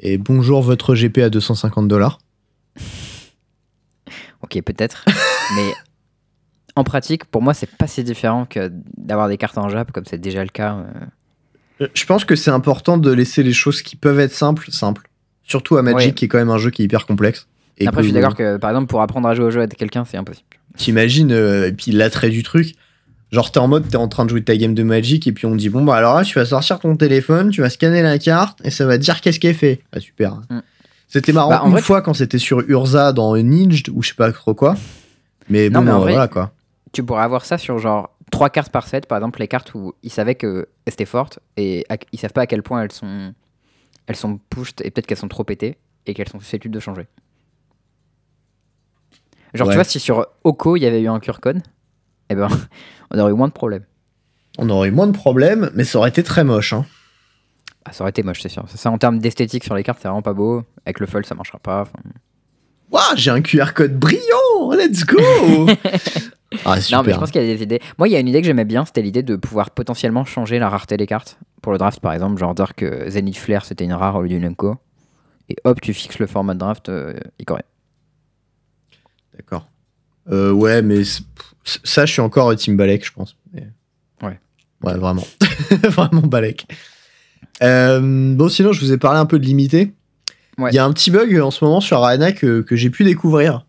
Et 0.00 0.18
bonjour, 0.18 0.62
votre 0.62 0.94
GP 0.94 1.18
à 1.18 1.30
250 1.30 1.88
dollars. 1.88 2.18
Ok, 4.42 4.60
peut-être. 4.62 5.04
mais 5.56 5.72
en 6.76 6.84
pratique, 6.84 7.24
pour 7.26 7.42
moi, 7.42 7.54
c'est 7.54 7.70
pas 7.70 7.86
si 7.86 8.02
différent 8.04 8.44
que 8.46 8.70
d'avoir 8.96 9.28
des 9.28 9.36
cartes 9.36 9.58
en 9.58 9.68
Jap, 9.68 9.92
comme 9.92 10.04
c'est 10.06 10.20
déjà 10.20 10.42
le 10.42 10.50
cas. 10.50 10.76
euh. 11.80 11.86
Je 11.94 12.04
pense 12.06 12.24
que 12.24 12.36
c'est 12.36 12.50
important 12.50 12.96
de 12.98 13.10
laisser 13.10 13.42
les 13.42 13.52
choses 13.52 13.82
qui 13.82 13.96
peuvent 13.96 14.20
être 14.20 14.32
simples, 14.32 14.70
simples. 14.70 15.08
Surtout 15.42 15.76
à 15.76 15.82
Magic, 15.82 15.96
Ouais. 16.10 16.14
qui 16.14 16.24
est 16.26 16.28
quand 16.28 16.38
même 16.38 16.50
un 16.50 16.58
jeu 16.58 16.70
qui 16.70 16.82
est 16.82 16.84
hyper 16.84 17.06
complexe. 17.06 17.48
Et 17.78 17.86
Après, 17.86 18.00
que- 18.00 18.02
je 18.04 18.08
suis 18.08 18.14
d'accord 18.14 18.36
que, 18.36 18.56
par 18.58 18.70
exemple, 18.70 18.86
pour 18.86 19.02
apprendre 19.02 19.26
à 19.28 19.34
jouer 19.34 19.46
au 19.46 19.50
jeu 19.50 19.60
avec 19.60 19.76
quelqu'un, 19.76 20.04
c'est 20.04 20.16
impossible. 20.16 20.46
T'imagines, 20.76 21.32
euh, 21.32 21.68
et 21.68 21.72
puis 21.72 21.90
l'attrait 21.90 22.30
du 22.30 22.42
truc. 22.42 22.74
Genre, 23.32 23.50
t'es 23.50 23.58
en 23.58 23.66
mode, 23.66 23.88
t'es 23.88 23.96
en 23.96 24.08
train 24.08 24.24
de 24.24 24.30
jouer 24.30 24.42
ta 24.44 24.56
game 24.56 24.74
de 24.74 24.82
Magic, 24.82 25.26
et 25.26 25.32
puis 25.32 25.46
on 25.46 25.52
te 25.52 25.56
dit, 25.56 25.70
bon, 25.70 25.82
bah 25.84 25.96
alors 25.96 26.14
là, 26.14 26.22
tu 26.24 26.38
vas 26.38 26.44
sortir 26.44 26.78
ton 26.78 26.96
téléphone, 26.96 27.50
tu 27.50 27.62
vas 27.62 27.70
scanner 27.70 28.02
la 28.02 28.18
carte, 28.18 28.60
et 28.64 28.70
ça 28.70 28.84
va 28.86 28.98
te 28.98 29.02
dire 29.02 29.20
qu'est-ce 29.20 29.40
qu'elle 29.40 29.54
fait. 29.54 29.80
Ah, 29.92 30.00
super. 30.00 30.36
Mm. 30.50 30.60
C'était 31.12 31.32
marrant 31.32 31.50
Bah, 31.50 31.62
en 31.62 31.66
une 31.66 31.72
vrai, 31.72 31.82
fois 31.82 32.00
quand 32.00 32.14
c'était 32.14 32.38
sur 32.38 32.60
Urza 32.68 33.12
dans 33.12 33.36
Ninged, 33.36 33.88
ou 33.92 34.02
je 34.02 34.08
sais 34.08 34.14
pas 34.14 34.32
trop 34.32 34.54
quoi. 34.54 34.76
Mais 35.50 35.68
Non, 35.68 35.80
bon, 35.80 35.84
mais 35.84 35.90
en 35.92 35.96
euh, 35.96 35.98
vrai- 36.00 36.12
voilà 36.12 36.28
quoi. 36.28 36.52
Tu 36.92 37.04
pourrais 37.04 37.22
avoir 37.22 37.44
ça 37.44 37.58
sur 37.58 37.78
genre 37.78 38.16
trois 38.30 38.48
cartes 38.50 38.72
par 38.72 38.86
set, 38.86 39.06
par 39.06 39.18
exemple 39.18 39.40
les 39.40 39.48
cartes 39.48 39.74
où 39.74 39.92
ils 40.02 40.10
savaient 40.10 40.34
que 40.36 40.68
elles 40.86 40.92
étaient 40.94 41.04
fortes 41.04 41.38
et 41.58 41.84
à- 41.90 41.96
ils 42.12 42.18
savent 42.18 42.32
pas 42.32 42.42
à 42.42 42.46
quel 42.46 42.62
point 42.62 42.82
elles 42.82 42.92
sont 42.92 43.34
elles 44.06 44.16
sont 44.16 44.38
pushed 44.50 44.80
et 44.84 44.90
peut-être 44.90 45.06
qu'elles 45.06 45.18
sont 45.18 45.28
trop 45.28 45.44
pétées 45.44 45.76
et 46.06 46.14
qu'elles 46.14 46.28
sont 46.28 46.40
susceptibles 46.40 46.74
de 46.74 46.80
changer. 46.80 47.06
Genre 49.54 49.68
Ouais. 49.68 49.74
tu 49.74 49.76
vois 49.76 49.84
si 49.84 50.00
sur 50.00 50.26
Oko 50.44 50.76
il 50.76 50.82
y 50.82 50.86
avait 50.86 51.02
eu 51.02 51.08
un 51.08 51.20
code, 51.20 51.60
eh 52.30 52.34
ben 52.34 52.48
on 53.10 53.18
aurait 53.18 53.32
eu 53.32 53.34
moins 53.36 53.48
de 53.48 53.52
problèmes. 53.52 53.84
On 54.58 54.68
aurait 54.70 54.88
eu 54.88 54.92
moins 54.92 55.06
de 55.06 55.12
problèmes, 55.12 55.70
mais 55.74 55.84
ça 55.84 55.98
aurait 55.98 56.08
été 56.10 56.22
très 56.22 56.44
moche. 56.44 56.72
Hein. 56.72 56.84
Ah, 57.84 57.92
ça 57.92 58.04
aurait 58.04 58.10
été 58.10 58.22
moche 58.22 58.40
c'est 58.42 58.48
sûr. 58.48 58.64
Ça 58.68 58.90
en 58.90 58.98
termes 58.98 59.18
d'esthétique 59.18 59.64
sur 59.64 59.74
les 59.74 59.82
cartes 59.82 59.98
c'est 60.00 60.08
vraiment 60.08 60.22
pas 60.22 60.34
beau. 60.34 60.62
Avec 60.86 61.00
le 61.00 61.06
fold 61.06 61.26
ça 61.26 61.34
marchera 61.34 61.58
pas. 61.58 61.84
Waouh, 62.90 63.16
j'ai 63.16 63.30
un 63.30 63.40
QR 63.40 63.72
code 63.74 63.98
brillant, 63.98 64.72
let's 64.72 65.04
go 65.04 65.18
Ah, 66.66 66.78
super. 66.80 66.98
Non 66.98 67.06
mais 67.06 67.14
je 67.14 67.18
pense 67.18 67.30
qu'il 67.30 67.40
y 67.42 67.50
a 67.50 67.56
des 67.56 67.62
idées. 67.62 67.80
Moi 67.98 68.08
il 68.08 68.12
y 68.12 68.16
a 68.16 68.20
une 68.20 68.28
idée 68.28 68.40
que 68.40 68.46
j'aimais 68.46 68.66
bien, 68.66 68.84
c'était 68.84 69.00
l'idée 69.02 69.22
de 69.22 69.36
pouvoir 69.36 69.70
potentiellement 69.70 70.24
changer 70.24 70.58
la 70.58 70.68
rareté 70.68 70.96
des 70.96 71.06
cartes. 71.06 71.38
Pour 71.62 71.72
le 71.72 71.78
draft 71.78 72.00
par 72.00 72.12
exemple, 72.12 72.38
genre 72.38 72.54
dire 72.54 72.74
que 72.74 73.08
Zenith 73.10 73.38
Flare 73.38 73.64
c'était 73.64 73.84
une 73.84 73.94
rare 73.94 74.16
au 74.16 74.22
lieu 74.22 74.28
d'une 74.28 74.44
unco. 74.44 74.76
Et 75.48 75.56
hop 75.64 75.80
tu 75.80 75.92
fixes 75.94 76.18
le 76.18 76.26
format 76.26 76.54
de 76.54 76.58
draft 76.60 76.88
euh, 76.88 77.14
Icoré. 77.38 77.62
D'accord. 79.36 79.66
Euh, 80.30 80.52
ouais, 80.52 80.82
mais 80.82 81.02
ça, 81.64 82.06
je 82.06 82.12
suis 82.12 82.20
encore 82.20 82.54
Team 82.54 82.76
Balek, 82.76 83.04
je 83.04 83.12
pense. 83.12 83.36
Mais- 83.52 83.66
Ouais. 84.22 84.38
Ouais, 84.84 84.96
vraiment. 84.96 85.24
vraiment 85.82 86.20
Balek. 86.22 86.66
Euh, 87.62 88.34
bon, 88.34 88.48
sinon, 88.48 88.72
je 88.72 88.80
vous 88.80 88.92
ai 88.92 88.98
parlé 88.98 89.18
un 89.18 89.26
peu 89.26 89.38
de 89.38 89.44
limité. 89.44 89.92
Il 90.58 90.64
Ouais. 90.64 90.72
y 90.72 90.78
a 90.78 90.84
un 90.84 90.92
petit 90.92 91.10
bug 91.10 91.34
en 91.40 91.50
ce 91.50 91.64
moment 91.64 91.80
sur 91.80 92.02
Arena 92.04 92.32
que, 92.32 92.60
que 92.60 92.76
j'ai 92.76 92.90
pu 92.90 93.04
découvrir 93.04 93.64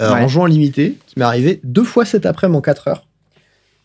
euh, 0.00 0.12
Ouais. 0.14 0.20
en 0.22 0.28
jouant 0.28 0.46
limité, 0.46 0.98
qui 1.06 1.18
m'est 1.18 1.24
arrivé 1.24 1.60
deux 1.64 1.84
fois 1.84 2.04
cet 2.04 2.26
après-midi 2.26 2.58
en 2.58 2.60
4 2.62 2.88
heures. 2.88 3.06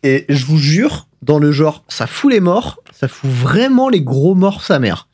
Et 0.04 0.26
je 0.30 0.46
vous 0.46 0.58
jure, 0.58 1.08
dans 1.22 1.40
le 1.40 1.52
genre, 1.52 1.84
ça 1.88 2.08
fout 2.08 2.32
les 2.32 2.40
morts, 2.40 2.80
ça 2.94 3.08
fout 3.08 3.30
vraiment 3.30 3.90
les 3.90 4.02
gros 4.02 4.36
morts 4.36 4.64
sa 4.64 4.80
mère. 4.80 5.08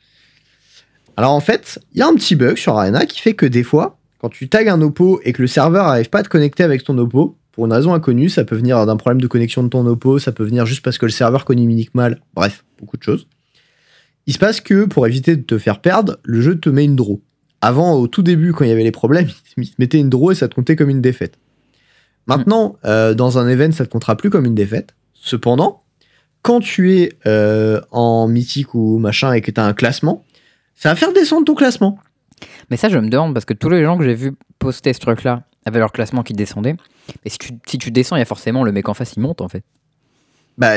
Alors 1.16 1.32
en 1.32 1.40
fait, 1.40 1.78
il 1.92 1.98
y 1.98 2.02
a 2.02 2.06
un 2.08 2.14
petit 2.14 2.36
bug 2.36 2.56
sur 2.56 2.76
Arena 2.78 3.04
qui 3.06 3.20
fait 3.20 3.34
que 3.34 3.46
des 3.46 3.62
fois, 3.62 3.98
quand 4.20 4.28
tu 4.28 4.48
tags 4.48 4.66
un 4.72 4.80
oppo 4.82 5.20
et 5.24 5.32
que 5.32 5.42
le 5.42 5.48
serveur 5.48 5.86
n'arrive 5.86 6.08
pas 6.10 6.20
à 6.20 6.22
te 6.22 6.28
connecter 6.28 6.62
avec 6.62 6.84
ton 6.84 6.96
oppo, 6.98 7.36
pour 7.52 7.66
une 7.66 7.72
raison 7.72 7.92
inconnue, 7.94 8.28
ça 8.30 8.44
peut 8.44 8.56
venir 8.56 8.84
d'un 8.86 8.96
problème 8.96 9.20
de 9.20 9.26
connexion 9.26 9.62
de 9.62 9.68
ton 9.68 9.86
oppo, 9.86 10.18
ça 10.18 10.32
peut 10.32 10.44
venir 10.44 10.64
juste 10.66 10.82
parce 10.82 10.98
que 10.98 11.06
le 11.06 11.12
serveur 11.12 11.44
communique 11.44 11.94
mal, 11.94 12.20
bref, 12.34 12.64
beaucoup 12.78 12.96
de 12.96 13.02
choses. 13.02 13.26
Il 14.26 14.32
se 14.32 14.38
passe 14.38 14.60
que 14.60 14.84
pour 14.84 15.06
éviter 15.06 15.36
de 15.36 15.42
te 15.42 15.58
faire 15.58 15.80
perdre, 15.80 16.18
le 16.22 16.40
jeu 16.40 16.58
te 16.58 16.68
met 16.68 16.84
une 16.84 16.96
draw. 16.96 17.20
Avant, 17.60 17.94
au 17.94 18.08
tout 18.08 18.22
début, 18.22 18.52
quand 18.52 18.64
il 18.64 18.68
y 18.68 18.72
avait 18.72 18.82
les 18.82 18.92
problèmes, 18.92 19.28
il 19.56 19.70
te 19.70 19.76
mettait 19.78 19.98
une 19.98 20.10
draw 20.10 20.32
et 20.32 20.34
ça 20.34 20.48
te 20.48 20.54
comptait 20.54 20.76
comme 20.76 20.90
une 20.90 21.00
défaite. 21.00 21.38
Maintenant, 22.26 22.76
euh, 22.84 23.14
dans 23.14 23.38
un 23.38 23.48
event, 23.48 23.72
ça 23.72 23.84
te 23.84 23.90
comptera 23.90 24.16
plus 24.16 24.30
comme 24.30 24.44
une 24.44 24.54
défaite. 24.54 24.94
Cependant, 25.14 25.82
quand 26.42 26.60
tu 26.60 26.96
es 26.96 27.12
euh, 27.26 27.80
en 27.90 28.28
mythique 28.28 28.74
ou 28.74 28.98
machin 28.98 29.32
et 29.32 29.40
que 29.40 29.50
tu 29.50 29.60
as 29.60 29.64
un 29.64 29.74
classement, 29.74 30.24
ça 30.74 30.88
va 30.88 30.96
faire 30.96 31.12
descendre 31.12 31.44
ton 31.44 31.54
classement. 31.54 31.98
Mais 32.70 32.76
ça, 32.76 32.88
je 32.88 32.98
me 32.98 33.08
demande 33.08 33.34
parce 33.34 33.44
que 33.44 33.54
tous 33.54 33.68
les 33.68 33.84
gens 33.84 33.98
que 33.98 34.04
j'ai 34.04 34.14
vu 34.14 34.32
poster 34.58 34.92
ce 34.92 35.00
truc-là 35.00 35.44
avaient 35.64 35.78
leur 35.78 35.92
classement 35.92 36.22
qui 36.22 36.32
descendait. 36.32 36.76
Et 37.24 37.30
si 37.30 37.38
tu, 37.38 37.52
si 37.66 37.78
tu 37.78 37.90
descends, 37.90 38.16
il 38.16 38.20
y 38.20 38.22
a 38.22 38.26
forcément 38.26 38.64
le 38.64 38.72
mec 38.72 38.88
en 38.88 38.94
face, 38.94 39.14
il 39.16 39.20
monte 39.20 39.40
en 39.40 39.48
fait. 39.48 39.64
Bah 40.58 40.74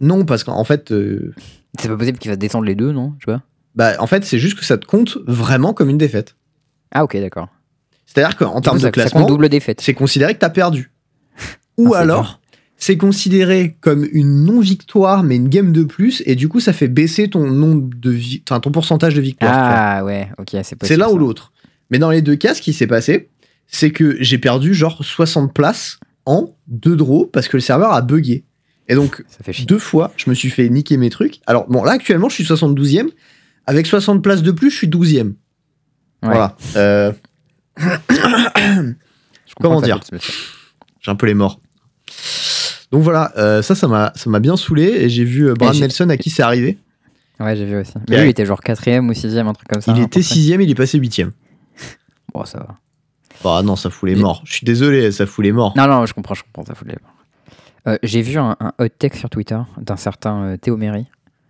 non, 0.00 0.24
parce 0.24 0.44
qu'en 0.44 0.64
fait, 0.64 0.92
euh, 0.92 1.34
C'est 1.78 1.88
pas 1.88 1.96
possible 1.96 2.18
qu'il 2.18 2.30
va 2.30 2.36
descendre 2.36 2.64
les 2.64 2.74
deux, 2.74 2.92
non 2.92 3.14
Tu 3.20 3.26
vois 3.26 3.42
bah, 3.74 3.92
en 4.00 4.06
fait, 4.08 4.24
c'est 4.24 4.38
juste 4.40 4.58
que 4.58 4.64
ça 4.64 4.76
te 4.76 4.86
compte 4.86 5.18
vraiment 5.26 5.72
comme 5.72 5.88
une 5.88 5.98
défaite. 5.98 6.34
Ah, 6.90 7.04
ok, 7.04 7.16
d'accord. 7.18 7.48
C'est-à-dire 8.06 8.36
qu'en 8.36 8.60
termes 8.60 8.78
coup, 8.78 8.84
de 8.84 8.90
classement, 8.90 9.26
double 9.26 9.48
défaite. 9.48 9.80
c'est 9.80 9.94
considéré 9.94 10.34
que 10.34 10.40
tu 10.40 10.46
as 10.46 10.50
perdu. 10.50 10.90
Ou 11.76 11.88
Ah, 11.88 11.98
c'est 11.98 12.02
alors, 12.02 12.40
c'est 12.76 12.96
considéré 12.96 13.76
comme 13.80 14.04
une 14.10 14.44
non-victoire, 14.44 15.22
mais 15.22 15.36
une 15.36 15.48
game 15.48 15.70
de 15.72 15.84
plus, 15.84 16.22
et 16.26 16.34
du 16.34 16.48
coup, 16.48 16.58
ça 16.58 16.72
fait 16.72 16.88
baisser 16.88 17.28
ton 17.30 17.48
nombre 17.50 17.88
de 17.94 18.10
vi- 18.10 18.42
enfin, 18.48 18.58
ton 18.58 18.72
pourcentage 18.72 19.14
de 19.14 19.20
victoire. 19.20 19.52
Ah, 19.54 20.04
ouais, 20.04 20.28
ok, 20.38 20.48
c'est 20.50 20.74
possible. 20.74 20.86
c'est 20.86 20.96
l'un 20.96 21.10
ou 21.10 21.18
l'autre. 21.18 21.52
Mais 21.90 21.98
dans 22.00 22.10
les 22.10 22.22
deux 22.22 22.36
cas, 22.36 22.54
ce 22.54 22.62
qui 22.62 22.72
s'est 22.72 22.86
passé, 22.88 23.28
c'est 23.68 23.90
que 23.92 24.16
j'ai 24.20 24.38
perdu 24.38 24.74
genre 24.74 25.04
60 25.04 25.52
places 25.54 26.00
en 26.26 26.56
deux 26.66 26.96
draws 26.96 27.26
parce 27.32 27.46
que 27.46 27.56
le 27.56 27.60
serveur 27.60 27.92
a 27.92 28.02
bugué. 28.02 28.44
Et 28.88 28.94
donc, 28.94 29.22
deux 29.66 29.78
fois, 29.78 30.12
je 30.16 30.30
me 30.30 30.34
suis 30.34 30.50
fait 30.50 30.68
niquer 30.68 30.96
mes 30.96 31.10
trucs. 31.10 31.40
Alors, 31.46 31.66
bon, 31.68 31.84
là, 31.84 31.92
actuellement, 31.92 32.28
je 32.28 32.34
suis 32.34 32.44
72e. 32.44 33.08
Avec 33.66 33.86
60 33.86 34.22
places 34.22 34.42
de 34.42 34.50
plus, 34.50 34.70
je 34.70 34.76
suis 34.76 34.88
12e. 34.88 35.26
Ouais. 35.26 35.34
Voilà. 36.22 36.56
Euh, 36.76 37.12
Je 37.78 39.54
comment 39.60 39.80
dire 39.80 40.00
j'ai 41.00 41.10
un 41.10 41.14
peu 41.16 41.26
les 41.26 41.34
morts. 41.34 41.60
Donc 42.90 43.02
voilà, 43.02 43.32
euh, 43.36 43.62
ça, 43.62 43.74
ça 43.74 43.86
m'a, 43.86 44.12
ça 44.16 44.30
m'a 44.30 44.40
bien 44.40 44.56
saoulé. 44.56 44.84
Et 44.84 45.08
j'ai 45.08 45.24
vu 45.24 45.48
euh, 45.48 45.54
Brad 45.54 45.76
Nelson 45.76 46.08
à 46.08 46.16
qui 46.16 46.30
c'est 46.30 46.42
arrivé. 46.42 46.78
Ouais, 47.38 47.54
j'ai 47.54 47.66
vu 47.66 47.76
aussi. 47.76 47.92
Mais 48.08 48.16
lui, 48.16 48.24
il 48.26 48.30
était 48.30 48.46
genre 48.46 48.60
quatrième 48.60 49.08
ou 49.08 49.14
sixième, 49.14 49.46
un 49.46 49.52
truc 49.52 49.68
comme 49.68 49.80
ça. 49.80 49.92
il 49.96 50.02
était 50.02 50.20
près. 50.20 50.34
6e, 50.34 50.60
il 50.62 50.70
est 50.70 50.74
passé 50.74 50.98
8e. 50.98 51.30
Bon, 52.34 52.44
ça 52.44 52.58
va. 52.58 52.78
Bah 53.44 53.62
non, 53.62 53.76
ça 53.76 53.90
fout 53.90 54.08
les 54.08 54.16
morts. 54.16 54.42
Je 54.44 54.54
suis 54.54 54.64
désolé, 54.64 55.12
ça 55.12 55.26
fout 55.26 55.44
les 55.44 55.52
morts. 55.52 55.72
Non, 55.76 55.86
non, 55.86 56.04
je 56.06 56.14
comprends, 56.14 56.34
je 56.34 56.42
comprends, 56.42 56.64
ça 56.64 56.74
fout 56.74 56.88
les 56.88 56.96
euh, 57.88 57.98
J'ai 58.02 58.22
vu 58.22 58.38
un, 58.38 58.56
un 58.60 58.72
hot 58.78 58.88
take 58.88 59.16
sur 59.16 59.30
Twitter 59.30 59.58
d'un 59.78 59.96
certain 59.96 60.44
euh, 60.44 60.56
Théo 60.56 60.76
Méry. 60.76 61.06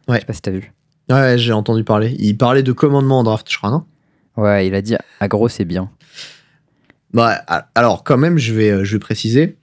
Ouais. 0.08 0.16
Je 0.16 0.20
sais 0.20 0.26
pas 0.26 0.32
si 0.32 0.42
t'as 0.42 0.50
vu. 0.50 0.72
Ouais, 1.10 1.38
j'ai 1.38 1.52
entendu 1.52 1.84
parler. 1.84 2.14
Il 2.18 2.36
parlait 2.36 2.62
de 2.62 2.72
commandement 2.72 3.20
en 3.20 3.24
draft, 3.24 3.50
je 3.50 3.56
crois, 3.56 3.70
non? 3.70 3.84
Ouais, 4.36 4.66
il 4.66 4.74
a 4.74 4.82
dit 4.82 4.94
agro, 5.20 5.48
c'est 5.48 5.64
bien. 5.64 5.90
Bah, 7.12 7.42
alors, 7.74 8.04
quand 8.04 8.18
même, 8.18 8.38
je 8.38 8.52
vais, 8.52 8.70
euh, 8.70 8.84
je 8.84 8.96
vais 8.96 8.98
préciser. 8.98 9.56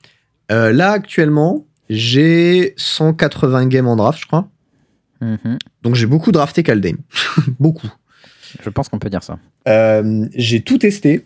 Euh, 0.51 0.71
là, 0.73 0.91
actuellement, 0.91 1.65
j'ai 1.89 2.73
180 2.78 3.67
games 3.67 3.88
en 3.88 3.95
draft, 3.95 4.19
je 4.19 4.26
crois. 4.26 4.49
Mhm. 5.21 5.57
Donc, 5.84 5.95
j'ai 5.95 6.07
beaucoup 6.07 6.32
drafté 6.32 6.63
Kaldheim. 6.63 6.97
beaucoup. 7.59 7.89
Je 8.63 8.69
pense 8.69 8.89
qu'on 8.89 8.99
peut 8.99 9.09
dire 9.09 9.23
ça. 9.23 9.38
J'ai 10.36 10.61
tout 10.61 10.78
testé, 10.78 11.26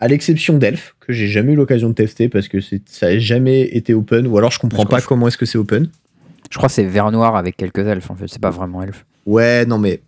à 0.00 0.08
l'exception 0.08 0.56
d'Elf, 0.58 0.96
que 1.00 1.12
j'ai 1.12 1.28
jamais 1.28 1.52
eu 1.52 1.56
l'occasion 1.56 1.88
de 1.90 1.94
tester 1.94 2.28
parce 2.28 2.48
que 2.48 2.60
c'est- 2.60 2.82
ça 2.88 3.06
n'a 3.12 3.18
jamais 3.18 3.62
été 3.62 3.94
open, 3.94 4.26
ou 4.26 4.36
alors 4.38 4.50
je 4.50 4.58
comprends 4.58 4.82
Je 4.84 4.88
pas 4.88 5.00
comment 5.02 5.28
est-ce 5.28 5.36
que 5.38 5.46
c'est 5.46 5.58
open. 5.58 5.88
Je 6.50 6.56
crois 6.56 6.68
que 6.68 6.74
c'est 6.74 6.84
vert 6.84 7.10
noir 7.12 7.36
avec 7.36 7.56
quelques 7.56 7.78
elfes 7.86 8.10
en 8.10 8.14
fait. 8.16 8.26
C'est 8.28 8.40
pas 8.40 8.50
vraiment 8.50 8.82
elfe. 8.82 9.04
Ouais, 9.26 9.64
non, 9.66 9.78
mais 9.78 10.00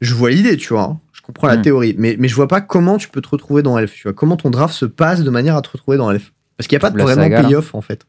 je 0.00 0.14
vois 0.14 0.30
l'idée, 0.30 0.56
tu 0.56 0.72
vois. 0.72 0.82
hein. 0.82 1.00
Je 1.12 1.20
comprends 1.22 1.46
la 1.48 1.56
Hmm. 1.58 1.62
théorie, 1.62 1.94
mais, 1.98 2.16
mais 2.18 2.26
je 2.26 2.34
vois 2.34 2.48
pas 2.48 2.60
comment 2.62 2.96
tu 2.96 3.08
peux 3.10 3.20
te 3.20 3.28
retrouver 3.28 3.62
dans 3.62 3.76
Elf, 3.78 3.92
tu 3.92 4.04
vois. 4.04 4.14
Comment 4.14 4.36
ton 4.38 4.48
draft 4.50 4.72
se 4.74 4.86
passe 4.86 5.22
de 5.22 5.28
manière 5.30 5.56
à 5.56 5.62
te 5.62 5.68
retrouver 5.68 5.98
dans 5.98 6.10
Elf. 6.10 6.32
Parce 6.56 6.66
qu'il 6.66 6.76
n'y 6.76 6.80
a 6.84 6.88
pas 6.88 6.90
de 6.90 7.00
vraiment 7.02 7.28
payoff, 7.28 7.74
en 7.74 7.82
fait. 7.82 8.06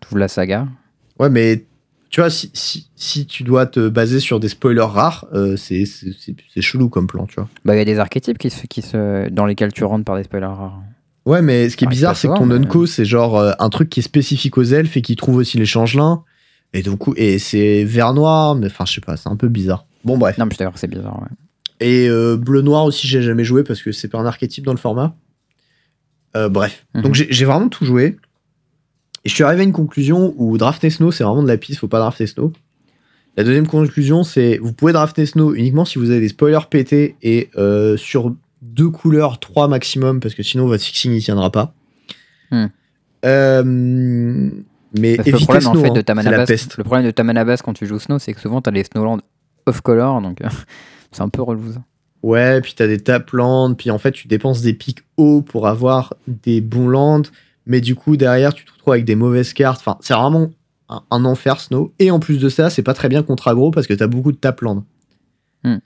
Tout 0.00 0.16
la 0.16 0.28
saga. 0.28 0.68
Ouais, 1.18 1.30
mais 1.30 1.64
tu 2.12 2.20
vois, 2.20 2.28
si, 2.30 2.50
si, 2.54 2.88
si 2.94 3.26
tu 3.26 3.42
dois 3.42 3.64
te 3.66 3.88
baser 3.88 4.20
sur 4.20 4.38
des 4.38 4.48
spoilers 4.48 4.82
rares, 4.82 5.26
euh, 5.32 5.56
c'est 5.56 5.84
chelou 6.60 6.88
comme 6.90 7.06
plan, 7.06 7.26
tu 7.26 7.36
vois. 7.36 7.48
Bah, 7.64 7.74
il 7.74 7.78
y 7.78 7.80
a 7.80 7.84
des 7.86 7.98
archétypes 7.98 8.36
qui 8.38 8.50
se, 8.50 8.66
qui 8.66 8.82
se, 8.82 9.28
dans 9.30 9.46
lesquels 9.46 9.72
tu 9.72 9.82
rentres 9.84 10.04
par 10.04 10.16
des 10.16 10.22
spoilers 10.24 10.44
rares. 10.46 10.82
Ouais, 11.24 11.40
mais 11.40 11.68
ce 11.70 11.76
qui 11.76 11.84
est 11.84 11.86
Ouais, 11.88 11.92
bizarre, 11.92 12.14
c'est 12.16 12.28
que 12.28 12.34
ton 12.36 12.46
mais- 12.46 12.56
unco, 12.56 12.84
c'est 12.84 13.04
genre 13.06 13.38
euh, 13.38 13.52
un 13.58 13.70
truc 13.70 13.88
qui 13.88 14.00
est 14.00 14.02
spécifique 14.02 14.58
aux 14.58 14.62
elfes 14.64 14.96
et 14.96 15.02
qui 15.02 15.16
trouve 15.16 15.36
aussi 15.36 15.56
les 15.56 15.64
changelins. 15.66 16.22
Et 16.74 16.82
donc, 16.82 17.02
et 17.16 17.38
c'est 17.38 17.84
vert 17.84 18.12
noir, 18.12 18.54
mais 18.56 18.66
enfin, 18.66 18.84
je 18.86 18.92
sais 18.94 19.00
pas, 19.00 19.16
c'est 19.16 19.28
un 19.28 19.36
peu 19.36 19.48
bizarre. 19.48 19.86
Bon, 20.04 20.18
bref. 20.18 20.36
Non, 20.38 20.46
mais 20.46 20.54
d'ailleurs, 20.58 20.76
c'est 20.76 20.88
bizarre, 20.88 21.18
ouais. 21.22 21.28
Et 21.80 22.08
euh, 22.08 22.36
bleu 22.36 22.60
noir 22.60 22.84
aussi, 22.84 23.06
j'ai 23.08 23.22
jamais 23.22 23.44
joué 23.44 23.62
parce 23.64 23.82
que 23.82 23.90
c'est 23.90 24.08
pas 24.08 24.18
un 24.18 24.26
archétype 24.26 24.64
dans 24.64 24.72
le 24.72 24.78
format. 24.78 25.16
Bref. 26.34 26.86
Mhm. 26.94 27.02
Donc, 27.02 27.14
j'ai 27.14 27.44
vraiment 27.44 27.68
tout 27.68 27.84
joué. 27.84 28.16
Et 29.24 29.28
je 29.28 29.34
suis 29.34 29.44
arrivé 29.44 29.62
à 29.62 29.64
une 29.64 29.72
conclusion 29.72 30.34
où 30.36 30.58
drafter 30.58 30.90
Snow, 30.90 31.12
c'est 31.12 31.24
vraiment 31.24 31.42
de 31.42 31.48
la 31.48 31.56
piste, 31.56 31.78
faut 31.78 31.88
pas 31.88 32.00
drafter 32.00 32.26
Snow. 32.26 32.52
La 33.36 33.44
deuxième 33.44 33.66
conclusion, 33.66 34.24
c'est 34.24 34.58
vous 34.58 34.72
pouvez 34.72 34.92
drafter 34.92 35.26
Snow 35.26 35.54
uniquement 35.54 35.84
si 35.84 35.98
vous 35.98 36.10
avez 36.10 36.20
des 36.20 36.28
spoilers 36.28 36.66
pétés 36.68 37.16
et 37.22 37.50
euh, 37.56 37.96
sur 37.96 38.34
deux 38.60 38.90
couleurs, 38.90 39.40
trois 39.40 39.68
maximum, 39.68 40.20
parce 40.20 40.34
que 40.34 40.42
sinon 40.42 40.66
votre 40.66 40.82
fixing 40.82 41.12
n'y 41.12 41.20
tiendra 41.20 41.50
pas. 41.50 41.72
Hmm. 42.50 42.66
Euh, 43.24 43.62
mais 44.98 45.16
Parce 45.16 45.26
que 45.26 45.30
le 45.30 45.36
évitez 45.36 45.44
problème, 45.44 45.62
Snow, 45.62 45.78
en 45.78 45.82
fait, 45.82 45.88
hein, 45.88 45.92
de 45.94 46.00
ta 46.00 46.12
c'est 46.12 46.16
mana 46.16 46.30
la 46.30 46.36
base, 46.38 46.48
peste. 46.48 46.76
le 46.76 46.84
problème 46.84 47.06
de 47.06 47.10
ta 47.10 47.22
mana 47.22 47.44
base 47.44 47.62
quand 47.62 47.72
tu 47.72 47.86
joues 47.86 47.98
Snow, 47.98 48.18
c'est 48.18 48.34
que 48.34 48.40
souvent, 48.40 48.60
t'as 48.60 48.70
les 48.70 48.84
Snowlands 48.84 49.20
off-color, 49.66 50.20
donc 50.20 50.40
euh, 50.42 50.48
c'est 51.12 51.22
un 51.22 51.28
peu 51.28 51.42
relou, 51.42 51.72
ça. 51.72 51.82
Ouais, 52.22 52.60
puis 52.60 52.74
t'as 52.76 52.86
des 52.86 53.00
taplands, 53.00 53.74
puis 53.74 53.90
en 53.90 53.98
fait 53.98 54.12
tu 54.12 54.28
dépenses 54.28 54.62
des 54.62 54.74
pics 54.74 55.00
hauts 55.16 55.42
pour 55.42 55.66
avoir 55.66 56.14
des 56.28 56.60
bons 56.60 56.88
lands, 56.88 57.22
mais 57.66 57.80
du 57.80 57.94
coup 57.94 58.16
derrière 58.16 58.54
tu 58.54 58.64
te 58.64 58.72
retrouves 58.72 58.92
avec 58.94 59.04
des 59.04 59.14
mauvaises 59.14 59.52
cartes. 59.52 59.80
Enfin, 59.80 59.96
c'est 60.00 60.14
vraiment 60.14 60.50
un, 60.88 61.02
un 61.10 61.24
enfer 61.24 61.60
Snow. 61.60 61.92
Et 61.98 62.10
en 62.10 62.18
plus 62.20 62.38
de 62.38 62.48
ça, 62.48 62.70
c'est 62.70 62.82
pas 62.82 62.94
très 62.94 63.08
bien 63.08 63.22
contre 63.22 63.48
aggro 63.48 63.70
parce 63.70 63.86
que 63.86 63.94
t'as 63.94 64.06
beaucoup 64.06 64.32
de 64.32 64.36
taplands. 64.36 64.84
Hmm. 65.64 65.76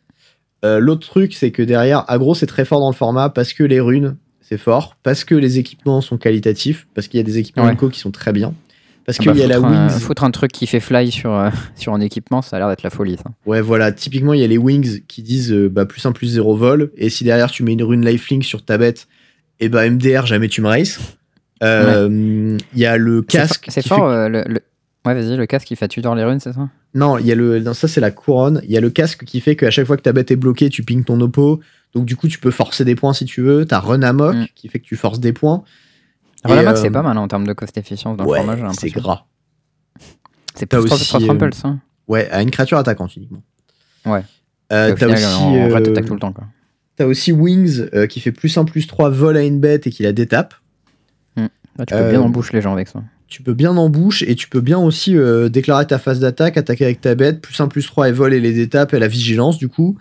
Euh, 0.64 0.78
L'autre 0.80 1.06
truc, 1.06 1.34
c'est 1.34 1.50
que 1.50 1.62
derrière, 1.62 2.04
aggro 2.10 2.34
c'est 2.34 2.46
très 2.46 2.64
fort 2.64 2.80
dans 2.80 2.90
le 2.90 2.96
format 2.96 3.28
parce 3.28 3.52
que 3.52 3.62
les 3.64 3.80
runes 3.80 4.16
c'est 4.40 4.58
fort, 4.58 4.96
parce 5.02 5.24
que 5.24 5.34
les 5.34 5.58
équipements 5.58 6.00
sont 6.00 6.18
qualitatifs, 6.18 6.86
parce 6.94 7.08
qu'il 7.08 7.18
y 7.18 7.20
a 7.20 7.24
des 7.24 7.38
équipements 7.38 7.64
Ouais. 7.66 7.76
Qui 7.90 7.98
sont 7.98 8.12
très 8.12 8.32
bien, 8.32 8.54
parce 9.04 9.18
Ah 9.18 9.22
qu'il 9.24 9.32
bah, 9.32 9.38
y 9.38 9.42
a 9.42 9.48
la 9.48 9.56
un- 9.56 9.88
Wings. 9.88 9.98
foutre 10.00 10.22
un 10.22 10.30
truc 10.30 10.52
qui 10.52 10.68
fait 10.68 10.78
fly 10.78 11.10
sur, 11.10 11.34
euh, 11.34 11.50
sur 11.74 11.92
un 11.94 12.00
équipement, 12.00 12.42
ça 12.42 12.54
a 12.54 12.60
l'air 12.60 12.68
d'être 12.68 12.84
la 12.84 12.90
folie, 12.90 13.16
ça. 13.16 13.24
Ouais, 13.44 13.60
voilà, 13.60 13.90
typiquement, 13.90 14.34
il 14.34 14.40
y 14.40 14.44
a 14.44 14.46
les 14.46 14.56
wings 14.56 15.02
qui 15.08 15.22
disent 15.24 15.52
euh, 15.52 15.68
bah, 15.68 15.84
plus 15.84 16.06
1 16.06 16.12
plus 16.12 16.28
0 16.28 16.56
vol, 16.56 16.92
et 16.96 17.10
si 17.10 17.24
derrière 17.24 17.50
tu 17.50 17.64
mets 17.64 17.72
une 17.72 17.82
rune 17.82 18.06
lifelink 18.06 18.44
sur 18.44 18.64
ta 18.64 18.78
bête, 18.78 19.08
et 19.58 19.68
bah 19.68 19.90
MDR, 19.90 20.26
jamais 20.26 20.46
tu 20.48 20.60
me 20.62 20.68
races. 20.68 21.00
Euh, 21.62 22.58
Il 22.74 22.78
y 22.78 22.86
a 22.86 22.96
le 22.96 23.22
casque. 23.22 23.66
C'est 23.68 23.82
qui 23.82 23.88
fort, 23.88 24.08
fait- 24.10 24.14
euh, 24.16 24.28
le, 24.28 24.44
le- 24.46 24.60
Ouais, 25.06 25.14
vas-y, 25.14 25.36
le 25.36 25.46
casque, 25.46 25.70
il 25.70 25.76
fait 25.76 25.86
Tudor 25.86 26.16
les 26.16 26.24
runes, 26.24 26.40
c'est 26.40 26.52
ça? 26.52 26.68
Non, 26.94 27.16
il 27.18 27.26
y 27.26 27.32
a 27.32 27.36
le. 27.36 27.60
Non, 27.60 27.74
ça 27.74 27.86
c'est 27.86 28.00
la 28.00 28.10
couronne. 28.10 28.60
Il 28.64 28.70
y 28.72 28.76
a 28.76 28.80
le 28.80 28.90
casque 28.90 29.24
qui 29.24 29.40
fait 29.40 29.54
qu'à 29.54 29.70
chaque 29.70 29.86
fois 29.86 29.96
que 29.96 30.02
ta 30.02 30.12
bête 30.12 30.32
est 30.32 30.36
bloquée, 30.36 30.68
tu 30.68 30.82
pings 30.82 31.04
ton 31.04 31.20
oppo. 31.20 31.60
Donc 31.94 32.06
du 32.06 32.16
coup, 32.16 32.26
tu 32.26 32.38
peux 32.40 32.50
forcer 32.50 32.84
des 32.84 32.96
points 32.96 33.12
si 33.12 33.24
tu 33.24 33.40
veux. 33.40 33.64
T'as 33.66 33.78
run 33.78 34.02
amok 34.02 34.34
Mm. 34.34 34.46
qui 34.56 34.68
fait 34.68 34.80
que 34.80 34.84
tu 34.84 34.96
forces 34.96 35.20
des 35.20 35.32
points. 35.32 35.62
Relamax, 36.44 36.80
euh, 36.80 36.82
c'est 36.82 36.90
pas 36.90 37.02
mal 37.02 37.16
hein, 37.16 37.20
en 37.20 37.28
termes 37.28 37.46
de 37.46 37.52
cost 37.52 37.76
efficience 37.78 38.16
dans 38.16 38.24
ouais, 38.26 38.44
le 38.44 38.56
j'ai 38.56 38.72
c'est 38.78 38.90
gras. 38.90 39.24
C'est 40.54 40.66
plus 40.66 40.84
3 40.84 40.96
aussi, 40.96 41.06
3 41.08 41.20
euh, 41.22 41.26
tramples, 41.26 41.54
ça 41.54 41.76
Ouais, 42.08 42.28
à 42.30 42.42
une 42.42 42.50
créature 42.50 42.78
attaquante 42.78 43.14
uniquement. 43.16 43.42
Ouais. 44.06 44.22
Euh, 44.72 44.94
t'as 44.98 45.06
aussi, 45.06 45.24
en 45.24 45.68
vrai, 45.68 45.80
euh, 45.80 45.84
t'attaques 45.84 46.06
tout 46.06 46.14
le 46.14 46.20
temps, 46.20 46.32
quoi. 46.32 46.44
t'as 46.96 47.06
aussi 47.06 47.30
Wings 47.32 47.88
euh, 47.94 48.06
qui 48.06 48.20
fait 48.20 48.32
plus 48.32 48.56
1 48.56 48.64
plus 48.64 48.86
3 48.86 49.10
vol 49.10 49.36
à 49.36 49.42
une 49.42 49.60
bête 49.60 49.86
et 49.86 49.90
qui 49.90 50.02
la 50.02 50.12
détape. 50.12 50.54
Là, 51.78 51.86
tu 51.86 51.94
peux 51.94 52.00
euh, 52.00 52.10
bien 52.10 52.20
emboucher 52.20 52.54
les 52.54 52.62
gens 52.62 52.72
avec 52.72 52.88
ça. 52.88 53.02
tu 53.28 53.42
peux 53.42 53.52
bien 53.52 53.76
en 53.76 53.88
bouche 53.88 54.22
et 54.22 54.34
tu 54.34 54.48
peux 54.48 54.60
bien 54.60 54.78
aussi 54.78 55.16
euh, 55.16 55.48
déclarer 55.48 55.86
ta 55.86 55.98
phase 55.98 56.20
d'attaque, 56.20 56.56
attaquer 56.56 56.84
avec 56.84 57.00
ta 57.00 57.14
bête, 57.14 57.40
plus 57.40 57.60
1 57.60 57.68
plus 57.68 57.86
3 57.86 58.08
elle 58.08 58.14
vole 58.14 58.34
et 58.34 58.40
les 58.40 58.60
étapes 58.60 58.94
et 58.94 58.98
la 58.98 59.08
vigilance 59.08 59.58
du 59.58 59.68
coup. 59.68 59.96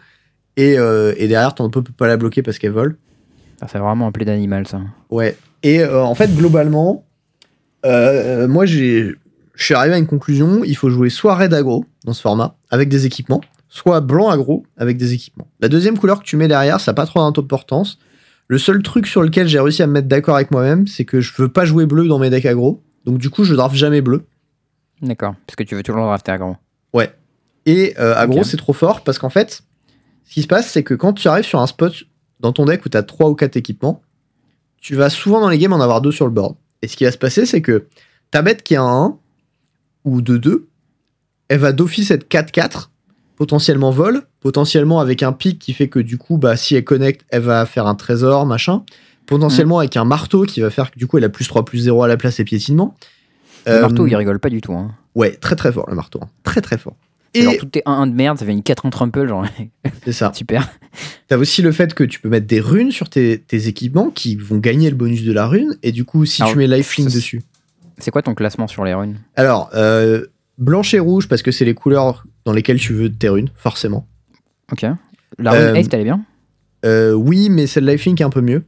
Et, 0.58 0.78
euh, 0.78 1.14
et 1.18 1.28
derrière 1.28 1.54
ton 1.54 1.66
oppo 1.66 1.82
peut 1.82 1.94
pas 1.96 2.08
la 2.08 2.18
bloquer 2.18 2.42
parce 2.42 2.58
qu'elle 2.58 2.72
vole. 2.72 2.98
Ah, 3.62 3.68
c'est 3.70 3.80
vraiment 3.80 4.08
un 4.08 4.12
play 4.12 4.26
d'animal, 4.26 4.68
ça. 4.68 4.82
Ouais. 5.10 5.38
Et 5.64 5.82
euh, 5.82 6.04
en 6.04 6.16
fait 6.16 6.34
globalement, 6.36 7.06
euh, 7.86 8.48
moi 8.48 8.66
j'ai, 8.66 9.16
je 9.56 9.64
suis 9.64 9.74
arrivé 9.74 9.96
à 9.96 9.98
une 9.98 10.08
conclusion, 10.08 10.64
il 10.64 10.76
faut 10.76 10.90
jouer 10.90 11.10
soit 11.10 11.36
red 11.36 11.54
aggro 11.54 11.86
dans 12.04 12.14
ce 12.14 12.22
format 12.22 12.56
avec 12.70 12.90
des 12.90 13.06
équipements, 13.06 13.42
soit 13.68 14.02
blanc 14.02 14.30
aggro 14.30 14.66
avec 14.78 14.98
des 14.98 15.14
équipements. 15.14 15.48
La 15.60 15.70
deuxième 15.70 15.98
couleur 15.98 16.20
que 16.20 16.26
tu 16.26 16.38
mets 16.38 16.48
derrière, 16.48 16.80
ça 16.80 16.92
n'a 16.92 16.96
pas 16.96 17.06
trop 17.06 17.20
d'importance. 17.20 18.00
Le 18.48 18.58
seul 18.58 18.82
truc 18.84 19.08
sur 19.08 19.24
lequel 19.24 19.48
j'ai 19.48 19.60
réussi 19.60 19.82
à 19.82 19.88
me 19.88 19.94
mettre 19.94 20.08
d'accord 20.08 20.36
avec 20.36 20.52
moi-même, 20.52 20.88
c'est 20.88 21.06
que 21.06 21.20
je 21.22 21.34
veux 21.38 21.50
pas 21.50 21.66
jouer 21.66 21.86
bleu 21.86 22.08
dans 22.08 22.20
mes 22.20 22.30
decks 22.30 22.46
aggro. 22.46 22.84
Donc 23.06 23.18
du 23.18 23.30
coup, 23.30 23.44
je 23.44 23.56
draft 23.56 23.76
jamais 23.76 24.02
bleu. 24.02 24.26
D'accord. 25.02 25.36
Parce 25.48 25.56
que 25.56 25.64
tu 25.64 25.76
veux 25.76 25.84
toujours 25.84 26.04
drafter 26.04 26.32
à 26.32 26.38
grand. 26.38 26.58
Et 27.66 27.96
euh, 28.00 28.16
aggro, 28.16 28.44
c'est 28.44 28.58
trop 28.58 28.74
fort 28.74 29.04
parce 29.04 29.18
qu'en 29.18 29.30
fait, 29.30 29.64
ce 30.24 30.34
qui 30.34 30.42
se 30.42 30.48
passe, 30.48 30.70
c'est 30.70 30.84
que 30.84 30.94
quand 30.94 31.14
tu 31.14 31.28
arrives 31.28 31.46
sur 31.46 31.60
un 31.60 31.68
spot 31.68 32.04
dans 32.40 32.54
ton 32.54 32.66
deck 32.66 32.86
où 32.86 32.90
tu 32.90 32.98
as 32.98 33.04
3 33.04 33.30
ou 33.30 33.36
4 33.36 33.58
équipements, 33.58 34.02
tu 34.80 34.96
vas 34.96 35.10
souvent 35.10 35.42
dans 35.42 35.50
les 35.50 35.58
games 35.58 35.74
en 35.74 35.82
avoir 35.82 36.02
deux 36.02 36.12
sur 36.12 36.26
le 36.26 36.32
board. 36.32 36.56
Et 36.82 36.88
ce 36.88 36.96
qui 36.96 37.06
va 37.06 37.12
se 37.12 37.18
passer, 37.18 37.46
c'est 37.46 37.62
que 37.62 37.88
ta 38.30 38.42
bête 38.42 38.62
qui 38.62 38.76
a 38.76 38.84
un 38.84 39.06
1 39.06 39.18
ou 40.04 40.22
2-2, 40.22 40.66
elle 41.48 41.60
va 41.60 41.72
d'office 41.72 42.12
être 42.12 42.30
4-4, 42.30 42.90
potentiellement 43.36 43.92
vol, 43.92 44.24
potentiellement 44.40 45.00
avec 45.00 45.24
un 45.24 45.32
pic 45.34 45.60
qui 45.60 45.74
fait 45.74 45.88
que 45.90 46.00
du 46.00 46.18
coup, 46.18 46.38
bah, 46.38 46.56
si 46.56 46.76
elle 46.76 46.84
connecte, 46.84 47.26
elle 47.30 47.42
va 47.42 47.66
faire 47.66 47.88
un 47.88 47.96
trésor, 47.96 48.46
machin. 48.46 48.84
Potentiellement 49.26 49.80
avec 49.80 49.98
un 49.98 50.06
marteau 50.06 50.44
qui 50.44 50.62
va 50.62 50.70
faire 50.70 50.92
que 50.92 51.00
du 51.00 51.08
coup, 51.08 51.18
elle 51.18 51.24
a 51.24 51.30
plus 51.30 51.48
3 51.48 51.66
plus 51.66 51.80
0 51.80 52.04
à 52.04 52.08
la 52.08 52.16
place 52.18 52.40
et 52.40 52.44
piétinement. 52.44 52.96
Le 53.66 53.72
Euh, 53.74 53.82
marteau, 53.82 54.06
il 54.06 54.16
rigole 54.16 54.40
pas 54.40 54.50
du 54.50 54.62
tout. 54.62 54.74
Hein. 54.74 54.92
Ouais, 55.16 55.32
très 55.32 55.56
très 55.56 55.72
fort 55.72 55.90
le 55.90 55.96
marteau. 55.96 56.20
hein. 56.24 56.28
Très 56.44 56.62
très 56.62 56.78
fort. 56.78 56.96
Et... 57.34 57.42
Genre, 57.42 57.58
tout 57.58 57.78
est 57.78 57.84
1-1 57.86 58.08
de 58.12 58.14
merde, 58.16 58.38
ça 58.38 58.46
fait 58.46 58.52
une 58.54 58.64
4 58.64 58.86
en 58.86 58.90
trample, 58.92 59.28
genre, 59.28 59.46
c'est 60.06 60.12
ça. 60.14 60.32
super. 60.36 60.70
T'as 61.28 61.38
aussi 61.38 61.62
le 61.64 61.72
fait 61.74 61.94
que 61.94 62.04
tu 62.04 62.20
peux 62.22 62.30
mettre 62.30 62.46
des 62.48 62.60
runes 62.62 62.92
sur 62.92 63.10
tes, 63.10 63.40
tes 63.40 63.68
équipements 63.68 64.10
qui 64.12 64.36
vont 64.36 64.58
gagner 64.58 64.90
le 64.90 64.96
bonus 64.96 65.24
de 65.24 65.34
la 65.34 65.48
rune. 65.48 65.76
Et 65.84 65.92
du 65.92 66.06
coup, 66.06 66.24
si 66.26 66.44
Alors, 66.44 66.54
tu 66.54 66.58
mets 66.60 66.68
lifelink 66.68 67.12
dessus. 67.12 67.42
C'est 67.98 68.12
quoi 68.12 68.22
ton 68.22 68.36
classement 68.36 68.68
sur 68.68 68.86
les 68.86 68.94
runes? 68.94 69.18
Alors, 69.36 69.70
euh, 69.74 70.26
blanche 70.60 70.94
et 70.94 71.00
rouge, 71.00 71.28
parce 71.28 71.42
que 71.42 71.52
c'est 71.52 71.66
les 71.66 71.74
couleurs 71.74 72.24
dans 72.46 72.54
lesquelles 72.54 72.80
tu 72.80 72.94
veux 72.94 73.12
tes 73.12 73.30
runes, 73.30 73.50
forcément. 73.56 74.08
Ok. 74.72 74.84
La 75.40 75.52
rune 75.52 75.60
Euh, 75.62 75.76
Haste, 75.76 75.94
elle 75.94 76.02
est 76.02 76.06
bien 76.06 76.24
Euh, 76.86 77.14
oui, 77.14 77.50
mais 77.50 77.68
celle 77.68 77.86
lifelink 77.86 78.22
est 78.22 78.24
un 78.24 78.30
peu 78.30 78.42
mieux. 78.42 78.64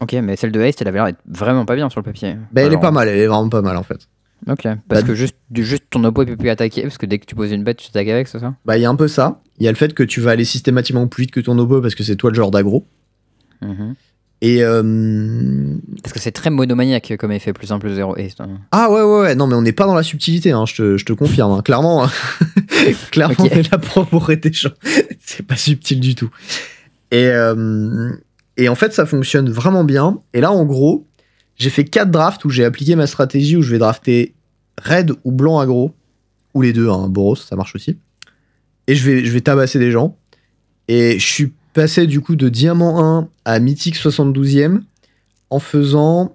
Ok, 0.00 0.12
mais 0.14 0.36
celle 0.36 0.52
de 0.52 0.60
Haste, 0.60 0.82
elle 0.82 0.88
avait 0.88 0.98
l'air 0.98 1.06
d'être 1.06 1.20
vraiment 1.26 1.64
pas 1.64 1.76
bien 1.76 1.88
sur 1.90 2.00
le 2.00 2.04
papier. 2.04 2.36
Bah, 2.52 2.62
elle 2.62 2.72
est 2.72 2.80
pas 2.80 2.90
mal, 2.90 3.08
elle 3.08 3.18
est 3.18 3.26
vraiment 3.26 3.48
pas 3.48 3.62
mal 3.62 3.76
en 3.76 3.82
fait. 3.82 4.08
Ok, 4.46 4.62
parce 4.62 4.78
Bah, 4.88 5.02
que 5.02 5.14
juste, 5.14 5.36
juste 5.54 5.84
ton 5.88 6.04
oppo 6.04 6.24
peut 6.26 6.36
plus 6.36 6.50
attaquer, 6.50 6.82
parce 6.82 6.98
que 6.98 7.06
dès 7.06 7.18
que 7.18 7.24
tu 7.26 7.34
poses 7.34 7.52
une 7.52 7.64
bête, 7.64 7.78
tu 7.78 7.86
t'attaques 7.86 8.08
avec, 8.08 8.28
c'est 8.28 8.40
ça? 8.40 8.54
Bah, 8.64 8.76
il 8.76 8.82
y 8.82 8.84
a 8.84 8.90
un 8.90 8.96
peu 8.96 9.08
ça. 9.08 9.40
Il 9.58 9.64
y 9.64 9.68
a 9.68 9.70
le 9.70 9.76
fait 9.76 9.94
que 9.94 10.02
tu 10.02 10.20
vas 10.20 10.32
aller 10.32 10.44
systématiquement 10.44 11.06
plus 11.06 11.22
vite 11.22 11.30
que 11.30 11.40
ton 11.40 11.58
oppo 11.58 11.80
parce 11.80 11.94
que 11.94 12.02
c'est 12.02 12.16
toi 12.16 12.30
le 12.30 12.34
genre 12.36 12.50
d'aggro. 12.50 12.86
Mhm. 13.62 13.94
Et. 14.42 14.62
euh, 14.62 14.82
Parce 16.02 16.12
que 16.12 16.20
c'est 16.20 16.32
très 16.32 16.50
monomaniaque 16.50 17.14
comme 17.18 17.32
effet 17.32 17.52
plus 17.52 17.70
1 17.72 17.78
plus 17.78 17.94
0 17.94 18.16
Haste. 18.18 18.40
hein. 18.40 18.58
Ah 18.72 18.90
ouais, 18.90 19.00
ouais, 19.02 19.20
ouais, 19.22 19.34
non, 19.34 19.46
mais 19.46 19.54
on 19.54 19.62
n'est 19.62 19.72
pas 19.72 19.86
dans 19.86 19.94
la 19.94 20.02
subtilité, 20.02 20.50
hein, 20.52 20.64
je, 20.66 20.74
te, 20.74 20.96
je 20.98 21.04
te 21.04 21.12
confirme. 21.12 21.52
hein. 21.52 21.62
Clairement, 21.62 22.06
clairement 23.10 23.34
Ok. 23.38 23.50
on 23.52 23.56
est 23.58 23.70
là 23.70 23.78
pour 23.78 24.04
bourrer 24.06 24.36
des 24.36 24.52
gens. 24.52 24.70
c'est 25.20 25.46
pas 25.46 25.56
subtil 25.56 26.00
du 26.00 26.14
tout. 26.14 26.30
Et, 27.10 27.26
euh, 27.28 28.10
et 28.56 28.68
en 28.68 28.74
fait, 28.74 28.92
ça 28.92 29.06
fonctionne 29.06 29.48
vraiment 29.50 29.84
bien. 29.84 30.18
Et 30.34 30.40
là, 30.40 30.52
en 30.52 30.64
gros, 30.64 31.06
j'ai 31.56 31.70
fait 31.70 31.84
quatre 31.84 32.10
drafts 32.10 32.44
où 32.44 32.50
j'ai 32.50 32.64
appliqué 32.64 32.96
ma 32.96 33.06
stratégie 33.06 33.56
où 33.56 33.62
je 33.62 33.70
vais 33.70 33.78
drafter 33.78 34.34
red 34.82 35.12
ou 35.24 35.30
blanc 35.32 35.58
aggro, 35.60 35.94
ou 36.52 36.62
les 36.62 36.72
deux, 36.72 36.88
hein, 36.90 37.08
Boros, 37.08 37.36
ça 37.36 37.56
marche 37.56 37.74
aussi. 37.76 37.96
Et 38.88 38.94
je 38.94 39.08
vais, 39.08 39.24
je 39.24 39.30
vais 39.32 39.40
tabasser 39.40 39.78
des 39.78 39.90
gens. 39.90 40.16
Et 40.88 41.18
je 41.18 41.24
suis 41.26 41.52
passé 41.74 42.06
du 42.06 42.20
coup 42.20 42.36
de 42.36 42.48
diamant 42.48 43.18
1 43.18 43.28
à 43.44 43.60
mythique 43.60 43.96
72e 43.96 44.80
en 45.50 45.58
faisant 45.58 46.32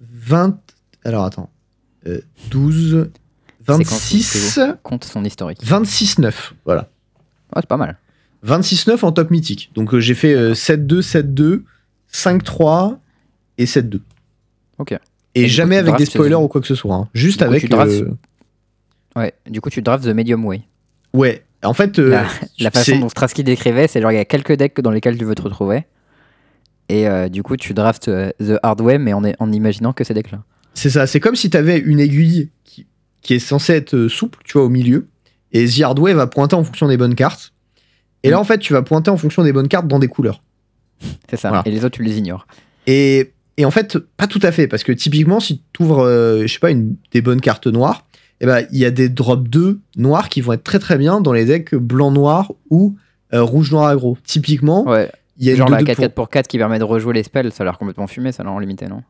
20. 0.00 0.58
Alors 1.04 1.24
attends. 1.24 1.50
Euh, 2.06 2.20
12. 2.50 3.10
quand 3.66 3.78
26. 3.78 4.60
Compte 4.82 5.04
son 5.04 5.24
historique. 5.24 5.62
26-9. 5.64 6.52
Voilà. 6.64 6.88
Ouais, 7.54 7.60
c'est 7.62 7.66
pas 7.66 7.76
mal. 7.76 7.96
26-9 8.46 9.04
en 9.04 9.12
top 9.12 9.30
mythique. 9.30 9.70
Donc 9.74 9.94
euh, 9.94 10.00
j'ai 10.00 10.14
fait 10.14 10.34
euh, 10.34 10.52
7-2, 10.54 11.00
7-2, 11.00 11.62
5-3 12.12 12.98
et 13.58 13.64
7-2. 13.64 14.00
Ok. 14.78 14.96
Et, 15.34 15.46
jamais 15.48 15.76
coup, 15.82 15.88
avec 15.88 15.98
des 15.98 16.06
spoilers 16.06 16.34
euh, 16.34 16.38
ou 16.38 16.48
quoi 16.48 16.60
que 16.60 16.66
ce 16.66 16.74
soit. 16.74 16.94
hein. 16.94 17.08
Juste 17.14 17.40
du 17.40 17.44
coup, 17.46 17.50
avec. 17.50 17.62
tu 17.62 17.68
draftes- 17.68 18.02
euh, 18.02 18.16
Ouais, 19.16 19.34
du 19.48 19.60
coup, 19.60 19.70
tu 19.70 19.82
drafts 19.82 20.04
The 20.04 20.14
Medium 20.14 20.44
Way. 20.44 20.62
Ouais. 21.12 21.44
En 21.64 21.74
fait. 21.74 21.98
euh, 21.98 22.10
La, 22.10 22.26
la 22.60 22.70
façon 22.70 22.98
dont 23.00 23.08
Stratsky 23.08 23.42
décrivait, 23.44 23.88
c'est 23.88 24.00
genre 24.00 24.12
il 24.12 24.16
y 24.16 24.18
a 24.18 24.24
quelques 24.24 24.52
decks 24.52 24.80
dans 24.80 24.90
lesquels 24.90 25.18
tu 25.18 25.24
veux 25.24 25.34
te 25.34 25.42
retrouver. 25.42 25.84
Et 26.88 27.06
euh, 27.08 27.28
du 27.28 27.42
coup, 27.42 27.56
tu 27.56 27.74
drafts 27.74 28.08
euh, 28.08 28.30
The 28.40 28.58
Hard 28.62 28.80
Way, 28.80 28.98
mais 28.98 29.12
en, 29.12 29.24
est- 29.24 29.36
en 29.40 29.52
imaginant 29.52 29.92
que 29.92 30.04
ces 30.04 30.14
decks-là. 30.14 30.42
C'est 30.74 30.90
ça, 30.90 31.06
c'est 31.06 31.20
comme 31.20 31.34
si 31.36 31.50
tu 31.50 31.56
avais 31.56 31.78
une 31.78 32.00
aiguille 32.00 32.50
qui, 32.64 32.86
qui 33.20 33.34
est 33.34 33.38
censée 33.40 33.74
être 33.74 33.94
euh, 33.94 34.08
souple, 34.08 34.38
tu 34.44 34.54
vois, 34.54 34.64
au 34.64 34.68
milieu, 34.68 35.08
et 35.52 35.66
The 35.66 35.82
Hardway 35.82 36.14
va 36.14 36.26
pointer 36.26 36.56
en 36.56 36.64
fonction 36.64 36.88
des 36.88 36.96
bonnes 36.96 37.14
cartes. 37.14 37.52
Et 38.22 38.30
là, 38.30 38.40
en 38.40 38.44
fait, 38.44 38.58
tu 38.58 38.72
vas 38.72 38.82
pointer 38.82 39.10
en 39.10 39.16
fonction 39.16 39.42
des 39.42 39.52
bonnes 39.52 39.68
cartes 39.68 39.86
dans 39.86 39.98
des 39.98 40.08
couleurs. 40.08 40.42
C'est 41.30 41.36
ça. 41.36 41.48
Voilà. 41.48 41.62
Et 41.66 41.70
les 41.70 41.84
autres, 41.84 41.96
tu 41.96 42.02
les 42.02 42.16
ignores. 42.18 42.46
Et, 42.86 43.32
et 43.58 43.64
en 43.66 43.70
fait, 43.70 43.98
pas 43.98 44.26
tout 44.26 44.40
à 44.42 44.50
fait, 44.50 44.66
parce 44.66 44.82
que 44.82 44.92
typiquement, 44.92 45.40
si 45.40 45.62
tu 45.74 45.82
ouvres, 45.82 46.06
je 46.42 46.46
sais 46.46 46.58
pas, 46.58 46.70
une, 46.70 46.96
des 47.12 47.20
bonnes 47.20 47.40
cartes 47.42 47.66
noires, 47.66 48.06
eh 48.40 48.46
ben, 48.46 48.66
il 48.72 48.78
y 48.78 48.84
a 48.84 48.90
des 48.90 49.08
drops 49.08 49.48
2 49.48 49.80
noirs 49.96 50.28
qui 50.28 50.40
vont 50.40 50.52
être 50.52 50.64
très 50.64 50.78
très 50.78 50.96
bien 50.98 51.20
dans 51.20 51.32
les 51.32 51.44
decks 51.44 51.74
blanc-noir 51.74 52.52
ou 52.70 52.96
euh, 53.34 53.42
rouge-noir 53.42 53.86
aggro. 53.86 54.16
Typiquement, 54.24 54.84
Ouais. 54.86 55.10
il 55.38 55.46
y 55.46 55.50
a 55.50 55.56
Genre 55.56 55.68
la 55.68 55.82
2-2 55.82 55.94
4-4 55.94 56.08
pour 56.10 56.28
4 56.30 56.46
qui 56.48 56.58
permet 56.58 56.78
de 56.78 56.84
rejouer 56.84 57.14
les 57.14 57.22
spells, 57.22 57.52
ça 57.52 57.62
a 57.62 57.64
l'air 57.64 57.78
complètement 57.78 58.06
fumé, 58.06 58.32
ça 58.32 58.42
a 58.42 58.44
l'air 58.46 58.52
en 58.54 58.58
limité, 58.58 58.86
non? 58.86 59.02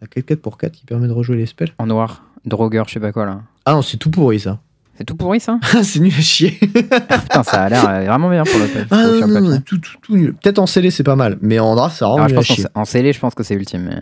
La 0.00 0.06
4-4 0.08 0.36
pour 0.36 0.58
4 0.58 0.72
qui 0.72 0.84
permet 0.86 1.08
de 1.08 1.12
rejouer 1.12 1.36
les 1.36 1.46
spells? 1.46 1.72
En 1.78 1.86
noir. 1.86 2.24
Drogueur, 2.44 2.86
je 2.88 2.94
sais 2.94 3.00
pas 3.00 3.12
quoi 3.12 3.26
là. 3.26 3.40
Ah 3.64 3.72
non, 3.72 3.82
c'est 3.82 3.96
tout 3.96 4.10
pourri 4.10 4.40
ça. 4.40 4.58
C'est 4.98 5.04
tout 5.04 5.14
pourri 5.14 5.38
ça? 5.38 5.60
C'est 5.84 6.00
nul 6.00 6.12
à 6.12 6.20
chier. 6.20 6.50
Putain, 6.60 7.44
ça 7.44 7.62
a 7.62 7.68
l'air 7.68 7.88
euh, 7.88 8.04
vraiment 8.06 8.28
bien 8.28 8.42
pour 8.42 8.58
le. 8.58 8.66
Ah 8.90 8.96
non, 9.06 9.12
non, 9.12 9.20
papier. 9.34 9.40
non, 9.50 9.60
tout, 9.60 9.78
tout, 9.78 9.92
tout 10.02 10.16
nul. 10.16 10.34
Peut-être 10.34 10.58
en 10.58 10.66
scellé, 10.66 10.90
c'est 10.90 11.04
pas 11.04 11.14
mal, 11.14 11.38
mais 11.40 11.60
en 11.60 11.76
draft, 11.76 11.96
ça 11.96 12.06
rend 12.08 12.26
je 12.26 12.30
nul 12.32 12.38
à 12.38 12.42
chier. 12.42 12.64
en 12.74 12.84
scellé, 12.84 13.12
je 13.12 13.20
pense 13.20 13.32
que 13.36 13.44
c'est 13.44 13.54
ultime. 13.54 13.82
Mais... 13.84 14.00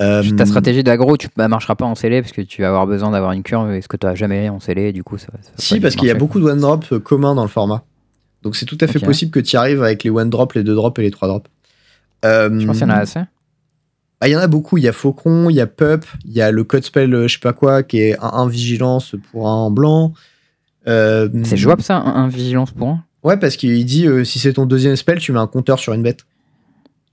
Euh, 0.00 0.22
Ta 0.36 0.44
stratégie 0.44 0.82
d'aggro, 0.84 1.16
tu 1.16 1.28
bah, 1.36 1.48
marchera 1.48 1.74
pas 1.74 1.86
en 1.86 1.94
scellé 1.94 2.20
parce 2.20 2.32
que 2.32 2.42
tu 2.42 2.60
vas 2.62 2.68
avoir 2.68 2.86
besoin 2.86 3.10
d'avoir 3.12 3.32
une 3.32 3.42
curve 3.42 3.72
et 3.72 3.80
ce 3.80 3.88
que 3.88 3.96
tu 3.96 4.06
as 4.06 4.14
jamais 4.14 4.48
en 4.50 4.60
scellé, 4.60 4.92
du 4.92 5.02
coup 5.02 5.16
ça 5.16 5.28
ça 5.40 5.50
Si, 5.56 5.80
parce 5.80 5.96
qu'il 5.96 6.06
y 6.08 6.10
a 6.10 6.14
beaucoup 6.14 6.38
de 6.38 6.44
one 6.44 6.60
drop 6.60 6.84
euh, 6.92 6.98
communs 6.98 7.34
dans 7.34 7.42
le 7.42 7.48
format. 7.48 7.82
Donc 8.42 8.56
c'est 8.56 8.66
tout 8.66 8.76
à 8.80 8.86
fait 8.86 8.98
possible 9.00 9.30
que 9.30 9.40
tu 9.40 9.54
y 9.54 9.56
arrives 9.56 9.82
avec 9.82 10.04
les 10.04 10.10
one 10.10 10.28
drop, 10.28 10.52
les 10.52 10.62
deux 10.64 10.74
drop 10.74 10.98
et 10.98 11.02
les 11.02 11.10
trois 11.10 11.28
drop. 11.28 11.48
Euh, 12.24 12.50
Je 12.60 12.66
pense 12.66 12.76
qu'il 12.78 12.86
y 12.86 12.90
en 12.90 12.94
a 12.94 12.98
assez? 12.98 13.20
bah, 14.20 14.28
il 14.28 14.32
y 14.32 14.36
en 14.36 14.40
a 14.40 14.46
beaucoup. 14.46 14.76
Il 14.78 14.84
y 14.84 14.88
a 14.88 14.92
Faucon, 14.92 15.48
il 15.48 15.56
y 15.56 15.60
a 15.60 15.66
Pup, 15.66 16.04
il 16.24 16.32
y 16.32 16.40
a 16.42 16.50
le 16.50 16.62
code 16.64 16.84
spell, 16.84 17.14
euh, 17.14 17.26
je 17.26 17.34
sais 17.34 17.40
pas 17.40 17.52
quoi, 17.54 17.82
qui 17.82 17.98
est 18.00 18.18
un, 18.20 18.28
un 18.34 18.48
vigilance 18.48 19.14
pour 19.32 19.48
un 19.48 19.70
blanc. 19.70 20.12
Euh, 20.88 21.28
C'est 21.44 21.56
jouable 21.56 21.82
ça, 21.82 21.96
un, 21.96 22.24
un 22.24 22.28
vigilance 22.28 22.70
pour 22.70 22.88
un? 22.88 23.04
Ouais, 23.24 23.36
parce 23.38 23.56
qu'il 23.56 23.84
dit 23.86 24.06
euh, 24.06 24.24
si 24.24 24.38
c'est 24.38 24.52
ton 24.52 24.66
deuxième 24.66 24.94
spell, 24.94 25.18
tu 25.18 25.32
mets 25.32 25.38
un 25.40 25.46
compteur 25.48 25.78
sur 25.78 25.94
une 25.94 26.02
bête. 26.02 26.26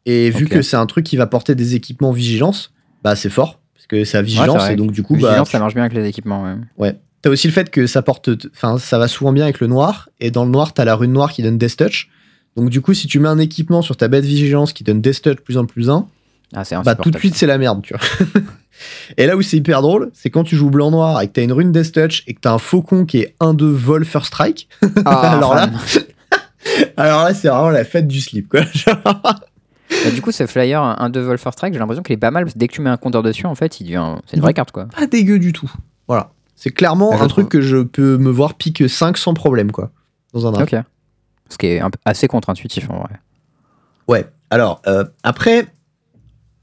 Et 0.06 0.30
vu 0.30 0.48
que 0.48 0.62
c'est 0.62 0.76
un 0.76 0.86
truc 0.86 1.06
qui 1.06 1.16
va 1.16 1.28
porter 1.28 1.56
des 1.56 1.76
équipements 1.76 2.12
vigilance, 2.12 2.73
bah 3.04 3.16
c'est 3.16 3.30
fort. 3.30 3.60
Parce 3.76 3.88
que 3.88 4.04
c'est 4.06 4.18
à 4.18 4.22
Ouais, 4.22 4.26
vigilance, 4.26 4.70
et 4.70 4.76
donc 4.76 4.92
du 4.92 5.04
coup, 5.04 5.18
bah, 5.18 5.44
ça 5.46 5.60
marche 5.60 5.74
bien 5.74 5.84
avec 5.84 5.98
les 5.98 6.08
équipements. 6.08 6.56
ouais. 6.78 6.96
T'as 7.22 7.30
aussi 7.30 7.48
le 7.48 7.54
fait 7.54 7.70
que 7.70 7.88
ça 7.88 8.02
porte, 8.02 8.30
enfin, 8.54 8.78
ça 8.78 8.98
va 8.98 9.08
souvent 9.08 9.32
bien 9.32 9.46
avec 9.46 9.62
le 9.62 9.68
noir, 9.68 10.10
et 10.20 10.30
dans 10.30 10.44
le 10.44 10.52
noir, 10.52 10.74
t'as 10.74 10.84
la 10.84 10.96
rune 10.96 11.14
noire 11.14 11.32
qui 11.32 11.42
donne 11.42 11.58
Death 11.58 11.78
Touch. 11.78 12.10
Donc, 12.58 12.70
du 12.70 12.82
coup, 12.82 12.94
si 12.94 13.08
tu 13.08 13.20
mets 13.20 13.30
un 13.30 13.40
équipement 13.40 13.82
sur 13.82 13.96
ta 13.96 14.10
bête 14.10 14.26
vigilance 14.26 14.74
qui 14.74 14.84
donne 14.84 15.00
Death 15.02 15.22
Touch 15.22 15.38
plus 15.38 15.58
un 15.58 15.64
plus 15.66 15.90
un, 15.90 16.08
Ah, 16.54 16.66
c'est 16.66 16.76
bah 16.84 16.96
tout 16.96 17.12
de 17.12 17.18
suite, 17.18 17.36
c'est 17.36 17.48
la 17.48 17.58
merde, 17.58 17.82
tu 17.82 17.94
vois. 17.96 18.42
et 19.18 19.26
là 19.26 19.38
où 19.38 19.42
c'est 19.42 19.56
hyper 19.58 19.82
drôle, 19.82 20.12
c'est 20.14 20.30
quand 20.30 20.44
tu 20.44 20.56
joues 20.58 20.70
blanc-noir 20.70 21.22
et 21.22 21.28
que 21.28 21.32
t'as 21.34 21.44
une 21.44 21.54
rune 21.54 21.72
Death 21.72 21.94
Touch 21.94 22.24
et 22.28 22.34
que 22.34 22.42
t'as 22.42 22.52
un 22.52 22.58
faucon 22.60 23.06
qui 23.06 23.20
est 23.20 23.36
1-2 23.40 23.64
vol 23.72 24.04
first 24.06 24.28
strike. 24.28 24.68
Ah, 25.06 25.32
Alors 25.38 25.56
là. 25.56 25.70
Alors 26.98 27.24
là, 27.24 27.34
c'est 27.34 27.48
vraiment 27.48 27.70
la 27.70 27.86
fête 27.86 28.08
du 28.08 28.20
slip, 28.22 28.50
quoi. 28.50 28.62
Genre, 28.74 29.02
Bah, 30.04 30.12
du 30.12 30.22
coup, 30.22 30.32
ce 30.32 30.46
flyer, 30.48 30.82
un 30.82 31.10
2 31.10 31.20
vol 31.22 31.38
first 31.38 31.58
strike, 31.58 31.74
j'ai 31.74 31.80
l'impression 31.80 32.04
qu'il 32.04 32.14
est 32.14 32.18
pas 32.18 32.32
mal 32.32 32.44
parce 32.46 32.54
que 32.54 32.60
dès 32.60 32.68
que 32.68 32.74
tu 32.74 32.82
mets 32.82 32.90
un 32.90 32.98
compteur 32.98 33.24
dessus, 33.24 33.46
en 33.46 33.56
fait, 33.56 33.80
il 33.80 33.86
devient. 33.86 34.16
C'est 34.26 34.36
une 34.38 34.42
vraie 34.42 34.54
carte 34.54 34.72
quoi. 34.72 34.86
pas 34.86 35.08
dégueu 35.08 35.40
du 35.40 35.54
tout. 35.54 35.72
Voilà. 36.08 36.32
C'est 36.56 36.72
clairement 36.72 37.12
Bah, 37.12 37.22
un 37.22 37.28
truc 37.28 37.50
que 37.50 37.62
je 37.62 37.78
peux 37.78 38.18
me 38.18 38.30
voir 38.30 38.54
pique 38.56 38.88
5 38.90 39.18
sans 39.18 39.34
problème, 39.34 39.72
quoi. 39.72 39.92
Dans 40.34 40.48
un 40.48 40.52
draft. 40.52 40.74
Ok. 40.74 40.80
Ce 41.50 41.58
qui 41.58 41.68
est 41.68 41.80
un 41.82 41.90
assez 42.06 42.28
contre-intuitif 42.28 42.90
en 42.90 43.00
vrai. 43.00 43.16
Ouais. 44.08 44.26
Alors, 44.50 44.82
euh, 44.88 45.04
après, 45.24 45.68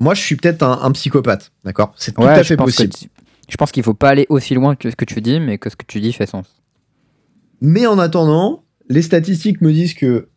moi, 0.01 0.15
je 0.15 0.21
suis 0.23 0.37
peut-être 0.37 0.63
un, 0.63 0.81
un 0.83 0.91
psychopathe, 0.93 1.53
d'accord? 1.65 1.93
C'est 1.97 2.13
tout 2.13 2.23
Ouais, 2.23 2.29
à 2.29 2.45
fait 2.45 2.57
possible. 2.57 2.93
tu- 2.93 3.09
Je 3.49 3.57
pense 3.57 3.73
qu'il 3.73 3.83
faut 3.83 3.95
pas 3.95 4.09
aller 4.11 4.27
aussi 4.29 4.55
loin 4.55 4.75
que 4.77 4.91
ce 4.91 4.97
que 4.97 5.05
tu 5.05 5.21
dis, 5.21 5.41
mais 5.41 5.59
que 5.59 5.71
ce 5.71 5.77
que 5.77 5.85
tu 5.87 6.01
dis 6.01 6.13
fait 6.13 6.27
sens. 6.27 6.47
Mais 7.61 7.87
en 7.87 7.99
attendant, 7.99 8.65
les 8.89 9.03
statistiques 9.03 9.61
me 9.61 9.73
disent 9.73 9.95
que 9.95 10.29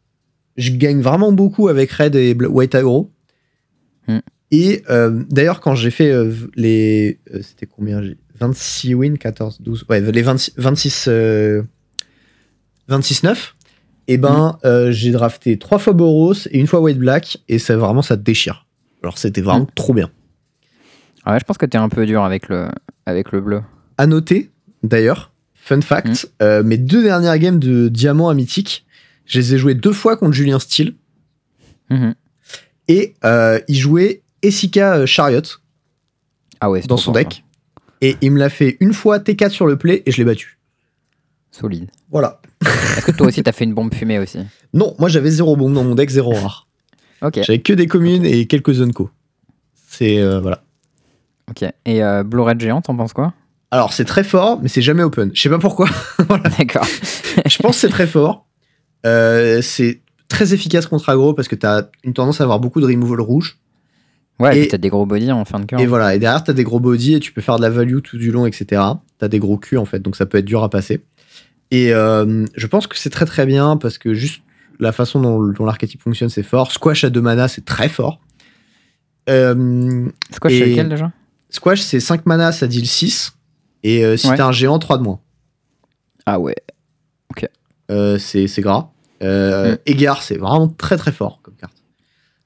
je 0.57 0.71
gagne 0.71 1.01
vraiment 1.01 1.31
beaucoup 1.31 1.67
avec 1.67 1.91
Red 1.91 2.15
et 2.15 2.33
White 2.33 2.75
Aggro. 2.75 3.11
Hmm. 4.07 4.19
Et 4.51 4.83
euh, 4.89 5.23
d'ailleurs, 5.29 5.59
quand 5.61 5.75
j'ai 5.75 5.89
fait 5.91 6.11
euh, 6.11 6.31
les. 6.55 7.19
euh, 7.33 7.41
C'était 7.41 7.65
combien 7.65 8.01
j'ai 8.03 8.17
26 8.39 8.93
wins, 8.95 9.17
14, 9.17 9.61
12. 9.61 9.85
Ouais, 9.89 10.01
les 10.01 10.21
26, 10.21 10.53
26, 10.57 11.05
euh, 11.07 11.63
26 12.87 13.23
9. 13.23 13.55
Et 14.09 14.17
ben, 14.17 14.57
euh, 14.65 14.91
j'ai 14.91 15.11
drafté 15.11 15.57
trois 15.57 15.79
fois 15.79 15.93
Boros 15.93 16.33
et 16.51 16.59
une 16.59 16.67
fois 16.67 16.81
White 16.81 16.97
Black. 16.99 17.37
Et 17.47 17.57
ça, 17.57 17.77
vraiment, 17.77 18.01
ça 18.01 18.17
te 18.17 18.21
déchire. 18.21 18.65
Alors, 19.01 19.17
c'était 19.17 19.41
vraiment 19.41 19.67
trop 19.75 19.93
bien. 19.93 20.09
Ouais, 21.25 21.39
je 21.39 21.45
pense 21.45 21.57
que 21.57 21.65
t'es 21.65 21.77
un 21.77 21.87
peu 21.89 22.05
dur 22.05 22.21
avec 22.23 22.49
le, 22.49 22.67
avec 23.05 23.31
le 23.31 23.39
bleu. 23.39 23.61
À 23.97 24.05
noter, 24.07 24.51
d'ailleurs, 24.83 25.31
fun 25.53 25.79
fact, 25.81 26.25
Mm. 26.25 26.43
euh, 26.43 26.63
mes 26.63 26.77
deux 26.77 27.01
dernières 27.03 27.37
games 27.37 27.59
de 27.59 27.87
diamant 27.87 28.27
à 28.27 28.33
mythique, 28.33 28.85
je 29.25 29.39
les 29.39 29.55
ai 29.55 29.57
jouées 29.57 29.75
deux 29.75 29.93
fois 29.93 30.17
contre 30.17 30.33
Julien 30.33 30.59
Steele. 30.59 30.95
Mhm. 31.89 32.15
Et 32.87 33.13
euh, 33.23 33.59
il 33.67 33.75
jouait 33.77 34.21
Essika 34.41 34.95
euh, 34.97 35.05
Chariot 35.05 35.41
Ah 36.59 36.69
ouais, 36.69 36.81
c'est 36.81 36.87
dans 36.87 36.97
son 36.97 37.11
deck. 37.11 37.43
Et 38.01 38.17
il 38.21 38.31
me 38.31 38.39
l'a 38.39 38.49
fait 38.49 38.75
une 38.81 38.93
fois 38.93 39.19
T4 39.19 39.49
sur 39.49 39.65
le 39.65 39.77
play 39.77 40.03
et 40.05 40.11
je 40.11 40.17
l'ai 40.17 40.25
battu. 40.25 40.59
Solide. 41.51 41.89
Voilà. 42.11 42.41
Est-ce 42.97 43.05
que 43.05 43.11
toi 43.11 43.27
aussi 43.27 43.43
t'as 43.43 43.51
fait 43.53 43.63
une 43.63 43.73
bombe 43.73 43.93
fumée 43.93 44.19
aussi? 44.19 44.39
Non, 44.73 44.95
moi 44.97 45.07
j'avais 45.07 45.29
zéro 45.29 45.55
bombe 45.55 45.73
dans 45.73 45.83
mon 45.83 45.95
deck, 45.95 46.09
zéro 46.09 46.33
rare. 46.33 46.67
Ok. 47.21 47.35
J'avais 47.41 47.61
que 47.61 47.71
des 47.71 47.87
communes 47.87 48.25
et 48.25 48.47
quelques 48.47 48.73
zones 48.73 48.91
co. 48.91 49.09
C'est. 49.87 50.19
euh, 50.19 50.41
voilà. 50.41 50.61
Ok. 51.49 51.63
Et 51.85 52.03
euh, 52.03 52.23
Blue 52.23 52.41
Red 52.41 52.59
Géant, 52.59 52.81
t'en 52.81 52.97
penses 52.97 53.13
quoi? 53.13 53.33
Alors 53.71 53.93
c'est 53.93 54.03
très 54.03 54.25
fort, 54.25 54.59
mais 54.61 54.67
c'est 54.67 54.81
jamais 54.81 55.03
open. 55.03 55.31
Je 55.33 55.41
sais 55.41 55.49
pas 55.49 55.57
pourquoi. 55.57 55.87
D'accord. 56.57 56.85
je 57.47 57.57
pense 57.59 57.75
que 57.75 57.79
c'est 57.81 57.89
très 57.89 58.07
fort. 58.07 58.45
Euh, 59.05 59.61
c'est 59.61 60.01
très 60.27 60.53
efficace 60.53 60.85
contre 60.87 61.09
aggro 61.09 61.33
parce 61.33 61.47
que 61.47 61.55
tu 61.55 61.65
as 61.65 61.89
une 62.03 62.13
tendance 62.13 62.41
à 62.41 62.43
avoir 62.43 62.59
beaucoup 62.59 62.81
de 62.81 62.85
removal 62.85 63.21
rouge. 63.21 63.57
Ouais, 64.39 64.57
et 64.57 64.63
Et- 64.63 64.67
t'as 64.67 64.77
des 64.77 64.89
gros 64.89 65.05
bodies 65.05 65.31
en 65.31 65.45
fin 65.45 65.59
de 65.59 65.65
curve. 65.65 65.81
Et 65.81 65.85
voilà, 65.85 66.15
et 66.15 66.19
derrière, 66.19 66.43
tu 66.43 66.49
as 66.51 66.53
des 66.55 66.63
gros 66.63 66.79
body 66.79 67.15
et 67.15 67.19
tu 67.19 67.31
peux 67.31 67.41
faire 67.41 67.57
de 67.57 67.61
la 67.61 67.69
value 67.69 67.99
tout 68.01 68.17
du 68.17 68.31
long, 68.31 68.45
etc. 68.47 68.81
Tu 69.19 69.25
as 69.25 69.27
des 69.27 69.39
gros 69.39 69.57
culs, 69.57 69.77
en 69.77 69.85
fait, 69.85 69.99
donc 69.99 70.15
ça 70.15 70.25
peut 70.25 70.39
être 70.39 70.45
dur 70.45 70.63
à 70.63 70.69
passer. 70.69 71.03
Et 71.69 71.93
euh, 71.93 72.45
je 72.55 72.67
pense 72.67 72.87
que 72.87 72.97
c'est 72.97 73.09
très 73.11 73.25
très 73.25 73.45
bien 73.45 73.77
parce 73.77 73.97
que 73.97 74.13
juste 74.13 74.41
la 74.79 74.91
façon 74.91 75.21
dont, 75.21 75.43
dont 75.51 75.65
l'archétype 75.65 76.01
fonctionne, 76.01 76.29
c'est 76.29 76.43
fort. 76.43 76.71
Squash 76.71 77.03
à 77.03 77.09
2 77.09 77.21
mana, 77.21 77.47
c'est 77.47 77.63
très 77.65 77.89
fort. 77.89 78.19
Euh, 79.29 80.07
C'est 80.31 80.49
sais 80.49 80.57
et- 80.57 80.69
lequel 80.71 80.89
déjà? 80.89 81.11
Squash, 81.49 81.81
c'est 81.81 81.99
5 81.99 82.25
mana, 82.25 82.51
ça 82.51 82.65
deal 82.67 82.87
6. 82.87 83.33
Et 83.83 84.03
euh, 84.03 84.17
si 84.17 84.27
Ouais. 84.29 84.35
t'as 84.37 84.47
un 84.47 84.51
géant, 84.51 84.79
3 84.79 84.97
de 84.97 85.03
moins. 85.03 85.19
Ah 86.25 86.39
ouais. 86.39 86.55
C'est 88.17 88.47
c'est 88.47 88.61
gras. 88.61 88.89
Euh, 89.23 89.73
Mm. 89.73 89.77
Égard, 89.85 90.21
c'est 90.21 90.37
vraiment 90.37 90.67
très 90.67 90.97
très 90.97 91.11
fort 91.11 91.39
comme 91.43 91.55
carte. 91.55 91.73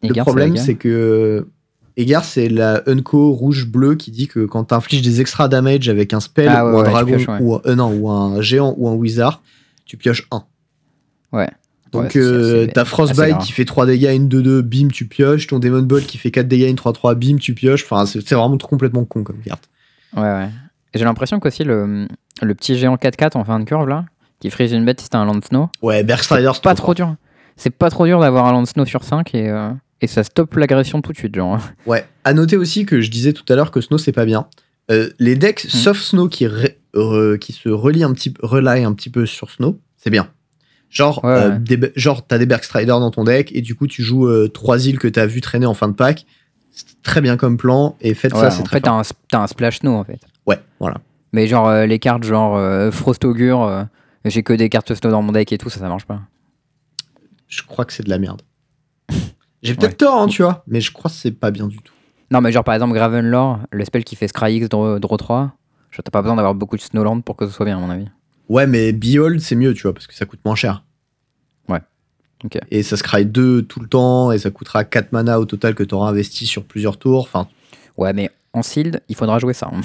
Le 0.04 0.14
problème, 0.22 0.56
c'est 0.58 0.76
que 0.76 1.48
Égard, 1.96 2.24
c'est 2.24 2.48
la 2.50 2.84
Unco 2.86 3.32
rouge-bleu 3.32 3.96
qui 3.96 4.12
dit 4.12 4.28
que 4.28 4.46
quand 4.46 4.66
tu 4.66 4.74
infliges 4.76 5.02
des 5.02 5.20
extra 5.20 5.48
damage 5.48 5.90
avec 5.90 6.14
un 6.14 6.20
spell 6.20 6.48
Ah 6.50 6.64
ouais, 6.66 6.72
ou 6.72 6.76
un 6.78 6.84
ouais, 6.84 6.90
dragon 6.92 7.16
pioches, 7.18 7.28
ouais. 7.28 7.38
ou, 7.42 7.56
un- 7.56 7.62
euh, 7.66 7.76
non, 7.76 7.92
ou 7.92 8.10
un 8.12 8.40
géant 8.42 8.76
ou 8.78 8.88
un 8.88 8.94
wizard, 8.94 9.42
tu 9.86 9.98
pioches 9.98 10.28
1. 10.32 10.44
Ouais. 11.34 11.50
Donc 11.92 12.16
euh, 12.16 12.68
t'as 12.72 12.86
Frostbite 12.86 13.40
qui 13.40 13.52
fait 13.54 13.66
3 13.66 13.86
dégâts, 13.88 14.12
une 14.14 14.28
2-2, 14.30 14.62
bim, 14.62 14.90
tu 14.90 15.08
pioches. 15.08 15.48
Ton 15.48 15.58
Demon 15.58 15.82
Ball 15.82 16.04
qui 16.04 16.18
fait 16.20 16.30
4 16.32 16.48
dégâts, 16.48 16.70
une 16.70 16.76
3-3, 16.76 17.16
bim, 17.16 17.38
tu 17.38 17.54
pioches. 17.56 17.84
Enfin, 17.86 18.06
c'est 18.06 18.20
vraiment 18.36 18.58
complètement 18.60 19.04
con 19.06 19.24
comme 19.24 19.40
carte. 19.40 19.68
Ouais, 20.16 20.22
ouais. 20.22 20.50
J'ai 20.94 21.04
l'impression 21.06 21.40
qu'aussi 21.40 21.64
le, 21.64 22.08
le 22.42 22.56
petit 22.56 22.78
géant 22.78 22.96
4-4 22.98 23.38
en 23.38 23.44
fin 23.44 23.60
de 23.60 23.66
curve 23.66 23.88
là, 23.88 24.06
qui 24.40 24.50
frise 24.50 24.72
une 24.72 24.86
bête 24.86 25.02
si 25.02 25.10
t'as 25.10 25.20
un 25.20 25.26
Land 25.26 25.40
Snow, 25.48 25.70
Ouais, 25.82 26.04
Bergstrider, 26.04 26.52
c'est 26.54 26.64
pas 26.64 26.76
trop 26.76 26.94
dur. 26.94 27.16
C'est 27.56 27.72
pas 27.72 27.90
trop 27.90 28.06
dur 28.06 28.20
d'avoir 28.20 28.46
un 28.46 28.52
Land 28.52 28.66
Snow 28.66 28.86
sur 28.86 29.04
5 29.04 29.34
et, 29.34 29.50
euh, 29.50 29.70
et 30.02 30.08
ça 30.08 30.24
stoppe 30.24 30.56
l'agression 30.56 31.02
tout 31.02 31.12
de 31.12 31.18
suite, 31.18 31.36
genre. 31.36 31.60
Ouais, 31.88 32.06
à 32.24 32.34
noter 32.34 32.56
aussi 32.58 32.86
que 32.86 33.02
je 33.02 33.10
disais 33.10 33.34
tout 33.34 33.46
à 33.52 33.56
l'heure 33.56 33.72
que 33.72 33.82
Snow 33.82 33.98
c'est 33.98 34.12
pas 34.12 34.26
bien. 34.26 34.48
Euh, 34.92 35.10
les 35.20 35.36
decks 35.36 35.66
Mm. 35.66 35.70
sauf 35.70 36.00
Snow 36.00 36.30
qui, 36.30 36.46
ré- 36.48 36.78
qui 37.42 37.54
se 37.54 37.70
relient 37.70 38.04
un 38.04 38.14
petit, 38.14 38.34
un 38.44 38.94
petit 38.94 39.10
peu 39.10 39.26
sur 39.26 39.50
Snow, 39.52 39.80
c'est 39.98 40.10
bien. 40.10 40.28
Genre, 40.90 41.22
Ouais, 41.24 41.32
euh, 41.32 41.50
ouais. 41.54 41.60
des 41.60 41.92
genre 41.96 42.26
t'as 42.26 42.38
des 42.38 42.46
Bergstrider 42.46 42.86
dans 42.88 43.12
ton 43.12 43.24
deck 43.26 43.52
et 43.54 43.62
du 43.62 43.76
coup 43.76 43.88
tu 43.88 44.04
joues 44.04 44.48
trois 44.50 44.86
îles 44.88 45.00
que 45.00 45.08
t'as 45.10 45.26
vu 45.26 45.42
traîner 45.42 45.66
en 45.66 45.74
fin 45.74 45.88
de 45.90 45.94
pack. 45.94 46.26
C'est 46.72 47.02
très 47.04 47.22
bien 47.22 47.36
comme 47.38 47.58
plan 47.58 47.96
et 48.02 48.14
faites 48.14 48.34
Ouais, 48.34 48.40
ça, 48.40 48.52
c'est 48.52 48.64
très 48.64 48.78
fait, 48.78 48.82
t'as 48.84 48.92
un, 48.94 49.02
t'as 49.30 49.40
un 49.42 49.48
Splash 49.48 49.80
Snow 49.80 49.96
en 49.96 50.04
fait. 50.04 50.20
Ouais, 50.46 50.60
voilà. 50.80 50.98
Mais 51.34 51.48
genre 51.48 51.68
euh, 51.68 51.86
les 51.88 52.00
cartes 52.00 52.24
genre 52.24 52.56
euh, 52.56 52.90
Frost 52.92 53.26
Augure, 53.26 53.64
j'ai 54.30 54.44
que 54.44 54.54
des 54.54 54.70
cartes 54.70 54.94
Snow 54.94 55.12
dans 55.12 55.22
mon 55.22 55.32
deck 55.32 55.52
et 55.52 55.58
tout, 55.58 55.70
ça, 55.70 55.80
ça 55.80 55.88
marche 55.90 56.06
pas. 56.06 56.22
Je 57.48 57.62
crois 57.64 57.86
que 57.86 57.94
c'est 57.94 58.04
de 58.04 58.10
la 58.10 58.18
merde. 58.20 58.42
J'ai 59.64 59.74
peut-être 59.74 59.98
tort, 59.98 60.22
hein, 60.22 60.28
tu 60.28 60.44
vois, 60.44 60.64
mais 60.68 60.82
je 60.82 60.92
crois 60.92 61.10
que 61.10 61.16
c'est 61.18 61.32
pas 61.32 61.50
bien 61.52 61.68
du 61.68 61.78
tout. 61.78 61.94
Non, 62.30 62.42
mais 62.42 62.52
genre 62.52 62.64
par 62.64 62.76
exemple 62.76 62.94
Gravenlore, 62.94 63.60
le 63.72 63.86
spell 63.86 64.04
qui 64.04 64.16
fait 64.16 64.28
Scryx 64.28 64.68
draw, 64.70 65.00
draw 65.00 65.18
3, 65.18 65.38
genre, 65.40 66.04
t'as 66.04 66.12
pas 66.12 66.22
besoin 66.22 66.36
d'avoir 66.36 66.54
beaucoup 66.56 66.76
de 66.76 66.82
Snowland 66.82 67.22
pour 67.24 67.36
que 67.38 67.48
ce 67.48 67.54
soit 67.54 67.66
bien, 67.66 67.78
à 67.78 67.80
mon 67.80 67.90
avis. 67.90 68.06
Ouais, 68.50 68.68
mais 68.68 68.92
Behold, 68.94 69.40
c'est 69.42 69.56
mieux, 69.56 69.74
tu 69.74 69.84
vois, 69.84 69.94
parce 69.94 70.08
que 70.08 70.14
ça 70.14 70.26
coûte 70.26 70.42
moins 70.46 70.56
cher. 70.56 70.84
Ouais. 71.70 71.80
Ok. 72.44 72.58
Et 72.70 72.84
ça 72.84 72.98
se 72.98 73.04
cry 73.04 73.26
2 73.26 73.64
tout 73.64 73.80
le 73.80 73.88
temps, 73.88 74.32
et 74.32 74.38
ça 74.38 74.52
coûtera 74.52 74.84
4 74.84 75.12
mana 75.12 75.40
au 75.40 75.46
total 75.46 75.74
que 75.74 75.84
tu 75.84 75.96
auras 75.96 76.10
investi 76.10 76.46
sur 76.46 76.64
plusieurs 76.66 76.98
tours. 76.98 77.24
Enfin, 77.24 77.48
Ouais, 77.98 78.14
mais 78.14 78.30
en 78.54 78.62
sealed, 78.62 79.02
il 79.10 79.16
faudra 79.16 79.40
jouer 79.40 79.54
ça. 79.54 79.70
hein. 79.74 79.82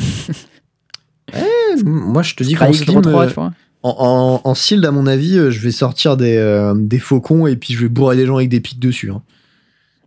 moi 1.85 2.23
je 2.23 2.35
te 2.35 2.43
dis 2.45 2.55
qu'en 2.55 2.67
Scryx 2.73 2.85
draw 2.87 3.03
slim, 3.03 3.13
3, 3.13 3.25
euh, 3.25 3.29
tu 3.29 3.35
vois. 3.35 3.53
En, 3.83 4.41
en, 4.45 4.49
en 4.49 4.55
sealed, 4.55 4.85
à 4.85 4.91
mon 4.91 5.07
avis, 5.07 5.37
euh, 5.39 5.51
je 5.51 5.61
vais 5.61 5.73
sortir 5.73 6.17
des, 6.17 6.37
euh, 6.37 6.75
des 6.77 6.99
faucons 6.99 7.47
et 7.47 7.57
puis 7.57 7.75
je 7.75 7.81
vais 7.81 7.89
bourrer 7.89 8.17
des 8.17 8.27
gens 8.27 8.37
avec 8.37 8.49
des 8.49 8.61
pics 8.61 8.79
dessus. 8.81 9.11
hein. 9.11 9.23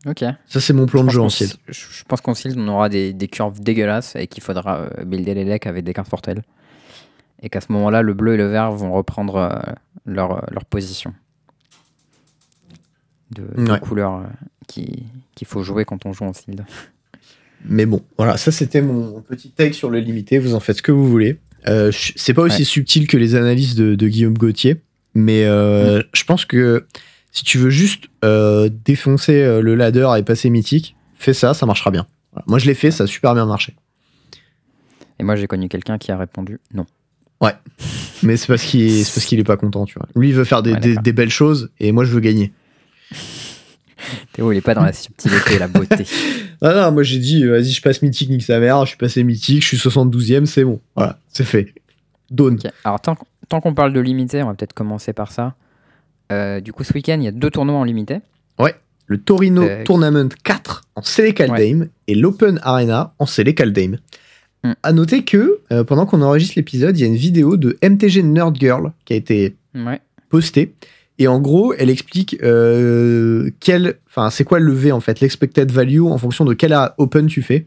Ok. 0.08 0.24
Ça, 0.48 0.60
c'est 0.62 0.74
mon 0.74 0.86
plan 0.86 1.04
de 1.04 1.10
Je 1.10 1.16
jeu 1.16 1.22
en 1.22 1.28
qu'en- 1.28 1.46
Je 1.68 2.04
pense 2.08 2.22
qu'en 2.22 2.36
sealed, 2.36 2.58
on 2.60 2.68
aura 2.68 2.90
des, 2.90 3.12
des 3.12 3.28
curves 3.28 3.60
dégueulasses 3.60 4.16
et 4.16 4.28
qu'il 4.28 4.44
faudra 4.44 4.82
euh, 4.82 5.04
builder 5.04 5.34
les 5.34 5.46
decks 5.46 5.66
avec 5.68 5.84
des 5.84 5.94
cartes 5.94 6.10
fortelles. 6.10 6.44
Et 7.42 7.50
qu'à 7.50 7.60
ce 7.60 7.72
moment-là, 7.72 8.02
le 8.04 8.14
bleu 8.14 8.36
et 8.36 8.38
le 8.38 8.48
vert 8.48 8.72
vont 8.72 8.94
reprendre 8.94 9.36
euh, 9.36 9.74
leur, 10.06 10.46
leur 10.52 10.66
position 10.66 11.14
de, 13.32 13.44
de 13.64 13.72
Ouais. 13.72 13.80
couleur 13.80 14.24
qui- 14.68 15.04
qu'il 15.36 15.48
faut 15.48 15.64
jouer 15.64 15.86
quand 15.86 16.06
on 16.06 16.14
joue 16.14 16.26
en 16.26 16.34
sealed. 16.34 16.64
Mais 17.68 17.86
bon, 17.86 18.02
voilà, 18.18 18.38
ça 18.38 18.52
c'était 18.52 18.82
mon 18.82 19.22
petit 19.22 19.50
take 19.50 19.74
sur 19.74 19.90
le 19.90 20.00
limité. 20.00 20.38
Vous 20.38 20.54
en 20.54 20.60
faites 20.60 20.78
ce 20.78 20.82
que 20.84 20.92
vous 20.92 21.10
voulez. 21.10 21.40
Euh, 21.68 21.92
c'est 22.16 22.34
pas 22.34 22.42
aussi 22.44 22.60
Ouais. 22.60 22.64
subtil 22.66 23.08
que 23.08 23.18
les 23.18 23.36
analyses 23.36 23.76
de, 23.76 23.96
de 23.96 24.08
Guillaume 24.08 24.38
Gauthier, 24.38 24.78
mais 25.16 25.46
euh, 25.46 26.04
je 26.14 26.24
pense 26.24 26.46
que 26.46 26.86
si 27.32 27.44
tu 27.44 27.58
veux 27.58 27.70
juste 27.70 28.06
euh, 28.24 28.70
défoncer 28.86 29.62
le 29.62 29.76
ladder 29.76 30.08
et 30.18 30.24
passer 30.24 30.50
mythique, 30.50 30.96
fais 31.18 31.34
ça, 31.34 31.54
ça 31.54 31.66
marchera 31.66 31.92
bien. 31.92 32.08
Voilà. 32.34 32.46
Moi 32.48 32.60
je 32.60 32.66
l'ai 32.68 32.74
fait, 32.76 32.92
ça 32.92 33.06
a 33.06 33.08
super 33.08 33.34
bien 33.34 33.46
marché. 33.46 33.76
Et 35.18 35.24
moi, 35.24 35.38
j'ai 35.38 35.48
connu 35.48 35.70
quelqu'un 35.70 35.98
qui 35.98 36.12
a 36.12 36.18
répondu 36.18 36.60
non. 36.74 36.86
Mais 38.24 38.38
c'est 38.38 38.48
parce 38.48 38.64
qu'il 38.64 38.82
est, 38.82 39.04
c'est 39.04 39.14
parce 39.14 39.26
qu'il 39.26 39.40
est 39.40 39.44
pas 39.44 39.58
content, 39.58 39.86
tu 39.86 40.00
vois. 40.00 40.08
Lui 40.16 40.30
il 40.30 40.34
veut 40.34 40.46
faire 40.46 40.64
des, 40.64 40.72
Ouais, 40.74 40.80
des- 40.80 40.90
d'accord. 40.90 41.04
des 41.04 41.14
belles 41.14 41.30
choses 41.30 41.70
et 41.80 41.92
moi 41.92 42.04
je 42.06 42.12
veux 42.12 42.20
gagner. 42.22 42.52
Théo, 44.34 44.52
il 44.52 44.58
est 44.58 44.62
pas 44.62 44.74
dans 44.74 44.84
la 44.84 44.94
subtilité 44.94 45.56
et 45.56 45.60
la 45.60 45.68
beauté. 45.68 46.06
Ah 46.62 46.74
non, 46.74 46.92
moi 46.94 47.04
j'ai 47.04 47.20
dit, 47.20 47.46
vas-y, 47.46 47.70
je 47.70 47.82
passe 47.82 48.02
mythique, 48.02 48.30
nique 48.30 48.42
sa 48.42 48.60
mère, 48.60 48.82
je 48.86 48.90
suis 48.90 48.98
passé 48.98 49.24
mythique, 49.24 49.62
je 49.62 49.76
suis 49.76 49.78
72ème, 49.78 50.46
c'est 50.46 50.64
bon. 50.64 50.80
Voilà, 50.96 51.20
c'est 51.28 51.44
fait. 51.44 51.74
Dawn. 52.32 52.56
Ok. 52.56 52.72
Alors, 52.86 53.02
tant, 53.02 53.18
tant 53.50 53.60
qu'on 53.62 53.74
parle 53.74 53.92
de 53.94 54.00
limité, 54.00 54.42
on 54.42 54.48
va 54.48 54.54
peut-être 54.54 54.74
commencer 54.74 55.12
par 55.12 55.32
ça. 55.34 55.54
Euh, 56.32 56.62
du 56.62 56.72
coup, 56.74 56.84
ce 56.86 56.94
week-end, 56.94 57.18
il 57.20 57.26
y 57.26 57.28
a 57.28 57.32
deux 57.32 57.52
tournois 57.52 57.76
en 57.76 57.84
limité. 57.84 58.20
le 59.08 59.18
Torino 59.20 59.62
Euh, 59.64 59.84
Tournament 59.84 60.30
4 60.44 60.82
en 60.96 61.04
Select 61.04 61.38
Kaldheim 61.38 61.90
et 62.08 62.16
l'Open 62.16 62.60
Arena 62.64 63.14
en 63.20 63.26
Select 63.28 63.58
Kaldheim. 63.60 63.98
Hmm. 64.64 64.74
À 64.82 64.94
noter 64.94 65.24
que 65.24 65.60
euh, 65.72 65.84
pendant 65.84 66.08
qu'on 66.08 66.24
enregistre 66.24 66.54
l'épisode, 66.56 66.98
il 66.98 67.02
y 67.02 67.04
a 67.04 67.08
une 67.08 67.16
vidéo 67.16 67.56
de 67.58 67.78
MTG 67.84 68.24
Nerd 68.24 68.56
Girl 68.60 68.94
qui 69.04 69.14
a 69.14 69.16
été 69.18 69.56
Ouais. 69.76 70.00
postée. 70.30 70.74
Et 71.18 71.28
en 71.28 71.40
gros, 71.40 71.74
elle 71.74 71.90
explique 71.90 72.38
euh, 72.44 73.50
quel, 73.60 73.96
enfin, 74.08 74.30
c'est 74.30 74.44
quoi 74.44 74.60
le 74.60 74.66
lever 74.66 74.92
en 74.92 75.00
fait, 75.00 75.22
l'expected 75.22 75.72
value 75.72 76.02
en 76.02 76.18
fonction 76.18 76.44
de 76.46 76.54
quel 76.54 76.78
Open 76.98 77.28
tu 77.28 77.42
fais. 77.42 77.66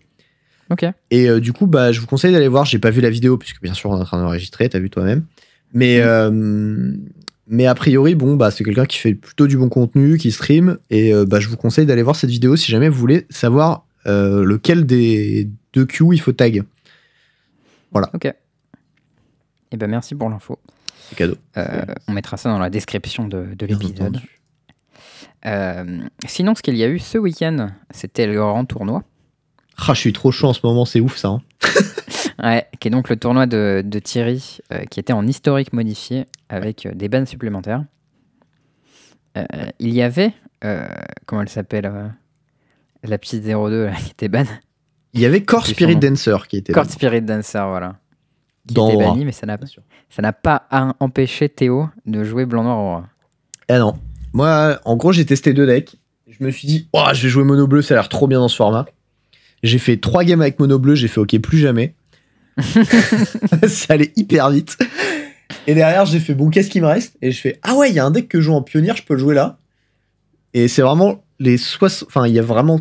Ok. 0.70 0.84
Et 1.10 1.30
euh, 1.30 1.40
du 1.40 1.52
coup, 1.54 1.66
bah, 1.66 1.92
je 1.92 2.00
vous 2.00 2.06
conseille 2.06 2.32
d'aller 2.32 2.48
voir. 2.48 2.66
J'ai 2.66 2.78
pas 2.78 2.90
vu 2.90 3.00
la 3.00 3.08
vidéo 3.08 3.38
puisque 3.38 3.62
bien 3.62 3.72
sûr 3.72 3.88
on 3.90 3.96
est 3.96 4.00
en 4.00 4.04
train 4.04 4.20
d'enregistrer. 4.20 4.68
T'as 4.68 4.78
vu 4.78 4.90
toi-même. 4.90 5.24
Mais 5.72 5.98
Mm. 5.98 6.02
euh, 6.04 6.92
mais 7.50 7.66
a 7.66 7.74
priori, 7.74 8.14
bon, 8.14 8.36
bah, 8.36 8.50
c'est 8.50 8.64
quelqu'un 8.64 8.84
qui 8.84 8.98
fait 8.98 9.14
plutôt 9.14 9.46
du 9.46 9.56
bon 9.56 9.70
contenu, 9.70 10.18
qui 10.18 10.30
stream. 10.30 10.76
Et 10.90 11.14
bah, 11.26 11.40
je 11.40 11.48
vous 11.48 11.56
conseille 11.56 11.86
d'aller 11.86 12.02
voir 12.02 12.16
cette 12.16 12.28
vidéo 12.28 12.56
si 12.56 12.70
jamais 12.70 12.90
vous 12.90 12.98
voulez 12.98 13.24
savoir 13.30 13.86
lequel 14.04 14.84
des 14.84 15.48
deux 15.72 15.86
Q 15.86 16.04
il 16.12 16.20
faut 16.20 16.32
tag. 16.32 16.62
Ok. 17.94 18.26
Et 19.72 19.76
ben 19.76 19.88
merci 19.88 20.14
pour 20.14 20.28
l'info. 20.30 20.58
C'est 21.08 21.16
cadeau. 21.16 21.36
Euh, 21.56 21.84
on 22.06 22.12
mettra 22.12 22.36
ça 22.36 22.50
dans 22.50 22.58
la 22.58 22.70
description 22.70 23.26
de, 23.26 23.48
l'épisode. 23.60 24.20
Euh, 25.46 26.00
sinon, 26.26 26.54
ce 26.54 26.62
qu'il 26.62 26.76
y 26.76 26.84
a 26.84 26.88
eu 26.88 26.98
ce 26.98 27.18
week-end, 27.18 27.68
c'était 27.90 28.26
le 28.26 28.34
grand 28.34 28.64
tournoi. 28.64 29.04
Ah, 29.76 29.94
je 29.94 30.00
suis 30.00 30.12
trop 30.12 30.32
chaud 30.32 30.48
en 30.48 30.52
ce 30.52 30.60
moment, 30.64 30.84
c'est 30.84 31.00
ouf 31.00 31.16
ça. 31.16 31.28
hein. 31.28 31.42
Ouais, 32.42 32.66
qui 32.78 32.86
est 32.86 32.90
donc 32.90 33.08
le 33.08 33.16
tournoi 33.16 33.46
de, 33.46 33.82
de 33.84 33.98
Thierry, 33.98 34.58
euh, 34.72 34.84
qui 34.84 35.00
était 35.00 35.12
en 35.12 35.26
historique 35.26 35.72
modifié 35.72 36.26
avec 36.48 36.86
euh, 36.86 36.92
des 36.94 37.08
bannes 37.08 37.26
supplémentaires. 37.26 37.84
Euh, 39.36 39.44
il 39.80 39.92
y 39.92 40.02
avait, 40.02 40.32
comment 41.26 41.42
elle 41.42 41.48
s'appelle 41.48 42.12
La 43.02 43.18
petite 43.18 43.44
02 43.44 43.86
là, 43.86 43.92
qui 43.92 44.10
était 44.10 44.28
ban. 44.28 44.44
Il 45.14 45.20
y 45.20 45.26
avait 45.26 45.42
Core 45.42 45.66
Spirit. 45.66 45.96
Dancer 45.96 46.36
qui 46.48 46.58
était 46.58 46.72
Court 46.72 46.86
Spirit 46.86 47.22
Dancer, 47.22 47.66
voilà. 47.66 47.96
Qui 48.66 48.74
Dans 48.74 48.88
était 48.88 48.98
banni, 49.04 49.24
mais 49.24 49.32
ça 49.32 49.46
n'a 49.46 49.56
Bien 49.56 49.66
sûr. 49.66 49.82
Ça 50.10 50.22
n'a 50.22 50.32
pas 50.32 50.66
empêché 51.00 51.48
Théo 51.48 51.88
de 52.06 52.24
jouer 52.24 52.46
blanc-noir 52.46 52.78
Aura. 52.78 53.08
Eh 53.68 53.78
non. 53.78 53.94
Moi, 54.32 54.80
en 54.84 54.96
gros, 54.96 55.12
j'ai 55.12 55.26
testé 55.26 55.52
deux 55.52 55.66
decks. 55.66 55.96
Je 56.28 56.44
me 56.44 56.50
suis 56.50 56.68
dit, 56.68 56.88
oh, 56.92 57.04
je 57.12 57.22
vais 57.22 57.28
jouer 57.28 57.44
mono 57.44 57.66
bleu, 57.66 57.82
ça 57.82 57.94
a 57.94 57.96
l'air 57.96 58.08
trop 58.08 58.26
bien 58.26 58.38
dans 58.38 58.48
ce 58.48 58.56
format. 58.56 58.86
J'ai 59.62 59.78
fait 59.78 59.96
trois 59.96 60.24
games 60.24 60.40
avec 60.40 60.58
mono 60.58 60.78
bleu, 60.78 60.94
j'ai 60.94 61.08
fait 61.08 61.20
ok, 61.20 61.38
plus 61.38 61.58
jamais. 61.58 61.94
ça 63.66 63.94
allait 63.94 64.12
hyper 64.16 64.50
vite. 64.50 64.76
Et 65.66 65.74
derrière, 65.74 66.06
j'ai 66.06 66.20
fait 66.20 66.34
bon, 66.34 66.50
qu'est-ce 66.50 66.70
qui 66.70 66.80
me 66.80 66.86
reste? 66.86 67.16
Et 67.22 67.30
je 67.32 67.40
fais 67.40 67.58
ah 67.62 67.74
ouais, 67.74 67.90
il 67.90 67.94
y 67.94 67.98
a 67.98 68.04
un 68.04 68.10
deck 68.10 68.28
que 68.28 68.38
je 68.40 68.46
joue 68.46 68.54
en 68.54 68.62
pionnier, 68.62 68.92
je 68.96 69.02
peux 69.02 69.14
le 69.14 69.20
jouer 69.20 69.34
là. 69.34 69.58
Et 70.54 70.68
c'est 70.68 70.82
vraiment 70.82 71.24
les 71.38 71.56
60. 71.56 72.08
Enfin, 72.08 72.26
il 72.26 72.34
y 72.34 72.38
a 72.38 72.42
vraiment 72.42 72.80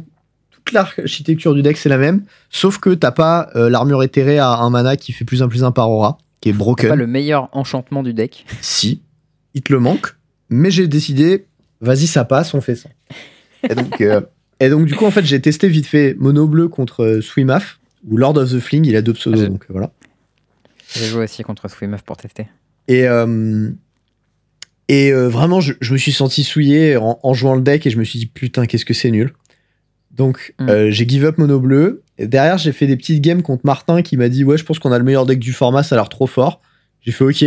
toute 0.51 0.71
l'architecture 0.71 1.53
du 1.53 1.61
deck, 1.61 1.77
c'est 1.77 1.89
la 1.89 1.97
même. 1.97 2.23
Sauf 2.49 2.77
que 2.79 2.89
t'as 2.91 3.11
pas 3.11 3.49
euh, 3.55 3.69
l'armure 3.69 4.03
éthérée 4.03 4.39
à 4.39 4.51
un 4.51 4.69
mana 4.69 4.97
qui 4.97 5.11
fait 5.11 5.25
plus 5.25 5.43
un 5.43 5.47
plus 5.47 5.63
un 5.63 5.71
par 5.71 5.89
aura, 5.89 6.17
qui 6.41 6.49
est 6.49 6.51
C'est 6.51 6.57
broken. 6.57 6.89
pas 6.89 6.95
le 6.95 7.07
meilleur 7.07 7.49
enchantement 7.51 8.03
du 8.03 8.13
deck. 8.13 8.45
Si, 8.61 9.01
il 9.53 9.61
te 9.61 9.73
le 9.73 9.79
manque, 9.79 10.15
mais 10.49 10.71
j'ai 10.71 10.87
décidé, 10.87 11.45
vas-y, 11.81 12.07
ça 12.07 12.25
passe, 12.25 12.53
on 12.53 12.61
fait 12.61 12.75
ça. 12.75 12.89
Et 13.69 13.75
donc, 13.75 14.01
euh, 14.01 14.21
et 14.59 14.69
donc 14.69 14.85
du 14.85 14.95
coup, 14.95 15.05
en 15.05 15.11
fait, 15.11 15.25
j'ai 15.25 15.41
testé 15.41 15.67
vite 15.67 15.87
fait 15.87 16.15
Mono 16.19 16.47
Bleu 16.47 16.67
contre 16.67 17.03
euh, 17.03 17.21
Swimaf, 17.21 17.79
ou 18.09 18.17
Lord 18.17 18.37
of 18.37 18.51
the 18.51 18.59
Fling, 18.59 18.85
il 18.85 18.95
a 18.95 19.01
deux 19.01 19.13
pseudos, 19.13 19.43
Ah, 19.45 19.49
donc 19.49 19.63
euh, 19.63 19.67
voilà. 19.69 19.91
J'ai 20.95 21.05
joué 21.05 21.23
aussi 21.25 21.43
contre 21.43 21.67
Swimmeuf 21.69 22.01
pour 22.03 22.15
tester. 22.17 22.47
Et, 22.87 23.05
euh, 23.07 23.69
et 24.87 25.11
euh, 25.11 25.27
vraiment, 25.27 25.59
je, 25.59 25.73
je 25.81 25.91
me 25.91 25.97
suis 25.97 26.13
senti 26.13 26.43
souillé 26.43 26.95
en, 26.95 27.19
en 27.21 27.33
jouant 27.33 27.55
le 27.55 27.61
deck, 27.61 27.85
et 27.85 27.89
je 27.89 27.97
me 27.97 28.03
suis 28.05 28.19
dit, 28.19 28.25
putain, 28.27 28.65
qu'est-ce 28.67 28.85
que 28.85 28.93
c'est 28.93 29.11
nul. 29.11 29.33
Donc, 30.17 30.53
Mm. 30.59 30.69
euh, 30.69 30.91
j'ai 30.91 31.07
give 31.07 31.23
up 31.25 31.37
mono 31.37 31.59
bleu. 31.59 32.01
Et 32.17 32.27
derrière, 32.27 32.57
j'ai 32.57 32.71
fait 32.71 32.87
des 32.87 32.97
petites 32.97 33.21
games 33.21 33.41
contre 33.43 33.65
Martin 33.65 34.01
qui 34.01 34.17
m'a 34.17 34.27
dit 34.29 34.43
Ouais, 34.43 34.57
je 34.57 34.65
pense 34.65 34.79
qu'on 34.79 34.91
a 34.91 34.97
le 34.97 35.03
meilleur 35.03 35.25
deck 35.25 35.39
du 35.39 35.53
format, 35.53 35.83
ça 35.83 35.95
a 35.95 35.99
l'air 35.99 36.09
trop 36.09 36.27
fort. 36.27 36.61
J'ai 37.01 37.11
fait 37.11 37.23
Ok. 37.23 37.45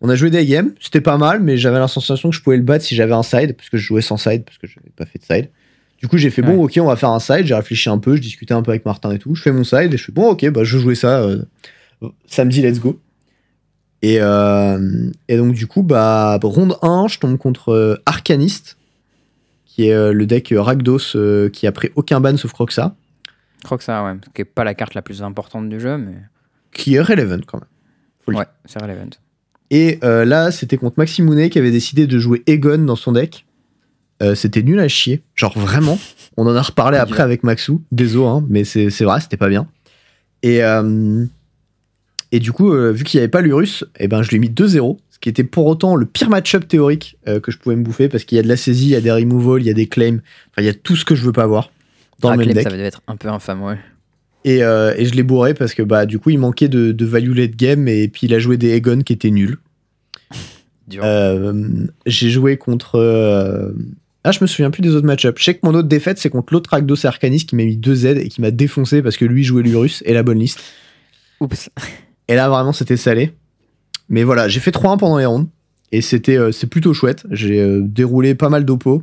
On 0.00 0.08
a 0.10 0.16
joué 0.16 0.28
des 0.28 0.44
games, 0.44 0.72
c'était 0.80 1.00
pas 1.00 1.16
mal, 1.16 1.40
mais 1.42 1.56
j'avais 1.56 1.78
la 1.78 1.88
sensation 1.88 2.28
que 2.28 2.36
je 2.36 2.42
pouvais 2.42 2.58
le 2.58 2.62
battre 2.62 2.84
si 2.84 2.94
j'avais 2.94 3.14
un 3.14 3.22
side, 3.22 3.54
parce 3.56 3.70
que 3.70 3.78
je 3.78 3.84
jouais 3.86 4.02
sans 4.02 4.18
side, 4.18 4.44
parce 4.44 4.58
que 4.58 4.66
je 4.66 4.78
n'avais 4.78 4.90
pas 4.94 5.06
fait 5.06 5.18
de 5.18 5.24
side. 5.24 5.48
Du 5.98 6.08
coup, 6.08 6.18
j'ai 6.18 6.28
fait 6.28 6.42
Bon, 6.42 6.62
ok, 6.62 6.72
on 6.78 6.84
va 6.86 6.96
faire 6.96 7.08
un 7.08 7.20
side. 7.20 7.46
J'ai 7.46 7.54
réfléchi 7.54 7.88
un 7.88 7.96
peu, 7.96 8.14
je 8.16 8.20
discutais 8.20 8.52
un 8.52 8.60
peu 8.60 8.72
avec 8.72 8.84
Martin 8.84 9.10
et 9.12 9.18
tout. 9.18 9.34
Je 9.34 9.40
fais 9.40 9.52
mon 9.52 9.64
side 9.64 9.94
et 9.94 9.96
je 9.96 10.04
fais 10.04 10.12
Bon, 10.12 10.28
ok, 10.30 10.46
bah, 10.50 10.62
je 10.64 10.76
jouais 10.76 10.96
ça 10.96 11.20
euh, 11.22 11.42
samedi, 12.26 12.60
let's 12.60 12.80
go. 12.80 13.00
Et, 14.02 14.18
euh, 14.20 15.10
et 15.28 15.38
donc, 15.38 15.54
du 15.54 15.66
coup, 15.66 15.82
bah, 15.82 16.38
ronde 16.42 16.76
1, 16.82 17.06
je 17.08 17.18
tombe 17.18 17.38
contre 17.38 17.70
euh, 17.72 17.96
Arcanist, 18.04 18.76
qui 19.74 19.88
est 19.88 19.92
euh, 19.92 20.12
le 20.12 20.24
deck 20.24 20.52
euh, 20.52 20.62
Rakdos 20.62 21.16
euh, 21.16 21.48
qui 21.48 21.66
a 21.66 21.72
pris 21.72 21.90
aucun 21.96 22.20
ban 22.20 22.36
sauf 22.36 22.52
Croxa, 22.52 22.94
ça, 23.80 24.04
ouais. 24.04 24.12
Qui 24.32 24.42
est 24.42 24.44
pas 24.44 24.62
la 24.62 24.74
carte 24.74 24.94
la 24.94 25.02
plus 25.02 25.22
importante 25.22 25.68
du 25.68 25.80
jeu, 25.80 25.98
mais. 25.98 26.14
qui 26.72 26.94
est 26.94 27.00
relevant 27.00 27.40
quand 27.44 27.58
même. 27.58 27.68
Faut 28.24 28.32
Ouais, 28.32 28.46
c'est 28.66 28.80
relevant. 28.80 29.10
Et 29.70 29.98
euh, 30.04 30.24
là, 30.24 30.52
c'était 30.52 30.76
contre 30.76 30.94
Maximounet 30.98 31.50
qui 31.50 31.58
avait 31.58 31.72
décidé 31.72 32.06
de 32.06 32.18
jouer 32.18 32.44
Egon 32.46 32.78
dans 32.78 32.94
son 32.94 33.12
deck. 33.12 33.46
Euh, 34.22 34.36
c'était 34.36 34.62
nul 34.62 34.78
à 34.78 34.86
chier. 34.86 35.22
Genre 35.34 35.58
vraiment. 35.58 35.98
On 36.36 36.46
en 36.46 36.54
a 36.54 36.62
reparlé 36.62 36.98
après 36.98 37.22
avec 37.22 37.42
Maxou. 37.42 37.82
Désolé, 37.90 38.28
hein, 38.28 38.46
mais 38.48 38.62
c'est 38.64 39.02
vrai, 39.02 39.20
c'était 39.20 39.36
pas 39.36 39.48
bien. 39.48 39.66
Et, 40.42 40.62
euh, 40.62 41.24
et 42.30 42.38
du 42.38 42.52
coup, 42.52 42.70
vu 42.70 43.02
qu'il 43.02 43.18
n'y 43.18 43.22
avait 43.22 43.30
pas 43.30 43.40
l'Urus, 43.40 43.84
eh 43.98 44.06
ben, 44.06 44.22
je 44.22 44.30
lui 44.30 44.36
ai 44.36 44.40
mis 44.40 44.50
2-0. 44.50 44.98
Ce 45.14 45.20
qui 45.20 45.28
était 45.28 45.44
pour 45.44 45.66
autant 45.66 45.94
le 45.94 46.06
pire 46.06 46.28
match-up 46.28 46.66
théorique 46.66 47.16
euh, 47.28 47.38
que 47.38 47.52
je 47.52 47.58
pouvais 47.58 47.76
me 47.76 47.84
bouffer 47.84 48.08
parce 48.08 48.24
qu'il 48.24 48.34
y 48.34 48.38
a 48.40 48.42
de 48.42 48.48
la 48.48 48.56
saisie, 48.56 48.86
il 48.86 48.90
y 48.90 48.96
a 48.96 49.00
des 49.00 49.12
removals, 49.12 49.62
il 49.62 49.66
y 49.66 49.70
a 49.70 49.74
des 49.74 49.86
claims. 49.86 50.20
Enfin, 50.50 50.58
il 50.62 50.64
y 50.64 50.68
a 50.68 50.74
tout 50.74 50.96
ce 50.96 51.04
que 51.04 51.14
je 51.14 51.22
veux 51.22 51.30
pas 51.32 51.46
voir 51.46 51.70
dans 52.20 52.30
Ah, 52.30 52.36
le 52.36 52.44
même 52.44 52.52
deck. 52.52 52.64
ça 52.64 52.70
devait 52.70 52.82
être 52.82 53.00
un 53.06 53.14
peu 53.16 53.28
infâme, 53.28 53.62
ouais. 53.62 53.78
Et, 54.44 54.64
euh, 54.64 54.92
et 54.98 55.04
je 55.06 55.14
l'ai 55.14 55.22
bourré 55.22 55.54
parce 55.54 55.72
que 55.72 55.82
bah 55.82 56.04
du 56.04 56.18
coup 56.18 56.30
il 56.30 56.38
manquait 56.38 56.68
de, 56.68 56.90
de 56.92 57.04
value 57.06 57.32
late 57.34 57.54
game 57.56 57.86
et 57.88 58.08
puis 58.08 58.26
il 58.26 58.34
a 58.34 58.38
joué 58.40 58.56
des 58.58 58.72
Egon 58.72 58.98
qui 59.02 59.12
étaient 59.12 59.30
nuls. 59.30 59.56
Euh, 61.02 61.86
j'ai 62.04 62.28
joué 62.28 62.58
contre. 62.58 63.72
Ah, 64.22 64.32
je 64.32 64.38
me 64.42 64.46
souviens 64.46 64.70
plus 64.70 64.82
des 64.82 64.94
autres 64.94 65.06
match-ups. 65.06 65.38
Je 65.38 65.44
sais 65.44 65.54
que 65.54 65.60
mon 65.62 65.74
autre 65.74 65.88
défaite, 65.88 66.18
c'est 66.18 66.28
contre 66.28 66.52
l'autre 66.52 66.68
Rakdos 66.70 67.06
Arcanis 67.06 67.46
qui 67.46 67.56
m'a 67.56 67.64
mis 67.64 67.78
2 67.78 67.94
Z 67.94 68.04
et 68.18 68.28
qui 68.28 68.42
m'a 68.42 68.50
défoncé 68.50 69.00
parce 69.00 69.16
que 69.16 69.24
lui 69.24 69.44
jouait 69.44 69.62
l'Urus 69.62 70.02
et 70.04 70.12
la 70.12 70.22
bonne 70.22 70.38
liste. 70.38 70.60
Oups. 71.40 71.70
Et 72.28 72.34
là, 72.34 72.50
vraiment, 72.50 72.72
c'était 72.74 72.98
salé. 72.98 73.32
Mais 74.08 74.22
voilà, 74.22 74.48
j'ai 74.48 74.60
fait 74.60 74.70
3-1 74.70 74.98
pendant 74.98 75.18
les 75.18 75.26
rounds 75.26 75.48
et 75.92 76.00
c'était 76.00 76.36
euh, 76.36 76.52
c'est 76.52 76.66
plutôt 76.66 76.92
chouette. 76.94 77.24
J'ai 77.30 77.60
euh, 77.60 77.80
déroulé 77.82 78.34
pas 78.34 78.48
mal 78.48 78.64
d'oppos. 78.64 79.02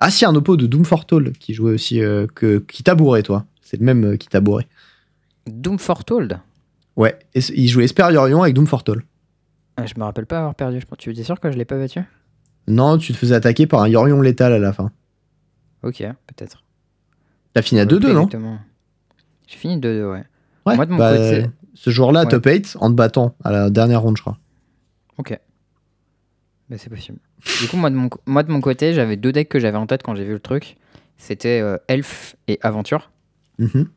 Ah, 0.00 0.10
si, 0.10 0.24
un 0.24 0.34
oppo 0.34 0.56
de 0.56 0.66
Doom 0.66 0.84
Fortall 0.84 1.32
qui 1.32 1.54
jouait 1.54 1.72
aussi. 1.72 2.00
euh, 2.02 2.26
que, 2.34 2.58
qui 2.58 2.82
t'a 2.82 2.94
bourré, 2.94 3.22
toi. 3.22 3.46
C'est 3.62 3.78
le 3.78 3.86
même 3.86 4.18
qui 4.18 4.28
t'a 4.28 4.40
bourré. 4.40 4.66
Doom 5.46 5.78
Foretold 5.78 6.38
Ouais, 6.96 7.18
et 7.34 7.40
il 7.54 7.68
jouait 7.68 7.84
Esper 7.84 8.08
Yorion 8.12 8.42
avec 8.42 8.54
Doom 8.54 8.66
Fortall. 8.66 9.02
Ah, 9.76 9.86
Je 9.86 9.94
me 9.96 10.04
rappelle 10.04 10.26
pas 10.26 10.38
avoir 10.38 10.54
perdu. 10.54 10.80
je 10.80 10.86
pense. 10.86 10.98
Tu 10.98 11.10
es 11.12 11.22
sûr 11.22 11.40
que 11.40 11.50
je 11.50 11.56
l'ai 11.56 11.64
pas 11.64 11.78
battu? 11.78 12.00
Non, 12.68 12.98
tu 12.98 13.12
te 13.12 13.18
faisais 13.18 13.34
attaquer 13.34 13.66
par 13.66 13.80
un 13.82 13.88
Yorion 13.88 14.20
létal 14.20 14.52
à 14.52 14.58
la 14.58 14.72
fin. 14.72 14.90
Ok, 15.82 15.98
peut-être. 16.26 16.62
T'as 17.54 17.62
fini 17.62 17.80
à 17.80 17.84
Ouais, 17.84 17.88
2-2, 17.90 18.12
non? 18.12 18.20
exactement. 18.22 18.58
J'ai 19.46 19.56
fini 19.56 19.78
2-2, 19.78 20.10
ouais. 20.12 20.24
Ouais, 20.66 20.76
Moi, 20.76 20.86
de 20.86 20.90
mon 20.92 20.98
bah, 20.98 21.12
côté- 21.16 21.46
Ce 21.74 21.90
jour-là, 21.90 22.22
Ouais. 22.24 22.28
top 22.28 22.44
8, 22.46 22.76
en 22.80 22.90
te 22.90 22.94
battant 22.94 23.34
à 23.44 23.50
la 23.52 23.70
dernière 23.70 24.02
ronde, 24.02 24.16
je 24.16 24.22
crois. 24.22 24.38
Ok. 25.18 25.38
Bah, 26.68 26.76
c'est 26.78 26.90
possible. 26.90 27.18
Du 27.60 27.68
coup, 27.68 27.76
moi 27.76 27.90
de, 27.90 27.94
mon, 27.96 28.08
co- 28.08 28.20
moi, 28.26 28.42
de 28.42 28.50
mon 28.52 28.60
côté, 28.60 28.92
j'avais 28.92 29.16
deux 29.16 29.32
decks 29.32 29.48
que 29.48 29.58
j'avais 29.58 29.78
en 29.78 29.86
tête 29.86 30.02
quand 30.02 30.14
j'ai 30.14 30.24
vu 30.24 30.32
le 30.32 30.40
truc. 30.40 30.76
C'était 31.18 31.60
euh, 31.60 31.76
Elf 31.88 32.36
et 32.48 32.58
Aventure. 32.62 33.10
Mhm. 33.58 33.88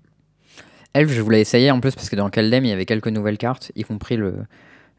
Elf, 0.94 1.12
je 1.12 1.22
voulais 1.22 1.42
essayer 1.42 1.72
en 1.72 1.80
plus 1.80 1.94
parce 1.96 2.10
que 2.10 2.16
dans 2.16 2.30
Kaldem, 2.30 2.64
il 2.66 2.70
y 2.70 2.72
avait 2.72 2.86
quelques 2.86 3.08
nouvelles 3.08 3.38
cartes, 3.38 3.72
y 3.76 3.84
compris 3.84 4.16
le, 4.18 4.36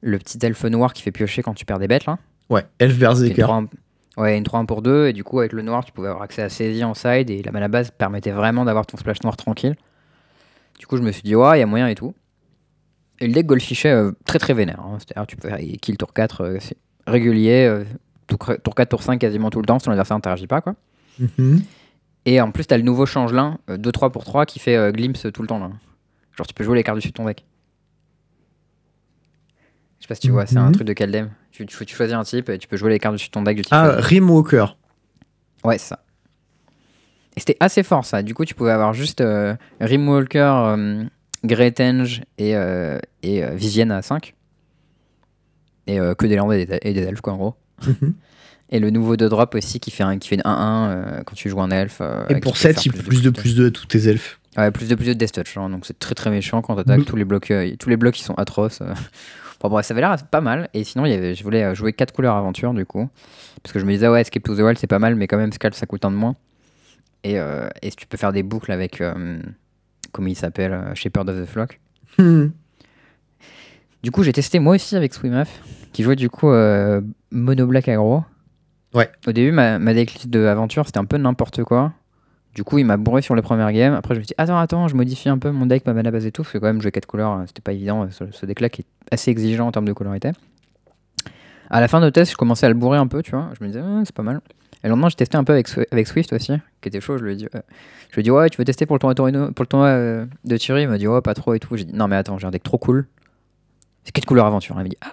le 0.03 0.19
petit 0.19 0.39
elfe 0.45 0.65
noir 0.65 0.93
qui 0.93 1.03
fait 1.03 1.13
piocher 1.13 1.43
quand 1.43 1.55
tu 1.55 1.65
perds 1.65 1.79
des 1.79 1.89
bêtes 1.89 2.05
là. 2.07 2.19
Ouais, 2.51 2.65
Elf 2.79 2.93
C'était 2.93 3.01
Berserker. 3.35 3.43
3-1 3.43 3.67
Ouais, 4.19 4.39
une 4.39 4.45
3-1 4.45 4.65
pour 4.67 4.81
2, 4.83 5.09
et 5.09 5.13
du 5.13 5.25
coup, 5.25 5.41
avec 5.41 5.53
le 5.53 5.61
noir, 5.63 5.85
tu 5.85 5.93
pouvais 5.93 6.09
avoir 6.09 6.23
accès 6.23 6.41
à 6.43 6.49
saisie 6.49 6.85
en 6.85 6.95
side, 6.95 7.29
et 7.29 7.43
la 7.43 7.53
mana 7.53 7.69
base 7.69 7.91
permettait 7.91 8.31
vraiment 8.31 8.65
d'avoir 8.65 8.87
ton 8.87 8.97
splash 8.97 9.23
noir 9.23 9.37
tranquille. 9.37 9.77
Du 10.79 10.87
coup, 10.87 10.97
je 10.97 11.03
me 11.03 11.13
suis 11.13 11.23
dit, 11.23 11.35
ouais, 11.35 11.59
il 11.59 11.61
y 11.61 11.63
a 11.63 11.67
moyen 11.67 11.87
et 11.89 11.95
tout. 11.95 12.15
Et 13.21 13.27
le 13.29 13.33
deck 13.33 13.47
Goldfish 13.47 13.87
euh, 13.87 14.13
très 14.27 14.39
très 14.39 14.53
vénère. 14.55 14.81
hein. 14.81 14.99
C'est-à-dire, 14.99 15.27
tu 15.27 15.37
peux 15.37 15.49
faire 15.49 15.59
il 15.61 15.79
kill 15.79 15.97
tour 15.97 16.13
4 16.13 16.41
euh, 16.43 16.57
c'est 16.61 16.77
régulier, 17.07 17.65
euh, 17.67 17.85
tour, 18.27 18.39
tour 18.63 18.75
4, 18.75 18.89
tour 18.89 19.03
5 19.03 19.19
quasiment 19.19 19.49
tout 19.51 19.61
le 19.61 19.67
temps, 19.67 19.79
si 19.79 19.85
ton 19.87 19.93
adversaire 19.93 20.17
n'interagit 20.17 20.47
pas, 20.47 20.61
quoi. 20.61 20.75
Mhm. 21.19 21.63
Et 22.27 22.41
en 22.41 22.51
plus, 22.51 22.67
t'as 22.67 22.77
le 22.77 22.83
nouveau 22.83 23.07
changelin, 23.07 23.59
euh, 23.71 23.77
2-3 23.79 24.11
pour 24.11 24.25
3, 24.25 24.45
qui 24.47 24.59
fait 24.59 24.77
euh, 24.77 24.91
glimpse 24.93 25.27
tout 25.33 25.41
le 25.43 25.49
temps, 25.49 25.59
là. 25.61 25.71
Genre, 26.37 26.47
tu 26.47 26.53
peux 26.55 26.65
jouer 26.65 26.77
les 26.77 26.83
cartes 26.83 26.97
dessus 26.97 27.09
de 27.09 27.13
ton 27.15 27.25
deck. 27.25 27.45
Je 29.99 30.05
sais 30.05 30.09
pas 30.09 30.15
si 30.15 30.21
tu 30.23 30.31
vois, 30.31 30.47
c'est 30.47 30.59
un 30.59 30.67
Mhm. 30.67 30.73
truc 30.73 30.87
de 30.87 30.93
Kaldem. 30.93 31.31
Tu, 31.53 31.65
tu, 31.65 31.87
tu 31.87 31.95
choisis 31.97 32.15
un 32.15 32.23
type, 32.25 32.49
et 32.51 32.59
tu 32.59 32.69
peux 32.69 32.77
jouer 32.77 32.91
les 32.91 32.99
cartes 32.99 33.15
dessus 33.15 33.29
de 33.29 33.33
ton 33.33 33.43
deck 33.43 33.57
du 33.57 33.63
type. 33.63 33.73
Ah, 33.73 33.87
euh, 33.87 34.01
Rimwalker. 34.01 34.67
Ouais, 35.65 35.79
c'est 35.79 35.89
ça. 35.89 36.01
Et 37.37 37.41
c'était 37.41 37.57
assez 37.61 37.83
fort 37.83 38.05
ça. 38.05 38.23
Du 38.23 38.35
coup, 38.35 38.45
tu 38.45 38.55
pouvais 38.55 38.71
avoir 38.73 38.93
juste 38.93 39.21
euh, 39.21 39.55
Rimwalker, 39.81 40.39
Greytenge 41.47 42.23
et, 42.39 42.55
euh, 42.57 42.99
et 43.23 43.43
euh, 43.45 43.55
Vivienne 43.55 43.91
à 43.91 44.03
5. 44.03 44.35
Et 45.87 46.01
euh, 46.01 46.15
que 46.15 46.27
des 46.27 46.37
landes 46.37 46.53
et 46.53 46.67
des, 46.67 46.79
et 46.83 46.93
des 46.93 47.03
elfes, 47.03 47.21
quoi, 47.21 47.33
en 47.35 47.37
gros. 47.37 47.55
Mhm. 47.87 48.15
Et 48.71 48.81
le 48.81 48.91
nouveau 48.91 49.17
2 49.17 49.29
drop 49.29 49.55
aussi 49.55 49.79
qui 49.79 49.93
fait, 49.93 50.03
un, 50.03 50.19
qui 50.19 50.27
fait 50.29 50.35
une 50.35 50.41
1-1 50.41 50.89
euh, 50.89 51.23
quand 51.25 51.37
tu 51.37 51.49
joues 51.49 51.61
un 51.61 51.71
elfe. 51.71 51.99
euh, 52.01 52.27
Et 52.29 52.41
pour 52.41 52.55
peut 52.55 52.59
7, 52.59 52.75
faire 52.75 52.83
il 52.87 53.01
plus 53.01 53.23
de 53.23 53.31
plus 53.31 53.55
de 53.55 53.69
à 53.69 53.71
tous 53.71 53.87
tes 53.87 54.09
elfes. 54.09 54.41
Ouais, 54.59 54.73
plus 54.73 54.89
de 54.89 54.97
plus 54.97 55.07
de 55.07 55.13
death 55.13 55.31
touch. 55.31 55.57
hein, 55.57 55.71
donc 55.71 55.87
c'est 55.87 55.97
très 56.01 56.17
très 56.17 56.31
méchant 56.31 56.63
quand 56.63 56.75
t'attaques. 56.75 56.99
Mhm. 56.99 57.05
Tous 57.05 57.15
les 57.15 57.25
blocs, 57.25 57.49
euh, 57.53 57.77
tous 57.79 57.89
les 57.89 57.97
blocs 57.97 58.15
qui 58.15 58.25
sont 58.25 58.35
atroces. 58.35 58.83
Bon, 59.61 59.69
bref, 59.71 59.87
ça 59.87 59.95
avait 59.95 60.01
l'air 60.01 60.17
pas 60.31 60.41
mal. 60.41 60.69
Et 60.75 60.83
sinon, 60.83 61.07
il 61.07 61.13
y 61.13 61.15
avait, 61.15 61.35
je 61.37 61.43
voulais 61.45 61.75
jouer 61.77 61.93
4 61.93 62.13
couleurs 62.13 62.35
aventure 62.35 62.75
du 62.75 62.85
coup. 62.85 63.09
Parce 63.63 63.73
que 63.73 63.79
je 63.79 63.85
me 63.85 63.93
disais, 63.93 64.09
ouais, 64.09 64.21
Escape 64.21 64.43
to 64.43 64.55
the 64.57 64.59
Wild 64.61 64.79
c'est 64.79 64.87
pas 64.89 64.99
mal, 64.99 65.15
mais 65.15 65.29
quand 65.29 65.39
même, 65.39 65.53
Scald 65.53 65.75
ça 65.75 65.87
coûte 65.87 66.05
un 66.05 66.11
de 66.11 66.17
moins. 66.17 66.35
Et, 67.23 67.35
et 67.37 67.91
si 67.91 67.97
tu 67.97 68.07
peux 68.09 68.17
faire 68.19 68.33
des 68.33 68.43
boucles 68.43 68.73
avec. 68.73 69.01
Comment 70.17 70.29
il 70.29 70.35
s'appelle 70.37 70.73
euh, 70.73 70.95
Shepherd 70.95 71.29
of 71.29 71.41
the 71.41 71.47
Flock. 71.47 71.79
Hmm. 72.19 72.47
Du 74.03 74.11
coup, 74.11 74.23
j'ai 74.23 74.33
testé 74.33 74.59
moi 74.59 74.75
aussi 74.75 74.97
avec 74.97 75.13
Swimaf, 75.15 75.61
qui 75.93 76.03
jouait 76.03 76.17
du 76.17 76.31
coup 76.31 76.51
euh, 76.51 77.01
Mono 77.31 77.67
Black. 77.67 77.87
Ouais. 78.95 79.11
Au 79.27 79.33
début, 79.33 79.53
ma, 79.53 79.79
ma 79.79 79.95
decklist 79.95 80.29
de 80.31 80.45
aventure, 80.47 80.87
c'était 80.87 80.99
un 80.99 81.05
peu 81.05 81.17
n'importe 81.19 81.63
quoi. 81.65 81.93
Du 82.55 82.65
coup, 82.65 82.79
il 82.79 82.87
m'a 82.87 82.97
bourré 82.97 83.21
sur 83.21 83.35
les 83.35 83.43
premières 83.43 83.71
games. 83.73 83.93
Après, 83.93 84.15
je 84.15 84.21
me 84.21 84.25
suis 84.25 84.29
dit, 84.29 84.35
attends, 84.39 84.59
attends, 84.59 84.89
je 84.89 84.95
modifie 84.97 85.29
un 85.29 85.37
peu 85.39 85.51
mon 85.51 85.67
deck, 85.67 85.85
ma 85.87 85.93
mana 85.93 86.11
base 86.11 86.25
et 86.25 86.33
tout. 86.33 86.43
Parce 86.43 86.53
que 86.55 86.59
quand 86.59 86.67
même, 86.69 86.81
jouer 86.81 86.91
4 86.93 87.05
couleurs, 87.05 87.33
euh, 87.33 87.43
c'était 87.47 87.61
pas 87.61 87.73
évident. 87.73 88.05
euh, 88.05 88.11
Ce, 88.11 88.25
ce 88.31 88.47
deck-là 88.47 88.71
qui 88.71 88.83
est 88.83 88.87
assez 89.11 89.31
exigeant 89.31 89.67
en 89.67 89.73
termes 89.73 89.85
de 89.85 89.93
colorité. 89.93 90.31
À 91.69 91.81
la 91.81 91.89
fin 91.89 92.01
de 92.01 92.09
test, 92.09 92.31
je 92.33 92.37
commençais 92.37 92.65
à 92.65 92.69
le 92.71 92.75
bourrer 92.77 92.97
un 92.97 93.07
peu, 93.09 93.23
tu 93.23 93.33
vois. 93.33 93.51
Je 93.59 93.65
me 93.65 93.69
disais, 93.69 93.83
Ah, 93.85 94.01
c'est 94.07 94.15
pas 94.15 94.23
mal. 94.23 94.41
Et 94.85 94.89
le 94.89 94.91
lendemain, 94.91 95.09
j'ai 95.09 95.17
testé 95.17 95.37
un 95.37 95.45
peu 95.45 95.53
avec, 95.53 95.69
Swi- 95.69 95.87
avec 95.91 96.07
Swift 96.07 96.33
aussi, 96.33 96.53
qui 96.81 96.89
était 96.89 97.01
chaud. 97.01 97.19
Je 97.19 97.25
lui 97.25 97.33
ai 97.33 97.37
dit, 97.37 97.47
euh, 97.55 97.61
je 98.11 98.15
lui 98.15 98.21
ai 98.21 98.23
dit 98.23 98.31
ouais, 98.31 98.49
tu 98.51 98.59
veux 98.59 98.65
tester 98.65 98.87
pour 98.87 98.95
le 98.97 99.01
tournoi, 99.01 99.15
Torino- 99.15 99.51
pour 99.53 99.63
le 99.63 99.67
tournoi 99.67 99.89
euh, 99.89 100.27
de 100.45 100.57
Thierry? 100.57 100.83
Il 100.83 100.89
m'a 100.89 100.99
dit, 100.99 101.07
ouais, 101.09 101.21
pas 101.23 101.35
trop 101.35 101.55
et 101.55 101.59
tout. 101.59 101.77
J'ai 101.77 101.85
dit, 101.85 101.95
non, 101.95 102.09
mais 102.09 102.17
attends, 102.17 102.39
j'ai 102.39 102.47
un 102.47 102.51
deck 102.51 102.63
trop 102.63 102.79
cool. 102.79 103.07
C'est 104.05 104.13
4 104.13 104.25
couleurs 104.27 104.47
aventure. 104.47 104.75
Il 104.79 104.83
m'a 104.83 104.89
dit, 104.89 104.97
ah, 105.01 105.13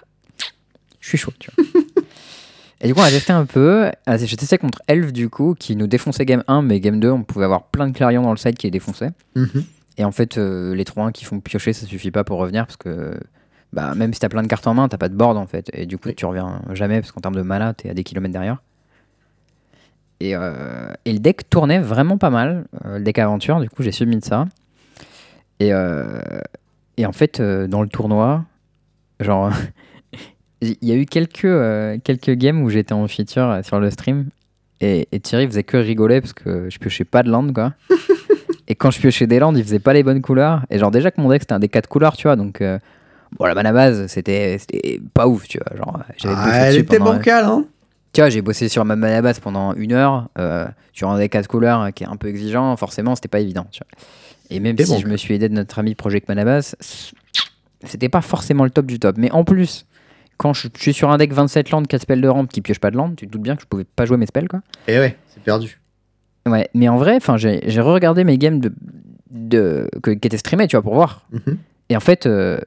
je 1.00 1.08
suis 1.08 1.18
chaud, 1.18 1.32
tu 1.38 1.50
vois. 1.56 1.64
et 2.80 2.86
du 2.86 2.94
coup, 2.94 3.00
on 3.00 3.04
a 3.04 3.10
testé 3.10 3.32
un 3.32 3.46
peu. 3.46 3.90
Ah, 4.06 4.16
J'ai 4.16 4.36
testé 4.36 4.58
contre 4.58 4.82
Elf, 4.86 5.12
du 5.12 5.28
coup, 5.30 5.54
qui 5.58 5.74
nous 5.76 5.86
défonçait 5.86 6.24
game 6.26 6.44
1, 6.46 6.62
mais 6.62 6.78
game 6.80 7.00
2, 7.00 7.10
on 7.10 7.22
pouvait 7.24 7.44
avoir 7.46 7.64
plein 7.64 7.88
de 7.88 7.92
clarions 7.96 8.22
dans 8.22 8.30
le 8.30 8.36
side 8.36 8.56
qui 8.56 8.66
les 8.66 8.70
défonçaient. 8.70 9.10
Mhm. 9.34 9.64
Et 9.96 10.04
en 10.04 10.12
fait, 10.12 10.38
euh, 10.38 10.74
les 10.74 10.84
3-1 10.84 11.12
qui 11.12 11.24
font 11.24 11.40
piocher, 11.40 11.72
ça 11.72 11.86
suffit 11.86 12.10
pas 12.10 12.24
pour 12.24 12.38
revenir 12.38 12.66
parce 12.66 12.76
que 12.76 13.14
bah, 13.72 13.94
même 13.94 14.12
si 14.12 14.18
t'as 14.20 14.28
plein 14.28 14.42
de 14.42 14.48
cartes 14.48 14.66
en 14.66 14.74
main, 14.74 14.88
t'as 14.88 14.98
pas 14.98 15.08
de 15.08 15.14
board 15.14 15.36
en 15.36 15.46
fait. 15.46 15.70
Et 15.72 15.86
du 15.86 15.98
coup, 15.98 16.08
Oui. 16.08 16.14
tu 16.16 16.26
reviens 16.26 16.62
jamais 16.72 17.00
parce 17.00 17.12
qu'en 17.12 17.20
termes 17.20 17.36
de 17.36 17.42
mana, 17.42 17.74
t'es 17.74 17.90
à 17.90 17.94
des 17.94 18.02
kilomètres 18.04 18.32
derrière. 18.32 18.58
Et, 20.20 20.34
euh, 20.34 20.92
et 21.04 21.12
le 21.12 21.18
deck 21.18 21.48
tournait 21.50 21.80
vraiment 21.80 22.18
pas 22.18 22.30
mal, 22.30 22.66
euh, 22.84 22.98
le 22.98 23.04
deck 23.04 23.18
aventure, 23.18 23.60
du 23.60 23.68
coup, 23.68 23.82
j'ai 23.82 23.92
submis 23.92 24.16
de 24.16 24.24
ça. 24.24 24.46
Et, 25.60 25.72
euh, 25.72 26.20
et 26.96 27.06
en 27.06 27.12
fait, 27.12 27.40
dans 27.40 27.82
le 27.82 27.88
tournoi, 27.88 28.44
genre, 29.20 29.50
il 30.60 30.76
y 30.82 30.92
a 30.92 30.96
eu 30.96 31.06
quelques, 31.06 32.02
quelques 32.02 32.30
games 32.32 32.62
où 32.62 32.70
j'étais 32.70 32.92
en 32.92 33.06
feature 33.08 33.60
sur 33.62 33.80
le 33.80 33.90
stream. 33.90 34.26
Et, 34.80 35.08
et 35.12 35.20
Thierry 35.20 35.46
faisait 35.46 35.62
que 35.62 35.76
rigoler 35.76 36.20
parce 36.20 36.32
que 36.32 36.68
je 36.70 36.78
piochais 36.78 37.04
pas 37.04 37.22
de 37.22 37.30
land, 37.30 37.52
quoi. 37.52 37.72
Et 38.66 38.74
quand 38.74 38.90
je 38.90 38.98
piochais 38.98 39.26
des 39.26 39.38
landes, 39.38 39.58
il 39.58 39.64
faisait 39.64 39.78
pas 39.78 39.92
les 39.92 40.02
bonnes 40.02 40.22
couleurs. 40.22 40.64
Et 40.70 40.78
genre, 40.78 40.90
déjà 40.90 41.10
que 41.10 41.20
mon 41.20 41.28
deck 41.28 41.42
c'était 41.42 41.52
un 41.52 41.58
des 41.58 41.68
4 41.68 41.88
couleurs, 41.88 42.16
tu 42.16 42.26
vois. 42.26 42.36
Donc, 42.36 42.60
euh, 42.60 42.78
bon, 43.38 43.44
la 43.44 43.54
mana 43.54 43.72
base, 43.72 44.06
c'était 44.06 44.58
pas 45.12 45.26
ouf, 45.26 45.46
tu 45.46 45.58
vois. 45.58 45.76
Genre, 45.76 46.02
j'avais 46.16 46.34
Ah, 46.36 46.70
elle 46.70 46.78
était 46.78 46.98
bancale, 46.98 47.44
hein 47.44 47.64
Tu 48.14 48.20
vois, 48.20 48.30
j'ai 48.30 48.40
bossé 48.42 48.68
sur 48.68 48.84
ma 48.84 48.96
mana 48.96 49.20
base 49.22 49.40
pendant 49.40 49.74
une 49.74 49.92
heure, 49.92 50.28
euh, 50.38 50.66
sur 50.92 51.10
un 51.10 51.18
deck 51.18 51.32
4 51.32 51.48
couleurs 51.48 51.80
euh, 51.82 51.90
qui 51.90 52.04
est 52.04 52.06
un 52.06 52.16
peu 52.16 52.28
exigeant. 52.28 52.74
Forcément, 52.76 53.14
c'était 53.16 53.28
pas 53.28 53.40
évident, 53.40 53.66
tu 53.72 53.80
vois. 53.80 53.98
Et 54.50 54.60
même 54.60 54.76
si 54.78 55.00
je 55.00 55.06
me 55.08 55.16
suis 55.16 55.34
aidé 55.34 55.48
de 55.48 55.54
notre 55.54 55.78
ami 55.80 55.94
Project 55.94 56.28
Mana 56.28 56.44
Base, 56.44 56.76
c'était 57.84 58.08
pas 58.08 58.20
forcément 58.20 58.64
le 58.64 58.70
top 58.70 58.86
du 58.86 58.98
top. 59.00 59.16
Mais 59.18 59.30
en 59.32 59.42
plus, 59.44 59.86
quand 60.36 60.52
je 60.52 60.68
je 60.76 60.80
suis 60.80 60.92
sur 60.92 61.10
un 61.10 61.16
deck 61.18 61.32
27 61.32 61.70
landes, 61.70 61.86
4 61.88 62.02
spells 62.02 62.20
de 62.20 62.28
rampe 62.28 62.50
qui 62.52 62.60
pioche 62.60 62.78
pas 62.78 62.90
de 62.90 62.96
landes, 62.96 63.16
tu 63.16 63.26
te 63.26 63.32
doutes 63.32 63.42
bien 63.42 63.56
que 63.56 63.62
je 63.62 63.66
pouvais 63.66 63.84
pas 63.84 64.04
jouer 64.06 64.16
mes 64.16 64.26
spells, 64.26 64.48
quoi. 64.48 64.60
Et 64.86 64.98
ouais, 64.98 65.16
c'est 65.28 65.42
perdu. 65.42 65.80
Ouais, 66.46 66.68
mais 66.74 66.88
en 66.88 66.96
vrai, 66.98 67.18
j'ai 67.36 67.80
re-regardé 67.80 68.22
mes 68.22 68.38
games 68.38 68.60
de, 68.60 68.72
de, 69.30 69.88
que- 70.02 70.10
qui 70.12 70.26
étaient 70.28 70.36
streamés, 70.36 70.68
tu 70.68 70.76
vois, 70.76 70.82
pour 70.82 70.94
voir. 70.94 71.26
Mhm. 71.32 71.58
Et 71.88 71.96
en 71.96 72.00
fait, 72.00 72.26
euh, 72.26 72.58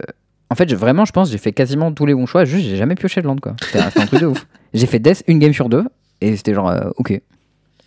en 0.49 0.55
fait, 0.55 0.71
vraiment, 0.73 1.05
je 1.05 1.11
pense, 1.11 1.29
j'ai 1.31 1.37
fait 1.37 1.51
quasiment 1.51 1.91
tous 1.93 2.05
les 2.05 2.13
bons 2.13 2.25
choix. 2.25 2.45
Juste, 2.45 2.67
j'ai 2.67 2.77
jamais 2.77 2.95
pioché 2.95 3.21
de 3.21 3.27
land, 3.27 3.37
quoi. 3.37 3.55
C'était 3.63 3.79
un 3.79 3.89
truc 4.05 4.21
de 4.21 4.27
ouf. 4.27 4.45
J'ai 4.73 4.85
fait 4.85 4.99
Death 4.99 5.23
une 5.27 5.39
game 5.39 5.53
sur 5.53 5.69
deux, 5.69 5.85
et 6.21 6.35
c'était 6.35 6.53
genre, 6.53 6.69
euh, 6.69 6.89
ok. 6.97 7.19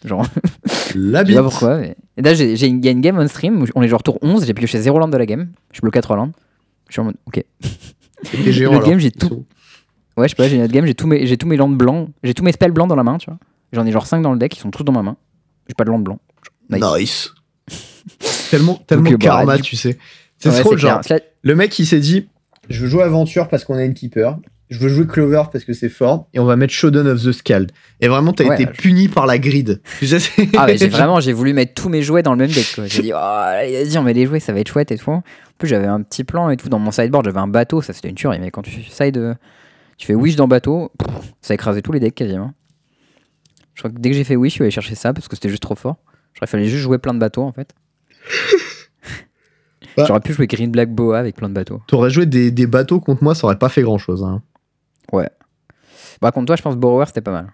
Genre, 0.05 0.27
La 0.95 1.23
je 1.25 1.29
sais 1.31 1.35
pas 1.37 1.43
pourquoi. 1.43 1.77
Mais... 1.79 1.95
Et 2.17 2.23
là, 2.23 2.33
j'ai 2.35 2.67
une, 2.67 2.85
une 2.85 3.01
game 3.03 3.19
on 3.19 3.29
stream 3.29 3.63
où 3.63 3.67
on 3.75 3.83
est 3.83 3.89
genre 3.89 4.03
tour 4.03 4.19
11, 4.23 4.47
j'ai 4.47 4.55
pioché 4.55 4.79
0 4.81 4.99
land 4.99 5.09
de 5.09 5.17
la 5.19 5.27
game. 5.27 5.51
Je 5.73 5.81
bloque 5.83 5.93
4 5.95 6.17
land. 6.17 6.33
Je 6.89 6.93
suis 6.95 7.01
en 7.01 7.05
mode, 7.05 7.17
ok. 7.27 7.45
Le 8.35 8.67
alors, 8.69 8.83
game, 8.83 8.99
j'ai 8.99 9.11
tout- 9.11 9.29
sont- 9.29 9.45
Ouais, 10.17 10.27
je 10.27 10.31
sais 10.31 10.37
pas, 10.37 10.49
j'ai 10.49 10.57
une 10.57 10.63
autre 10.63 10.73
game, 10.73 10.85
j'ai 10.87 10.95
tous 10.95 11.07
mes, 11.07 11.37
tous 11.37 11.47
mes 11.47 11.57
lands 11.57 11.69
blancs, 11.69 12.09
j'ai 12.23 12.35
tous 12.35 12.43
mes 12.43 12.53
spells 12.53 12.73
blancs 12.73 12.89
dans 12.89 12.97
la 12.97 13.05
main, 13.05 13.19
tu 13.19 13.31
vois. 13.31 13.39
J'en 13.73 13.87
ai 13.87 13.93
genre 13.93 14.07
5 14.07 14.21
dans 14.23 14.33
le 14.33 14.39
deck, 14.39 14.57
ils 14.57 14.61
sont 14.61 14.71
tous 14.71 14.83
dans 14.85 14.93
ma 14.93 15.03
main. 15.03 15.17
J'ai 15.69 15.75
pas 15.75 15.85
de 15.85 15.91
land 15.91 16.01
blanc. 16.01 16.19
Nice. 16.71 16.83
Nice. 16.99 17.35
tellement 18.51 18.75
tellement 18.87 19.05
Donc, 19.05 19.13
euh, 19.13 19.17
bah, 19.19 19.25
karma, 19.25 19.59
tu 19.59 19.77
sais. 19.77 19.99
C'est 20.39 20.49
Ouais, 20.51 20.61
trop 20.61 20.77
genre. 20.77 21.01
clair. 21.03 21.21
Le 21.43 21.55
mec, 21.55 21.79
il 21.79 21.87
s'est 21.87 22.01
dit 22.01 22.29
Je 22.69 22.83
veux 22.83 22.89
jouer 22.89 23.03
Aventure 23.03 23.49
parce 23.49 23.65
qu'on 23.65 23.75
a 23.77 23.85
une 23.85 23.95
keeper. 23.95 24.39
Je 24.69 24.79
veux 24.79 24.89
jouer 24.89 25.05
Clover 25.07 25.43
parce 25.53 25.65
que 25.65 25.73
c'est 25.73 25.89
fort. 25.89 26.29
Et 26.33 26.39
on 26.39 26.45
va 26.45 26.55
mettre 26.55 26.73
Shodown 26.73 27.09
of 27.09 27.21
the 27.25 27.33
Scald. 27.33 27.73
Et 28.01 28.07
vraiment, 28.07 28.33
t'as 28.33 28.45
Ouais, 28.45 28.55
été 28.63 28.73
je- 28.73 28.81
puni 28.81 29.09
par 29.09 29.27
la 29.27 29.39
grid. 29.39 29.81
Ah, 30.57 30.67
mais 30.67 30.77
j'ai 30.79 30.87
vraiment, 30.89 31.19
j'ai 31.19 31.33
voulu 31.33 31.53
mettre 31.53 31.75
tous 31.75 31.89
mes 31.89 32.03
jouets 32.03 32.23
dans 32.23 32.33
le 32.33 32.39
même 32.39 32.51
deck. 32.51 32.81
J'ai 32.87 33.03
dit, 33.03 33.13
oh, 33.13 33.17
vas-y, 33.17 33.99
on 33.99 34.03
met 34.05 34.13
les 34.13 34.27
jouets, 34.27 34.39
ça 34.39 34.53
va 34.53 34.61
être 34.61 34.69
chouette 34.69 34.93
et 34.93 34.99
tout. 34.99 35.11
En 35.11 35.25
plus, 35.59 35.67
j'avais 35.67 35.89
un 35.89 36.01
petit 36.03 36.23
plan 36.23 36.51
et 36.51 36.57
tout 36.57 36.69
dans 36.69 36.79
mon 36.79 36.93
sideboard. 36.93 37.25
J'avais 37.25 37.41
un 37.41 37.49
bateau, 37.49 37.83
ça 37.83 37.93
c'était 37.93 38.09
une 38.11 38.15
tuerie. 38.15 38.39
Mais 38.39 38.53
quand 38.53 38.63
tu 38.63 38.71
fais 38.71 39.05
side, 39.07 39.17
euh, 39.19 39.35
tu 39.99 40.07
fais 40.07 40.15
wish 40.15 40.37
dans 40.37 40.47
bateau, 40.47 40.93
ça 41.43 41.53
a 41.53 41.55
écrasé 41.55 41.83
tous 41.83 41.91
les 41.91 41.99
decks 41.99 42.15
quasiment. 42.15 42.53
Je 43.75 43.81
crois 43.83 43.91
que 43.91 43.99
dès 43.99 44.11
que 44.11 44.17
j'ai 44.17 44.25
fait 44.25 44.37
wish, 44.37 44.53
je 44.53 44.55
suis 44.55 44.63
allé 44.63 44.71
chercher 44.71 44.95
ça 44.95 45.13
parce 45.13 45.27
que 45.27 45.35
c'était 45.35 45.49
juste 45.49 45.63
trop 45.63 45.75
fort. 45.75 45.97
J'aurais 46.35 46.47
fallu 46.47 46.69
juste 46.69 46.83
jouer 46.83 46.99
plein 46.99 47.13
de 47.15 47.19
bateaux 47.19 47.43
en 47.43 47.53
fait. 47.53 47.75
Bah. 49.97 50.05
J'aurais 50.07 50.21
pu 50.21 50.33
jouer 50.33 50.47
Green 50.47 50.71
Black 50.71 50.95
Boa 50.95 51.19
avec 51.19 51.37
plein 51.37 51.49
de 51.49 51.55
bateaux. 51.55 51.83
T'aurais 51.87 52.11
joué 52.11 52.27
des, 52.27 52.51
des 52.51 52.67
bateaux 52.67 53.01
contre 53.01 53.23
moi, 53.25 53.35
ça 53.35 53.47
aurait 53.47 53.59
pas 53.59 53.69
fait 53.69 53.83
grand 53.83 53.99
chose. 53.99 54.23
Hein. 54.25 54.43
Bah, 56.23 56.33
contre 56.33 56.47
toi, 56.49 56.57
je 56.57 56.63
pense 56.63 56.77
Borrower 56.77 57.07
c'était 57.07 57.23
pas 57.23 57.33
mal. 57.33 57.53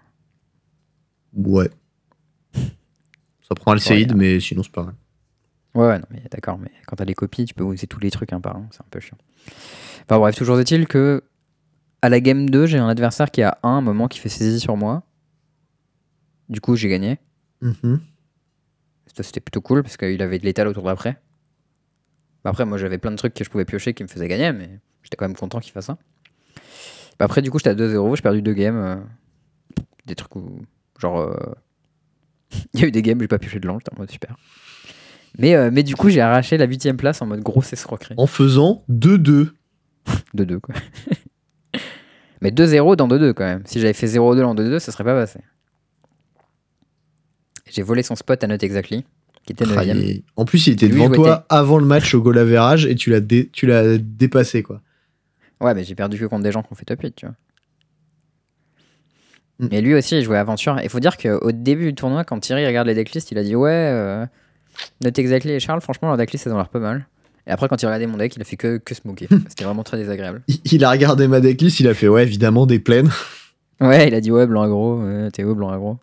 Ouais. 1.33 1.69
Ça 2.53 3.55
prend 3.55 3.71
Alcéide, 3.71 4.11
Ouais. 4.11 4.17
mais 4.17 4.39
sinon, 4.41 4.61
c'est 4.63 4.71
pas 4.73 4.83
mal. 4.83 4.95
Ouais, 5.73 5.87
ouais, 5.87 5.99
non, 5.99 6.05
mais 6.09 6.21
d'accord, 6.29 6.57
mais 6.57 6.71
quand 6.85 6.97
t'as 6.97 7.05
les 7.05 7.13
copies, 7.13 7.45
tu 7.45 7.53
peux 7.53 7.63
user 7.71 7.87
tous 7.87 7.99
les 8.01 8.11
trucs 8.11 8.33
un 8.33 8.41
par 8.41 8.57
un, 8.57 8.67
c'est 8.71 8.81
un 8.81 8.85
peu 8.91 8.99
chiant. 8.99 9.17
Enfin 10.03 10.19
bref, 10.19 10.35
toujours 10.35 10.59
est-il 10.59 10.85
que 10.87 11.23
à 12.01 12.09
la 12.09 12.19
game 12.19 12.49
2, 12.49 12.65
j'ai 12.65 12.77
un 12.77 12.89
adversaire 12.89 13.31
qui 13.31 13.41
a 13.41 13.57
un 13.63 13.79
moment 13.81 14.07
qui 14.09 14.19
fait 14.19 14.27
saisie 14.29 14.59
sur 14.59 14.75
moi. 14.75 15.03
Du 16.49 16.59
coup, 16.59 16.75
j'ai 16.75 16.89
gagné. 16.89 17.19
Mhm. 17.61 18.01
Ça, 19.15 19.23
c'était 19.23 19.39
plutôt 19.39 19.61
cool 19.61 19.81
parce 19.81 19.95
qu'il 19.97 20.21
avait 20.21 20.39
de 20.39 20.45
l'étal 20.45 20.67
autour 20.67 20.83
d'après. 20.83 21.17
Bah, 22.47 22.51
Après, 22.51 22.63
moi, 22.65 22.77
j'avais 22.77 22.97
plein 22.97 23.11
de 23.11 23.17
trucs 23.17 23.33
que 23.33 23.43
je 23.43 23.49
pouvais 23.49 23.65
piocher 23.65 23.93
qui 23.93 24.03
me 24.03 24.07
faisaient 24.07 24.29
gagner, 24.29 24.53
mais 24.53 24.79
j'étais 25.03 25.17
quand 25.17 25.27
même 25.27 25.35
content 25.35 25.59
qu'il 25.59 25.73
fasse 25.73 25.87
ça. 25.87 25.97
Bah, 27.19 27.25
après, 27.25 27.41
du 27.41 27.51
coup, 27.51 27.59
j'étais 27.59 27.71
à 27.71 27.75
2-0, 27.75 28.15
j'ai 28.15 28.21
perdu 28.21 28.41
deux 28.41 28.53
games. 28.53 28.77
euh, 28.77 28.95
des 30.05 30.15
trucs 30.15 30.33
où. 30.37 30.61
Genre. 30.97 31.19
euh, 31.19 31.35
Il 32.73 32.79
y 32.79 32.83
a 32.85 32.87
eu 32.87 32.91
des 32.91 33.01
games 33.01 33.19
j'ai 33.19 33.27
pas 33.27 33.37
pioché 33.37 33.59
de 33.59 33.67
l'ange, 33.67 33.81
j'étais 33.85 33.93
en 33.97 33.99
mode 33.99 34.09
super. 34.09 34.37
Mais, 35.37 35.55
euh, 35.55 35.69
mais 35.73 35.83
du 35.83 35.97
coup, 35.97 36.07
j'ai 36.09 36.21
arraché 36.21 36.57
la 36.57 36.67
8ème 36.67 36.95
place 36.95 37.21
en 37.21 37.25
mode 37.25 37.41
grosse 37.41 37.73
escroquerie. 37.73 38.15
En 38.17 38.27
faisant 38.27 38.85
2-2. 38.89 39.49
2-2, 40.33 40.59
quoi. 40.61 40.73
mais 42.41 42.51
2-0 42.51 42.95
dans 42.95 43.09
2-2 43.09 43.33
quand 43.33 43.43
même. 43.43 43.63
Si 43.65 43.81
j'avais 43.81 43.91
fait 43.93 44.07
0-2 44.07 44.43
en 44.45 44.55
2-2, 44.55 44.79
ça 44.79 44.93
serait 44.93 45.03
pas 45.03 45.15
passé. 45.15 45.41
J'ai 47.69 47.81
volé 47.81 48.03
son 48.03 48.15
spot 48.15 48.41
à 48.41 48.47
Not 48.47 48.55
Exactly, 48.61 49.05
qui 49.47 49.53
était 49.53 49.65
9ème. 49.65 49.73
Trahi. 49.73 50.23
En 50.35 50.45
plus, 50.45 50.67
il 50.67 50.73
était 50.73 50.87
devant 50.89 51.09
toi 51.09 51.45
avant 51.49 51.79
le 51.79 51.85
match 51.85 52.13
au 52.13 52.21
goal 52.21 52.37
average 52.37 52.85
et 52.85 52.93
tu 52.95 53.09
l'as 53.09 53.19
dé- 53.21 53.49
tu 53.51 53.65
l'as 53.65 53.97
dépassé, 53.97 54.61
quoi. 54.61 54.81
Ouais, 55.59 55.73
mais 55.73 55.83
j'ai 55.83 55.95
perdu 55.95 56.19
que 56.19 56.25
contre 56.25 56.43
des 56.43 56.51
gens 56.51 56.61
qui 56.61 56.71
ont 56.71 56.75
fait 56.75 56.85
top 56.85 57.01
8, 57.01 57.15
tu 57.15 57.25
vois. 57.25 57.33
Mm. 59.59 59.67
Mais 59.71 59.81
lui 59.81 59.95
aussi, 59.95 60.17
il 60.17 60.23
jouait 60.23 60.37
Aventure. 60.37 60.79
Il 60.83 60.89
faut 60.89 60.99
dire 60.99 61.17
qu'au 61.17 61.51
début 61.51 61.85
du 61.87 61.95
tournoi, 61.95 62.23
quand 62.23 62.39
Thierry 62.39 62.65
regarde 62.67 62.87
les 62.87 62.93
decklists, 62.93 63.31
il 63.31 63.37
a 63.39 63.43
dit 63.43 63.55
Ouais, 63.55 63.71
euh, 63.71 64.25
Not 65.03 65.11
Exactly 65.17 65.51
et 65.53 65.59
Charles, 65.59 65.81
franchement, 65.81 66.09
leur 66.09 66.17
decklist, 66.17 66.43
ça 66.43 66.51
ont 66.53 66.57
l'air 66.57 66.69
pas 66.69 66.79
mal. 66.79 67.07
Et 67.47 67.51
après, 67.51 67.67
quand 67.67 67.81
il 67.81 67.85
regardait 67.85 68.07
mon 68.07 68.17
deck, 68.17 68.35
il 68.35 68.41
a 68.41 68.45
fait 68.45 68.57
que, 68.57 68.77
que 68.77 68.93
se 68.93 69.01
moquer. 69.05 69.27
C'était 69.49 69.63
vraiment 69.63 69.83
très 69.83 69.97
désagréable. 69.97 70.43
Il, 70.47 70.59
il 70.73 70.83
a 70.83 70.91
regardé 70.91 71.27
ma 71.27 71.39
decklist, 71.39 71.79
il 71.79 71.87
a 71.87 71.93
fait 71.93 72.07
Ouais, 72.07 72.23
évidemment, 72.23 72.65
des 72.65 72.79
plaines. 72.79 73.09
Ouais, 73.79 74.07
il 74.07 74.15
a 74.15 74.21
dit 74.21 74.31
Ouais, 74.31 74.47
blanc 74.47 74.63
aggro, 74.63 75.01
euh, 75.03 75.29
t'es 75.29 75.43
où, 75.43 75.53
blanc 75.53 75.69
aggro 75.69 75.99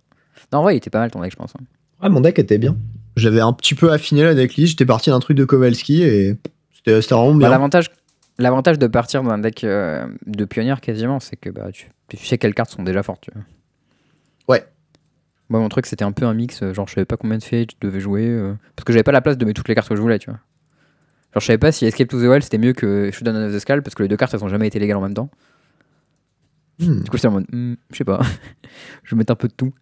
Non, 0.52 0.60
en 0.60 0.62
vrai, 0.62 0.74
il 0.74 0.76
était 0.76 0.90
pas 0.90 1.00
mal 1.00 1.10
ton 1.10 1.20
deck, 1.20 1.32
je 1.32 1.36
pense. 1.36 1.52
hein. 1.58 1.64
Ah, 2.00 2.08
mon 2.08 2.20
deck 2.20 2.38
était 2.38 2.56
bien. 2.56 2.76
J'avais 3.16 3.40
un 3.40 3.52
petit 3.52 3.74
peu 3.74 3.92
affiné 3.92 4.22
la 4.24 4.34
decklist, 4.34 4.70
j'étais 4.72 4.86
parti 4.86 5.10
d'un 5.10 5.20
truc 5.20 5.36
de 5.36 5.44
Kowalski 5.44 6.02
et 6.02 6.36
c'était 6.74 6.98
vraiment 6.98 7.32
Bah, 7.32 7.38
bien. 7.38 7.48
L'avantage. 7.50 7.90
L'avantage 8.38 8.78
de 8.80 8.86
partir 8.88 9.22
d'un 9.22 9.38
deck 9.38 9.62
euh, 9.62 10.06
de 10.26 10.44
pionnière 10.44 10.80
quasiment, 10.80 11.20
c'est 11.20 11.36
que 11.36 11.50
bah, 11.50 11.70
tu, 11.72 11.88
tu 12.08 12.16
sais 12.16 12.36
quelles 12.38 12.54
cartes 12.54 12.70
sont 12.70 12.82
déjà 12.82 13.04
fortes. 13.04 13.20
Tu 13.22 13.30
vois. 13.32 13.42
Ouais. 14.48 14.64
Moi, 15.48 15.60
mon 15.60 15.68
truc, 15.68 15.86
c'était 15.86 16.04
un 16.04 16.10
peu 16.10 16.24
un 16.26 16.34
mix. 16.34 16.60
euh, 16.62 16.74
Genre, 16.74 16.88
je 16.88 16.94
savais 16.94 17.04
pas 17.04 17.16
combien 17.16 17.38
de 17.38 17.44
fates 17.44 17.70
je 17.80 17.86
devais 17.86 18.00
jouer. 18.00 18.26
euh, 18.26 18.54
parce 18.74 18.84
que 18.84 18.92
j'avais 18.92 19.04
pas 19.04 19.12
la 19.12 19.20
place 19.20 19.38
de 19.38 19.44
mettre 19.44 19.58
toutes 19.58 19.68
les 19.68 19.76
cartes 19.76 19.88
que 19.88 19.94
je 19.94 20.00
voulais, 20.00 20.18
tu 20.18 20.30
vois. 20.30 20.40
Genre, 21.32 21.40
je 21.40 21.46
savais 21.46 21.58
pas 21.58 21.70
si 21.70 21.86
Escape 21.86 22.08
to 22.08 22.18
the 22.20 22.24
Wild 22.28 22.42
c'était 22.42 22.58
mieux 22.58 22.72
que 22.72 23.10
Showdown 23.12 23.36
of 23.36 23.52
the 23.54 23.58
Skull 23.60 23.82
parce 23.82 23.94
que 23.94 24.02
les 24.02 24.08
deux 24.08 24.16
cartes 24.16 24.34
elles 24.34 24.42
ont 24.42 24.48
jamais 24.48 24.66
été 24.66 24.80
légales 24.80 24.96
en 24.96 25.00
même 25.02 25.14
temps. 25.14 25.30
Hmm. 26.80 27.02
Du 27.02 27.10
coup, 27.10 27.16
j'étais 27.16 27.28
en 27.28 27.32
mode, 27.32 27.46
Hmm, 27.52 27.74
je 27.92 27.96
sais 27.98 28.04
pas. 28.04 28.20
je 29.04 29.14
vais 29.14 29.18
mettre 29.18 29.32
un 29.32 29.36
peu 29.36 29.46
de 29.46 29.52
tout. 29.54 29.72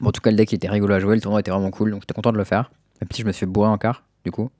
Bon, 0.00 0.08
en 0.08 0.12
tout 0.12 0.20
cas, 0.20 0.30
le 0.30 0.36
deck 0.36 0.52
était 0.52 0.68
rigolo 0.68 0.94
à 0.94 1.00
jouer. 1.00 1.14
Le 1.14 1.20
tournoi 1.20 1.40
était 1.40 1.50
vraiment 1.50 1.70
cool 1.70 1.90
donc 1.90 2.02
j'étais 2.02 2.14
content 2.14 2.32
de 2.32 2.38
le 2.38 2.44
faire. 2.44 2.70
Même 3.00 3.08
si 3.12 3.22
je 3.22 3.26
me 3.26 3.32
suis 3.32 3.40
fait 3.40 3.46
bourrer 3.46 3.68
en 3.68 3.78
quart, 3.78 4.04
du 4.24 4.30
coup. 4.30 4.50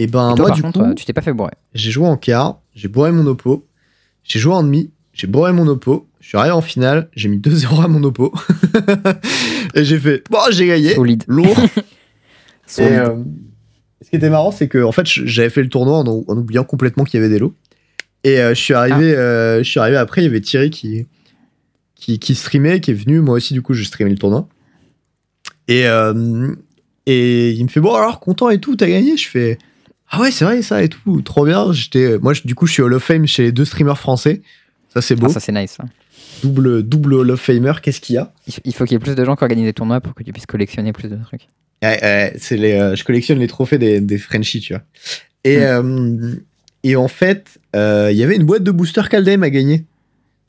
Et 0.00 0.06
ben, 0.06 0.30
Et 0.32 0.36
toi, 0.36 0.36
moi, 0.36 0.46
par 0.48 0.56
du 0.56 0.62
contre, 0.62 0.80
coup, 0.84 0.94
tu 0.94 1.04
t'es 1.04 1.12
pas 1.12 1.22
fait 1.22 1.32
bourrer. 1.32 1.54
j'ai 1.74 1.90
joué 1.90 2.06
en 2.06 2.16
quart, 2.16 2.60
j'ai 2.74 2.86
bourré 2.86 3.10
mon 3.10 3.26
oppo, 3.26 3.66
j'ai 4.22 4.38
joué 4.38 4.54
en 4.54 4.62
demi, 4.62 4.92
j'ai 5.12 5.26
bourré 5.26 5.52
mon 5.52 5.66
oppo, 5.66 6.06
je 6.20 6.28
suis 6.28 6.38
arrivé 6.38 6.52
en 6.52 6.60
finale, 6.60 7.08
j'ai 7.16 7.28
mis 7.28 7.38
2-0 7.38 7.82
à 7.84 7.88
mon 7.88 8.04
oppo. 8.04 8.32
et 9.74 9.82
j'ai 9.84 9.98
fait 9.98 10.22
Bon, 10.30 10.38
j'ai 10.50 10.66
gagné. 10.68 10.94
Solide. 10.94 11.24
Lourd. 11.26 11.48
Et, 12.78 12.82
euh, 12.82 13.16
ce 14.02 14.10
qui 14.10 14.16
était 14.16 14.30
marrant, 14.30 14.52
c'est 14.52 14.68
que 14.68 14.84
en 14.84 14.92
fait, 14.92 15.04
j'avais 15.06 15.50
fait 15.50 15.62
le 15.62 15.68
tournoi 15.68 15.98
en, 15.98 16.06
en 16.06 16.36
oubliant 16.36 16.62
complètement 16.64 17.02
qu'il 17.02 17.18
y 17.18 17.22
avait 17.24 17.32
des 17.32 17.40
lots. 17.40 17.54
Et 18.22 18.38
euh, 18.40 18.50
je 18.50 18.60
suis 18.60 18.74
arrivé, 18.74 19.14
Ah. 19.16 19.20
euh, 19.20 19.58
je 19.64 19.68
suis 19.68 19.80
arrivé 19.80 19.96
après, 19.96 20.20
il 20.20 20.24
y 20.24 20.28
avait 20.28 20.40
Thierry 20.40 20.70
qui, 20.70 21.06
qui, 21.98 22.18
qui 22.18 22.34
streamait, 22.34 22.80
qui 22.80 22.92
est 22.92 22.94
venu. 22.94 23.20
Moi 23.20 23.34
aussi, 23.34 23.52
du 23.54 23.60
coup, 23.62 23.74
je 23.74 23.82
streamais 23.84 24.10
le 24.10 24.16
tournoi. 24.18 24.48
Et, 25.68 25.86
euh, 25.86 26.54
et 27.06 27.50
il 27.50 27.62
me 27.64 27.68
fait 27.68 27.80
bon 27.80 27.94
alors 27.94 28.20
content 28.20 28.48
et 28.50 28.58
tout, 28.58 28.76
t'as 28.76 28.88
gagné? 28.88 29.16
Je 29.16 29.28
fais 29.28 29.58
ah 30.10 30.20
ouais 30.22 30.30
c'est 30.30 30.46
vrai 30.46 30.62
ça 30.62 30.82
et 30.82 30.88
tout, 30.88 31.20
trop 31.20 31.44
bien. 31.44 31.70
J'étais, 31.72 32.18
moi 32.18 32.32
je- 32.32 32.42
du 32.44 32.54
coup, 32.54 32.66
je 32.66 32.72
suis 32.72 32.82
Hall 32.82 32.94
of 32.94 33.02
Fame 33.04 33.26
chez 33.26 33.42
les 33.42 33.52
deux 33.52 33.66
streamers 33.66 33.98
français. 33.98 34.40
Ça 34.94 35.02
c'est 35.02 35.16
beau, 35.16 35.26
Ah, 35.28 35.32
ça 35.32 35.40
c'est 35.40 35.52
nice. 35.52 35.72
ça. 35.72 35.84
double 36.42 36.82
double 36.82 37.12
Hall 37.14 37.30
of 37.32 37.40
Famer. 37.40 37.72
Qu'est-ce 37.82 38.00
qu'il 38.00 38.14
y 38.14 38.18
a? 38.18 38.32
Il 38.64 38.72
faut 38.72 38.84
qu'il 38.84 38.94
y 38.94 38.96
ait 38.96 39.00
plus 39.00 39.14
de 39.14 39.24
gens 39.24 39.36
qui 39.36 39.44
organisent 39.44 39.66
des 39.66 39.74
tournois 39.74 40.00
pour 40.00 40.14
que 40.14 40.22
tu 40.22 40.32
puisses 40.32 40.46
collectionner 40.46 40.92
plus 40.94 41.08
de 41.10 41.16
trucs. 41.16 41.48
Ouais, 41.82 41.98
ouais, 42.02 42.34
c'est 42.38 42.56
les, 42.56 42.72
euh, 42.72 42.96
je 42.96 43.04
collectionne 43.04 43.38
les 43.38 43.46
trophées 43.46 43.76
des, 43.78 44.00
des 44.00 44.16
Frenchies, 44.18 44.60
tu 44.60 44.72
vois. 44.72 44.82
Et, 45.44 45.58
Hmm. 45.58 45.60
euh, 45.62 46.34
et 46.84 46.96
en 46.96 47.08
fait, 47.08 47.58
il 47.74 48.16
y 48.16 48.22
avait 48.22 48.36
une 48.36 48.44
boîte 48.44 48.62
de 48.64 48.70
booster 48.70 49.02
Caldem 49.10 49.42
à 49.42 49.50
gagner. 49.50 49.84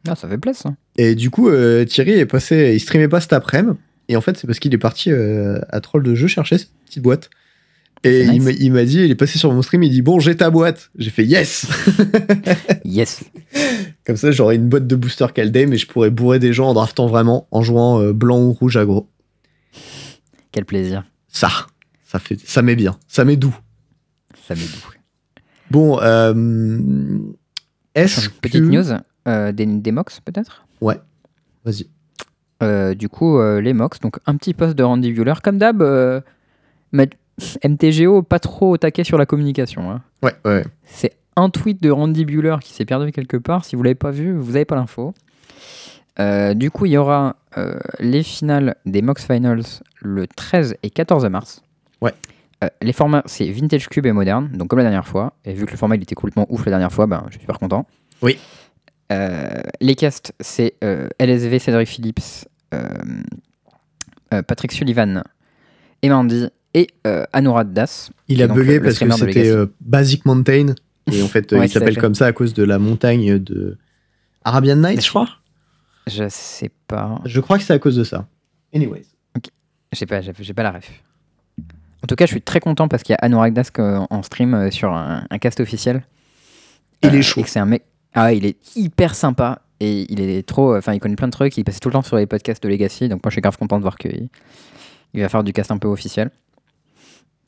Ah, 0.08 0.16
ça 0.16 0.28
fait 0.30 0.38
plaisir. 0.38 0.72
Et 0.98 1.16
du 1.16 1.30
coup, 1.30 1.50
euh, 1.50 1.86
Thierry 1.86 2.12
est 2.14 2.26
passé, 2.26 2.72
il 2.74 2.80
streamait 2.80 3.08
pas 3.10 3.20
cet 3.22 3.34
après-midi. 3.34 3.78
Et 4.08 4.16
en 4.16 4.22
fait, 4.22 4.38
c'est 4.38 4.48
parce 4.48 4.60
qu'il 4.60 4.74
est 4.74 4.78
parti 4.80 5.12
euh, 5.12 5.60
à 5.70 5.82
Troll 5.82 6.04
de 6.04 6.16
jeu 6.16 6.28
chercher 6.28 6.58
cette 6.58 6.72
petite 6.86 7.04
boîte. 7.04 7.30
Et 8.06 8.22
il 8.24 8.32
nice. 8.32 8.44
m'a- 8.44 8.52
il 8.52 8.72
m'a 8.72 8.86
dit, 8.86 9.00
il 9.04 9.12
est 9.12 9.16
passé 9.16 9.38
sur 9.38 9.52
mon 9.54 9.62
stream, 9.62 9.84
il 9.84 9.90
dit 9.92 10.02
Bon, 10.02 10.20
j'ai 10.22 10.36
ta 10.38 10.50
boîte. 10.50 10.90
J'ai 10.98 11.10
fait 11.10 11.26
Yes 11.26 11.68
Yes. 12.86 13.26
Comme 14.06 14.16
ça, 14.16 14.32
j'aurai 14.32 14.56
une 14.56 14.70
boîte 14.70 14.88
de 14.88 14.96
booster 14.96 15.28
Caldem 15.36 15.74
et 15.74 15.78
je 15.78 15.86
pourrais 15.86 16.10
bourrer 16.10 16.40
des 16.40 16.54
gens 16.54 16.70
en 16.70 16.74
draftant 16.74 17.08
vraiment, 17.08 17.48
en 17.52 17.62
jouant 17.62 18.02
euh, 18.02 18.14
blanc 18.14 18.40
ou 18.42 18.54
rouge 18.54 18.78
aggro. 18.78 19.10
Quel 20.52 20.64
plaisir. 20.66 21.04
Ça, 21.28 21.50
ça, 22.08 22.20
fait, 22.20 22.40
ça 22.44 22.62
met 22.62 22.76
bien, 22.78 22.98
ça 23.08 23.26
met 23.26 23.36
doux. 23.36 23.56
Ça 24.48 24.56
met 24.56 24.62
doux. 24.62 24.96
Bon, 25.70 26.00
euh, 26.02 27.20
est-ce 27.96 28.30
que. 28.30 28.34
Petite 28.42 28.64
news 28.64 28.86
euh, 29.28 29.52
des, 29.52 29.66
des 29.66 29.92
MOX 29.92 30.20
peut-être? 30.22 30.66
Vas-y. 31.66 31.88
Euh, 32.64 32.94
Du 32.94 33.10
coup, 33.10 33.38
euh, 33.38 33.62
les 33.62 33.74
MOX, 33.74 34.00
donc 34.00 34.18
un 34.26 34.36
petit 34.36 34.54
post 34.54 34.76
de 34.76 34.84
Randy 34.84 35.12
Bueller. 35.12 35.34
Comme 35.44 35.58
d'hab, 35.58 35.82
MTGO 37.64 38.22
pas 38.24 38.40
trop 38.40 38.72
au 38.72 38.78
taquet 38.78 39.04
sur 39.04 39.18
la 39.18 39.26
communication. 39.26 39.92
hein. 39.92 40.02
Ouais, 40.24 40.34
ouais. 40.46 40.66
C'est 40.86 41.14
un 41.36 41.50
tweet 41.50 41.82
de 41.82 41.90
Randy 41.90 42.26
Bueller 42.26 42.58
qui 42.62 42.74
s'est 42.74 42.86
perdu 42.86 43.12
quelque 43.12 43.38
part. 43.38 43.64
Si 43.66 43.76
vous 43.76 43.84
l'avez 43.84 43.96
pas 43.96 44.12
vu, 44.12 44.36
vous 44.38 44.54
n'avez 44.54 44.66
pas 44.66 44.76
l'info. 44.76 45.14
Du 46.56 46.70
coup, 46.72 46.86
il 46.86 46.92
y 46.94 46.98
aura 46.98 47.36
les 48.00 48.24
finales 48.24 48.76
des 48.86 49.02
MOX 49.02 49.26
Finals 49.26 49.64
le 50.02 50.28
13 50.28 50.76
et 50.84 50.90
14 50.90 51.26
mars. 51.28 51.62
Ouais. 52.02 52.14
Euh, 52.64 52.68
les 52.82 52.92
formats, 52.92 53.24
c'est 53.26 53.50
Vintage 53.50 53.88
Cube 53.88 54.06
et 54.06 54.12
Moderne, 54.12 54.50
donc 54.54 54.68
comme 54.68 54.80
la 54.80 54.84
dernière 54.84 55.08
fois. 55.08 55.32
Et 55.46 55.54
vu 55.54 55.66
que 55.66 55.72
le 55.72 55.78
format 55.78 55.96
il 55.96 56.04
était 56.04 56.16
complètement 56.16 56.46
ouf 56.50 56.66
la 56.66 56.72
dernière 56.72 56.92
fois, 56.92 57.08
ben, 57.08 57.24
je 57.28 57.32
suis 57.34 57.40
super 57.42 57.58
content. 57.58 57.86
Oui. 58.22 58.38
Euh, 59.12 59.62
les 59.82 59.96
casts, 59.96 60.34
c'est 60.40 60.76
euh, 60.84 61.08
LSV 61.20 61.60
Cédric 61.60 61.88
Phillips, 61.88 62.48
euh, 62.74 62.84
euh, 64.34 64.42
Patrick 64.44 64.72
Sullivan, 64.72 65.24
et 66.02 66.10
Mandy 66.10 66.48
et 66.76 66.88
euh, 67.08 67.26
Anurad 67.34 67.74
Das. 67.74 68.12
Il 68.28 68.44
a 68.44 68.48
bugué 68.48 68.80
parce 68.80 69.00
que 69.00 69.10
c'était 69.12 69.50
euh, 69.50 69.66
Basic 69.82 70.26
Mountain. 70.26 70.76
Et 71.12 71.24
en 71.24 71.28
fait, 71.28 71.52
Ouais, 71.54 71.66
il 71.66 71.70
s'appelle 71.70 71.98
comme 71.98 72.14
ça 72.16 72.28
à 72.28 72.34
cause 72.34 72.54
de 72.54 72.64
la 72.64 72.78
montagne 72.78 73.40
de 73.40 73.78
Arabian 74.44 74.76
Nights, 74.76 75.04
je 75.04 75.10
crois. 75.10 75.28
Je 76.08 76.28
sais 76.30 76.70
pas. 76.88 77.20
Je 77.26 77.40
crois 77.40 77.58
que 77.58 77.64
c'est 77.64 77.74
à 77.74 77.80
cause 77.80 77.96
de 77.96 78.04
ça. 78.04 78.28
Anyways. 78.74 79.06
Je 79.92 79.98
sais 79.98 80.06
pas, 80.06 80.22
j'ai 80.22 80.32
j'ai 80.40 80.54
pas 80.54 80.62
la 80.64 80.72
ref. 80.72 80.92
En 82.04 82.08
tout 82.08 82.16
cas, 82.16 82.26
je 82.28 82.32
suis 82.32 82.42
très 82.42 82.60
content 82.60 82.88
parce 82.88 83.02
qu'il 83.04 83.14
y 83.14 83.16
a 83.16 83.26
Anurag 83.26 83.54
Das 83.54 83.72
euh, 83.80 84.06
en 84.10 84.22
stream 84.22 84.70
sur 84.72 84.94
un, 84.94 85.26
un 85.30 85.38
cast 85.40 85.60
officiel. 85.60 86.04
Il 87.02 87.16
est 87.16 87.22
chaud. 87.24 87.42
et 87.42 87.44
que 87.44 87.50
c'est 87.50 87.60
un 87.60 87.66
mec. 87.66 87.84
Ah 88.20 88.26
ouais, 88.26 88.38
il 88.38 88.46
est 88.46 88.58
hyper 88.76 89.16
sympa 89.16 89.62
et 89.80 90.06
il 90.12 90.20
est 90.20 90.46
trop. 90.46 90.76
Enfin, 90.76 90.94
il 90.94 91.00
connaît 91.00 91.16
plein 91.16 91.28
de 91.28 91.32
trucs. 91.32 91.58
Il 91.58 91.64
passe 91.64 91.80
tout 91.80 91.90
le 91.90 91.94
temps 91.94 92.02
sur 92.02 92.18
les 92.18 92.26
podcasts 92.26 92.62
de 92.62 92.68
Legacy. 92.68 93.08
Donc 93.08 93.24
moi, 93.24 93.30
je 93.30 93.36
suis 93.36 93.42
grave 93.42 93.58
content 93.58 93.78
de 93.78 93.82
voir 93.82 93.98
qu'il 93.98 94.28
il 95.14 95.22
va 95.22 95.30
faire 95.30 95.44
du 95.44 95.54
cast 95.54 95.72
un 95.72 95.78
peu 95.78 95.88
officiel. 95.88 96.32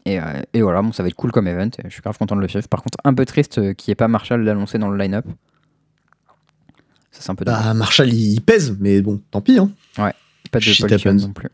Et, 0.06 0.19
euh, 0.19 0.23
et 0.53 0.61
voilà, 0.61 0.81
bon, 0.81 0.91
ça 0.91 1.03
va 1.03 1.10
être 1.10 1.15
cool 1.15 1.31
comme 1.31 1.48
event. 1.48 1.69
Je 1.84 1.89
suis 1.89 2.02
grave 2.02 2.18
content 2.18 2.35
de 2.35 2.41
le 2.41 2.48
suivre. 2.48 2.68
Par 2.68 2.81
contre, 2.81 2.98
un 3.03 3.14
peu 3.14 3.26
triste 3.26 3.57
euh, 3.60 3.73
qu'il 3.73 3.91
n'y 3.91 3.93
ait 3.93 3.95
pas 3.95 4.07
Marshall 4.07 4.43
l'annoncer 4.43 4.77
dans 4.77 4.89
le 4.89 4.98
line-up. 4.98 5.26
Ça, 7.11 7.22
c'est 7.22 7.30
un 7.30 7.35
peu 7.35 7.45
dommage. 7.45 7.65
Bah, 7.65 7.73
Marshall, 7.73 8.14
il, 8.14 8.41
pèse, 8.41 8.77
mais 8.80 9.02
bon, 9.02 9.22
tant 9.30 9.41
pis. 9.41 9.60
Hein. 9.60 9.72
pas 9.95 10.60
de 10.60 10.64
shit 10.64 10.88
pollution 10.88 11.11
happens. 11.11 11.27
non 11.27 11.34
plus. 11.34 11.49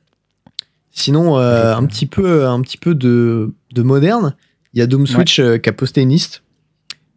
Sinon, 0.92 1.38
euh, 1.38 1.76
un 1.76 1.86
petit 1.86 2.06
peu, 2.06 2.48
un 2.48 2.62
petit 2.62 2.78
peu 2.78 2.96
de, 2.96 3.54
de 3.74 3.82
moderne. 3.82 4.36
Il 4.74 4.80
y 4.80 4.82
a 4.82 4.88
Doom 4.88 5.08
Switch 5.08 5.40
euh, 5.40 5.58
qui 5.58 5.70
a 5.70 5.74
posté 5.74 6.02
une 6.02 6.10
liste 6.10 6.44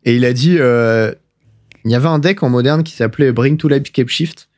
et 0.05 0.17
il 0.17 0.25
a 0.25 0.33
dit 0.33 0.59
il 1.85 1.91
y 1.91 1.95
avait 1.95 2.09
un 2.09 2.19
deck 2.19 2.43
en 2.43 2.49
moderne 2.51 2.83
qui 2.83 2.95
s'appelait 2.95 3.33
Bring 3.33 3.57
to 3.57 3.69
Life 3.69 3.85
Shift 4.09 4.49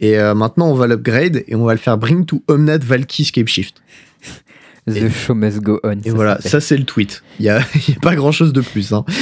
et 0.00 0.18
euh, 0.18 0.34
maintenant 0.34 0.68
on 0.70 0.74
va 0.74 0.86
l'upgrade 0.86 1.42
et 1.46 1.54
on 1.54 1.64
va 1.64 1.72
le 1.72 1.78
faire 1.78 1.96
Bring 1.98 2.26
to 2.26 2.42
Omnat 2.48 2.78
Valky 2.78 3.24
Shift. 3.24 3.82
The 4.88 4.96
Et- 4.96 5.10
show 5.10 5.34
must 5.34 5.60
go 5.62 5.80
on. 5.82 5.98
Et 6.04 6.10
ça 6.10 6.14
voilà, 6.14 6.40
ça 6.40 6.60
c'est 6.60 6.76
le 6.76 6.84
tweet. 6.84 7.22
Il 7.40 7.44
y 7.46 7.48
a, 7.48 7.58
y 7.88 7.92
a 7.96 8.00
pas 8.00 8.14
grand 8.14 8.30
chose 8.32 8.52
de 8.52 8.60
plus. 8.60 8.92
hein. 8.92 9.04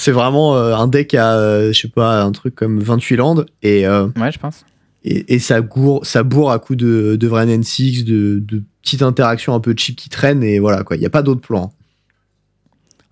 C'est 0.00 0.12
vraiment 0.12 0.56
euh, 0.56 0.76
un 0.76 0.86
deck 0.86 1.12
à, 1.14 1.34
euh, 1.38 1.72
je 1.72 1.80
sais 1.80 1.88
pas, 1.88 2.22
un 2.22 2.30
truc 2.30 2.54
comme 2.54 2.78
28 2.78 3.16
landes 3.16 3.46
et, 3.62 3.84
euh, 3.84 4.06
Ouais, 4.16 4.30
je 4.30 4.38
pense. 4.38 4.64
et, 5.02 5.34
et 5.34 5.38
ça, 5.40 5.60
gourre, 5.60 6.06
ça 6.06 6.22
bourre 6.22 6.52
à 6.52 6.60
coups 6.60 6.76
de, 6.78 7.16
de 7.16 7.26
vrai 7.26 7.46
N6, 7.46 8.04
de, 8.04 8.38
de 8.38 8.62
petites 8.80 9.02
interactions 9.02 9.54
un 9.54 9.60
peu 9.60 9.74
cheap 9.76 9.96
qui 9.96 10.08
traînent 10.08 10.44
et 10.44 10.60
voilà 10.60 10.84
quoi. 10.84 10.94
Il 10.96 11.00
n'y 11.00 11.06
a 11.06 11.10
pas 11.10 11.22
d'autre 11.22 11.40
plan. 11.40 11.72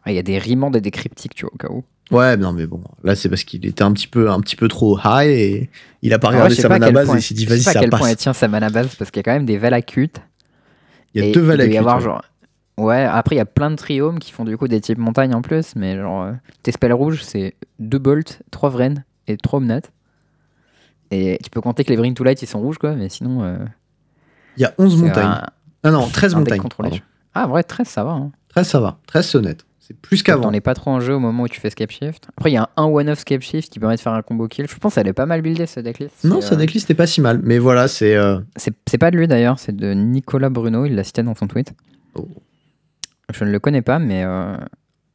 Ah, 0.05 0.13
Il 0.13 0.15
y 0.15 0.19
a 0.21 0.23
des 0.23 0.39
rimandes 0.39 0.77
et 0.77 0.81
des 0.81 0.93
cryptiques, 0.93 1.35
tu 1.35 1.45
vois, 1.45 1.55
au 1.55 1.59
cas 1.59 1.69
où. 1.73 1.83
Ouais, 2.13 2.37
non, 2.37 2.53
mais 2.53 2.67
bon, 2.67 2.81
là, 3.03 3.17
c'est 3.17 3.29
parce 3.29 3.43
qu'il 3.43 3.67
était 3.67 3.83
un 3.83 3.93
petit 3.93 4.07
peu, 4.07 4.31
un 4.31 4.41
petit 4.41 4.55
peu 4.57 4.69
trop 4.69 4.97
high 5.05 5.29
et 5.29 5.71
il 6.03 6.15
a 6.15 6.19
pas 6.21 6.29
ouais, 6.29 6.35
regardé 6.37 6.55
sa 6.55 6.69
pas 6.69 6.77
à 6.77 6.79
mana 6.79 6.87
quel 6.87 6.95
base 6.95 7.07
point- 7.07 7.17
et 7.17 7.19
il 7.19 7.23
s'est 7.23 7.35
dit, 7.35 7.45
je 7.45 7.49
sais 7.49 7.55
vas-y, 7.57 7.65
pas 7.65 7.71
à 7.71 7.73
ça 7.75 7.81
quel 7.81 7.91
point 7.91 7.99
elle 8.09 8.15
passe. 8.15 8.23
tient 8.23 8.33
sa 8.33 8.47
mana 8.49 8.71
base 8.71 8.95
parce 8.95 9.11
qu'il 9.11 9.19
y 9.19 9.21
a 9.21 9.25
quand 9.25 9.33
même 9.33 9.47
des 9.47 9.59
Valacutes. 9.59 10.21
Il 11.15 11.25
y 11.25 11.29
a 11.31 11.33
deux 11.33 11.43
il 11.65 11.73
y 11.73 11.79
avoir 11.79 11.97
ouais. 11.97 12.03
genre. 12.05 12.23
Ouais, 12.79 13.03
après 13.05 13.35
il 13.37 13.39
y 13.39 13.41
a 13.41 13.47
plein 13.47 13.71
de 13.71 13.77
triomes 13.77 14.19
qui 14.19 14.31
font 14.33 14.45
du 14.45 14.57
coup 14.59 14.69
des 14.69 14.81
types 14.83 14.99
montagne 14.99 15.35
en 15.35 15.41
plus, 15.43 15.75
mais 15.77 15.97
genre 15.97 16.25
euh, 16.25 16.33
tes 16.63 16.73
spells 16.73 16.93
rouges 16.93 17.23
c'est 17.25 17.55
2 17.81 17.99
bolts, 17.99 18.39
3 18.51 18.69
Vren 18.69 19.03
et 19.27 19.37
3 19.39 19.59
Omnat. 19.61 19.81
Et 21.11 21.39
tu 21.43 21.51
peux 21.51 21.61
compter 21.61 21.85
que 21.85 21.91
les 21.91 21.97
Bring 21.97 22.15
to 22.15 22.23
Light 22.23 22.41
ils 22.43 22.47
sont 22.47 22.61
rouges 22.61 22.79
quoi, 22.79 22.95
mais 22.95 23.09
sinon. 23.09 23.43
euh, 23.45 23.57
Il 24.57 24.63
y 24.63 24.65
a 24.67 24.75
11 24.79 24.95
c'est 24.97 25.03
montagnes. 25.07 25.25
un- 25.27 25.43
Ah 25.83 25.91
non, 25.91 26.07
13 26.09 26.35
un 26.35 26.43
deck 26.43 26.63
montagnes. 26.63 27.03
Ah, 27.35 27.47
vrai, 27.47 27.63
13 27.65 27.87
ça 27.89 28.05
va. 28.05 28.13
Hein. 28.13 28.31
13, 28.49 28.67
ça 28.69 28.81
va. 28.81 28.99
13, 29.07 29.27
c'est 29.29 29.39
honnête. 29.39 29.66
C'est 29.87 29.97
plus 29.97 30.23
qu'avant. 30.25 30.43
T'en 30.45 30.53
es 30.53 30.61
pas 30.61 30.75
trop 30.75 30.91
en 30.91 30.99
jeu 31.01 31.15
au 31.15 31.21
moment 31.21 31.45
où 31.45 31.49
tu 31.49 31.61
fais 31.61 31.71
Scape 31.71 31.91
Shift. 31.93 32.27
Après 32.37 32.51
il 32.51 32.55
y 32.55 32.57
a 32.57 32.69
un 32.77 32.85
one-off 32.87 33.21
Scape 33.21 33.41
Shift 33.43 33.73
qui 33.73 33.79
permet 33.79 33.95
de 33.95 34.01
faire 34.01 34.15
un 34.15 34.23
combo 34.23 34.49
kill. 34.49 34.67
Je 34.69 34.75
pense 34.79 34.95
qu'elle 34.97 35.07
est 35.07 35.13
pas 35.13 35.27
mal 35.27 35.43
buildée 35.43 35.67
ce 35.67 35.79
decklist. 35.79 36.25
Non, 36.25 36.41
sa 36.41 36.55
euh, 36.55 36.59
decklist 36.59 36.91
est 36.91 36.95
pas 36.95 37.07
si 37.07 37.21
mal. 37.21 37.41
Mais 37.45 37.59
voilà, 37.59 37.87
c'est. 37.87 38.17
euh, 38.17 38.39
C'est 38.57 38.99
pas 38.99 39.11
de 39.13 39.17
lui 39.17 39.29
d'ailleurs, 39.29 39.59
c'est 39.61 39.77
de 39.77 39.93
Nicolas 39.93 40.49
Bruno, 40.51 40.87
il 40.87 40.95
l'a 40.97 41.05
cité 41.05 41.23
dans 41.23 41.35
son 41.37 41.47
tweet. 41.47 41.73
Oh. 42.17 42.27
Je 43.33 43.45
ne 43.45 43.51
le 43.51 43.59
connais 43.61 43.83
pas, 43.83 43.99
mais 44.01 44.25
euh, 44.25 44.57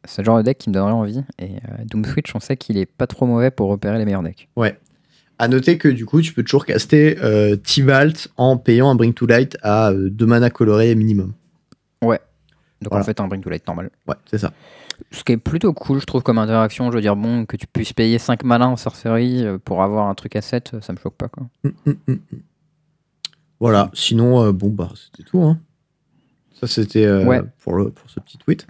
c'est 0.05 0.21
le 0.21 0.25
genre 0.25 0.37
de 0.37 0.43
deck 0.43 0.57
qui 0.57 0.69
me 0.69 0.73
donnerait 0.73 0.91
envie. 0.93 1.21
Et 1.39 1.51
euh, 1.55 1.83
Doom 1.85 2.05
Switch, 2.05 2.33
on 2.35 2.39
sait 2.39 2.55
qu'il 2.57 2.77
est 2.77 2.85
pas 2.85 3.07
trop 3.07 3.25
mauvais 3.25 3.51
pour 3.51 3.69
repérer 3.69 3.97
les 3.97 4.05
meilleurs 4.05 4.23
decks. 4.23 4.47
À 5.39 5.47
noter 5.47 5.77
que 5.77 5.87
du 5.87 6.05
coup, 6.05 6.21
tu 6.21 6.33
peux 6.33 6.43
toujours 6.43 6.65
caster 6.65 7.17
euh, 7.23 7.55
Tibalt 7.55 8.29
en 8.37 8.57
payant 8.57 8.89
un 8.89 8.95
Bring 8.95 9.13
to 9.13 9.25
Light 9.25 9.57
à 9.63 9.91
2 9.93 10.25
mana 10.25 10.49
colorés 10.49 10.93
minimum. 10.95 11.33
Donc 12.81 12.89
Voilà. 12.91 13.03
en 13.03 13.05
fait, 13.05 13.19
un 13.19 13.27
Bring 13.27 13.41
to 13.43 13.49
Light 13.49 13.65
normal. 13.67 13.89
Ouais, 14.07 14.15
c'est 14.25 14.37
ça. 14.39 14.51
Ce 15.11 15.23
qui 15.23 15.31
est 15.33 15.37
plutôt 15.37 15.73
cool, 15.73 15.99
je 15.99 16.05
trouve, 16.05 16.23
comme 16.23 16.37
interaction. 16.37 16.89
Je 16.91 16.95
veux 16.95 17.01
dire, 17.01 17.15
bon, 17.15 17.45
que 17.45 17.57
tu 17.57 17.67
puisses 17.67 17.93
payer 17.93 18.17
5 18.19 18.43
malins 18.43 18.67
en 18.67 18.75
sorcerie 18.75 19.45
euh, 19.45 19.57
pour 19.57 19.81
avoir 19.83 20.07
un 20.07 20.15
truc 20.15 20.35
à 20.35 20.41
7, 20.41 20.75
ça 20.81 20.93
me 20.93 20.97
choque 20.97 21.15
pas. 21.15 21.27
Quoi. 21.27 21.47
Mm, 21.63 21.69
mm, 21.85 21.91
mm, 22.07 22.13
mm. 22.13 22.39
Voilà, 23.59 23.89
sinon, 23.93 24.43
euh, 24.43 24.51
bon, 24.51 24.69
bah, 24.69 24.89
c'était 24.95 25.27
tout. 25.27 25.41
Hein. 25.41 25.59
Ça, 26.59 26.67
c'était 26.67 27.05
euh, 27.05 27.25
Ouais. 27.25 27.41
pour, 27.63 27.73
le, 27.75 27.89
pour 27.91 28.09
ce 28.09 28.19
petit 28.19 28.37
tweet. 28.37 28.65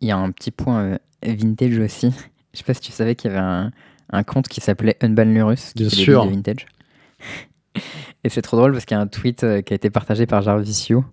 Il 0.00 0.08
y 0.08 0.10
a 0.10 0.16
un 0.16 0.30
petit 0.30 0.50
point 0.50 0.80
euh, 0.82 0.98
vintage 1.24 1.78
aussi. 1.78 2.12
Je 2.52 2.58
sais 2.58 2.64
pas 2.64 2.74
si 2.74 2.80
tu 2.80 2.92
savais 2.92 3.14
qu'il 3.16 3.30
y 3.32 3.34
avait 3.34 3.42
un, 3.44 3.72
un 4.10 4.22
compte 4.22 4.46
qui 4.48 4.60
s'appelait 4.60 4.96
Unban 5.00 5.24
Lurus. 5.24 5.72
Bien 5.74 5.88
sûr. 5.88 6.24
vintage. 6.28 6.66
Et 8.24 8.28
c'est 8.28 8.42
trop 8.42 8.56
drôle 8.56 8.72
parce 8.72 8.84
qu'il 8.84 8.96
y 8.96 8.98
a 8.98 9.02
un 9.02 9.06
tweet 9.06 9.44
euh, 9.44 9.60
qui 9.62 9.72
a 9.72 9.76
été 9.76 9.90
partagé 9.90 10.26
par 10.26 10.40
Jarvisio 10.42 11.04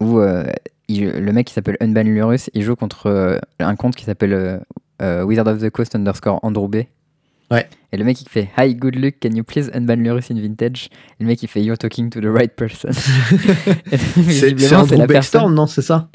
où 0.00 0.18
euh, 0.20 0.44
il- 0.88 1.10
le 1.10 1.32
mec 1.32 1.46
qui 1.46 1.54
s'appelle 1.54 1.76
Unban 1.80 2.02
Lurus, 2.04 2.50
il 2.54 2.62
joue 2.62 2.76
contre 2.76 3.06
euh, 3.06 3.38
un 3.58 3.76
compte 3.76 3.94
qui 3.96 4.04
s'appelle 4.04 4.60
euh, 5.02 5.22
Wizard 5.24 5.46
of 5.46 5.60
the 5.60 5.70
Coast 5.70 5.94
underscore 5.94 6.40
Andrew 6.42 6.68
B. 6.68 6.84
Ouais. 7.50 7.66
Et 7.92 7.96
le 7.96 8.04
mec 8.04 8.20
il 8.20 8.28
fait 8.28 8.50
Hi, 8.58 8.74
good 8.74 8.94
luck, 8.96 9.14
can 9.22 9.30
you 9.30 9.42
please 9.42 9.70
unban 9.72 9.96
Lurus 9.96 10.30
in 10.30 10.34
vintage? 10.40 10.90
Et 11.18 11.24
le 11.24 11.26
mec 11.26 11.42
il 11.42 11.48
fait 11.48 11.62
You're 11.62 11.78
talking 11.78 12.10
to 12.10 12.20
the 12.20 12.26
right 12.26 12.54
person. 12.54 12.90
C'est 12.92 14.74
Andrew 14.74 15.06
Backstorm, 15.06 15.54
non 15.54 15.66
C'est 15.66 15.82
ça 15.82 16.08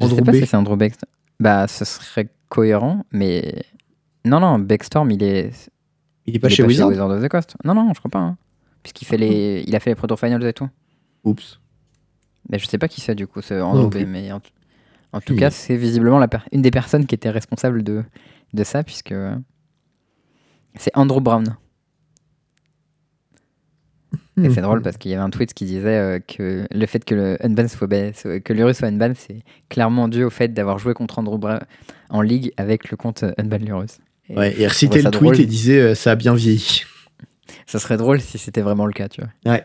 je 0.00 0.06
sais 0.06 0.12
Andrew 0.14 0.24
pas 0.24 0.32
B. 0.32 0.34
si 0.36 0.46
c'est 0.46 0.56
Andrew 0.56 0.76
Beckstorm. 0.76 1.10
Bah, 1.38 1.66
ce 1.68 1.84
serait 1.84 2.28
cohérent, 2.48 3.04
mais. 3.12 3.62
Non, 4.24 4.40
non, 4.40 4.58
Beckstorm, 4.58 5.10
il 5.12 5.22
est. 5.22 5.50
Il 6.26 6.34
est 6.34 6.38
pas 6.40 6.48
il 6.48 6.52
est 6.52 6.56
chez 6.56 6.62
Wizard 6.64 7.08
of 7.08 7.22
the 7.22 7.28
Coast. 7.28 7.54
Non, 7.64 7.74
non, 7.74 7.92
je 7.94 7.98
crois 8.00 8.10
pas. 8.10 8.18
hein. 8.18 8.36
Puisqu'il 8.82 9.04
fait 9.04 9.16
les... 9.16 9.62
il 9.66 9.76
a 9.76 9.80
fait 9.80 9.90
les 9.90 9.94
Proto 9.94 10.16
Finals 10.16 10.44
et 10.44 10.52
tout. 10.52 10.68
Oups. 11.24 11.60
Mais 12.52 12.58
je 12.58 12.66
sais 12.66 12.78
pas 12.78 12.86
qui 12.88 13.00
c'est 13.00 13.14
du 13.14 13.26
coup, 13.26 13.40
non 13.74 13.88
B. 13.88 13.92
plus. 13.92 14.06
Mais 14.06 14.30
en, 14.30 14.38
tout- 14.40 14.50
en 15.12 15.20
tout 15.20 15.32
Aucune 15.32 15.40
cas, 15.40 15.50
c'est 15.50 15.76
visiblement 15.76 16.18
la 16.18 16.28
une 16.52 16.62
des 16.62 16.70
personnes 16.70 17.06
qui 17.06 17.14
était 17.14 17.30
responsable 17.30 17.82
de, 17.82 18.04
de 18.52 18.64
ça, 18.64 18.84
puisque. 18.84 19.14
C'est 20.76 20.90
Andrew 20.96 21.20
Brown. 21.20 21.56
Et 24.42 24.48
c'est 24.50 24.62
drôle 24.62 24.80
parce 24.80 24.96
qu'il 24.96 25.10
y 25.10 25.14
avait 25.14 25.22
un 25.22 25.28
tweet 25.30 25.52
qui 25.52 25.66
disait 25.66 25.98
euh, 25.98 26.18
que 26.18 26.66
le 26.70 26.86
fait 26.86 27.04
que 27.04 27.14
le 27.14 27.36
unban 27.44 27.68
soit 27.68 27.86
que 28.40 28.52
Lurus 28.54 28.76
soit 28.78 28.88
unban, 28.88 29.12
c'est 29.14 29.42
clairement 29.68 30.08
dû 30.08 30.24
au 30.24 30.30
fait 30.30 30.48
d'avoir 30.48 30.78
joué 30.78 30.94
contre 30.94 31.18
Andrew 31.18 31.36
Brown 31.38 31.60
en 32.08 32.22
ligue 32.22 32.50
avec 32.56 32.90
le 32.90 32.96
compte 32.96 33.24
unban 33.36 33.58
Lurus. 33.58 33.98
Et 34.30 34.36
Ouais, 34.36 34.58
et 34.58 34.64
trouvais 34.88 35.02
le 35.02 35.10
tweet 35.10 35.22
drôle. 35.32 35.40
et 35.40 35.46
disait 35.46 35.80
euh, 35.80 35.94
ça 35.94 36.12
a 36.12 36.14
bien 36.16 36.34
vieilli. 36.34 36.82
Ça 37.66 37.78
serait 37.78 37.98
drôle 37.98 38.20
si 38.22 38.38
c'était 38.38 38.62
vraiment 38.62 38.86
le 38.86 38.92
cas, 38.94 39.08
tu 39.08 39.20
vois. 39.20 39.58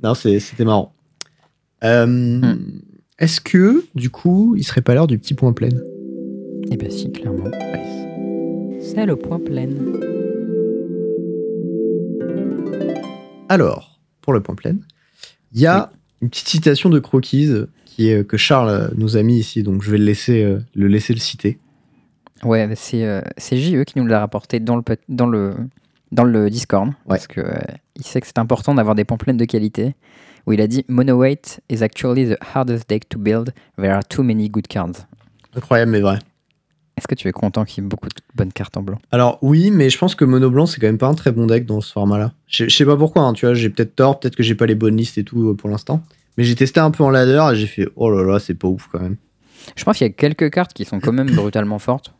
Non, 0.00 0.14
c'est- 0.14 0.38
c'était 0.38 0.64
marrant. 0.64 0.94
Euh, 1.84 2.06
Hmm. 2.06 2.56
Est-ce 3.18 3.40
que, 3.40 3.84
du 3.94 4.10
coup, 4.10 4.54
il 4.56 4.64
serait 4.64 4.80
pas 4.82 4.94
l'heure 4.94 5.06
du 5.06 5.18
petit 5.18 5.34
point 5.34 5.52
plein? 5.52 5.68
Et 6.70 6.76
bah 6.76 6.90
si, 6.90 7.10
clairement. 7.12 7.50
C'est 8.80 9.06
le 9.06 9.14
point 9.16 9.38
plein. 9.38 9.68
Alors, 13.48 14.00
pour 14.22 14.32
le 14.32 14.40
point 14.40 14.54
plein, 14.54 14.76
il 15.52 15.60
y 15.60 15.66
a 15.66 15.90
une 16.20 16.30
petite 16.30 16.48
citation 16.48 16.88
de 16.90 16.98
Croquise 16.98 17.66
qui 17.84 18.08
est, 18.08 18.26
que 18.26 18.36
Charles 18.36 18.68
euh, 18.70 18.88
nous 18.96 19.16
a 19.16 19.22
mis 19.22 19.38
ici, 19.38 19.62
donc 19.62 19.82
je 19.82 19.90
vais 19.90 19.98
le 19.98 20.04
laisser 20.04 20.42
euh, 20.42 20.58
le, 20.74 20.86
laisser 20.88 21.12
le 21.12 21.18
citer. 21.20 21.58
Ouais, 22.42 22.68
c'est 22.74 23.04
euh, 23.04 23.20
c'est 23.36 23.56
JE 23.56 23.84
qui 23.84 23.98
nous 23.98 24.06
l'a 24.06 24.18
rapporté 24.20 24.58
dans 24.58 24.76
le, 24.76 24.82
pot- 24.82 25.00
dans 25.08 25.26
le, 25.26 25.54
dans 26.10 26.24
le 26.24 26.48
Discord. 26.50 26.90
Parce 27.06 27.26
que 27.26 27.40
euh, 27.40 27.52
il 27.96 28.04
sait 28.04 28.20
que 28.20 28.26
c'est 28.26 28.38
important 28.38 28.74
d'avoir 28.74 28.94
des 28.94 29.04
pomplaines 29.04 29.36
de 29.36 29.44
qualité. 29.44 29.94
Où 30.46 30.52
il 30.52 30.60
a 30.60 30.66
dit 30.66 30.84
Mono 30.88 31.14
Weight 31.18 31.60
is 31.70 31.82
actually 31.82 32.28
the 32.28 32.36
hardest 32.54 32.88
deck 32.88 33.08
to 33.08 33.18
build. 33.18 33.52
There 33.78 33.92
are 33.92 34.02
too 34.04 34.22
many 34.22 34.48
good 34.48 34.66
cards. 34.68 35.06
Incroyable, 35.54 35.92
mais 35.92 36.00
vrai. 36.00 36.18
Est-ce 36.96 37.08
que 37.08 37.14
tu 37.14 37.26
es 37.28 37.32
content 37.32 37.64
qu'il 37.64 37.82
y 37.82 37.86
ait 37.86 37.88
beaucoup 37.88 38.08
de 38.08 38.14
bonnes 38.34 38.52
cartes 38.52 38.76
en 38.76 38.82
blanc? 38.82 38.98
Alors 39.12 39.38
oui, 39.42 39.70
mais 39.70 39.88
je 39.88 39.96
pense 39.98 40.14
que 40.14 40.24
Mono 40.24 40.50
Blanc, 40.50 40.66
c'est 40.66 40.78
quand 40.80 40.86
même 40.86 40.98
pas 40.98 41.06
un 41.08 41.14
très 41.14 41.32
bon 41.32 41.46
deck 41.46 41.64
dans 41.64 41.80
ce 41.80 41.90
format-là. 41.92 42.32
Je 42.46 42.68
je 42.68 42.76
sais 42.76 42.84
pas 42.84 42.96
pourquoi, 42.96 43.22
hein, 43.22 43.32
tu 43.32 43.46
vois, 43.46 43.54
j'ai 43.54 43.70
peut-être 43.70 43.96
tort, 43.96 44.20
peut-être 44.20 44.36
que 44.36 44.42
j'ai 44.42 44.54
pas 44.54 44.66
les 44.66 44.74
bonnes 44.74 44.96
listes 44.96 45.16
et 45.18 45.24
tout 45.24 45.50
euh, 45.50 45.54
pour 45.54 45.70
l'instant. 45.70 46.02
Mais 46.36 46.44
j'ai 46.44 46.54
testé 46.54 46.80
un 46.80 46.90
peu 46.90 47.02
en 47.02 47.10
ladder 47.10 47.42
et 47.52 47.56
j'ai 47.56 47.66
fait, 47.66 47.88
oh 47.96 48.10
là 48.10 48.22
là, 48.30 48.38
c'est 48.38 48.54
pas 48.54 48.68
ouf 48.68 48.88
quand 48.92 49.00
même. 49.00 49.16
Je 49.76 49.84
pense 49.84 49.98
qu'il 49.98 50.06
y 50.06 50.10
a 50.10 50.12
quelques 50.12 50.50
cartes 50.50 50.72
qui 50.72 50.84
sont 50.84 51.00
quand 51.00 51.12
même 51.12 51.30
brutalement 51.30 51.78
fortes. 51.78 52.12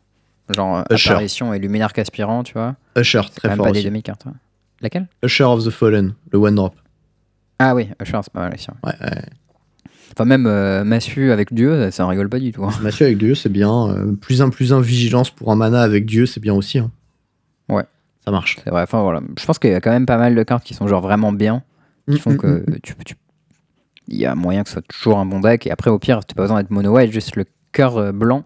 Genre 0.54 0.78
euh, 0.78 0.94
Usher. 0.94 1.10
Apparition 1.10 1.52
et 1.54 1.58
Luminarque 1.58 1.98
Aspirant, 1.98 2.42
tu 2.42 2.54
vois. 2.54 2.76
Usher, 2.96 3.22
très 3.34 3.48
même 3.48 3.56
fort 3.58 3.66
pas 3.66 3.72
des 3.72 3.80
aussi. 3.80 3.86
demi-cartes. 3.88 4.24
ouais. 4.26 4.32
Laquelle? 4.80 5.06
Usher 5.22 5.44
of 5.44 5.64
the 5.64 5.70
Fallen, 5.70 6.14
le 6.32 6.38
one 6.38 6.54
drop. 6.54 6.74
Ah 7.64 7.74
oui, 7.74 7.88
Usher, 8.00 8.18
c'est 8.22 8.32
pas 8.32 8.40
mal 8.40 8.54
aussi. 8.54 8.68
ouais. 8.84 8.92
Ouais, 9.00 9.06
ouais. 9.10 9.22
Enfin, 10.12 10.24
même 10.26 10.46
euh, 10.46 10.84
Massu 10.84 11.30
avec 11.32 11.54
Dieu, 11.54 11.84
ça, 11.84 11.90
ça 11.90 12.06
rigole 12.06 12.28
pas 12.28 12.38
du 12.38 12.52
tout. 12.52 12.64
hein. 12.64 12.70
Mathieu 12.82 13.06
avec 13.06 13.18
Dieu, 13.18 13.34
c'est 13.34 13.48
bien. 13.48 13.88
Euh, 13.90 14.12
plus 14.12 14.42
un 14.42 14.50
plus 14.50 14.72
un 14.72 14.80
vigilance 14.80 15.30
pour 15.30 15.50
un 15.52 15.56
mana 15.56 15.80
avec 15.82 16.04
Dieu, 16.04 16.26
c'est 16.26 16.40
bien 16.40 16.52
aussi. 16.54 16.78
hein. 16.78 16.90
ça 18.24 18.30
marche. 18.30 18.58
C'est 18.62 18.70
vrai. 18.70 18.82
Enfin 18.82 19.02
voilà. 19.02 19.20
Je 19.38 19.44
pense 19.46 19.58
qu'il 19.58 19.70
y 19.70 19.74
a 19.74 19.80
quand 19.80 19.90
même 19.90 20.06
pas 20.06 20.18
mal 20.18 20.34
de 20.34 20.42
cartes 20.44 20.62
qui 20.64 20.74
sont 20.74 20.86
genre 20.86 21.00
vraiment 21.00 21.32
bien, 21.32 21.62
qui 22.10 22.18
font 22.20 22.32
Mm, 22.32 22.36
que 22.36 22.46
mm, 22.46 22.64
mm. 22.68 22.78
tu, 22.82 22.94
tu- 23.04 23.14
il 24.08 24.16
y 24.16 24.26
a 24.26 24.34
moyen 24.34 24.62
que 24.62 24.68
ce 24.68 24.74
soit 24.74 24.82
toujours 24.86 25.18
un 25.18 25.26
bon 25.26 25.40
deck. 25.40 25.66
Et 25.66 25.70
après, 25.72 25.90
au 25.90 25.98
pire, 25.98 26.20
t'as 26.24 26.34
pas 26.34 26.42
besoin 26.42 26.60
d'être 26.60 26.70
mono 26.70 26.92
white, 26.94 27.10
juste 27.12 27.34
le 27.36 27.44
cœur 27.72 27.96
euh, 27.96 28.12
blanc 28.12 28.44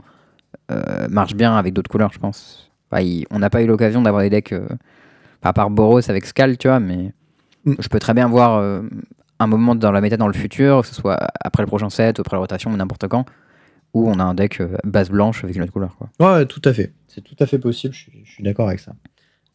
euh, 0.70 1.08
marche 1.10 1.34
bien 1.34 1.56
avec 1.56 1.74
d'autres 1.74 1.90
couleurs, 1.90 2.12
je 2.12 2.18
pense. 2.18 2.70
Enfin, 2.90 3.02
il- 3.02 3.26
on 3.30 3.38
n'a 3.40 3.50
pas 3.50 3.60
eu 3.62 3.66
l'occasion 3.66 4.00
d'avoir 4.02 4.22
des 4.22 4.30
decks, 4.30 4.52
euh, 4.52 4.66
à 5.42 5.52
part 5.52 5.68
Boros 5.70 6.00
avec 6.08 6.24
Skull, 6.26 6.56
tu 6.56 6.68
vois, 6.68 6.78
mais 6.80 6.96
Mm. 6.96 7.12
Je 7.66 7.88
peux 7.88 7.98
très 7.98 8.14
bien 8.14 8.28
voir 8.28 8.56
euh, 8.56 8.82
un 9.38 9.46
moment 9.46 9.74
dans 9.74 9.92
la 9.92 10.00
méta 10.00 10.16
dans 10.16 10.28
le 10.28 10.34
futur, 10.34 10.82
que 10.82 10.86
ce 10.86 10.94
soit 10.94 11.18
après 11.40 11.62
le 11.62 11.66
prochain 11.66 11.90
set, 11.90 12.20
après 12.20 12.36
la 12.36 12.40
rotation 12.40 12.70
ou 12.70 12.76
n'importe 12.76 13.08
quand, 13.08 13.26
où 13.94 14.08
on 14.08 14.18
a 14.18 14.24
un 14.24 14.34
deck 14.34 14.60
euh, 14.60 14.76
base 14.84 15.10
blanche 15.10 15.44
avec 15.44 15.56
une 15.56 15.62
autre 15.62 15.72
couleur. 15.72 15.96
Quoi. 15.96 16.08
Ouais, 16.20 16.46
tout 16.46 16.62
à 16.64 16.72
fait. 16.72 16.92
C'est 17.08 17.22
tout 17.22 17.36
à 17.38 17.46
fait 17.46 17.58
possible, 17.58 17.94
je 17.94 18.00
suis, 18.00 18.22
je 18.24 18.30
suis 18.30 18.44
d'accord 18.44 18.68
avec 18.68 18.80
ça. 18.80 18.92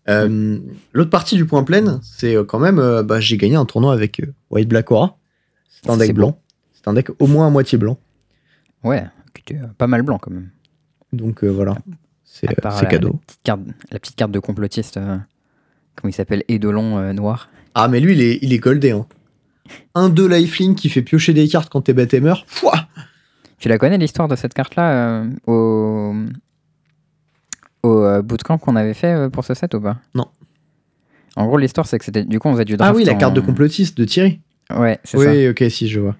Euh, 0.09 0.59
L'autre 0.93 1.11
partie 1.11 1.35
du 1.35 1.45
point 1.45 1.63
plein, 1.63 1.99
c'est 2.01 2.35
quand 2.47 2.59
même, 2.59 2.79
euh, 2.79 3.03
bah, 3.03 3.19
j'ai 3.19 3.37
gagné 3.37 3.55
un 3.55 3.65
tournoi 3.65 3.93
avec 3.93 4.19
euh, 4.19 4.33
White 4.49 4.67
Black 4.67 4.91
Aura. 4.91 5.17
C'est 5.69 5.89
un 5.89 5.97
deck 5.97 6.13
blanc. 6.13 6.39
C'est 6.73 6.87
un 6.87 6.93
deck 6.93 7.09
au 7.19 7.27
moins 7.27 7.47
à 7.47 7.49
moitié 7.49 7.77
blanc. 7.77 7.97
Ouais, 8.83 9.05
qui 9.33 9.53
était, 9.53 9.61
pas 9.77 9.87
mal 9.87 10.01
blanc 10.01 10.17
quand 10.17 10.31
même. 10.31 10.49
Donc 11.13 11.43
euh, 11.43 11.49
voilà, 11.49 11.77
c'est 12.23 12.47
cadeau. 12.47 13.09
La 13.09 13.19
petite 13.19 13.41
carte, 13.43 13.61
la 13.91 13.99
petite 13.99 14.15
carte 14.15 14.31
de 14.31 14.39
complotiste, 14.39 14.97
euh, 14.97 15.17
comment 15.95 16.09
il 16.09 16.13
s'appelle, 16.13 16.43
Eidolon 16.47 16.97
euh, 16.97 17.13
noir. 17.13 17.49
Ah, 17.75 17.87
mais 17.87 17.99
lui, 17.99 18.13
il 18.13 18.21
est, 18.21 18.39
il 18.41 18.53
est 18.53 18.59
goldé. 18.59 18.91
Hein. 18.91 19.05
Un 19.95 20.09
2 20.09 20.27
lifelink 20.27 20.77
qui 20.77 20.89
fait 20.89 21.01
piocher 21.01 21.33
des 21.33 21.47
cartes 21.47 21.69
quand 21.71 21.81
t'es 21.81 21.93
bête 21.93 22.13
et 22.13 22.19
meurt. 22.19 22.45
Pouah 22.59 22.87
Tu 23.59 23.69
la 23.69 23.77
connais 23.77 23.97
l'histoire 23.97 24.27
de 24.27 24.35
cette 24.35 24.53
carte-là 24.53 25.21
euh, 25.23 25.29
au, 25.47 26.13
au 27.83 28.03
euh, 28.03 28.21
bootcamp 28.21 28.57
qu'on 28.57 28.75
avait 28.75 28.93
fait 28.93 29.13
euh, 29.13 29.29
pour 29.29 29.45
ce 29.45 29.53
set 29.53 29.73
ou 29.73 29.81
pas? 29.81 29.97
Non. 30.15 30.27
En 31.35 31.45
gros, 31.47 31.57
l'histoire, 31.57 31.87
c'est 31.87 31.97
que 31.97 32.05
c'était. 32.05 32.25
Du 32.25 32.39
coup, 32.39 32.49
on 32.49 32.53
faisait 32.53 32.65
du 32.65 32.73
Ah 32.73 32.77
draft. 32.77 32.95
oui, 32.97 33.05
la 33.05 33.13
en- 33.13 33.17
carte 33.17 33.33
de 33.33 33.41
complotiste 33.41 33.97
de 33.97 34.05
Thierry. 34.05 34.41
Ouais, 34.75 34.99
c'est 35.03 35.17
ça. 35.17 35.31
Oui, 35.31 35.47
ok, 35.47 35.63
si, 35.69 35.87
je 35.87 35.99
vois. 35.99 36.15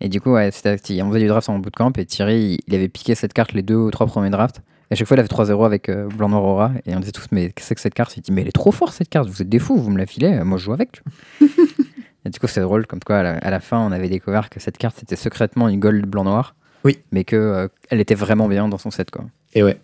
Et 0.00 0.08
du 0.08 0.20
coup, 0.20 0.32
ouais, 0.32 0.50
c'était 0.50 1.00
on 1.02 1.08
faisait 1.10 1.20
du 1.20 1.28
draft 1.28 1.48
en 1.48 1.58
bootcamp 1.60 1.92
et 1.96 2.04
Thierry, 2.04 2.54
il, 2.54 2.60
il 2.66 2.74
avait 2.74 2.88
piqué 2.88 3.14
cette 3.14 3.32
carte 3.32 3.52
les 3.52 3.62
deux 3.62 3.76
ou 3.76 3.90
trois 3.92 4.06
premiers 4.06 4.30
drafts. 4.30 4.60
Et 4.92 4.94
à 4.94 4.96
chaque 4.96 5.08
fois, 5.08 5.16
il 5.16 5.20
avait 5.20 5.28
3-0 5.28 5.64
avec 5.64 5.88
euh, 5.88 6.06
Blanc 6.06 6.28
Noir 6.28 6.44
Aura. 6.44 6.72
Et 6.84 6.94
on 6.94 7.00
disait 7.00 7.12
tous, 7.12 7.24
mais 7.32 7.50
qu'est-ce 7.50 7.54
que 7.54 7.62
c'est 7.64 7.74
que 7.76 7.80
cette 7.80 7.94
carte? 7.94 8.14
Il 8.18 8.20
dit, 8.20 8.30
mais 8.30 8.42
elle 8.42 8.48
est 8.48 8.52
trop 8.52 8.72
forte 8.72 8.92
cette 8.92 9.08
carte, 9.08 9.26
vous 9.26 9.40
êtes 9.40 9.48
des 9.48 9.58
fous, 9.58 9.78
vous 9.78 9.88
me 9.88 9.96
la 9.96 10.04
filez, 10.04 10.34
euh, 10.34 10.44
moi 10.44 10.58
je 10.58 10.64
joue 10.64 10.74
avec. 10.74 10.92
Tu 10.92 11.02
vois. 11.38 11.64
et 12.26 12.28
du 12.28 12.38
coup, 12.38 12.46
c'est 12.46 12.60
drôle, 12.60 12.86
comme 12.86 13.00
quoi 13.00 13.20
à 13.20 13.22
la, 13.22 13.30
à 13.38 13.50
la 13.50 13.60
fin, 13.60 13.80
on 13.80 13.90
avait 13.90 14.10
découvert 14.10 14.50
que 14.50 14.60
cette 14.60 14.76
carte 14.76 14.98
c'était 14.98 15.16
secrètement 15.16 15.70
une 15.70 15.80
gold 15.80 16.04
Blanc 16.04 16.24
Noir. 16.24 16.54
Oui. 16.84 16.98
Mais 17.10 17.24
que 17.24 17.36
euh, 17.36 17.68
elle 17.88 18.00
était 18.00 18.14
vraiment 18.14 18.48
bien 18.48 18.68
dans 18.68 18.76
son 18.76 18.90
set, 18.90 19.10
quoi. 19.10 19.24
Et 19.54 19.62
ouais. 19.62 19.80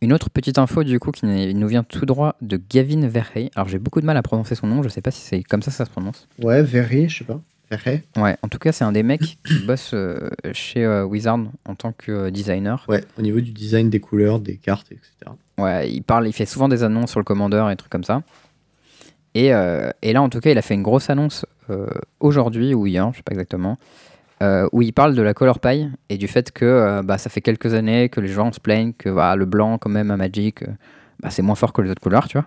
Une 0.00 0.14
autre 0.14 0.30
petite 0.30 0.56
info 0.56 0.82
du 0.82 0.98
coup 0.98 1.10
qui 1.10 1.26
nous 1.26 1.68
vient 1.68 1.84
tout 1.84 2.06
droit 2.06 2.36
de 2.40 2.58
Gavin 2.70 3.06
Verhey. 3.06 3.50
Alors 3.54 3.68
j'ai 3.68 3.78
beaucoup 3.78 4.00
de 4.00 4.06
mal 4.06 4.16
à 4.16 4.22
prononcer 4.22 4.54
son 4.54 4.66
nom, 4.66 4.82
je 4.82 4.88
sais 4.88 5.02
pas 5.02 5.10
si 5.10 5.20
c'est 5.20 5.42
comme 5.42 5.60
ça 5.60 5.70
que 5.70 5.76
ça 5.76 5.84
se 5.84 5.90
prononce. 5.90 6.26
Ouais, 6.42 6.62
Verré, 6.62 7.06
je 7.10 7.18
sais 7.18 7.24
pas. 7.24 7.40
Ouais, 8.16 8.36
en 8.42 8.48
tout 8.48 8.58
cas 8.58 8.72
c'est 8.72 8.84
un 8.84 8.92
des 8.92 9.02
mecs 9.02 9.38
qui 9.44 9.58
bosse 9.66 9.90
euh, 9.94 10.30
chez 10.52 10.84
euh, 10.84 11.04
Wizard 11.04 11.40
en 11.66 11.74
tant 11.74 11.92
que 11.92 12.12
euh, 12.12 12.30
designer. 12.30 12.84
Ouais, 12.88 13.02
au 13.18 13.22
niveau 13.22 13.40
du 13.40 13.52
design 13.52 13.90
des 13.90 14.00
couleurs, 14.00 14.40
des 14.40 14.56
cartes, 14.56 14.90
etc. 14.92 15.10
Ouais, 15.58 15.90
il 15.90 16.02
parle, 16.02 16.26
il 16.26 16.32
fait 16.32 16.46
souvent 16.46 16.68
des 16.68 16.82
annonces 16.82 17.10
sur 17.10 17.20
le 17.20 17.24
commandeur 17.24 17.70
et 17.70 17.76
trucs 17.76 17.92
comme 17.92 18.04
ça. 18.04 18.22
Et, 19.34 19.54
euh, 19.54 19.90
et 20.02 20.12
là 20.12 20.22
en 20.22 20.28
tout 20.28 20.40
cas 20.40 20.50
il 20.50 20.58
a 20.58 20.62
fait 20.62 20.74
une 20.74 20.82
grosse 20.82 21.10
annonce 21.10 21.46
aujourd'hui 22.20 22.74
ou 22.74 22.86
hier, 22.86 23.10
je 23.12 23.18
sais 23.18 23.22
pas 23.22 23.32
exactement, 23.32 23.78
où 24.72 24.82
il 24.82 24.92
parle 24.92 25.14
de 25.14 25.22
la 25.22 25.32
color 25.32 25.58
pie 25.58 25.88
et 26.10 26.18
du 26.18 26.28
fait 26.28 26.52
que 26.52 27.00
bah, 27.02 27.16
ça 27.16 27.30
fait 27.30 27.40
quelques 27.40 27.72
années 27.72 28.10
que 28.10 28.20
les 28.20 28.28
gens 28.28 28.52
se 28.52 28.60
plaignent 28.60 28.92
que 28.92 29.08
bah, 29.08 29.36
le 29.36 29.46
blanc 29.46 29.78
quand 29.78 29.88
même 29.88 30.10
à 30.10 30.18
Magic, 30.18 30.62
bah, 31.22 31.30
c'est 31.30 31.42
moins 31.42 31.54
fort 31.54 31.72
que 31.72 31.80
les 31.80 31.90
autres 31.90 32.02
couleurs, 32.02 32.28
tu 32.28 32.36
vois. 32.36 32.46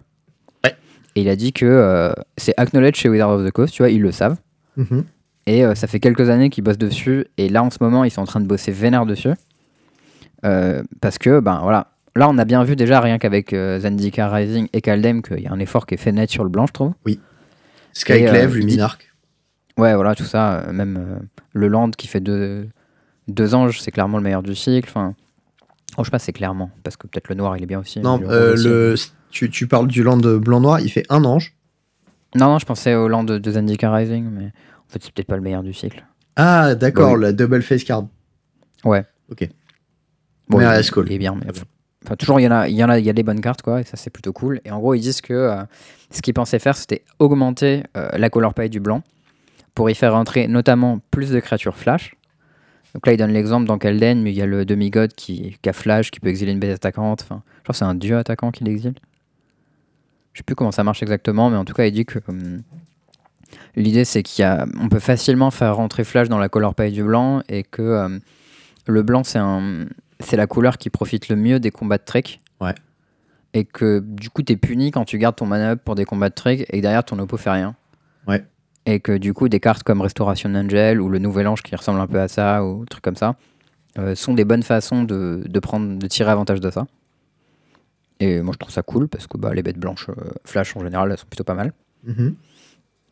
Ouais. 0.63 0.75
Et 1.15 1.21
il 1.21 1.29
a 1.29 1.35
dit 1.35 1.53
que 1.53 1.65
euh, 1.65 2.13
c'est 2.37 2.53
acknowledged 2.57 2.97
chez 2.97 3.09
Wizard 3.09 3.29
of 3.29 3.47
the 3.47 3.51
Coast, 3.51 3.73
tu 3.73 3.81
vois, 3.81 3.89
ils 3.89 4.01
le 4.01 4.11
savent. 4.11 4.37
Mhm. 4.75 5.05
Et 5.47 5.63
euh, 5.63 5.75
ça 5.75 5.87
fait 5.87 5.99
quelques 5.99 6.29
années 6.29 6.49
qu'ils 6.49 6.63
bossent 6.63 6.77
dessus. 6.77 7.27
Et 7.37 7.49
là, 7.49 7.63
en 7.63 7.69
ce 7.69 7.77
moment, 7.81 8.03
ils 8.03 8.11
sont 8.11 8.21
en 8.21 8.25
train 8.25 8.39
de 8.39 8.47
bosser 8.47 8.71
vénère 8.71 9.05
dessus. 9.05 9.33
Euh, 10.43 10.83
parce 11.01 11.17
que, 11.17 11.39
ben 11.39 11.59
voilà. 11.61 11.91
Là, 12.15 12.29
on 12.29 12.37
a 12.37 12.45
bien 12.45 12.63
vu 12.63 12.75
déjà, 12.77 13.01
rien 13.01 13.17
qu'avec 13.17 13.51
euh, 13.51 13.79
Zendika 13.79 14.29
Rising 14.29 14.69
et 14.71 14.81
Kaldheim, 14.81 15.21
qu'il 15.21 15.41
y 15.41 15.47
a 15.47 15.51
un 15.51 15.59
effort 15.59 15.85
qui 15.85 15.95
est 15.95 15.97
fait 15.97 16.13
net 16.13 16.29
sur 16.29 16.43
le 16.43 16.49
blanc, 16.49 16.65
je 16.65 16.71
trouve. 16.71 16.93
Skyclave, 17.91 18.51
euh, 18.51 18.55
Luminarch. 18.55 18.99
Ouais, 19.77 19.93
voilà, 19.95 20.15
tout 20.15 20.23
ça. 20.23 20.59
euh, 20.59 20.71
même 20.71 20.97
euh, 20.97 21.19
le 21.53 21.67
Land 21.67 21.91
qui 21.91 22.07
fait 22.07 22.21
deux, 22.21 22.69
deux 23.27 23.53
anges, 23.53 23.81
c'est 23.81 23.91
clairement 23.91 24.17
le 24.17 24.23
meilleur 24.23 24.43
du 24.43 24.55
cycle. 24.55 24.89
Enfin, 24.89 25.13
oh, 25.97 26.03
je 26.03 26.05
sais 26.05 26.11
pas, 26.11 26.19
c'est 26.19 26.31
clairement. 26.33 26.71
Parce 26.83 26.95
que 26.95 27.07
peut-être 27.07 27.27
le 27.27 27.35
noir, 27.35 27.57
il 27.57 27.63
est 27.63 27.67
bien 27.67 27.79
aussi. 27.79 27.99
Non, 27.99 28.17
le 28.17 28.29
euh, 28.29 28.51
rouge 28.51 28.65
aussi. 28.65 28.67
le, 28.67 28.95
tu, 29.31 29.49
tu 29.49 29.67
parles 29.67 29.87
du 29.87 30.01
land 30.01 30.17
blanc-noir, 30.17 30.79
il 30.79 30.89
fait 30.89 31.05
un 31.09 31.25
ange. 31.25 31.53
Non, 32.35 32.47
non, 32.47 32.59
je 32.59 32.65
pensais 32.65 32.95
au 32.95 33.07
Land 33.07 33.23
de, 33.23 33.51
Zendika 33.51 33.91
Rising, 33.93 34.29
mais 34.29 34.51
fait, 34.99 35.03
c'est 35.03 35.11
peut-être 35.13 35.27
pas 35.27 35.35
le 35.35 35.41
meilleur 35.41 35.63
du 35.63 35.73
cycle. 35.73 36.05
Ah, 36.35 36.75
d'accord, 36.75 37.11
Bah 37.11 37.17
oui. 37.17 37.21
la 37.23 37.33
double 37.33 37.61
face 37.61 37.83
card. 37.83 38.07
Ouais. 38.83 39.05
Ok. 39.31 39.47
Bon, 40.49 40.57
Mais 40.59 40.65
il, 40.79 40.83
Skull. 40.83 41.07
il 41.09 41.13
est 41.13 41.17
bien, 41.17 41.35
mais 41.35 41.51
enfin, 42.05 42.15
toujours 42.15 42.39
il 42.39 42.43
y 42.43 42.47
en 42.47 42.51
a, 42.51 42.67
il 42.69 42.75
y 42.75 42.83
en 42.83 42.89
a, 42.89 42.99
il 42.99 43.05
y 43.05 43.09
a 43.09 43.13
des 43.13 43.23
bonnes 43.23 43.41
cartes 43.41 43.61
quoi, 43.63 43.81
et 43.81 43.83
ça 43.83 43.97
c'est 43.97 44.11
plutôt 44.11 44.31
cool. 44.33 44.61
Et 44.63 44.71
en 44.71 44.79
gros 44.79 44.93
ils 44.93 44.99
disent 45.01 45.21
que 45.21 45.33
euh, 45.33 45.63
ce 46.11 46.21
qu'ils 46.21 46.35
pensaient 46.35 46.59
faire 46.59 46.77
c'était 46.77 47.03
augmenter 47.17 47.83
euh, 47.97 48.09
la 48.17 48.29
color 48.29 48.53
pie 48.53 48.69
du 48.69 48.79
blanc 48.79 49.01
pour 49.73 49.89
y 49.89 49.95
faire 49.95 50.13
entrer 50.15 50.47
notamment 50.47 50.99
plus 51.09 51.31
de 51.31 51.39
créatures 51.39 51.77
flash. 51.77 52.15
Donc 52.93 53.07
là 53.07 53.13
il 53.13 53.17
donne 53.17 53.31
l'exemple 53.31 53.65
dans 53.65 53.79
Kelden, 53.79 54.21
mais 54.21 54.31
il 54.31 54.35
y 54.37 54.41
a 54.43 54.45
le 54.45 54.65
demi-god 54.65 55.13
qui, 55.13 55.57
qui 55.61 55.69
a 55.69 55.73
flash, 55.73 56.11
qui 56.11 56.19
peut 56.19 56.29
exiler 56.29 56.51
une 56.51 56.59
bête 56.59 56.75
attaquante. 56.75 57.23
Enfin, 57.23 57.41
que 57.67 57.73
c'est 57.73 57.85
un 57.85 57.95
dieu 57.95 58.17
attaquant 58.17 58.51
qui 58.51 58.63
l'exile. 58.63 58.93
Je 60.33 60.39
sais 60.39 60.43
plus 60.43 60.55
comment 60.55 60.71
ça 60.71 60.83
marche 60.83 61.01
exactement, 61.01 61.49
mais 61.49 61.57
en 61.57 61.65
tout 61.65 61.73
cas 61.73 61.85
il 61.85 61.91
dit 61.91 62.05
que 62.05 62.19
hum, 62.27 62.61
l'idée 63.75 64.05
c'est 64.05 64.23
qu'il 64.23 64.43
y 64.43 64.45
a, 64.45 64.65
on 64.79 64.89
peut 64.89 64.99
facilement 64.99 65.51
faire 65.51 65.75
rentrer 65.75 66.03
flash 66.03 66.29
dans 66.29 66.37
la 66.37 66.49
color 66.49 66.75
pie 66.75 66.91
du 66.91 67.03
blanc 67.03 67.41
et 67.49 67.63
que 67.63 68.05
hum, 68.05 68.19
le 68.87 69.03
blanc 69.03 69.23
c'est 69.23 69.39
un 69.39 69.85
la 70.33 70.47
couleur 70.47 70.77
qui 70.77 70.89
profite 70.89 71.29
le 71.29 71.35
mieux 71.35 71.59
des 71.59 71.71
combats 71.71 71.97
de 71.97 72.03
trek. 72.03 72.23
Ouais. 72.59 72.73
Et 73.53 73.65
que 73.65 73.99
du 73.99 74.29
coup, 74.29 74.41
t'es 74.41 74.57
puni 74.57 74.91
quand 74.91 75.05
tu 75.05 75.17
gardes 75.17 75.35
ton 75.35 75.45
mana 75.45 75.71
up 75.71 75.81
pour 75.83 75.95
des 75.95 76.05
combats 76.05 76.29
de 76.29 76.35
trek 76.35 76.65
et 76.69 76.77
que 76.77 76.81
derrière 76.81 77.03
ton 77.03 77.19
oppo 77.19 77.37
fait 77.37 77.51
rien. 77.51 77.75
Ouais. 78.27 78.43
Et 78.85 78.99
que 78.99 79.17
du 79.17 79.33
coup, 79.33 79.49
des 79.49 79.59
cartes 79.59 79.83
comme 79.83 80.01
Restoration 80.01 80.53
Angel 80.55 81.01
ou 81.01 81.09
le 81.09 81.19
Nouvel 81.19 81.47
Ange 81.47 81.63
qui 81.63 81.75
ressemble 81.75 81.99
un 81.99 82.07
peu 82.07 82.19
à 82.19 82.27
ça 82.27 82.63
ou 82.63 82.81
des 82.81 82.87
trucs 82.87 83.03
comme 83.03 83.15
ça 83.15 83.35
euh, 83.97 84.13
sont 84.13 84.33
des 84.33 84.45
bonnes 84.45 84.63
façons 84.63 85.03
de, 85.03 85.43
de, 85.45 85.59
prendre, 85.59 85.97
de 85.97 86.07
tirer 86.07 86.31
avantage 86.31 86.59
de 86.59 86.69
ça. 86.69 86.85
Et 88.19 88.41
moi, 88.41 88.53
je 88.53 88.59
trouve 88.59 88.73
ça 88.73 88.83
cool 88.83 89.07
parce 89.07 89.27
que 89.27 89.37
bah, 89.37 89.53
les 89.53 89.63
bêtes 89.63 89.79
blanches 89.79 90.09
euh, 90.09 90.31
flash 90.43 90.75
en 90.75 90.81
général, 90.81 91.11
elles 91.11 91.17
sont 91.17 91.27
plutôt 91.27 91.43
pas 91.43 91.53
mal. 91.53 91.73
Mhm. 92.03 92.35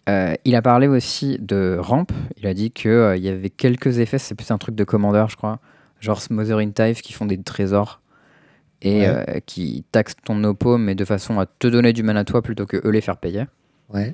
Euh, 0.09 0.33
il 0.43 0.55
a 0.55 0.61
parlé 0.61 0.87
aussi 0.87 1.37
de 1.39 1.77
ramp. 1.79 2.07
Il 2.37 2.45
a 2.47 2.53
dit 2.53 2.71
qu'il 2.71 3.13
il 3.17 3.23
y 3.23 3.29
avait 3.29 3.49
quelques 3.49 3.99
effets, 3.99 4.17
c'est 4.17 4.35
plus 4.35 4.51
un 4.51 4.57
truc 4.57 4.75
de 4.75 4.83
commandeur, 4.83 5.29
je 5.29 5.37
crois. 5.37 5.59
Genre 6.01 6.21
Smothering 6.21 6.73
Type 6.73 7.01
qui 7.01 7.13
font 7.13 7.25
des 7.25 7.41
trésors 7.41 8.01
et 8.81 9.01
Ouais. 9.01 9.07
euh, 9.29 9.39
qui 9.45 9.85
taxent 9.93 10.15
ton 10.25 10.43
oppo, 10.43 10.77
mais 10.77 10.93
de 10.95 11.05
façon 11.05 11.39
à 11.39 11.45
te 11.45 11.67
donner 11.67 11.93
du 11.93 12.03
mana 12.03 12.21
à 12.21 12.23
toi 12.25 12.41
plutôt 12.41 12.65
que 12.65 12.85
eux 12.85 12.89
les 12.91 12.99
faire 12.99 13.15
payer. 13.17 13.45
Ouais. 13.93 14.13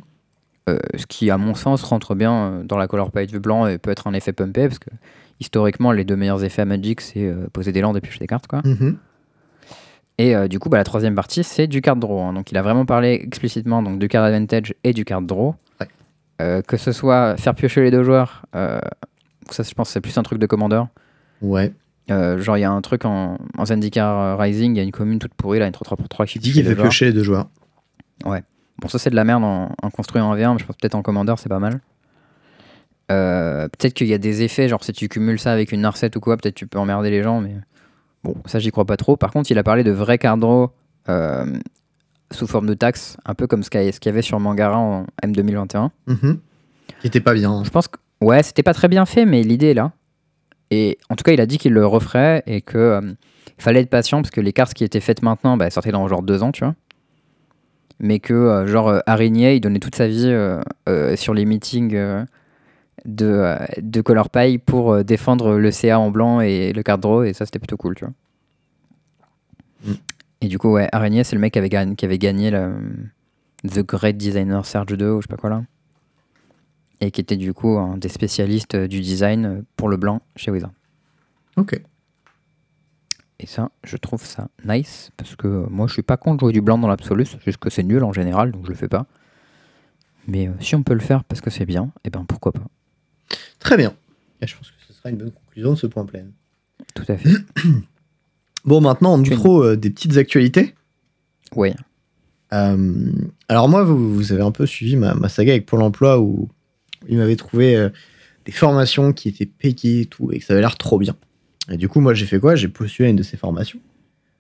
Euh, 0.70 0.78
ce 0.96 1.08
qui, 1.08 1.32
à 1.32 1.38
mon 1.40 1.56
sens, 1.56 1.82
rentre 1.82 2.14
bien 2.14 2.34
euh, 2.34 2.64
dans 2.64 2.78
la 2.78 2.88
color 2.88 3.10
du 3.28 3.40
blanc 3.40 3.66
et 3.66 3.80
peut 3.80 3.90
être 3.90 4.06
un 4.06 4.14
effet 4.14 4.34
pumpé 4.34 4.68
parce 4.68 4.78
que 4.78 4.92
historiquement, 5.40 5.92
les 5.92 6.04
deux 6.04 6.16
meilleurs 6.16 6.44
effets 6.44 6.62
à 6.62 6.66
Magic, 6.66 7.02
c'est 7.02 7.26
euh, 7.26 7.48
poser 7.52 7.72
des 7.72 7.82
landes 7.82 7.98
et 7.98 8.02
piocher 8.02 8.20
des 8.20 8.28
cartes. 8.28 8.46
Quoi. 8.46 8.62
Mhm. 8.64 8.98
Et 10.20 10.36
euh, 10.36 10.48
du 10.48 10.60
coup, 10.60 10.70
bah, 10.70 10.78
la 10.78 10.84
troisième 10.84 11.16
partie, 11.16 11.44
c'est 11.44 11.66
du 11.66 11.82
card 11.82 11.96
draw. 11.96 12.22
hein. 12.22 12.34
Donc, 12.34 12.52
il 12.52 12.58
a 12.58 12.62
vraiment 12.62 12.86
parlé 12.86 13.14
explicitement 13.14 13.82
donc, 13.82 13.98
du 14.00 14.08
card 14.08 14.26
advantage 14.26 14.76
et 14.84 14.94
du 14.94 15.06
card 15.06 15.22
draw. 15.24 15.56
Ouais. 16.40 16.46
Euh, 16.46 16.62
que 16.62 16.78
ce 16.78 16.92
soit 16.92 17.38
faire 17.38 17.56
piocher 17.56 17.82
les 17.82 17.92
deux 17.92 18.04
joueurs, 18.04 18.46
euh, 18.56 18.80
ça, 19.50 19.64
je 19.64 19.74
pense, 19.74 19.90
c'est 19.90 20.02
plus 20.02 20.18
un 20.18 20.24
truc 20.24 20.40
de 20.40 20.46
commandeur. 20.46 20.88
Ouais. 21.42 21.74
Euh, 22.12 22.40
genre, 22.40 22.58
il 22.58 22.62
y 22.62 22.66
a 22.66 22.72
un 22.72 22.82
truc 22.82 23.06
en, 23.06 23.38
en 23.58 23.66
Zendikar 23.66 24.38
Rising, 24.40 24.74
il 24.74 24.78
y 24.78 24.80
a 24.80 24.84
une 24.84 24.92
commune 24.92 25.20
toute 25.20 25.34
pourrie, 25.34 25.60
là, 25.60 25.68
une 25.68 25.74
3-3-3 25.74 26.26
qui 26.26 26.38
Il 26.38 26.42
dit 26.42 26.52
pioche 26.52 26.54
qu'il 26.54 26.66
fait 26.66 26.82
piocher 26.82 27.06
les 27.06 27.14
deux 27.14 27.24
joueurs. 27.24 27.48
Bon, 28.26 28.88
ça, 28.88 28.98
c'est 28.98 29.10
de 29.10 29.16
la 29.16 29.26
merde 29.26 29.44
en, 29.44 29.72
en 29.82 29.90
construisant 29.90 30.30
en 30.30 30.36
V1, 30.36 30.54
mais 30.54 30.60
je 30.60 30.66
pense 30.66 30.78
peut-être 30.78 30.96
en 30.96 31.02
commandeur, 31.02 31.38
c'est 31.38 31.50
pas 31.50 31.60
mal. 31.60 31.82
Peut-être 33.08 33.94
qu'il 33.94 34.08
y 34.08 34.14
a 34.14 34.18
des 34.18 34.44
effets, 34.44 34.68
genre 34.68 34.84
si 34.84 34.94
tu 34.94 35.10
cumules 35.10 35.40
ça 35.40 35.52
avec 35.52 35.72
une 35.72 35.82
Narset 35.82 36.16
ou 36.16 36.20
quoi, 36.20 36.38
peut-être 36.38 36.56
tu 36.56 36.68
peux 36.68 36.80
emmerder 36.80 37.10
les 37.10 37.24
gens, 37.24 37.42
mais 37.42 37.56
bon, 38.24 38.36
ça, 38.46 38.60
j'y 38.60 38.72
crois 38.72 38.86
pas 38.86 38.98
trop. 38.98 39.18
Par 39.18 39.32
contre, 39.32 39.52
il 39.52 39.58
a 39.58 39.64
parlé 39.64 39.84
de 39.84 39.92
vrais 39.92 40.18
card 40.18 40.38
draw 40.38 40.72
euh, 41.10 41.46
sous 42.32 42.48
forme 42.48 42.68
de 42.68 42.74
taxe, 42.74 43.18
un 43.26 43.34
peu 43.34 43.48
comme 43.48 43.64
ce 43.64 43.70
qu'il 43.70 43.82
y 43.82 44.10
avait 44.10 44.22
sur 44.22 44.40
Mangara 44.40 44.78
en 44.78 45.06
M2021. 45.24 45.90
Mhm. 46.08 46.40
Qui 47.02 47.08
était 47.08 47.20
pas 47.22 47.34
bien. 47.34 47.52
hein. 47.52 47.64
Je 47.64 47.70
pense 47.70 47.88
que, 47.88 47.98
ouais, 48.22 48.44
c'était 48.44 48.64
pas 48.64 48.74
très 48.74 48.88
bien 48.88 49.06
fait, 49.06 49.26
mais 49.26 49.44
l'idée 49.44 49.68
est 49.72 49.74
là. 49.74 49.92
Et 50.72 50.98
en 51.10 51.16
tout 51.16 51.24
cas, 51.24 51.32
il 51.32 51.42
a 51.42 51.46
dit 51.46 51.58
qu'il 51.58 51.74
le 51.74 51.86
referait 51.86 52.44
et 52.46 52.62
que 52.62 52.78
euh, 52.78 53.02
il 53.58 53.64
fallait 53.64 53.82
être 53.82 53.90
patient 53.90 54.22
parce 54.22 54.32
que 54.32 54.42
les 54.42 54.54
cartes 54.54 54.74
qui 54.74 54.84
étaient 54.84 55.00
faites 55.00 55.22
maintenant, 55.24 55.58
bah, 55.58 55.66
elles 55.66 55.72
sortaient 55.72 55.92
dans 55.92 56.08
genre 56.08 56.22
deux 56.22 56.44
ans, 56.44 56.52
tu 56.52 56.64
vois. 56.64 56.76
Mais 58.00 58.20
que, 58.20 58.34
euh, 58.34 58.68
genre, 58.68 58.88
euh, 58.90 59.00
il 59.20 59.60
donnait 59.62 59.80
toute 59.80 59.96
sa 59.96 60.08
vie 60.08 60.28
euh, 60.28 61.16
sur 61.16 61.34
les 61.34 61.46
meetings 61.46 62.26
de, 63.06 63.56
de 63.82 64.02
Color 64.02 64.30
Pie 64.30 64.58
pour 64.60 65.04
défendre 65.04 65.58
le 65.58 65.72
CA 65.72 66.00
en 66.00 66.12
blanc 66.12 66.40
et 66.42 66.72
le 66.74 66.84
card 66.84 67.00
draw, 67.00 67.24
et 67.24 67.34
ça, 67.34 67.46
c'était 67.46 67.60
plutôt 67.60 67.78
cool, 67.78 67.96
tu 67.96 68.06
vois. 68.06 68.14
Mm. 69.86 69.94
Et 70.42 70.48
du 70.48 70.58
coup, 70.58 70.72
ouais, 70.72 70.88
Araignée, 70.92 71.24
c'est 71.24 71.36
le 71.36 71.42
mec 71.42 71.54
qui 71.54 71.60
avait 71.60 71.70
gagné, 71.70 71.96
qui 71.96 72.06
avait 72.06 72.18
gagné 72.18 72.52
le 72.52 72.74
The 73.68 73.80
Great 73.80 74.18
Designer 74.18 74.66
Serge 74.66 74.98
2 74.98 75.12
ou 75.12 75.22
je 75.22 75.28
sais 75.28 75.28
pas 75.28 75.38
quoi 75.38 75.50
là. 75.50 75.64
Et 77.02 77.12
qui 77.12 77.22
était 77.22 77.38
du 77.38 77.54
coup 77.54 77.78
un 77.78 77.98
des 77.98 78.10
spécialistes 78.10 78.76
euh, 78.76 78.88
du 78.88 79.00
design 79.00 79.46
euh, 79.46 79.62
pour 79.78 79.88
le 79.90 79.98
blanc 79.98 80.22
chez 80.36 80.52
Wizard. 80.52 80.72
Ok. 81.56 81.82
Et 83.40 83.48
ça, 83.48 83.72
je 83.84 83.96
trouve 83.96 84.26
ça 84.26 84.50
nice 84.66 85.12
parce 85.16 85.36
que 85.36 85.48
euh, 85.48 85.66
moi, 85.70 85.88
je 85.88 85.94
suis 85.94 86.04
pas 86.04 86.18
contre 86.18 86.42
jouer 86.42 86.52
du 86.52 86.62
blanc 86.62 86.78
dans 86.78 86.90
l'absolu, 86.90 87.26
juste 87.46 87.58
que 87.58 87.70
c'est 87.70 87.84
nul 87.84 88.04
en 88.04 88.12
général, 88.12 88.52
donc 88.52 88.66
je 88.66 88.70
le 88.70 88.76
fais 88.76 88.90
pas. 88.90 89.06
Mais 90.28 90.48
euh, 90.48 90.52
si 90.60 90.76
on 90.76 90.84
peut 90.84 90.94
le 90.94 91.00
faire 91.00 91.24
parce 91.24 91.40
que 91.40 91.50
c'est 91.50 91.66
bien, 91.66 91.92
et 92.04 92.10
ben 92.10 92.26
pourquoi 92.28 92.52
pas. 92.52 92.66
Très 93.60 93.78
bien. 93.78 93.94
Et 94.42 94.48
je 94.48 94.58
pense 94.58 94.70
que 94.72 94.78
ce 94.86 94.94
sera 94.94 95.10
une 95.10 95.18
bonne 95.18 95.32
conclusion 95.32 95.72
de 95.72 95.76
ce 95.76 95.88
point 95.88 96.06
plein. 96.06 96.26
Tout 96.94 97.06
à 97.08 97.18
fait. 97.18 97.30
Bon, 98.66 98.82
maintenant, 98.82 99.14
en 99.14 99.20
outro, 99.22 99.64
euh, 99.64 99.76
des 99.78 99.90
petites 99.90 100.18
actualités. 100.18 100.76
ouais. 101.56 101.76
Euh, 102.52 103.12
alors 103.48 103.70
moi, 103.70 103.84
vous, 103.84 104.16
vous 104.16 104.32
avez 104.34 104.42
un 104.42 104.50
peu 104.52 104.66
suivi 104.66 104.96
ma, 104.96 105.14
ma 105.14 105.30
saga 105.30 105.52
avec 105.52 105.68
Pôle 105.68 105.84
Emploi 105.84 106.20
où 106.20 106.50
il 107.08 107.18
m'avait 107.20 107.36
trouvé 107.36 107.76
euh, 107.76 107.90
des 108.46 108.52
formations 108.52 109.14
qui 109.14 109.30
étaient 109.30 109.46
payées 109.46 110.02
et 110.02 110.06
tout, 110.08 110.32
et 110.32 110.40
que 110.40 110.46
ça 110.46 110.54
avait 110.54 110.62
l'air 110.62 110.76
trop 110.76 110.98
bien. 110.98 111.16
Et 111.72 111.78
du 111.78 111.88
coup, 111.88 112.00
moi, 112.02 112.16
j'ai 112.16 112.26
fait 112.26 112.40
quoi? 112.40 112.56
J'ai 112.56 112.68
postulé 112.68 113.06
à 113.08 113.10
une 113.12 113.16
de 113.18 113.22
ces 113.24 113.38
formations. 113.38 113.80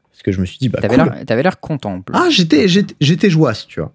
Parce 0.09 0.23
que 0.23 0.31
je 0.31 0.41
me 0.41 0.45
suis 0.47 0.57
dit, 0.57 0.69
bah 0.69 0.79
T'avais 0.81 0.97
cool. 0.97 1.43
l'air- 1.43 1.59
content. 1.59 2.03
Ah, 2.11 2.29
j'étais, 2.31 2.67
j'étais, 2.67 3.29
joasse, 3.29 3.67
tu 3.67 3.79
vois. 3.79 3.93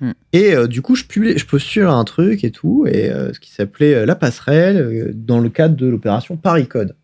Hmm. 0.00 0.12
Et 0.32 0.54
euh, 0.54 0.66
du 0.66 0.80
coup, 0.80 0.94
je, 0.96 1.04
publie, 1.04 1.36
je 1.36 1.44
postule 1.44 1.84
à 1.84 1.92
un 1.92 2.04
truc 2.04 2.44
et 2.44 2.50
tout, 2.50 2.86
et 2.86 3.10
ce 3.10 3.38
qui 3.38 3.50
s'appelait 3.52 4.06
La 4.06 4.14
Passerelle, 4.14 5.12
dans 5.14 5.38
le 5.38 5.50
cadre 5.50 5.76
de 5.76 5.86
l'opération 5.86 6.38
Paris 6.38 6.66
Code. 6.66 6.96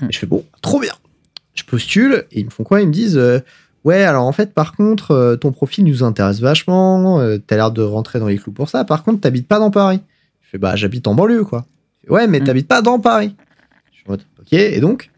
Hmm. 0.00 0.06
Et 0.06 0.12
je 0.12 0.18
fais, 0.18 0.26
bon, 0.26 0.44
trop 0.60 0.80
bien. 0.80 0.92
Je 1.54 1.64
postule, 1.64 2.24
et 2.32 2.40
ils 2.40 2.44
me 2.46 2.50
font 2.50 2.64
quoi? 2.64 2.80
Ils 2.80 2.86
me 2.88 2.92
disent, 2.92 3.18
euh, 3.18 3.40
ouais, 3.84 4.02
alors 4.04 4.24
en 4.26 4.32
fait, 4.32 4.54
par 4.54 4.74
contre, 4.74 5.10
euh, 5.10 5.36
ton 5.36 5.52
profil 5.52 5.84
nous 5.84 6.02
intéresse 6.02 6.40
vachement, 6.40 7.20
euh, 7.20 7.38
t'as 7.46 7.56
l'air 7.56 7.70
de 7.70 7.82
rentrer 7.82 8.18
dans 8.18 8.26
les 8.28 8.38
clous 8.38 8.52
pour 8.52 8.68
ça, 8.68 8.84
par 8.84 9.02
contre, 9.04 9.20
t'habites 9.20 9.46
pas 9.48 9.58
dans 9.58 9.70
Paris. 9.70 10.00
Je 10.40 10.50
fais, 10.50 10.58
bah, 10.58 10.76
j'habite 10.76 11.06
en 11.06 11.14
banlieue, 11.14 11.44
quoi. 11.44 11.66
Il 12.02 12.06
fait, 12.06 12.12
ouais, 12.12 12.26
mais 12.26 12.40
Hmm. 12.40 12.44
t'habites 12.44 12.68
pas 12.68 12.80
dans 12.82 12.98
Paris. 12.98 13.34
Je 13.92 13.96
suis 13.98 14.04
en 14.08 14.12
mode, 14.12 14.22
ok, 14.40 14.52
et 14.54 14.80
donc? 14.80 15.10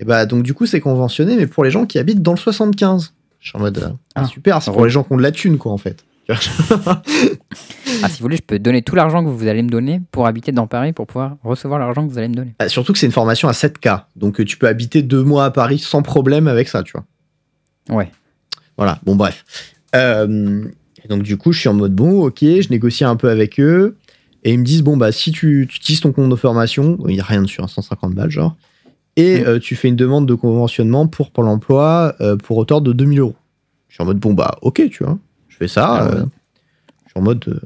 Et 0.00 0.04
bah, 0.04 0.26
donc, 0.26 0.42
du 0.44 0.54
coup, 0.54 0.66
c'est 0.66 0.80
conventionné, 0.80 1.36
mais 1.36 1.46
pour 1.46 1.64
les 1.64 1.70
gens 1.70 1.84
qui 1.86 1.98
habitent 1.98 2.22
dans 2.22 2.32
le 2.32 2.38
75. 2.38 3.12
Je 3.40 3.48
suis 3.48 3.56
en 3.56 3.60
mode, 3.60 3.94
Ah. 4.14 4.24
super, 4.26 4.62
c'est 4.62 4.70
pour 4.72 4.84
les 4.84 4.90
gens 4.90 5.04
qui 5.04 5.12
ont 5.12 5.16
de 5.16 5.22
la 5.22 5.32
thune, 5.32 5.58
quoi, 5.58 5.72
en 5.72 5.78
fait. 5.78 6.04
Ah, 8.02 8.08
si 8.08 8.18
vous 8.18 8.22
voulez, 8.24 8.36
je 8.36 8.42
peux 8.42 8.58
donner 8.58 8.82
tout 8.82 8.94
l'argent 8.94 9.24
que 9.24 9.28
vous 9.30 9.46
allez 9.46 9.62
me 9.62 9.70
donner 9.70 10.00
pour 10.12 10.26
habiter 10.26 10.52
dans 10.52 10.66
Paris 10.66 10.92
pour 10.92 11.06
pouvoir 11.06 11.36
recevoir 11.42 11.80
l'argent 11.80 12.06
que 12.06 12.12
vous 12.12 12.18
allez 12.18 12.28
me 12.28 12.34
donner. 12.34 12.54
Ah, 12.58 12.68
Surtout 12.68 12.92
que 12.92 12.98
c'est 12.98 13.06
une 13.06 13.12
formation 13.12 13.48
à 13.48 13.52
7K, 13.52 14.02
donc 14.14 14.40
euh, 14.40 14.44
tu 14.44 14.56
peux 14.58 14.68
habiter 14.68 15.02
deux 15.02 15.22
mois 15.22 15.46
à 15.46 15.50
Paris 15.50 15.78
sans 15.78 16.02
problème 16.02 16.46
avec 16.48 16.68
ça, 16.68 16.82
tu 16.82 16.92
vois. 16.92 17.96
Ouais. 17.96 18.10
Voilà, 18.76 19.00
bon, 19.04 19.16
bref. 19.16 19.44
Euh, 19.96 20.64
donc, 21.08 21.22
du 21.22 21.36
coup, 21.38 21.52
je 21.52 21.60
suis 21.60 21.68
en 21.68 21.74
mode, 21.74 21.94
bon, 21.94 22.24
ok, 22.26 22.40
je 22.40 22.68
négocie 22.68 23.04
un 23.04 23.16
peu 23.16 23.30
avec 23.30 23.58
eux, 23.58 23.96
et 24.44 24.52
ils 24.52 24.58
me 24.58 24.64
disent, 24.64 24.82
bon, 24.82 24.96
bah, 24.96 25.10
si 25.10 25.32
tu, 25.32 25.62
utilises 25.62 26.00
ton 26.00 26.12
compte 26.12 26.28
de 26.30 26.36
formation, 26.36 26.98
il 27.08 27.14
n'y 27.14 27.20
a 27.20 27.24
rien 27.24 27.42
dessus, 27.42 27.62
hein, 27.62 27.66
150 27.68 28.14
balles, 28.14 28.30
genre, 28.30 28.54
et 29.16 29.40
Mm. 29.40 29.46
euh, 29.46 29.58
tu 29.58 29.74
fais 29.76 29.88
une 29.88 29.96
demande 29.96 30.26
de 30.26 30.34
conventionnement 30.34 31.06
pour 31.08 31.30
Pôle 31.32 31.48
emploi 31.48 32.14
euh, 32.20 32.36
pour 32.36 32.58
hauteur 32.58 32.80
de 32.82 32.92
2000 32.92 33.18
euros. 33.20 33.34
Je 33.88 33.94
suis 33.94 34.02
en 34.02 34.06
mode, 34.06 34.18
bon, 34.18 34.34
bah, 34.34 34.58
ok, 34.62 34.82
tu 34.90 35.02
vois, 35.02 35.18
fais 35.58 35.68
ça, 35.68 35.86
Ah 35.88 36.06
ouais. 36.08 36.14
euh, 36.16 36.24
je 37.04 37.10
suis 37.10 37.18
en 37.18 37.22
mode. 37.22 37.44
euh, 37.48 37.60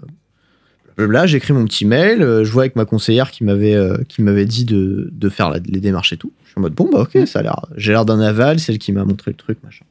Là, 0.98 1.26
j'écris 1.26 1.52
mon 1.54 1.64
petit 1.64 1.84
mail, 1.86 2.22
euh, 2.22 2.44
je 2.44 2.52
vois 2.52 2.62
avec 2.64 2.76
ma 2.76 2.84
conseillère 2.84 3.30
qui 3.30 3.44
m'avait 3.44 3.76
qui 4.08 4.20
m'avait 4.22 4.44
dit 4.44 4.64
de, 4.64 5.08
de 5.10 5.28
faire 5.30 5.48
la- 5.50 5.58
les 5.58 5.80
démarches 5.80 6.12
et 6.12 6.16
tout. 6.18 6.32
Je 6.44 6.50
suis 6.50 6.58
en 6.58 6.62
mode 6.62 6.74
bon 6.74 6.88
bah 6.92 7.00
ok, 7.00 7.26
ça 7.26 7.38
a 7.38 7.42
l'air, 7.42 7.56
j'ai 7.76 7.92
l'air 7.92 8.04
d'un 8.04 8.20
aval, 8.20 8.58
celle 8.60 8.78
qui 8.78 8.92
m'a 8.92 9.04
montré 9.04 9.30
le 9.30 9.36
truc 9.36 9.58
machin. 9.64 9.84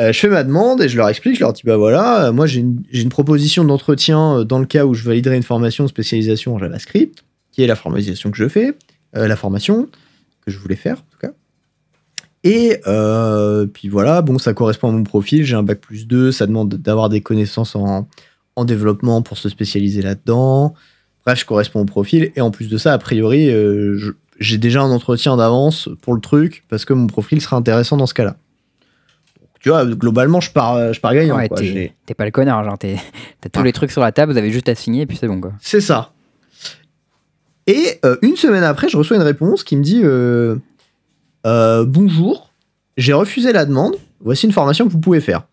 Euh, 0.00 0.12
je 0.12 0.18
fais 0.18 0.28
ma 0.28 0.44
demande 0.44 0.80
et 0.82 0.88
je 0.88 0.96
leur 0.96 1.08
explique, 1.08 1.34
je 1.36 1.40
leur 1.40 1.52
dis 1.54 1.62
bah 1.64 1.76
voilà, 1.78 2.30
moi 2.30 2.46
j'ai 2.46 2.60
une, 2.60 2.82
une 2.92 3.08
proposition 3.08 3.64
d'entretien 3.64 4.44
dans 4.44 4.58
le 4.58 4.66
cas 4.66 4.84
où 4.86 4.94
je 4.94 5.02
validerai 5.04 5.36
une 5.36 5.42
formation 5.42 5.88
spécialisation 5.88 6.54
en 6.54 6.58
JavaScript, 6.58 7.24
qui 7.52 7.62
est 7.62 7.66
la 7.66 7.76
formalisation 7.76 8.30
que 8.30 8.36
je 8.36 8.48
fais, 8.48 8.74
euh, 9.16 9.26
la 9.28 9.36
formation 9.36 9.88
que 10.44 10.50
je 10.50 10.58
voulais 10.58 10.76
faire 10.76 10.98
en 10.98 11.06
tout 11.10 11.18
cas. 11.18 11.32
Et 12.42 12.78
euh, 12.86 13.66
puis 13.66 13.88
voilà, 13.88 14.22
bon 14.22 14.38
ça 14.38 14.54
correspond 14.54 14.88
à 14.88 14.92
mon 14.92 15.04
profil, 15.04 15.44
j'ai 15.44 15.56
un 15.56 15.62
bac 15.62 15.78
plus 15.80 16.06
2, 16.06 16.32
ça 16.32 16.46
demande 16.46 16.74
d'avoir 16.74 17.08
des 17.10 17.20
connaissances 17.20 17.76
en, 17.76 18.08
en 18.56 18.64
développement 18.64 19.20
pour 19.20 19.36
se 19.36 19.48
spécialiser 19.50 20.00
là-dedans. 20.00 20.74
Bref, 21.26 21.40
je 21.40 21.44
corresponds 21.44 21.80
au 21.80 21.84
profil. 21.84 22.32
Et 22.36 22.40
en 22.40 22.50
plus 22.50 22.68
de 22.70 22.78
ça, 22.78 22.94
a 22.94 22.98
priori, 22.98 23.50
euh, 23.50 24.14
j'ai 24.38 24.56
déjà 24.56 24.80
un 24.80 24.90
entretien 24.90 25.36
d'avance 25.36 25.90
pour 26.00 26.14
le 26.14 26.20
truc 26.22 26.64
parce 26.70 26.86
que 26.86 26.94
mon 26.94 27.06
profil 27.08 27.42
sera 27.42 27.56
intéressant 27.56 27.98
dans 27.98 28.06
ce 28.06 28.14
cas-là. 28.14 28.36
Tu 29.60 29.68
vois, 29.68 29.84
globalement, 29.84 30.40
je 30.40 30.50
pars, 30.50 30.94
je 30.94 31.00
pars 31.00 31.12
gagnant. 31.12 31.36
Ouais, 31.36 31.50
t'es 32.06 32.14
pas 32.14 32.24
le 32.24 32.30
connard, 32.30 32.64
genre 32.64 32.78
t'as 32.78 32.96
tous 33.52 33.60
Ah. 33.60 33.62
les 33.62 33.74
trucs 33.74 33.90
sur 33.90 34.00
la 34.00 34.12
table, 34.12 34.32
vous 34.32 34.38
avez 34.38 34.50
juste 34.50 34.70
à 34.70 34.74
signer 34.74 35.02
et 35.02 35.06
puis 35.06 35.18
c'est 35.18 35.28
bon 35.28 35.38
quoi. 35.42 35.52
C'est 35.60 35.82
ça. 35.82 36.14
Et 37.66 38.00
euh, 38.06 38.16
une 38.22 38.36
semaine 38.36 38.64
après, 38.64 38.88
je 38.88 38.96
reçois 38.96 39.16
une 39.18 39.22
réponse 39.22 39.62
qui 39.62 39.76
me 39.76 39.82
dit 39.82 40.00
euh, 41.46 41.84
Bonjour, 41.84 42.50
j'ai 42.96 43.12
refusé 43.12 43.52
la 43.52 43.64
demande. 43.64 43.96
Voici 44.20 44.46
une 44.46 44.52
formation 44.52 44.86
que 44.86 44.92
vous 44.92 45.00
pouvez 45.00 45.20
faire. 45.20 45.44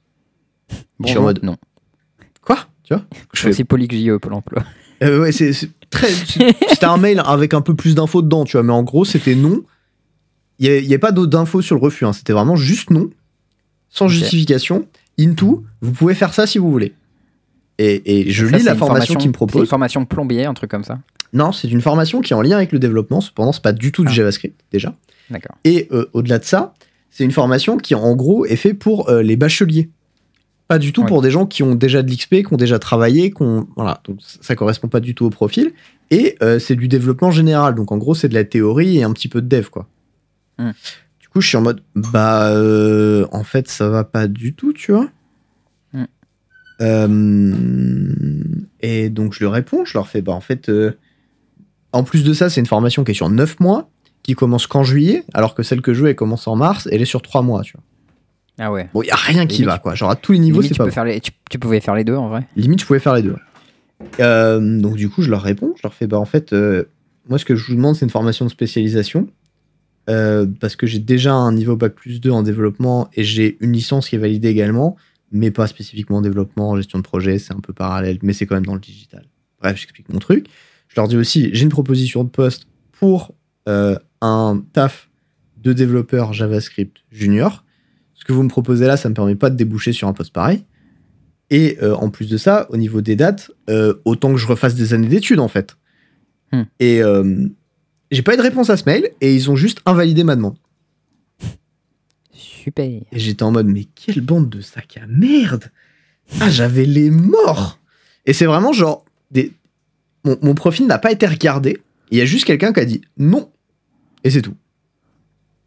Je 1.04 1.08
suis 1.10 1.18
en 1.18 1.22
mode- 1.24 1.44
Non. 1.44 1.56
Quoi? 2.42 2.58
Tu 2.84 2.94
vois? 2.94 3.04
Je 3.34 3.40
suis 3.40 3.50
aussi 3.50 3.64
poli 3.64 3.88
que 3.88 3.96
JE 3.96 4.18
Pôle 4.18 4.34
emploi. 4.34 4.64
Euh, 5.04 5.22
ouais, 5.22 5.32
c'est 5.32 5.52
très. 5.92 6.08
C'était 6.10 6.86
un 6.88 6.98
mail 6.98 7.22
avec 7.24 7.54
un 7.54 7.62
peu 7.62 7.76
plus 7.76 7.94
d'infos 7.94 8.24
dedans, 8.24 8.46
tu 8.46 8.54
vois, 8.54 8.64
mais 8.64 8.74
en 8.74 8.82
gros, 8.82 9.06
c'était 9.06 9.36
non. 9.36 9.62
Il 10.58 10.68
n'y 10.72 10.86
avait, 10.88 10.98
pas 10.98 11.12
d'autres 11.12 11.30
d'infos 11.30 11.62
sur 11.62 11.76
le 11.76 11.82
refus, 11.82 12.04
hein, 12.04 12.14
c'était 12.14 12.34
vraiment 12.34 12.56
juste 12.56 12.90
non, 12.90 13.08
sans 13.90 14.06
Ok. 14.06 14.12
justification. 14.14 14.88
Into, 15.20 15.64
vous 15.82 15.92
pouvez 15.92 16.16
faire 16.16 16.34
ça 16.34 16.48
si 16.48 16.58
vous 16.58 16.72
voulez. 16.72 16.96
Et, 17.78 18.22
et 18.22 18.32
je 18.32 18.48
Ça, 18.48 18.58
lis 18.58 18.64
la 18.64 18.72
une 18.72 18.78
formation 18.80 19.14
qu'il 19.14 19.18
me 19.18 19.22
C'est 19.22 19.26
une 19.28 19.32
propose. 19.34 19.70
formation 19.70 20.04
plombier, 20.06 20.46
un 20.46 20.56
truc 20.56 20.72
comme 20.72 20.84
ça. 20.84 20.98
Non, 21.32 21.52
c'est 21.52 21.68
une 21.70 21.82
formation 21.82 22.22
qui 22.22 22.34
est 22.34 22.36
en 22.36 22.42
lien 22.42 22.56
avec 22.58 22.72
le 22.72 22.80
développement, 22.80 23.22
cependant, 23.22 23.52
c'est 23.52 23.62
pas 23.62 23.74
du 23.74 23.92
tout 23.92 24.02
du 24.04 24.10
Ah. 24.10 24.14
JavaScript, 24.16 24.60
déjà. 24.72 24.96
Et 25.64 25.88
euh, 25.92 26.06
au-delà 26.14 26.40
de 26.40 26.44
ça, 26.46 26.74
c'est 27.10 27.24
une 27.24 27.32
formation 27.32 27.78
qui, 27.78 27.96
en 27.96 28.16
gros, 28.16 28.46
est 28.46 28.56
faite 28.56 28.80
pour 28.80 29.10
euh, 29.10 29.22
les 29.22 29.36
bacheliers. 29.36 29.90
Pas 30.68 30.80
du 30.80 30.92
tout 30.94 31.02
Ouais. 31.02 31.08
pour 31.08 31.22
des 31.22 31.32
gens 31.32 31.46
qui 31.46 31.64
ont 31.64 31.76
déjà 31.76 32.04
de 32.04 32.12
l'XP, 32.12 32.30
qui 32.44 32.48
ont 32.52 32.58
déjà 32.58 32.78
travaillé, 32.80 33.32
qui 33.32 33.42
ont- 33.42 33.68
Voilà, 33.76 34.02
donc 34.04 34.20
ça 34.22 34.56
correspond 34.56 34.88
pas 34.90 35.00
du 35.00 35.16
tout 35.16 35.26
au 35.26 35.30
profil. 35.30 35.72
Et 36.12 36.36
euh, 36.42 36.60
c'est 36.60 36.76
du 36.76 36.88
développement 36.88 37.32
général, 37.32 37.76
donc 37.76 37.92
en 37.92 37.98
gros, 37.98 38.16
c'est 38.16 38.28
de 38.30 38.34
la 38.34 38.44
théorie 38.44 38.98
et 38.98 39.04
un 39.04 39.12
petit 39.14 39.30
peu 39.30 39.42
de 39.42 39.48
dev, 39.48 39.70
quoi. 39.70 39.88
Hmm. 40.58 40.72
Du 41.20 41.30
coup, 41.30 41.40
je 41.42 41.48
suis 41.48 41.58
en 41.58 41.62
mode, 41.62 41.82
bah, 41.96 42.52
en 43.32 43.44
fait, 43.44 43.68
ça 43.70 43.90
va 43.90 44.04
pas 44.04 44.28
du 44.28 44.54
tout, 44.54 44.74
tu 44.74 44.92
vois. 44.92 45.10
Hmm. 45.94 47.54
Et 48.82 49.10
donc, 49.10 49.34
je 49.34 49.44
leur 49.44 49.54
réponds, 49.54 49.86
je 49.86 49.94
leur 49.98 50.08
fais, 50.08 50.22
bah, 50.22 50.34
en 50.34 50.42
fait, 50.42 50.72
en 51.92 52.04
plus 52.04 52.24
de 52.24 52.34
ça, 52.34 52.50
c'est 52.50 52.60
une 52.60 52.68
formation 52.68 53.04
qui 53.04 53.12
est 53.12 53.16
sur 53.16 53.30
9 53.30 53.60
mois, 53.60 53.90
qui 54.28 54.36
commence 54.36 54.68
qu'en 54.68 54.84
juillet, 54.84 55.24
alors 55.34 55.56
que 55.56 55.64
celle 55.64 55.82
que 55.82 55.94
je 55.94 56.04
veux, 56.04 56.10
elle 56.10 56.16
commence 56.16 56.48
en 56.48 56.56
mars, 56.58 56.86
et 56.88 56.96
elle 56.96 57.02
est 57.02 57.06
sur 57.06 57.22
3 57.22 57.42
mois, 57.42 57.62
tu 57.64 57.74
vois. 57.74 57.84
Ah 58.60 58.72
ouais. 58.72 58.90
Bon, 58.94 59.02
il 59.02 59.10
a 59.10 59.16
rien 59.16 59.46
qui 59.48 59.60
Limite, 59.60 59.68
va, 59.70 59.80
quoi. 59.80 59.96
Genre, 59.96 60.10
à 60.10 60.16
tous 60.18 60.34
les 60.34 60.40
niveaux, 60.40 60.62
c'est 60.62 60.70
tu, 60.70 60.74
pas 60.76 60.84
peux 60.84 60.90
bon. 60.90 60.94
faire 60.94 61.06
les, 61.06 61.22
tu, 61.22 61.32
tu 61.50 61.58
pouvais 61.60 61.80
faire 61.80 61.96
les 61.96 62.04
deux 62.04 62.16
en 62.16 62.28
vrai. 62.28 62.46
Limite, 62.58 62.82
je 62.82 62.86
pouvais 62.86 63.00
faire 63.00 63.14
les 63.16 63.22
deux. 63.22 63.36
Euh, 64.20 64.80
donc, 64.82 64.96
du 64.96 65.10
coup, 65.10 65.22
je 65.22 65.30
leur 65.30 65.42
réponds. 65.42 65.74
Je 65.78 65.82
leur 65.84 65.94
fais, 65.94 66.08
bah, 66.08 66.20
en 66.20 66.26
fait, 66.26 66.52
euh, 66.54 66.84
moi, 67.30 67.40
ce 67.40 67.46
que 67.46 67.56
je 67.56 67.66
vous 67.68 67.76
demande, 67.76 67.96
c'est 67.96 68.06
une 68.06 68.12
formation 68.12 68.46
de 68.46 68.52
spécialisation. 68.52 69.28
euh, 70.10 70.46
parce 70.60 70.76
que 70.76 70.88
j'ai 70.88 71.00
déjà 71.00 71.34
un 71.34 71.52
niveau 71.54 71.76
bac 71.76 71.94
plus 71.94 72.20
2 72.22 72.30
en 72.32 72.42
développement 72.44 73.10
et 73.14 73.24
j'ai 73.24 73.58
une 73.62 73.72
licence 73.74 74.10
qui 74.10 74.16
est 74.16 74.20
validée 74.20 74.48
également, 74.50 74.96
mais 75.32 75.52
pas 75.52 75.68
spécifiquement 75.68 76.18
en 76.18 76.22
développement, 76.22 76.70
en 76.72 76.76
gestion 76.78 77.00
de 77.00 77.04
projet, 77.04 77.40
c'est 77.40 77.54
un 77.54 77.60
peu 77.60 77.74
parallèle, 77.74 78.18
mais 78.24 78.32
c'est 78.34 78.46
quand 78.46 78.56
même 78.56 78.66
dans 78.66 78.74
le 78.76 78.80
digital. 78.80 79.26
Bref, 79.62 79.78
j'explique 79.78 80.08
mon 80.10 80.20
truc. 80.20 80.48
Je 80.90 80.96
leur 81.00 81.08
dis 81.10 81.18
aussi, 81.18 81.50
j'ai 81.54 81.64
une 81.64 81.70
proposition 81.70 82.24
de 82.24 82.30
poste 82.30 82.68
pour 83.00 83.34
euh, 83.68 83.98
un 84.22 84.64
taf 84.74 85.10
de 85.58 85.74
développeur 85.74 86.34
JavaScript 86.34 86.98
junior. 87.12 87.64
Ce 88.14 88.26
que 88.26 88.34
vous 88.34 88.44
me 88.44 88.50
proposez 88.50 88.88
là, 88.88 88.98
ça 88.98 89.10
me 89.10 89.14
permet 89.14 89.36
pas 89.36 89.50
de 89.50 89.56
déboucher 89.56 89.94
sur 89.94 90.08
un 90.08 90.14
poste 90.14 90.34
pareil. 90.34 90.66
Et 91.50 91.78
euh, 91.82 91.96
en 91.96 92.10
plus 92.10 92.28
de 92.28 92.38
ça, 92.38 92.68
au 92.70 92.78
niveau 92.78 93.02
des 93.02 93.16
dates, 93.16 93.52
euh, 93.70 93.96
autant 94.06 94.34
que 94.34 94.38
je 94.38 94.48
refasse 94.48 94.76
des 94.76 94.94
années 94.94 95.08
d'études 95.08 95.40
en 95.40 95.48
fait. 95.48 95.78
Hmm. 96.52 96.64
Et 96.80 97.02
euh, 97.02 97.48
j'ai 98.12 98.22
pas 98.22 98.34
eu 98.34 98.38
de 98.38 98.42
réponse 98.42 98.70
à 98.70 98.78
ce 98.78 98.84
mail 98.86 99.12
et 99.22 99.34
ils 99.34 99.50
ont 99.50 99.56
juste 99.56 99.82
invalidé 99.86 100.24
ma 100.24 100.36
demande. 100.36 100.58
Super. 102.34 102.86
Et 102.86 103.20
j'étais 103.20 103.44
en 103.44 103.52
mode, 103.52 103.68
mais 103.68 103.86
quelle 103.86 104.22
bande 104.22 104.50
de 104.50 104.62
sacs 104.62 104.98
à 104.98 105.08
merde 105.08 105.72
Ah, 106.42 106.50
j'avais 106.50 106.86
les 106.86 107.10
morts 107.10 107.80
Et 108.26 108.34
c'est 108.34 108.46
vraiment 108.46 108.74
genre, 108.74 109.06
des... 109.32 109.54
mon, 110.26 110.38
mon 110.42 110.54
profil 110.54 110.86
n'a 110.86 110.98
pas 110.98 111.12
été 111.12 111.26
regardé. 111.28 111.82
Il 112.12 112.18
y 112.18 112.22
a 112.22 112.26
juste 112.26 112.46
quelqu'un 112.46 112.74
qui 112.74 112.80
a 112.82 112.86
dit 112.86 113.02
non. 113.18 113.50
Et 114.28 114.30
c'est 114.30 114.42
tout. 114.42 114.56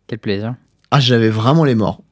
Quel 0.06 0.18
plaisir. 0.18 0.54
Ah, 0.90 1.00
j'avais 1.00 1.30
vraiment 1.30 1.64
les 1.64 1.74
morts. 1.74 2.02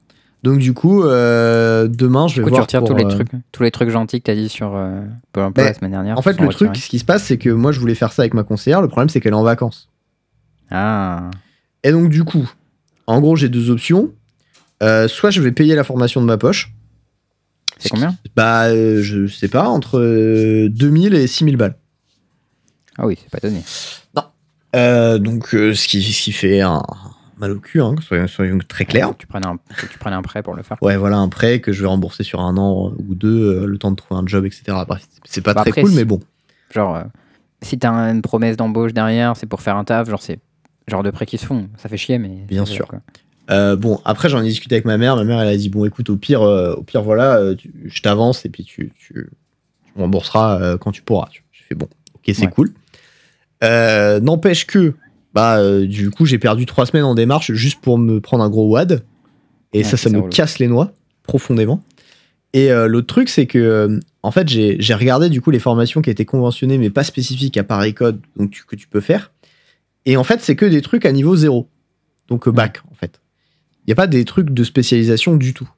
Donc 0.43 0.59
du 0.59 0.73
coup, 0.73 1.03
euh, 1.03 1.89
demain, 1.89 2.27
je 2.29 2.37
vais 2.37 2.43
coup, 2.43 2.49
tu 2.49 2.53
voir 2.53 2.62
retires 2.62 2.81
pour, 2.81 2.91
tous 2.91 2.97
les 2.97 3.05
euh, 3.05 3.09
trucs, 3.09 3.29
tous 3.53 3.62
les 3.65 3.70
trucs 3.70 3.91
gentils 3.91 4.20
que 4.20 4.25
t'as 4.25 4.35
dit 4.35 4.49
sur 4.49 4.75
euh, 4.75 5.03
Pôle 5.33 5.43
emploi 5.45 5.65
Ben, 5.65 5.70
la 5.70 5.75
semaine 5.75 5.91
dernière. 5.91 6.16
En 6.16 6.23
fait, 6.23 6.41
le 6.41 6.49
truc, 6.49 6.77
ce 6.77 6.89
qui 6.89 6.99
se 6.99 7.05
passe, 7.05 7.25
c'est 7.25 7.37
que 7.37 7.51
moi, 7.51 7.70
je 7.73 7.81
voulais 7.81 7.95
faire 7.95 8.12
ça 8.12 8.23
avec 8.23 8.33
ma 8.33 8.45
conseillère. 8.45 8.81
Le 8.81 8.89
problème, 8.89 9.11
c'est 9.11 9.20
qu'elle 9.20 9.33
est 9.33 9.37
en 9.37 9.43
vacances. 9.43 9.91
Ah. 10.70 11.31
Et 11.85 11.93
donc, 11.93 12.09
du 12.09 12.25
coup, 12.25 12.51
en 13.07 13.20
gros, 13.20 13.37
j'ai 13.37 13.51
deux 13.51 13.70
options. 13.70 14.12
Soit 14.81 15.31
je 15.31 15.43
vais 15.43 15.53
payer 15.53 15.75
la 15.75 15.85
formation 15.85 16.23
de 16.23 16.27
ma 16.27 16.39
poche. 16.39 16.73
C'est 17.79 17.91
combien? 17.91 18.16
Bah, 18.35 18.75
je 18.75 19.27
sais 19.27 19.49
pas, 19.49 19.69
entre 19.69 19.99
euh, 19.99 20.69
2000 20.70 21.15
et 21.15 21.27
6000 21.27 21.57
balles. 21.57 21.77
Ah 22.97 23.07
oui, 23.07 23.16
c'est 23.20 23.31
pas 23.31 23.39
donné. 23.39 23.62
Euh, 24.77 25.19
donc, 25.19 25.55
euh, 25.55 25.74
ce, 25.74 25.89
qui, 25.89 26.03
ce 26.03 26.23
qui 26.24 26.32
fait 26.32 26.61
un 26.61 26.82
mal 27.39 27.53
au 27.53 27.61
cul, 27.61 27.81
hein, 27.81 27.95
soyons, 28.01 28.27
soyons 28.27 28.59
très 28.66 28.85
clairs. 28.85 29.12
Tu 29.16 29.27
prennes 29.27 29.47
un, 29.47 29.59
tu 29.90 29.99
prennes 29.99 30.12
un 30.15 30.23
prêt 30.23 30.43
pour 30.43 30.55
le 30.55 30.62
faire. 30.62 30.77
Ouais, 30.82 30.97
voilà, 30.97 31.16
un 31.19 31.28
prêt 31.28 31.61
que 31.61 31.73
je 31.73 31.82
vais 31.82 31.89
rembourser 31.89 32.24
sur 32.24 32.40
un 32.40 32.57
an 32.57 32.93
ou 32.99 33.15
deux, 33.15 33.62
euh, 33.62 33.66
le 33.66 33.78
temps 33.78 33.90
de 33.90 33.97
trouver 33.97 34.20
un 34.20 34.27
job, 34.27 34.45
etc. 34.45 34.62
C'est 35.24 35.40
pas 35.40 35.55
Bah, 35.55 35.61
très 35.62 35.70
après, 35.70 35.82
cool, 35.82 35.90
si- 35.90 35.97
mais 35.97 36.05
bon. 36.05 36.20
Genre, 36.74 36.97
euh, 36.97 37.03
si 37.62 37.78
t'as 37.78 37.90
une 38.12 38.23
promesse 38.23 38.57
d'embauche 38.57 38.93
derrière, 38.93 39.36
c'est 39.36 39.47
pour 39.47 39.62
faire 39.62 39.77
un 39.77 39.85
taf, 39.85 40.09
genre, 40.11 40.20
c'est 40.20 40.39
genre 40.89 41.03
de 41.03 41.11
prêts 41.11 41.27
qui 41.27 41.39
se 41.39 41.47
font. 41.47 41.69
Ça 41.77 41.89
fait 41.89 41.97
chier, 41.97 42.19
mais. 42.19 42.45
Bien 42.49 42.65
sûr. 42.65 42.86
Euh, 43.51 43.77
bon, 43.77 44.01
après, 44.05 44.28
j'en 44.28 44.43
ai 44.43 44.49
discuté 44.49 44.74
avec 44.74 44.85
ma 44.85 44.99
mère. 44.99 45.16
Ma 45.16 45.24
mère, 45.24 45.40
elle 45.40 45.49
a 45.49 45.57
dit 45.57 45.70
Bon, 45.70 45.85
écoute, 45.86 46.11
au 46.11 46.16
pire, 46.16 46.43
euh, 46.43 46.74
au 46.74 46.82
pire 46.82 47.03
voilà, 47.03 47.36
euh, 47.36 47.55
tu- 47.55 47.73
je 47.86 48.03
t'avance 48.03 48.45
et 48.45 48.49
puis 48.51 48.65
tu, 48.65 48.93
tu, 48.99 49.31
tu 49.86 49.93
rembourseras 49.97 50.61
euh, 50.61 50.77
quand 50.77 50.93
tu 50.93 51.01
pourras. 51.03 51.28
J'ai 51.31 51.65
fait 51.69 51.74
Bon, 51.74 51.89
ok, 52.15 52.23
c'est 52.27 52.40
Ouais. 52.43 52.51
cool. 52.51 52.74
Euh, 53.64 54.20
N'empêche 54.20 54.66
que, 54.66 54.94
bah, 55.35 55.59
euh, 55.59 55.86
du 55.86 56.10
coup, 56.10 56.24
j'ai 56.26 56.39
perdu 56.39 56.66
trois 56.66 56.86
semaines 56.86 57.05
en 57.05 57.14
démarche 57.14 57.52
juste 57.52 57.80
pour 57.80 57.98
me 57.98 58.20
prendre 58.20 58.44
un 58.44 58.51
gros 58.51 58.68
WAD. 58.68 59.02
Et 59.72 59.85
ça, 59.85 59.97
ça 59.97 60.09
me 60.10 60.18
relou. 60.18 60.28
casse 60.30 60.59
les 60.59 60.68
noix 60.68 60.93
profondément. 61.24 61.82
Et 62.55 62.72
euh, 62.72 62.86
l'autre 62.89 63.06
truc, 63.09 63.28
c'est 63.28 63.47
que, 63.47 64.01
en 64.22 64.30
fait, 64.30 64.48
j'ai 64.48 64.94
regardé 64.94 65.28
du 65.28 65.43
coup 65.43 65.51
les 65.51 65.59
formations 65.59 66.01
qui 66.01 66.09
étaient 66.09 66.24
conventionnées 66.24 66.78
mais 66.78 66.89
pas 66.89 67.05
spécifiques 67.05 67.56
à 67.59 67.64
Paris 67.64 67.93
Code, 67.93 68.20
donc 68.36 68.51
tu- 68.51 68.64
que 68.64 68.76
tu 68.76 68.89
peux 68.89 69.01
faire. 69.01 69.30
Et 70.06 70.16
en 70.16 70.24
fait, 70.24 70.40
c'est 70.40 70.56
que 70.56 70.64
des 70.64 70.80
trucs 70.80 71.05
à 71.05 71.12
niveau 71.12 71.36
zéro. 71.36 71.68
Donc 72.28 72.48
bac, 72.48 72.80
en 72.90 72.94
fait. 72.94 73.20
Il 73.85 73.89
n'y 73.89 73.93
a 73.93 73.97
pas 73.97 74.06
des 74.06 74.24
trucs 74.24 74.51
de 74.51 74.64
spécialisation 74.64 75.36
du 75.36 75.52
tout. 75.52 75.68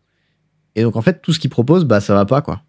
Et 0.77 0.83
donc, 0.83 0.95
en 0.97 1.03
fait, 1.03 1.21
tout 1.23 1.33
ce 1.33 1.41
qu'ils 1.41 1.51
proposent, 1.51 1.85
bah, 1.85 2.01
ça 2.01 2.15
va 2.15 2.25
pas, 2.27 2.41
quoi. 2.43 2.63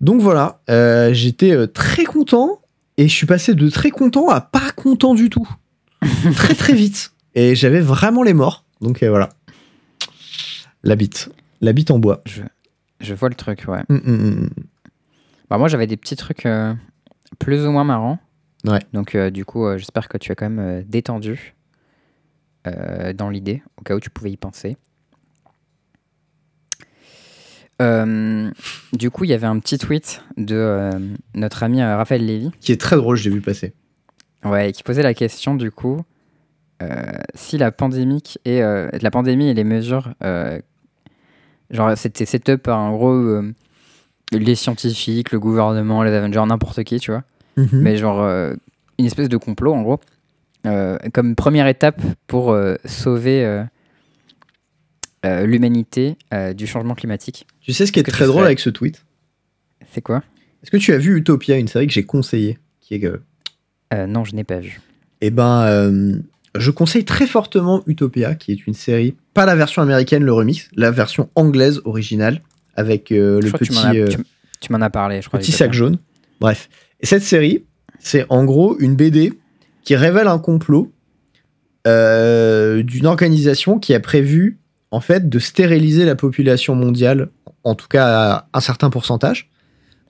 Donc 0.00 0.20
voilà, 0.20 0.60
euh, 0.70 1.12
j'étais 1.12 1.66
très 1.68 2.04
content 2.04 2.60
et 3.00 3.08
je 3.08 3.14
suis 3.14 3.26
passé 3.26 3.54
de 3.54 3.68
très 3.70 3.90
content 3.90 4.28
à 4.28 4.42
pas 4.42 4.72
content 4.76 5.14
du 5.14 5.30
tout. 5.30 5.48
très 6.34 6.54
très 6.54 6.74
vite. 6.74 7.14
Et 7.34 7.54
j'avais 7.54 7.80
vraiment 7.80 8.22
les 8.22 8.34
morts. 8.34 8.66
Donc 8.82 9.02
euh, 9.02 9.08
voilà. 9.08 9.30
La 10.82 10.96
bite. 10.96 11.30
La 11.62 11.72
bite 11.72 11.90
en 11.90 11.98
bois. 11.98 12.20
Je, 12.26 12.42
je 13.00 13.14
vois 13.14 13.30
le 13.30 13.34
truc, 13.34 13.64
ouais. 13.68 13.80
Hum, 13.88 14.02
hum, 14.04 14.20
hum. 14.20 14.50
Bah, 15.48 15.56
moi, 15.56 15.68
j'avais 15.68 15.86
des 15.86 15.96
petits 15.96 16.14
trucs 16.14 16.44
euh, 16.44 16.74
plus 17.38 17.64
ou 17.64 17.70
moins 17.70 17.84
marrants. 17.84 18.18
Ouais. 18.66 18.80
Donc, 18.92 19.14
euh, 19.14 19.30
du 19.30 19.46
coup, 19.46 19.66
j'espère 19.78 20.06
que 20.06 20.18
tu 20.18 20.30
es 20.30 20.34
quand 20.34 20.50
même 20.50 20.84
détendu 20.84 21.54
dans 23.14 23.30
l'idée, 23.30 23.62
au 23.78 23.82
cas 23.82 23.96
où 23.96 24.00
tu 24.00 24.10
pouvais 24.10 24.30
y 24.30 24.36
penser. 24.36 24.76
Euh, 27.80 28.50
du 28.92 29.10
coup, 29.10 29.24
il 29.24 29.30
y 29.30 29.32
avait 29.32 29.46
un 29.46 29.58
petit 29.58 29.78
tweet 29.78 30.22
de 30.36 30.54
euh, 30.54 30.90
notre 31.34 31.62
ami 31.62 31.80
euh, 31.80 31.96
Raphaël 31.96 32.24
Lévy 32.24 32.50
Qui 32.60 32.72
est 32.72 32.80
très 32.80 32.96
drôle, 32.96 33.16
je 33.16 33.28
l'ai 33.28 33.34
vu 33.34 33.40
passer. 33.40 33.72
ouais, 34.44 34.72
qui 34.72 34.82
posait 34.82 35.02
la 35.02 35.14
question, 35.14 35.54
du 35.54 35.70
coup, 35.70 36.02
si 37.34 37.58
la 37.58 37.72
pandémie 37.72 38.22
et, 38.46 38.60
la 38.60 39.10
pandémie 39.10 39.48
et 39.48 39.54
les 39.54 39.64
mesures, 39.64 40.14
genre, 41.70 41.92
c'était 41.96 42.24
set 42.24 42.48
up 42.48 42.62
par 42.62 42.78
en 42.78 42.92
gros 42.92 43.42
les 44.32 44.54
scientifiques, 44.54 45.32
le 45.32 45.38
gouvernement, 45.38 46.02
les 46.02 46.12
Avengers, 46.12 46.44
n'importe 46.46 46.82
qui, 46.84 46.98
tu 46.98 47.10
vois. 47.10 47.24
Mhm. 47.56 47.80
mais 47.82 47.96
genre 47.96 48.22
une 48.98 49.04
espèce 49.04 49.28
de 49.28 49.36
complot 49.36 49.74
en 49.74 49.82
gros, 49.82 50.00
comme 51.12 51.34
première 51.34 51.66
étape 51.66 52.00
pour 52.26 52.56
sauver 52.86 53.66
euh, 55.26 55.44
l'humanité 55.44 56.16
euh, 56.32 56.54
du 56.54 56.66
changement 56.66 56.94
climatique. 56.94 57.46
Tu 57.60 57.74
sais 57.74 57.84
ce 57.84 57.92
qui 57.92 58.00
est 58.00 58.04
très 58.04 58.26
drôle 58.26 58.46
avec 58.46 58.58
ce 58.58 58.70
tweet? 58.70 59.04
C'est 59.92 60.00
quoi? 60.00 60.22
Est-ce 60.62 60.70
que 60.70 60.78
tu 60.78 60.94
as 60.94 60.96
vu 60.96 61.14
Utopia, 61.18 61.58
une 61.58 61.68
série 61.68 61.86
que 61.86 61.92
j'ai 61.92 62.04
conseillée 62.04 62.58
qui 62.80 62.94
est, 62.94 63.04
euh, 63.04 64.06
Non, 64.06 64.24
je 64.24 64.34
n'ai 64.34 64.44
pas 64.44 64.60
vu. 64.60 64.80
Eh 65.20 65.30
ben, 65.30 66.22
je 66.56 66.70
conseille 66.70 67.04
très 67.04 67.26
fortement 67.26 67.82
Utopia, 67.86 68.34
qui 68.34 68.52
est 68.52 68.66
une 68.66 68.72
série, 68.72 69.14
pas 69.34 69.44
la 69.44 69.54
version 69.54 69.82
américaine, 69.82 70.24
le 70.24 70.32
remix, 70.32 70.70
la 70.74 70.90
version 70.90 71.28
anglaise 71.34 71.82
originale, 71.84 72.40
avec 72.74 73.08
Je 73.10 73.40
le 73.40 73.48
crois 73.48 73.58
que 73.58 73.64
tu 73.64 73.72
petit, 73.72 73.82
m'en 73.82 73.90
as, 73.90 74.24
tu, 74.60 74.72
m'en 74.72 74.80
as 74.80 74.90
parlé, 74.90 75.20
je 75.20 75.28
crois. 75.28 75.38
petit 75.38 75.52
sac 75.52 75.74
jaune. 75.74 75.98
Bref. 76.40 76.70
Et 77.00 77.06
cette 77.06 77.24
série, 77.24 77.66
c'est 77.98 78.24
en 78.30 78.46
gros 78.46 78.78
une 78.78 78.96
BD 78.96 79.34
qui 79.84 79.96
révèle 79.96 80.28
un 80.28 80.38
complot 80.38 80.90
d'une 81.84 83.06
organisation 83.06 83.78
qui 83.78 83.92
a 83.92 84.00
prévu, 84.00 84.59
en 84.90 85.00
fait, 85.00 85.28
de 85.28 85.38
stériliser 85.38 86.04
la 86.04 86.16
population 86.16 86.74
mondiale, 86.74 87.28
en 87.64 87.74
tout 87.74 87.88
cas 87.88 88.06
à 88.06 88.48
un 88.52 88.60
certain 88.60 88.90
pourcentage, 88.90 89.50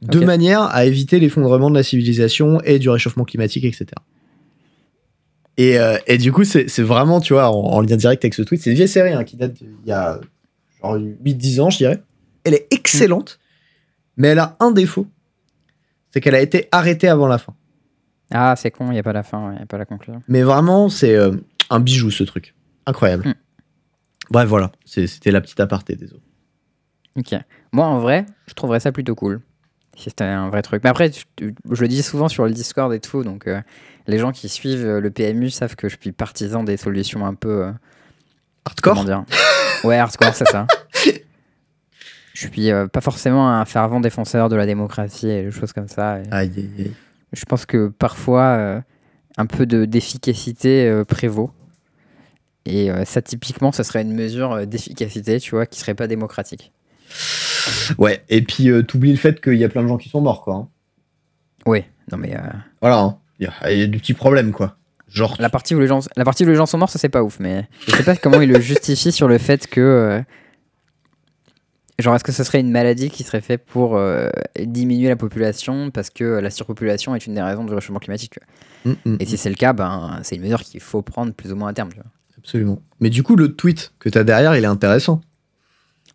de 0.03 0.21
manière 0.21 0.63
à 0.63 0.87
éviter 0.87 1.19
l'effondrement 1.19 1.69
de 1.69 1.75
la 1.75 1.83
civilisation 1.83 2.61
et 2.63 2.79
du 2.79 2.89
réchauffement 2.89 3.25
climatique, 3.25 3.65
etc. 3.65 3.87
Et, 5.59 5.79
euh, 5.79 5.99
et 6.07 6.17
du 6.17 6.33
coup, 6.33 6.45
c'est 6.45 6.79
vraiment, 6.81 7.21
tu 7.21 7.35
vois, 7.35 7.51
en, 7.51 7.61
en 7.61 7.81
lien 7.83 7.97
direct 7.97 8.25
avec 8.25 8.33
ce 8.33 8.41
tweet, 8.41 8.63
c'est 8.63 8.71
une 8.71 8.77
vieille 8.77 8.89
série 8.89 9.13
hein, 9.13 9.25
qui 9.25 9.37
date 9.37 9.53
d'il 9.53 9.69
y 9.85 9.93
a 9.93 10.19
genre 10.81 10.97
8-10 10.97 11.61
ans, 11.61 11.71
je 11.71 11.79
dirais. 11.79 12.03
Elle 12.45 12.55
est 12.55 12.67
excellente, 12.71 13.39
mais 14.17 14.29
elle 14.29 14.39
a 14.39 14.57
un 14.61 14.71
défaut. 14.71 15.07
C'est 16.11 16.21
qu'elle 16.21 16.35
a 16.35 16.41
été 16.41 16.69
arrêtée 16.73 17.09
avant 17.09 17.29
la 17.29 17.39
fin. 17.39 17.55
Ah, 18.33 18.55
c'est 18.57 18.71
con, 18.71 18.87
il 18.87 18.93
n'y 18.93 18.99
a 18.99 19.03
pas 19.03 19.13
la 19.13 19.23
fin, 19.23 19.53
il 19.53 19.57
n'y 19.57 19.63
a 19.63 19.67
pas 19.67 19.79
la 19.79 19.85
conclusion. 19.85 20.23
Mais 20.29 20.43
vraiment, 20.43 20.89
c'est 20.89 21.15
euh, 21.15 21.33
un 21.69 21.81
bijou 21.81 22.11
ce 22.11 22.25
truc. 22.25 22.55
Incroyable. 22.87 23.29
Mm. 23.29 23.35
Bref, 24.31 24.49
voilà. 24.49 24.71
C'était 24.85 25.31
la 25.31 25.41
petite 25.41 25.61
aparté, 25.61 25.97
désolé. 25.97 26.23
Ok. 27.17 27.35
Moi, 27.73 27.85
en 27.87 27.99
vrai, 27.99 28.27
je 28.47 28.55
trouverais 28.55 28.81
ça 28.81 28.93
plutôt 28.93 29.15
cool. 29.15 29.41
Si 29.97 30.05
c'était 30.05 30.25
un 30.25 30.49
vrai 30.49 30.63
truc. 30.63 30.83
Mais 30.85 30.91
après, 30.91 31.11
je, 31.13 31.47
je 31.71 31.81
le 31.83 31.89
dis 31.89 32.03
souvent 32.03 32.29
sur 32.29 32.45
le 32.45 32.53
Discord 32.53 32.93
et 32.93 33.01
tout, 33.01 33.25
donc 33.25 33.47
euh, 33.49 33.61
les 34.07 34.19
gens 34.19 34.31
qui 34.33 34.49
suivent 34.49 34.87
euh, 34.87 35.01
le 35.01 35.11
PMU 35.11 35.51
savent 35.51 35.75
que 35.77 35.89
je 35.89 35.97
suis 36.01 36.13
partisan 36.13 36.63
des 36.65 36.77
solutions 36.77 37.27
un 37.27 37.35
peu. 37.35 37.65
euh, 37.67 37.73
Hardcore 38.65 38.95
Comment 38.95 39.05
dire 39.05 39.25
Ouais, 39.85 39.97
hardcore, 39.99 40.35
c'est 40.35 40.47
ça. 40.49 40.67
Je 42.33 42.47
suis 42.47 42.71
euh, 42.71 42.87
pas 42.87 43.01
forcément 43.01 43.51
un 43.51 43.65
fervent 43.65 44.01
défenseur 44.01 44.49
de 44.49 44.57
la 44.57 44.65
démocratie 44.65 45.29
et 45.29 45.43
des 45.45 45.51
choses 45.51 45.73
comme 45.73 45.89
ça. 45.89 46.21
et 46.21 46.23
Aïe, 46.31 46.53
aïe, 46.57 46.71
aïe. 46.79 46.93
je 47.33 47.45
pense 47.45 47.67
que 47.67 47.89
parfois, 47.89 48.43
euh, 48.43 48.81
un 49.37 49.47
peu 49.47 49.67
de- 49.67 49.85
d'efficacité 49.85 50.89
euh, 50.89 51.05
prévaut. 51.05 51.51
Et 52.73 52.91
euh, 52.91 53.05
ça, 53.05 53.21
typiquement, 53.21 53.73
ce 53.73 53.83
serait 53.83 54.03
une 54.03 54.15
mesure 54.15 54.53
euh, 54.53 54.65
d'efficacité, 54.65 55.41
tu 55.41 55.51
vois, 55.51 55.67
qui 55.67 55.81
serait 55.81 55.95
pas 55.95 56.07
démocratique. 56.07 56.73
Ouais, 57.99 58.23
et 58.29 58.43
puis 58.43 58.71
euh, 58.71 58.83
t'oublies 58.83 59.11
le 59.11 59.19
fait 59.19 59.41
qu'il 59.41 59.55
y 59.57 59.65
a 59.65 59.69
plein 59.69 59.83
de 59.83 59.89
gens 59.89 59.97
qui 59.99 60.09
sont 60.09 60.21
morts, 60.21 60.43
quoi. 60.43 60.55
hein. 60.55 60.69
Oui, 61.67 61.85
non 62.13 62.17
mais 62.19 62.35
Voilà, 62.81 63.01
hein. 63.01 63.19
il 63.39 63.47
y, 63.47 63.49
a- 63.49 63.73
il 63.73 63.79
y 63.79 63.83
a 63.83 63.87
des 63.87 63.99
petits 63.99 64.15
problèmes, 64.15 64.53
quoi. 64.53 64.77
Genre, 65.09 65.35
la 65.41 65.51
partie 65.51 65.75
où 65.75 65.81
les 65.81 65.89
gens, 65.89 66.01
la 66.17 66.25
partie 66.25 66.45
où 66.45 66.49
les 66.49 66.55
gens 66.55 66.67
sont 66.67 66.79
morts, 66.79 66.89
ça 66.91 66.99
c'est 67.01 67.09
pas 67.09 67.23
ouf. 67.25 67.41
Mais 67.41 67.69
je 67.89 67.97
sais 67.97 68.05
pas 68.05 68.15
comment 68.17 68.41
ils 68.41 68.49
le 68.49 68.61
justifient 68.61 69.11
sur 69.11 69.27
le 69.27 69.39
fait 69.39 69.67
que, 69.67 70.23
genre, 71.99 72.15
est-ce 72.15 72.23
que 72.25 72.31
ce 72.33 72.45
serait 72.45 72.61
une 72.61 72.71
maladie 72.71 73.11
qui 73.11 73.25
serait 73.25 73.41
faite 73.41 73.65
pour 73.67 73.97
euh, 73.97 74.29
diminuer 74.59 75.09
la 75.09 75.17
population 75.17 75.91
parce 75.91 76.11
que 76.11 76.25
la 76.39 76.51
surpopulation 76.51 77.15
est 77.17 77.27
une 77.27 77.35
des 77.35 77.43
raisons 77.43 77.65
du 77.65 77.75
réchauffement 77.75 77.99
climatique. 77.99 78.35
tu 78.35 78.41
vois. 78.85 78.93
Mm, 79.05 79.11
mm, 79.15 79.17
Et 79.21 79.27
si 79.27 79.37
c'est 79.37 79.51
le 79.51 79.57
cas, 79.57 79.73
ben 79.73 80.21
c'est 80.23 80.37
une 80.37 80.43
mesure 80.43 80.63
qu'il 80.63 80.81
faut 80.81 81.03
prendre 81.03 81.33
plus 81.35 81.53
ou 81.53 81.57
moins 81.57 81.71
à 81.71 81.73
terme. 81.75 81.91
tu 81.91 81.97
vois. 81.97 82.07
Absolument. 82.41 82.83
Mais 83.01 83.11
du 83.11 83.23
coup, 83.23 83.37
le 83.37 83.55
tweet 83.55 83.93
que 83.99 84.09
t'as 84.09 84.25
derrière, 84.25 84.57
il 84.57 84.65
est 84.65 84.69
intéressant. 84.69 85.21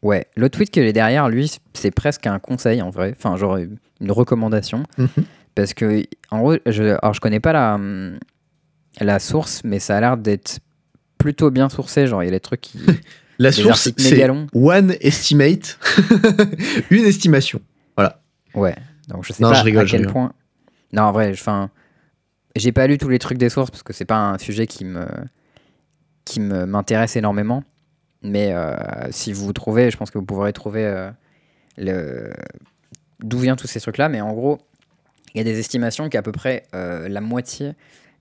Ouais, 0.03 0.27
le 0.35 0.49
tweet 0.49 0.69
qu'il 0.69 0.84
est 0.84 0.93
derrière, 0.93 1.30
lui, 1.30 1.52
c'est 1.73 1.91
presque 1.91 2.27
un 2.27 2.38
conseil 2.39 2.81
en 2.81 2.89
vrai, 2.91 3.14
enfin 3.18 3.38
genre 3.38 3.57
une 3.57 4.11
recommandation, 4.11 4.84
Mhm. 4.97 5.07
parce 5.56 5.73
que 5.73 6.03
en 6.31 6.39
gros, 6.41 6.56
je, 6.68 6.84
alors 7.02 7.14
je 7.14 7.22
connais 7.22 7.39
pas 7.39 7.53
la 7.53 7.80
la 9.02 9.19
source, 9.19 9.61
mais 9.64 9.80
ça 9.80 9.97
a 9.97 9.99
l'air 10.02 10.18
d'être 10.18 10.60
plutôt 11.18 11.49
bien 11.52 11.69
sourcé, 11.69 12.07
genre 12.07 12.22
il 12.23 12.27
y 12.27 12.30
a 12.30 12.31
des 12.31 12.39
trucs 12.39 12.61
qui 12.61 12.80
La 13.39 13.52
source, 13.52 13.89
c'est 13.97 14.30
one 14.53 14.95
estimate, 15.02 15.77
une 16.89 17.03
estimation. 17.06 17.60
Ouais, 18.53 18.73
donc 19.10 19.26
je 19.26 19.34
sais 19.34 19.43
Non, 19.43 19.49
pas 19.49 19.56
je 19.60 19.64
rigole, 19.65 19.81
à 19.84 19.85
je 19.85 19.91
quel 19.91 19.99
rigole. 20.02 20.14
point. 20.14 20.34
Non, 20.93 21.02
en 21.03 21.11
vrai, 21.11 21.30
enfin, 21.34 21.69
j'ai 22.56 22.72
pas 22.72 22.88
lu 22.88 22.97
tous 22.97 23.10
les 23.10 23.19
trucs 23.19 23.38
des 23.38 23.49
sources 23.49 23.69
parce 23.69 23.84
que 23.84 23.91
c'est 23.91 24.06
pas 24.06 24.15
un 24.30 24.38
sujet 24.38 24.65
qui 24.68 24.85
me 24.85 25.06
qui 26.26 26.39
m'intéresse 26.39 27.15
énormément. 27.15 27.64
Mais 28.22 28.53
euh, 28.53 28.76
si 29.11 29.31
vous 29.31 29.53
trouvez, 29.53 29.91
je 29.91 29.97
pense 29.97 30.10
que 30.10 30.18
vous 30.18 30.26
pourrez 30.26 30.52
trouver 30.52 30.85
euh, 30.85 31.11
le 31.77 32.34
d'où 33.19 33.38
viennent 33.38 33.56
tous 33.56 33.68
ces 33.68 33.80
trucs-là. 33.80 34.10
Mais 34.10 34.19
en 34.19 34.34
gros, 34.34 34.57
il 35.34 35.38
y 35.38 35.41
a 35.41 35.43
des 35.43 35.60
estimations 35.60 36.10
qu'à 36.10 36.22
peu 36.22 36.31
près 36.31 36.64
euh, 36.73 37.07
la 37.07 37.22
moitié 37.22 37.73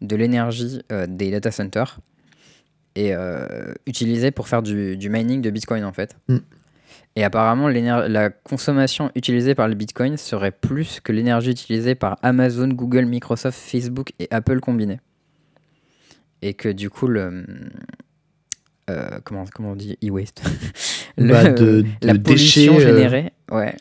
de 0.03 0.15
l'énergie 0.17 0.83
des 1.09 1.31
data 1.31 1.51
centers 1.51 1.99
est 2.95 3.15
utilisée 3.87 4.31
pour 4.31 4.49
faire 4.49 4.63
du, 4.63 4.97
du 4.97 5.09
mining 5.09 5.41
de 5.41 5.51
Bitcoin 5.51 5.85
en 5.85 5.93
fait. 5.93 6.17
Mm. 6.29 6.39
Et 7.17 7.25
apparemment, 7.25 7.69
la 7.69 8.31
consommation 8.31 9.11
utilisée 9.15 9.55
par 9.55 9.69
le 9.69 9.75
Bitcoin 9.75 10.17
serait 10.17 10.51
plus 10.51 11.01
que 11.01 11.13
l'énergie 11.13 11.51
utilisée 11.51 11.95
par 11.95 12.19
Amazon, 12.23 12.69
Google, 12.69 13.05
Microsoft, 13.05 13.59
Facebook 13.59 14.13
et 14.19 14.27
Apple 14.31 14.61
combinés. 14.61 14.99
Et 16.43 16.55
que 16.55 16.69
du 16.69 16.91
coup, 16.91 17.07
le, 17.07 17.45
euh, 18.91 19.19
comment, 19.25 19.45
comment 19.55 19.73
on 19.73 19.77
dit 19.77 19.97
e-waste 20.05 20.43
Bah, 21.19 21.51
de- 21.51 21.85
La 22.03 22.15
pollution 22.19 22.75
déchets, 22.75 22.87
euh, 22.87 22.95
générée. 22.95 23.33
Ouais. 23.51 23.75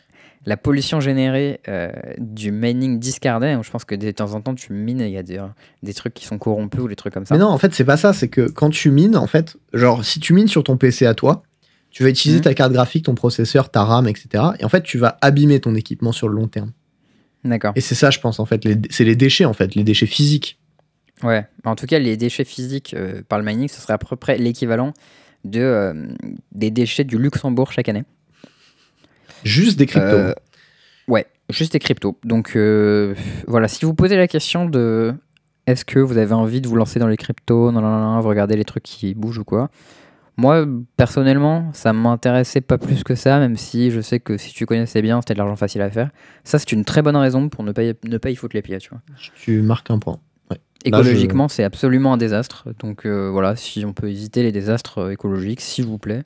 La 0.46 0.56
pollution 0.56 1.00
générée 1.00 1.60
euh, 1.68 1.90
du 2.18 2.52
mining 2.52 2.98
discardé. 2.98 3.56
Je 3.62 3.70
pense 3.70 3.84
que 3.84 3.94
de 3.94 4.10
temps 4.10 4.34
en 4.34 4.40
temps, 4.40 4.54
tu 4.54 4.72
mines 4.72 5.00
et 5.00 5.06
il 5.06 5.12
y 5.12 5.16
a 5.18 5.22
des, 5.22 5.40
des 5.82 5.94
trucs 5.94 6.12
qui 6.14 6.26
sont 6.26 6.38
corrompus 6.38 6.80
ou 6.82 6.88
des 6.88 6.96
trucs 6.96 7.14
comme 7.14 7.24
ça. 7.26 7.34
Mais 7.34 7.40
non, 7.40 7.48
en 7.48 7.58
fait, 7.58 7.74
c'est 7.74 7.84
pas 7.84 7.96
ça. 7.96 8.12
C'est 8.12 8.28
que 8.28 8.42
quand 8.48 8.70
tu 8.70 8.90
mines, 8.90 9.16
en 9.16 9.26
fait, 9.26 9.56
genre, 9.72 10.04
si 10.04 10.20
tu 10.20 10.32
mines 10.34 10.48
sur 10.48 10.62
ton 10.62 10.76
PC 10.76 11.06
à 11.06 11.14
toi, 11.14 11.42
tu 11.90 12.02
vas 12.02 12.08
utiliser 12.10 12.38
Mhm. 12.40 12.44
ta 12.44 12.54
carte 12.54 12.72
graphique, 12.72 13.04
ton 13.06 13.14
processeur, 13.14 13.70
ta 13.70 13.84
RAM, 13.84 14.06
etc. 14.08 14.44
Et 14.58 14.64
en 14.64 14.68
fait, 14.68 14.82
tu 14.82 14.98
vas 14.98 15.16
abîmer 15.22 15.60
ton 15.60 15.74
équipement 15.74 16.12
sur 16.12 16.28
le 16.28 16.34
long 16.34 16.48
terme. 16.48 16.72
D'accord. 17.44 17.72
Et 17.76 17.80
c'est 17.80 17.94
ça, 17.94 18.10
je 18.10 18.20
pense, 18.20 18.38
en 18.40 18.46
fait. 18.46 18.66
C'est 18.90 19.04
les 19.04 19.16
déchets, 19.16 19.44
en 19.46 19.52
fait, 19.54 19.74
les 19.74 19.84
déchets 19.84 20.06
physiques. 20.06 20.58
Ouais. 21.22 21.46
En 21.64 21.74
tout 21.76 21.86
cas, 21.86 21.98
les 21.98 22.16
déchets 22.16 22.44
physiques 22.44 22.94
euh, 22.94 23.22
par 23.28 23.38
le 23.38 23.44
mining, 23.44 23.68
ce 23.68 23.80
serait 23.80 23.94
à 23.94 23.98
peu 23.98 24.16
près 24.16 24.36
l'équivalent 24.36 24.92
de, 25.44 25.60
euh, 25.60 26.06
des 26.52 26.70
déchets 26.70 27.04
du 27.04 27.18
Luxembourg 27.18 27.72
chaque 27.72 27.88
année. 27.88 28.04
Juste 29.44 29.78
des 29.78 29.86
cryptos. 29.86 30.08
Euh, 30.08 30.34
ouais, 31.08 31.26
juste 31.50 31.72
des 31.72 31.78
cryptos. 31.78 32.18
Donc 32.24 32.56
voilà, 33.46 33.68
si 33.68 33.84
vous 33.84 33.94
posez 33.94 34.16
la 34.16 34.28
question 34.28 34.66
de 34.68 35.14
est-ce 35.66 35.84
que 35.84 35.98
vous 35.98 36.18
avez 36.18 36.34
envie 36.34 36.60
de 36.60 36.68
vous 36.68 36.76
lancer 36.76 36.98
dans 36.98 37.06
les 37.06 37.16
cryptos, 37.16 37.72
non, 37.72 37.80
non, 37.80 37.88
non, 37.90 38.20
vous 38.20 38.28
regardez 38.28 38.56
les 38.56 38.64
trucs 38.64 38.82
qui 38.82 39.14
bougent 39.14 39.38
ou 39.38 39.44
quoi. 39.44 39.70
Moi, 40.36 40.66
personnellement, 40.96 41.70
ça 41.74 41.92
m'intéressait 41.92 42.60
pas 42.60 42.76
plus 42.76 43.04
que 43.04 43.14
ça, 43.14 43.38
même 43.38 43.56
si 43.56 43.92
je 43.92 44.00
sais 44.00 44.18
que 44.18 44.36
si 44.36 44.52
tu 44.52 44.66
connaissais 44.66 45.00
bien, 45.00 45.20
c'était 45.20 45.34
de 45.34 45.38
l'argent 45.38 45.54
facile 45.54 45.80
à 45.80 45.90
faire. 45.90 46.10
Ça, 46.42 46.58
c'est 46.58 46.72
une 46.72 46.84
très 46.84 47.02
bonne 47.02 47.16
raison 47.16 47.48
pour 47.48 47.62
ne 47.62 47.70
pas 47.70 47.84
y, 47.84 47.94
ne 48.04 48.18
pas 48.18 48.30
y 48.30 48.36
foutre 48.36 48.56
les 48.56 48.62
pieds, 48.62 48.78
tu 48.78 48.90
vois. 48.90 49.00
Tu 49.36 49.62
marques 49.62 49.90
un 49.90 49.98
point. 50.00 50.18
Écologiquement, 50.84 51.48
c'est 51.48 51.64
absolument 51.64 52.12
un 52.14 52.16
désastre. 52.16 52.66
Donc 52.78 53.06
euh, 53.06 53.30
voilà, 53.30 53.56
si 53.56 53.84
on 53.84 53.92
peut 53.92 54.08
éviter 54.10 54.42
les 54.42 54.52
désastres 54.52 54.98
euh, 54.98 55.10
écologiques, 55.12 55.60
s'il 55.60 55.86
vous 55.86 55.98
plaît. 55.98 56.22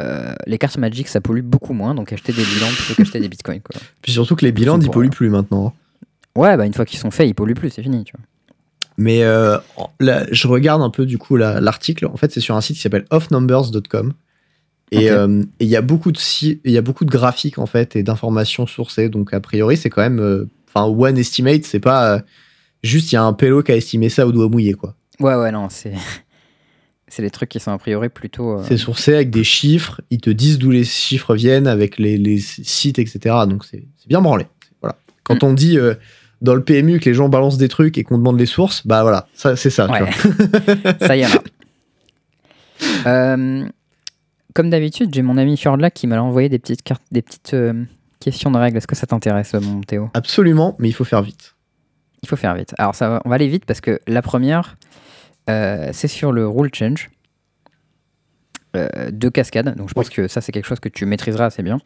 Euh, 0.00 0.34
les 0.46 0.58
cartes 0.58 0.76
Magic, 0.78 1.06
ça 1.06 1.20
pollue 1.20 1.42
beaucoup 1.42 1.72
moins, 1.72 1.94
donc 1.94 2.12
achetez 2.12 2.32
des 2.32 2.42
bilans 2.42 2.66
plutôt 2.68 2.94
qu'acheter 2.94 3.20
des 3.20 3.28
bitcoins. 3.28 3.60
Quoi. 3.60 3.80
Puis 4.02 4.12
surtout 4.12 4.34
que 4.36 4.44
les 4.44 4.52
bilans, 4.52 4.78
ils 4.80 4.90
polluent 4.90 5.10
plus 5.10 5.28
maintenant. 5.30 5.66
hein. 5.68 5.72
Ouais, 6.40 6.56
bah 6.56 6.66
une 6.66 6.74
fois 6.74 6.84
qu'ils 6.84 6.98
sont 6.98 7.12
faits, 7.12 7.28
ils 7.28 7.34
polluent 7.34 7.54
plus, 7.54 7.70
c'est 7.70 7.82
fini, 7.82 8.02
tu 8.04 8.12
vois. 8.16 8.24
Mais 8.96 9.22
euh, 9.22 9.58
là, 10.00 10.24
je 10.32 10.48
regarde 10.48 10.80
un 10.82 10.90
peu 10.90 11.04
du 11.06 11.18
coup 11.18 11.36
la- 11.36 11.60
l'article. 11.60 12.06
En 12.06 12.16
fait, 12.16 12.32
c'est 12.32 12.40
sur 12.40 12.56
un 12.56 12.60
site 12.60 12.76
qui 12.76 12.82
s'appelle 12.82 13.04
offnumbers.com. 13.10 14.12
Et 14.90 15.10
euh, 15.10 15.42
il 15.60 15.66
y 15.68 15.76
a 15.76 15.80
beaucoup 15.82 16.12
de 16.12 16.18
si- 16.18 16.60
il 16.64 16.70
y 16.72 16.78
a 16.78 16.82
beaucoup 16.82 17.04
de 17.04 17.10
graphiques 17.10 17.58
en 17.58 17.66
fait 17.66 17.96
et 17.96 18.02
d'informations 18.02 18.66
sourcées. 18.66 19.08
Donc 19.08 19.32
a 19.34 19.40
priori, 19.40 19.76
c'est 19.76 19.90
quand 19.90 20.02
même, 20.02 20.20
euh, 20.20 20.48
enfin, 20.72 20.86
one 20.86 21.18
estimate, 21.18 21.64
c'est 21.64 21.80
pas 21.80 22.22
juste 22.84 23.10
il 23.10 23.16
y 23.16 23.18
a 23.18 23.24
un 23.24 23.32
pélo 23.32 23.62
qui 23.62 23.72
a 23.72 23.76
estimé 23.76 24.08
ça 24.08 24.26
au 24.26 24.32
doigt 24.32 24.48
mouillé 24.48 24.74
quoi. 24.74 24.94
Ouais, 25.20 25.34
ouais, 25.34 25.50
non, 25.50 25.68
c'est. 25.70 25.92
C'est 27.06 27.22
des 27.22 27.30
trucs 27.30 27.50
qui 27.50 27.60
sont 27.60 27.70
a 27.70 27.78
priori 27.78 28.08
plutôt. 28.08 28.58
euh, 28.58 28.64
C'est 28.66 28.78
sourcé 28.78 29.14
avec 29.14 29.30
des 29.30 29.44
chiffres. 29.44 30.00
Ils 30.10 30.20
te 30.20 30.30
disent 30.30 30.58
d'où 30.58 30.70
les 30.72 30.82
chiffres 30.84 31.36
viennent 31.36 31.68
avec 31.68 31.98
les, 31.98 32.18
les 32.18 32.38
sites, 32.38 32.98
etc. 32.98 33.20
Donc 33.48 33.64
c'est 33.64 33.84
bien 34.08 34.20
branlé. 34.20 34.46
Voilà. 34.80 34.96
Quand 35.22 35.40
Mm. 35.42 35.46
on 35.46 35.52
dit 35.52 35.78
euh, 35.78 35.94
dans 36.42 36.56
le 36.56 36.64
PMU 36.64 36.98
que 36.98 37.08
les 37.08 37.14
gens 37.14 37.28
balancent 37.28 37.58
des 37.58 37.68
trucs 37.68 37.98
et 37.98 38.02
qu'on 38.04 38.18
demande 38.18 38.36
les 38.38 38.46
sources, 38.46 38.84
bah 38.84 39.02
voilà, 39.02 39.28
ça 39.34 39.54
c'est 39.54 39.70
ça. 39.70 39.86
tu 39.86 39.92
Ouais. 39.92 40.10
vois. 40.10 40.94
ça 41.06 41.16
y 41.16 41.24
en 41.24 41.28
a. 41.28 41.38
Euh, 43.06 43.64
comme 44.54 44.70
d'habitude, 44.70 45.10
j'ai 45.14 45.22
mon 45.22 45.36
ami 45.36 45.56
Fjordla 45.56 45.90
qui 45.90 46.06
m'a 46.08 46.20
envoyé 46.20 46.48
des 46.48 46.58
petites 46.58 46.82
cartes, 46.82 47.02
des 47.12 47.22
petites 47.22 47.54
euh, 47.54 47.84
questions 48.18 48.50
de 48.50 48.58
règles. 48.58 48.78
Est-ce 48.78 48.86
que 48.88 48.96
ça 48.96 49.06
t'intéresse, 49.06 49.52
mon 49.54 49.82
Théo? 49.82 50.10
Absolument, 50.14 50.74
mais 50.78 50.88
il 50.88 50.92
faut 50.92 51.04
faire 51.04 51.22
vite. 51.22 51.53
Il 52.24 52.28
faut 52.28 52.36
faire 52.36 52.54
vite. 52.54 52.74
Alors, 52.78 52.94
ça 52.94 53.08
va, 53.08 53.22
on 53.24 53.28
va 53.28 53.34
aller 53.34 53.48
vite 53.48 53.64
parce 53.66 53.80
que 53.80 54.00
la 54.06 54.22
première, 54.22 54.76
euh, 55.50 55.90
c'est 55.92 56.08
sur 56.08 56.32
le 56.32 56.48
rule 56.48 56.70
change 56.74 57.10
euh, 58.76 59.10
de 59.10 59.28
cascade. 59.28 59.76
Donc, 59.76 59.88
je 59.88 59.94
pense 59.94 60.08
que 60.08 60.26
ça, 60.26 60.40
c'est 60.40 60.52
quelque 60.52 60.66
chose 60.66 60.80
que 60.80 60.88
tu 60.88 61.04
maîtriseras 61.06 61.46
assez 61.46 61.62
bien. 61.62 61.78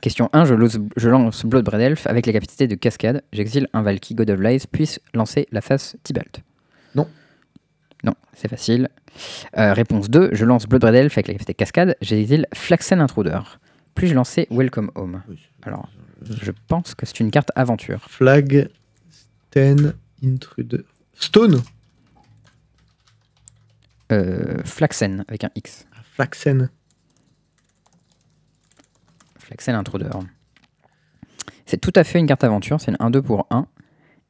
Question 0.00 0.28
1, 0.32 0.44
je 0.44 0.54
lance, 0.54 0.78
je 0.96 1.08
lance 1.08 1.44
Elf 1.72 2.06
avec 2.06 2.26
les 2.26 2.32
capacités 2.32 2.68
de 2.68 2.74
cascade. 2.74 3.22
J'exile 3.32 3.68
un 3.72 3.82
Valky 3.82 4.14
God 4.14 4.30
of 4.30 4.40
Lies, 4.40 4.64
puisse 4.70 5.00
lancer 5.14 5.48
la 5.50 5.60
phase 5.60 5.96
Tibalt. 6.02 6.42
Non. 6.94 7.08
Non, 8.04 8.14
c'est 8.34 8.48
facile. 8.48 8.88
Euh, 9.56 9.72
réponse 9.72 10.10
2, 10.10 10.30
je 10.32 10.44
lance 10.44 10.66
Bloodbraid 10.66 10.94
Elf 10.94 11.16
avec 11.16 11.28
la 11.28 11.34
capacité 11.34 11.54
cascade. 11.54 11.96
J'exile 12.02 12.46
Flaxen 12.52 13.00
Intruder. 13.00 13.40
Puis-je 13.94 14.14
lancer 14.14 14.46
Welcome 14.50 14.90
Home? 14.94 15.22
Alors, 15.62 15.88
je 16.22 16.52
pense 16.68 16.94
que 16.94 17.06
c'est 17.06 17.20
une 17.20 17.30
carte 17.30 17.50
aventure. 17.56 18.04
Flag, 18.08 18.68
Intruder. 19.56 20.82
Stone 21.14 21.62
Euh, 24.12 24.58
Flaxen 24.64 25.24
avec 25.28 25.44
un 25.44 25.50
X. 25.56 25.86
Flaxen. 26.14 26.70
Flaxen 29.38 29.74
Intruder. 29.74 30.10
C'est 31.64 31.78
tout 31.80 31.92
à 31.96 32.04
fait 32.04 32.18
une 32.18 32.26
carte 32.26 32.44
aventure, 32.44 32.80
c'est 32.80 32.90
une 32.92 32.96
1-2 32.98 33.22
pour 33.22 33.46
1. 33.50 33.66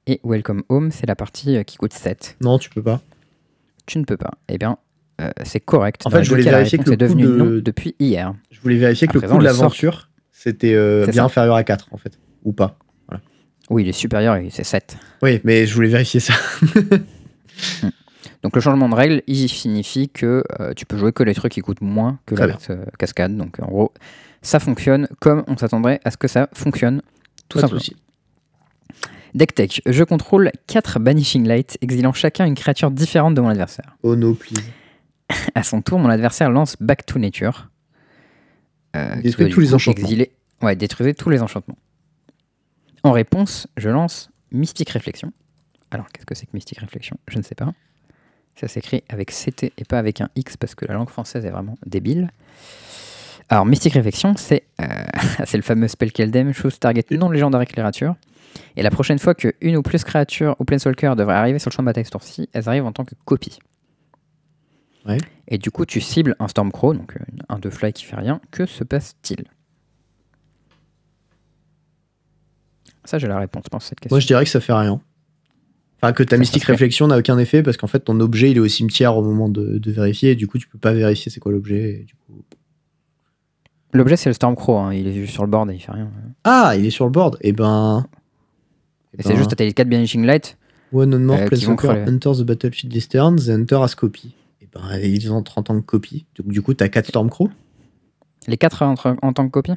Et 0.07 0.20
Welcome 0.24 0.62
Home, 0.69 0.90
c'est 0.93 1.07
la 1.07 1.16
partie 1.16 1.57
euh, 1.57 1.62
qui 1.65 1.77
coûte 1.77 1.93
7. 1.93 2.36
Non, 2.40 2.59
tu 2.59 2.70
peux 2.70 2.82
pas. 2.82 3.01
Tu 3.86 3.98
ne 3.98 4.05
peux 4.05 4.16
pas. 4.16 4.31
Eh 4.48 4.57
bien, 4.57 4.78
euh, 5.20 5.31
c'est 5.44 5.59
correct. 5.61 6.03
En 6.07 6.11
Dans 6.11 6.16
fait, 6.19 6.24
je 6.24 6.31
voulais 6.31 6.43
vérifier 6.44 6.78
que 6.78 6.85
le 6.85 6.93
est 6.93 6.97
devenue 6.97 7.24
coût 7.27 7.32
de- 7.32 7.36
non 7.36 7.61
depuis 7.62 7.97
hier. 7.98 8.32
Je 8.53 8.61
voulais 8.61 8.77
vérifier 8.77 9.09
que 9.09 9.12
À 9.12 9.15
le 9.15 9.20
présent, 9.20 9.36
coût 9.36 9.43
de 9.43 9.48
sort- 9.48 9.57
l'aventure, 9.62 10.09
c'était 10.32 10.74
euh, 10.74 11.05
bien 11.07 11.15
ça. 11.15 11.24
inférieur 11.24 11.57
à 11.57 11.65
4, 11.65 11.89
en 11.90 11.97
fait. 11.97 12.19
Ou 12.44 12.53
pas. 12.53 12.78
Oui, 13.70 13.82
il 13.82 13.88
est 13.88 13.93
supérieur, 13.93 14.38
c'est 14.51 14.64
7. 14.64 14.97
Oui, 15.22 15.40
mais 15.44 15.66
je 15.66 15.74
voulais 15.74 15.88
vérifier 15.88 16.20
ça. 16.20 16.34
Donc 18.43 18.55
le 18.55 18.60
changement 18.60 18.88
de 18.88 18.94
règle, 18.94 19.22
il 19.26 19.48
signifie 19.48 20.09
que 20.09 20.44
euh, 20.60 20.72
tu 20.74 20.86
peux 20.86 20.97
jouer 20.97 21.12
que 21.12 21.24
les 21.24 21.34
trucs 21.34 21.52
qui 21.52 21.62
coûtent 21.62 21.80
moins 21.80 22.20
que 22.26 22.36
la 22.36 22.56
euh, 22.70 22.84
cascade. 22.98 23.36
Donc 23.36 23.59
en 23.60 23.66
gros, 23.66 23.93
ça 24.40 24.60
fonctionne 24.60 25.09
comme 25.20 25.43
on 25.48 25.56
s'attendrait 25.56 26.01
à 26.05 26.12
ce 26.12 26.16
que 26.16 26.28
ça 26.28 26.48
fonctionne, 26.52 27.02
tout 27.48 27.59
Pas 27.59 27.62
simplement. 27.62 27.82
Deck 29.34 29.55
Tech, 29.55 29.80
je 29.84 30.05
contrôle 30.05 30.52
4 30.68 31.01
Banishing 31.01 31.47
Light, 31.47 31.76
exilant 31.82 32.12
chacun 32.12 32.47
une 32.47 32.55
créature 32.55 32.90
différente 32.90 33.34
de 33.34 33.40
mon 33.40 33.48
adversaire. 33.48 33.97
Oh 34.02 34.16
no, 34.16 34.34
please. 34.34 34.62
À 35.55 35.62
son 35.62 35.82
tour, 35.82 35.98
mon 35.98 36.09
adversaire 36.09 36.51
lance 36.51 36.76
Back 36.78 37.05
to 37.05 37.18
Nature. 37.18 37.68
Euh, 38.94 39.16
tous 39.51 39.60
les 39.60 39.74
enchantements. 39.74 40.09
Ouais, 40.62 40.76
détruisez 40.76 41.14
tous 41.14 41.30
les 41.30 41.43
enchantements. 41.43 41.76
En 43.02 43.12
réponse, 43.12 43.68
je 43.77 43.89
lance 43.89 44.31
Mystique 44.52 44.90
Réflexion. 44.90 45.32
Alors, 45.90 46.06
qu'est-ce 46.09 46.27
que 46.27 46.35
c'est 46.35 46.47
que 46.47 46.52
Mystique 46.55 46.78
Réflexion? 46.78 47.16
Je 47.28 47.39
ne 47.39 47.43
sais 47.43 47.55
pas. 47.55 47.73
Ça 48.56 48.68
s'écrit 48.68 49.05
avec 49.09 49.31
CT 49.31 49.73
et 49.77 49.85
pas 49.85 49.98
avec 49.98 50.20
un 50.20 50.28
X 50.35 50.56
parce 50.56 50.74
que 50.74 50.86
la 50.86 50.94
langue 50.94 51.10
française 51.10 51.44
est 51.44 51.51
vraiment 51.51 51.77
débile. 51.85 52.31
Alors, 53.48 53.66
Mystique 53.66 53.93
Réflexion, 53.93 54.35
c'est 54.36 54.64
euh, 54.81 54.86
c'est 55.44 55.56
le 55.56 55.62
fameux 55.62 55.89
spell 55.89 56.12
Keldem, 56.12 56.52
chose 56.52 56.78
target 56.78 57.05
non 57.12 57.31
légendaire 57.31 57.64
créature. 57.66 58.16
Et 58.77 58.82
la 58.82 58.90
prochaine 58.90 59.18
fois 59.18 59.35
que 59.35 59.55
une 59.60 59.77
ou 59.77 59.82
plus 59.82 60.02
créatures 60.02 60.56
ou 60.59 60.64
Planeswalker 60.64 61.14
devraient 61.16 61.35
arriver 61.35 61.59
sur 61.59 61.70
le 61.70 61.74
champ 61.74 61.82
de 61.82 61.86
bataille 61.86 62.06
ce 62.06 62.10
tour-ci, 62.10 62.48
elles 62.52 62.68
arrivent 62.68 62.86
en 62.86 62.93
tant 62.93 63.05
que 63.05 63.14
copie. 63.24 63.59
Ouais. 65.06 65.18
Et 65.48 65.59
du 65.59 65.70
coup, 65.70 65.86
tu 65.86 66.01
cibles 66.01 66.35
un 66.40 66.48
Stormcrow, 66.48 66.94
donc 66.94 67.16
euh, 67.16 67.24
un 67.48 67.59
de 67.59 67.70
fly 67.70 67.93
qui 67.93 68.05
fait 68.05 68.16
rien. 68.16 68.40
Que 68.51 68.66
se 68.66 68.82
passe-t-il? 68.82 69.44
Ça, 73.07 73.19
j'ai 73.19 73.27
la 73.28 73.39
réponse, 73.39 73.62
je 73.65 73.69
pense, 73.70 73.85
à 73.87 73.89
cette 73.89 74.01
question. 74.01 74.15
Moi, 74.15 74.20
je 74.20 74.27
dirais 74.27 74.45
que 74.45 74.51
ça 74.51 74.61
fait 74.61 74.73
rien. 74.73 75.01
Enfin, 76.03 76.12
que 76.12 76.23
ta 76.23 76.37
Ça, 76.37 76.41
mystique 76.41 76.65
réflexion 76.65 77.07
n'a 77.07 77.16
aucun 77.19 77.39
effet 77.39 77.62
parce 77.62 77.77
qu'en 77.78 77.87
fait, 77.87 78.01
ton 78.01 78.20
objet, 78.20 78.51
il 78.51 78.59
est 78.59 78.61
au 78.61 78.69
cimetière 78.69 79.16
au 79.16 79.23
moment 79.23 79.49
de, 79.49 79.78
de 79.78 79.91
vérifier. 79.91 80.33
Et 80.33 80.35
du 80.35 80.47
coup, 80.47 80.59
tu 80.59 80.69
peux 80.69 80.78
pas 80.78 80.93
vérifier 80.93 81.31
c'est 81.33 81.41
quoi 81.41 81.53
l'objet. 81.53 82.05
coup- 82.27 82.43
L'objet, 83.93 84.16
c'est 84.16 84.28
le 84.28 84.35
Stormcrow, 84.35 84.77
hein, 84.77 84.93
il 84.93 85.07
est 85.07 85.12
juste 85.15 85.33
sur 85.33 85.43
le 85.45 85.49
board 85.51 85.70
et 85.70 85.74
il 85.74 85.81
fait 85.81 85.93
rien. 85.93 86.11
Ah, 86.45 86.74
il 86.77 86.85
est 86.85 86.91
sur 86.91 87.07
le 87.07 87.11
board. 87.11 87.39
Et 87.41 87.53
ben. 87.53 88.05
Et 89.19 89.23
c'est 89.23 89.37
juste, 89.37 89.57
t'as 89.57 89.65
les 89.65 89.73
4 89.73 89.89
Banishing 89.89 90.24
Light. 90.27 90.59
One 90.93 91.15
on 91.15 91.19
more 91.20 91.37
euh, 91.39 92.07
enters 92.07 92.37
the 92.39 92.43
battlefield 92.43 92.93
this 92.93 93.09
turn, 93.09 93.37
the 93.37 93.49
hunter 93.49 93.77
has 93.83 93.95
copy. 93.97 94.35
Et 94.61 94.69
ben, 94.73 94.99
ils 95.03 95.33
ont 95.33 95.43
30 95.43 95.70
ans 95.70 95.74
de 95.74 95.81
copie. 95.81 96.27
Donc, 96.37 96.49
du 96.49 96.61
coup, 96.61 96.74
t'as 96.74 96.89
4 96.89 97.07
Stormcrow. 97.09 97.49
Les 98.47 98.59
4 98.59 98.83
en, 98.83 98.95
en 99.23 99.33
tant 99.33 99.47
que 99.47 99.51
copie 99.51 99.73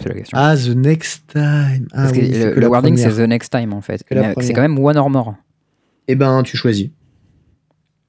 C'est 0.00 0.08
la 0.08 0.14
question. 0.14 0.36
Ah, 0.38 0.56
the 0.56 0.74
next 0.74 1.26
time. 1.28 1.86
Ah, 1.92 2.02
Parce 2.02 2.12
que 2.12 2.18
oui, 2.18 2.30
c'est 2.32 2.46
le, 2.46 2.54
que 2.54 2.60
le 2.60 2.66
wording, 2.68 2.96
c'est. 2.96 3.10
The 3.10 3.28
Next 3.28 3.50
Time, 3.50 3.72
en 3.72 3.80
fait. 3.80 4.04
C'est 4.40 4.52
quand 4.52 4.60
même 4.62 4.78
one 4.78 4.96
or 4.96 5.10
more. 5.10 5.34
Et 6.08 6.14
ben, 6.14 6.42
tu 6.42 6.56
choisis. 6.56 6.90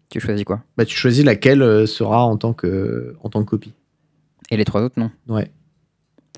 Tu 0.09 0.19
choisis 0.19 0.43
quoi? 0.43 0.63
Bah, 0.77 0.85
tu 0.85 0.95
choisis 0.95 1.23
laquelle 1.23 1.61
euh, 1.61 1.85
sera 1.85 2.25
en 2.25 2.37
tant 2.37 2.53
que, 2.53 3.15
en 3.21 3.29
tant 3.29 3.43
que 3.43 3.49
copie. 3.49 3.73
Et 4.49 4.57
les 4.57 4.65
trois 4.65 4.81
autres, 4.81 4.99
non? 4.99 5.11
Ouais. 5.27 5.51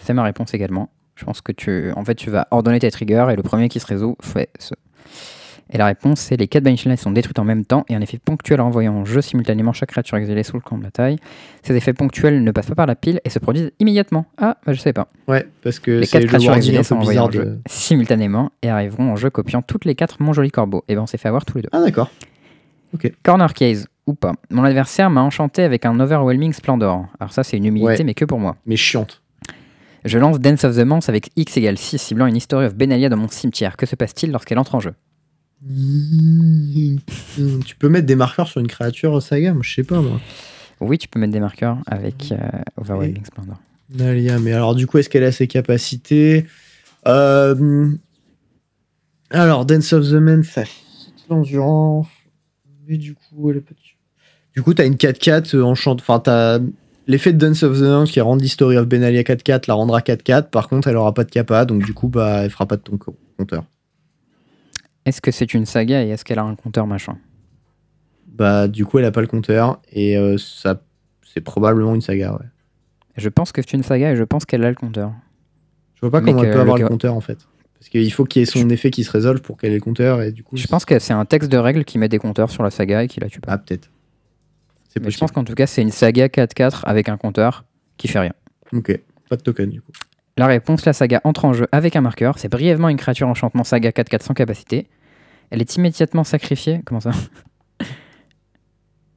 C'est 0.02 0.14
ma 0.14 0.24
réponse 0.24 0.54
également. 0.54 0.90
Je 1.16 1.26
pense 1.26 1.42
que 1.42 1.52
tu, 1.52 1.92
en 1.96 2.06
fait, 2.06 2.16
tu 2.16 2.30
vas 2.30 2.48
ordonner 2.52 2.80
tes 2.80 2.92
triggers 2.92 3.28
et 3.32 3.36
le 3.36 3.44
premier 3.44 3.70
qui 3.70 3.80
se 3.80 3.88
résout 3.88 4.16
fait 4.22 4.50
ce. 4.60 4.74
Et 5.72 5.78
la 5.78 5.86
réponse, 5.86 6.20
c'est 6.22 6.38
les 6.38 6.48
4 6.48 6.64
Banishing 6.64 6.90
Lights 6.90 7.02
sont 7.02 7.12
détruites 7.12 7.40
en 7.40 7.44
même 7.44 7.66
temps 7.66 7.84
et 7.90 7.96
un 7.96 8.02
effet 8.02 8.18
ponctuel 8.24 8.62
en 8.62 8.68
envoyant 8.68 8.94
en 8.94 9.06
jeu 9.06 9.22
simultanément 9.22 9.74
chaque 9.74 9.90
créature 9.90 10.18
exilée 10.18 10.44
sous 10.44 10.56
le 10.56 10.62
camp 10.62 10.78
de 10.78 10.84
bataille. 10.84 11.18
Ces 11.64 11.76
effets 11.76 11.94
ponctuels 11.94 12.44
ne 12.44 12.52
passent 12.52 12.68
pas 12.68 12.76
par 12.76 12.86
la 12.86 12.96
pile 12.96 13.20
et 13.26 13.30
se 13.30 13.40
produisent 13.40 13.72
immédiatement. 13.80 14.26
Ah, 14.38 14.58
bah, 14.66 14.74
je 14.74 14.80
sais 14.80 14.94
pas. 14.94 15.08
Ouais, 15.28 15.46
parce 15.64 15.80
que 15.80 15.92
Les 15.92 16.06
c'est 16.06 16.14
4 16.20 16.22
le 16.24 16.28
créatures 16.30 16.56
exilées 16.56 16.84
sont 16.84 16.96
envoyées 16.96 17.20
en 17.20 17.30
jeu 17.30 17.44
de. 17.46 17.60
simultanément 17.68 18.52
et 18.62 18.70
arriveront 18.70 19.12
en 19.12 19.16
jeu 19.16 19.30
copiant 19.30 19.62
toutes 19.62 19.86
les 19.86 19.96
4 19.96 20.18
Mon 20.22 20.34
Joli 20.34 20.52
Corbeau. 20.52 20.84
Et 20.88 20.96
ben 20.96 21.02
on 21.02 21.08
s'est 21.08 21.18
fait 21.18 21.28
avoir 21.28 21.44
tous 21.46 21.58
les 21.58 21.64
deux. 21.64 21.70
Ah, 21.72 21.82
d'accord. 21.82 22.10
Ok. 22.94 23.12
Corner 23.24 23.54
case 23.54 23.88
ou 24.06 24.14
pas. 24.14 24.32
Mon 24.50 24.64
adversaire 24.64 25.10
m'a 25.10 25.22
enchanté 25.22 25.64
avec 25.64 25.86
un 25.86 26.00
overwhelming 26.00 26.54
splendor. 26.54 27.08
Alors 27.20 27.34
ça 27.34 27.44
c'est 27.44 27.58
une 27.58 27.66
humilité 27.66 27.90
Ouais. 27.98 28.04
mais 28.06 28.14
que 28.14 28.24
pour 28.24 28.40
moi. 28.40 28.56
Mais 28.66 28.78
chiante. 28.78 29.22
Je 30.06 30.18
lance 30.20 30.40
Dance 30.40 30.64
of 30.64 30.78
the 30.78 30.86
Manse 30.86 31.10
avec 31.10 31.30
X 31.36 31.58
égale 31.58 31.78
6 31.78 31.98
ciblant 31.98 32.28
une 32.28 32.38
History 32.38 32.66
of 32.66 32.76
Benalia 32.76 33.10
dans 33.10 33.18
mon 33.18 33.28
cimetière. 33.28 33.76
Que 33.76 33.86
se 33.86 33.98
passe-t-il 33.98 34.32
lorsqu'elle 34.32 34.60
entre 34.60 34.76
en 34.76 34.80
jeu? 34.80 34.94
Tu 37.66 37.76
peux 37.78 37.90
mettre 37.90 38.06
des 38.06 38.16
marqueurs 38.16 38.48
sur 38.48 38.62
une 38.62 38.68
créature 38.68 39.22
saga 39.22 39.56
je 39.62 39.74
sais 39.74 39.84
pas, 39.84 40.02
moi. 40.02 40.20
Oui, 40.80 40.98
tu 40.98 41.08
peux 41.08 41.20
mettre 41.20 41.34
des 41.34 41.40
marqueurs 41.40 41.78
avec 41.88 42.32
euh, 42.32 42.38
Overwhelming 42.78 43.26
Splendor. 43.26 43.56
Nalia, 43.90 44.38
mais 44.40 44.54
alors, 44.54 44.76
du 44.76 44.86
coup, 44.86 44.98
est-ce 45.00 45.10
qu'elle 45.10 45.24
a 45.24 45.32
ses 45.32 45.48
capacités? 45.48 46.46
Euh, 47.08 47.90
Alors, 49.32 49.66
Dance 49.66 49.94
of 49.94 50.06
the 50.10 50.14
Man, 50.14 50.44
ça 50.44 50.64
l'endurance. 51.30 52.08
Mais 52.88 52.98
du 52.98 53.16
coup, 53.16 53.50
elle 53.50 53.58
est 53.58 53.62
petite. 53.62 53.84
Du 54.56 54.62
coup, 54.62 54.74
t'as 54.74 54.86
une 54.86 54.96
4-4 54.96 55.56
euh, 55.56 55.64
enchante. 55.64 56.00
Enfin, 56.02 56.20
t'as 56.20 56.60
l'effet 57.08 57.34
de 57.34 57.38
Dance 57.38 57.64
of 57.64 57.78
the 57.80 57.82
Man 57.84 58.06
qui 58.06 58.22
rend 58.22 58.36
l'History 58.36 58.78
of 58.78 58.88
Benalia 58.88 59.24
4-4 59.24 59.64
la 59.68 59.74
rendra 59.74 60.00
4-4. 60.02 60.50
Par 60.50 60.68
contre, 60.70 60.88
elle 60.90 60.96
aura 60.98 61.14
pas 61.14 61.24
de 61.24 61.32
capa, 61.32 61.66
donc 61.66 61.84
du 61.84 61.94
coup, 61.94 62.08
bah, 62.08 62.44
elle 62.44 62.50
fera 62.52 62.66
pas 62.68 62.78
de 62.78 62.82
ton 62.82 62.98
co- 62.98 63.18
compteur. 63.38 63.64
Est-ce 65.08 65.22
que 65.22 65.32
c'est 65.32 65.54
une 65.54 65.66
saga 65.66 66.04
et 66.04 66.10
est-ce 66.10 66.26
qu'elle 66.26 66.38
a 66.38 66.44
un 66.44 66.56
compteur 66.56 66.86
machin? 66.86 67.18
Bah, 68.28 68.68
du 68.68 68.86
coup, 68.86 69.00
elle 69.00 69.06
a 69.06 69.12
pas 69.12 69.22
le 69.22 69.28
compteur 69.28 69.82
et 69.90 70.18
euh, 70.18 70.38
ça, 70.38 70.82
c'est 71.34 71.40
probablement 71.40 71.96
une 71.96 72.02
saga, 72.02 72.34
ouais. 72.34 72.46
Je 73.16 73.30
pense 73.30 73.54
que 73.54 73.62
c'est 73.62 73.72
une 73.78 73.84
saga 73.84 74.12
et 74.12 74.16
je 74.18 74.24
pense 74.26 74.46
qu'elle 74.46 74.66
a 74.66 74.70
le 74.70 74.76
compteur. 74.76 75.14
Je 75.96 76.02
vois 76.02 76.12
pas 76.12 76.20
Mais 76.20 76.32
comment 76.34 76.44
elle 76.44 76.52
peut 76.52 76.60
avoir 76.60 76.78
le 76.78 76.90
compteur 76.90 77.16
en 77.16 77.22
fait. 77.22 77.48
Parce 77.80 77.88
qu'il 77.88 78.12
faut 78.12 78.26
qu'il 78.26 78.42
y 78.42 78.44
ait 78.44 78.46
son 78.46 78.70
effet 78.70 78.92
qui 78.92 79.06
se 79.06 79.12
résolve 79.12 79.42
pour 79.42 79.58
qu'elle 79.58 79.72
ait 79.72 79.76
le 79.76 79.82
compteur 79.82 80.22
et 80.22 80.34
du 80.34 80.44
coup. 80.44 80.58
Je 80.58 80.68
pense 80.68 80.84
que 80.84 81.00
c'est 81.00 81.14
un 81.14 81.24
texte 81.24 81.50
de 81.50 81.58
règles 81.58 81.86
qui 81.86 81.98
met 81.98 82.10
des 82.10 82.20
compteurs 82.20 82.52
sur 82.52 82.62
la 82.62 82.70
saga 82.70 83.04
et 83.04 83.08
qui 83.08 83.22
la 83.22 83.30
tue 83.30 83.40
pas. 83.40 83.54
Ah, 83.54 83.58
peut-être. 83.58 83.90
Mais 85.02 85.10
je 85.10 85.18
pense 85.18 85.32
qu'en 85.32 85.46
tout 85.46 85.56
cas, 85.56 85.68
c'est 85.68 85.82
une 85.82 85.92
saga 85.92 86.28
4-4 86.28 86.82
avec 86.84 87.08
un 87.08 87.16
compteur 87.16 87.64
qui 87.96 88.10
fait 88.10 88.20
rien. 88.20 88.34
Ok. 88.74 89.00
Pas 89.30 89.38
de 89.38 89.42
token 89.42 89.70
du 89.70 89.80
coup. 89.80 89.92
La 90.38 90.46
réponse, 90.46 90.86
la 90.86 90.94
saga 90.94 91.20
entre 91.24 91.46
en 91.46 91.54
jeu 91.54 91.68
avec 91.72 91.96
un 91.96 92.02
marqueur. 92.02 92.38
C'est 92.38 92.50
brièvement 92.50 92.90
une 92.90 92.98
créature 92.98 93.28
enchantement 93.28 93.64
saga 93.64 93.90
4-4 93.90 94.24
sans 94.24 94.34
capacité. 94.36 94.88
Elle 95.50 95.62
est 95.62 95.76
immédiatement 95.76 96.24
sacrifiée. 96.24 96.82
Comment 96.86 97.00
ça 97.00 97.12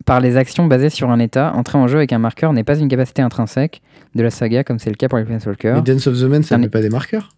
Par 0.07 0.21
les 0.21 0.37
actions 0.37 0.67
basées 0.67 0.91
sur 0.91 1.11
un 1.11 1.19
état. 1.19 1.53
Entrer 1.55 1.79
en 1.79 1.87
jeu 1.89 1.99
avec 1.99 2.13
un 2.13 2.19
marqueur 2.19 2.53
n'est 2.53 2.65
pas 2.65 2.79
une 2.79 2.89
capacité 2.89 3.23
intrinsèque 3.23 3.83
de 4.15 4.23
la 4.23 4.31
saga, 4.31 4.65
comme 4.65 4.79
c'est 4.79 4.91
le 4.91 4.97
cas 4.97 5.09
pour 5.09 5.19
les 5.19 5.25
Planeswalkers. 5.25 5.77
Mais 5.77 5.83
Dance 5.83 6.07
of 6.07 6.19
the 6.19 6.23
Man, 6.25 6.43
ça 6.43 6.59
met 6.59 6.69
pas 6.69 6.81
des 6.81 6.89
marqueurs 6.91 7.31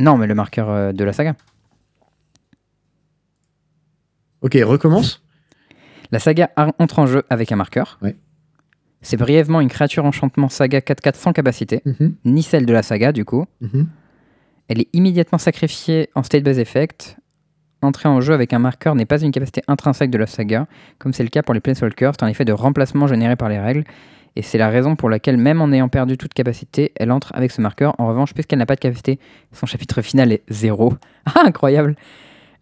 Non, 0.00 0.16
mais 0.16 0.26
le 0.26 0.34
marqueur 0.34 0.70
euh, 0.70 0.92
de 0.92 1.04
la 1.04 1.12
saga. 1.12 1.34
Ok, 4.42 4.56
recommence. 4.62 5.22
La 6.10 6.18
saga 6.18 6.50
entre 6.78 6.98
en 6.98 7.06
jeu 7.06 7.22
avec 7.30 7.50
un 7.52 7.56
marqueur. 7.56 7.98
Ouais. 8.02 8.16
C'est 9.00 9.16
brièvement 9.16 9.60
une 9.60 9.68
créature 9.68 10.04
enchantement 10.04 10.48
saga 10.48 10.80
4-4 10.80 11.16
sans 11.16 11.32
capacité, 11.32 11.82
Mhm, 11.84 12.14
ni 12.24 12.42
celle 12.42 12.66
de 12.66 12.72
la 12.72 12.82
saga 12.82 13.12
du 13.12 13.24
coup. 13.24 13.46
mhm. 13.60 13.86
Elle 14.68 14.80
est 14.80 14.88
immédiatement 14.92 15.38
sacrifiée 15.38 16.08
en 16.14 16.22
state 16.22 16.42
base 16.42 16.58
effect. 16.58 17.16
Entrer 17.82 18.08
en 18.08 18.20
jeu 18.22 18.32
avec 18.32 18.52
un 18.54 18.58
marqueur 18.58 18.94
n'est 18.94 19.04
pas 19.04 19.20
une 19.20 19.30
capacité 19.30 19.60
intrinsèque 19.68 20.10
de 20.10 20.16
la 20.16 20.26
saga, 20.26 20.66
comme 20.98 21.12
c'est 21.12 21.22
le 21.22 21.28
cas 21.28 21.42
pour 21.42 21.52
les 21.52 21.60
Planeswalkers, 21.60 22.12
c'est 22.18 22.24
un 22.24 22.28
effet 22.28 22.46
de 22.46 22.52
remplacement 22.52 23.06
généré 23.06 23.36
par 23.36 23.50
les 23.50 23.58
règles, 23.60 23.84
et 24.36 24.42
c'est 24.42 24.56
la 24.56 24.70
raison 24.70 24.96
pour 24.96 25.10
laquelle, 25.10 25.36
même 25.36 25.60
en 25.60 25.70
ayant 25.70 25.90
perdu 25.90 26.16
toute 26.16 26.32
capacité, 26.32 26.92
elle 26.96 27.12
entre 27.12 27.30
avec 27.36 27.50
ce 27.50 27.60
marqueur. 27.60 27.94
En 27.98 28.08
revanche, 28.08 28.32
puisqu'elle 28.32 28.58
n'a 28.58 28.64
pas 28.66 28.74
de 28.74 28.80
capacité, 28.80 29.18
son 29.52 29.66
chapitre 29.66 30.00
final 30.00 30.32
est 30.32 30.42
0. 30.48 30.94
Ah, 31.26 31.42
incroyable 31.44 31.94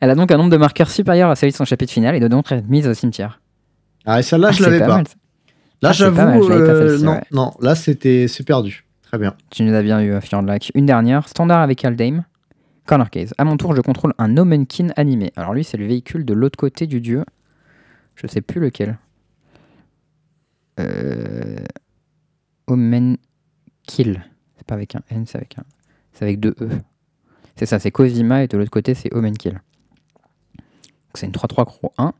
Elle 0.00 0.10
a 0.10 0.14
donc 0.16 0.30
un 0.32 0.36
nombre 0.38 0.50
de 0.50 0.56
marqueurs 0.56 0.90
supérieur 0.90 1.30
à 1.30 1.36
celui 1.36 1.52
de 1.52 1.56
son 1.56 1.64
chapitre 1.64 1.92
final 1.92 2.16
et 2.16 2.20
doit 2.20 2.28
donc 2.28 2.50
être 2.50 2.68
mise 2.68 2.88
au 2.88 2.94
cimetière. 2.94 3.40
Ah, 4.04 4.18
et 4.18 4.22
celle-là, 4.24 4.48
Ah, 4.48 4.52
je 4.52 4.56
c'est 4.64 4.70
l'avais 4.70 4.80
pas. 4.80 5.02
Là, 5.82 5.88
Ah, 5.90 5.92
j'avoue. 5.92 6.16
je 6.42 6.48
l'avais 6.48 6.66
pas, 6.66 6.72
euh, 6.72 6.98
non, 6.98 7.12
ouais. 7.12 7.20
non, 7.30 7.52
là, 7.60 7.74
c'était 7.76 8.26
c'est 8.28 8.44
perdu. 8.44 8.84
Bien. 9.18 9.34
Tu 9.50 9.62
nous 9.62 9.74
as 9.74 9.82
bien 9.82 10.02
eu, 10.02 10.18
Fjordlac. 10.22 10.72
Une 10.74 10.86
dernière, 10.86 11.28
standard 11.28 11.60
avec 11.60 11.84
Aldheim. 11.84 12.24
Corner 12.86 13.10
case. 13.10 13.34
À 13.36 13.44
mon 13.44 13.58
tour, 13.58 13.76
je 13.76 13.82
contrôle 13.82 14.14
un 14.16 14.38
Omenkin 14.38 14.88
animé. 14.96 15.32
Alors 15.36 15.52
lui, 15.52 15.64
c'est 15.64 15.76
le 15.76 15.86
véhicule 15.86 16.24
de 16.24 16.32
l'autre 16.32 16.56
côté 16.56 16.86
du 16.86 17.00
dieu. 17.02 17.24
Je 18.16 18.26
sais 18.26 18.40
plus 18.40 18.58
lequel. 18.58 18.98
Euh... 20.80 21.58
Omenkill. 22.66 24.24
C'est 24.56 24.66
pas 24.66 24.74
avec 24.74 24.94
un 24.94 25.02
N, 25.10 25.26
c'est 25.26 25.36
avec 25.36 25.58
un. 25.58 25.64
C'est 26.14 26.24
avec 26.24 26.40
deux 26.40 26.54
E. 26.62 26.70
C'est 27.56 27.66
ça, 27.66 27.78
c'est 27.78 27.90
Kozima 27.90 28.42
et 28.42 28.48
de 28.48 28.56
l'autre 28.56 28.70
côté, 28.70 28.94
c'est 28.94 29.12
Omenkill. 29.14 29.60
C'est 31.14 31.26
une 31.26 31.32
3-3 31.32 31.66
Crow 31.66 31.92
1. 31.98 32.14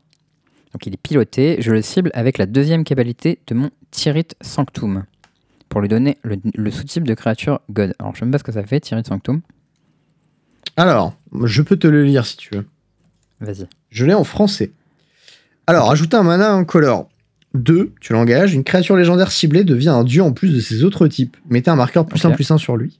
Donc 0.73 0.85
il 0.85 0.93
est 0.93 1.01
piloté. 1.01 1.57
Je 1.59 1.71
le 1.71 1.81
cible 1.81 2.11
avec 2.13 2.37
la 2.37 2.45
deuxième 2.45 2.83
qualité 2.83 3.39
de 3.47 3.55
mon 3.55 3.71
Tyrite 3.89 4.35
Sanctum 4.41 5.05
pour 5.73 5.81
lui 5.81 5.89
donner 5.89 6.19
le, 6.21 6.37
le 6.53 6.69
sous-type 6.69 7.07
de 7.07 7.15
créature 7.15 7.59
God. 7.71 7.95
Alors, 7.97 8.13
je 8.13 8.19
sais 8.19 8.25
même 8.25 8.31
pas 8.31 8.37
ce 8.37 8.43
que 8.43 8.51
ça 8.51 8.63
fait, 8.63 8.79
Tyrite 8.79 9.07
Sanctum. 9.07 9.41
Alors, 10.77 11.15
je 11.45 11.63
peux 11.63 11.77
te 11.77 11.87
le 11.87 12.03
lire 12.03 12.27
si 12.27 12.37
tu 12.37 12.53
veux. 12.53 12.67
Vas-y. 13.41 13.65
Je 13.89 14.05
l'ai 14.05 14.13
en 14.13 14.23
français. 14.23 14.71
Alors, 15.65 15.89
ajouter 15.89 16.15
un 16.15 16.21
mana 16.21 16.55
en 16.55 16.63
color. 16.63 17.09
2, 17.55 17.91
tu 18.01 18.13
l'engages, 18.13 18.53
une 18.53 18.63
créature 18.63 18.95
légendaire 18.95 19.31
ciblée 19.31 19.63
devient 19.63 19.89
un 19.89 20.03
dieu 20.03 20.21
en 20.21 20.31
plus 20.31 20.53
de 20.53 20.59
ses 20.59 20.83
autres 20.83 21.07
types. 21.07 21.37
Mettez 21.49 21.71
un 21.71 21.75
marqueur 21.75 22.05
plus 22.05 22.23
Ok. 22.23 22.31
1 22.31 22.35
plus 22.35 22.51
1 22.51 22.57
sur 22.59 22.77
lui. 22.77 22.99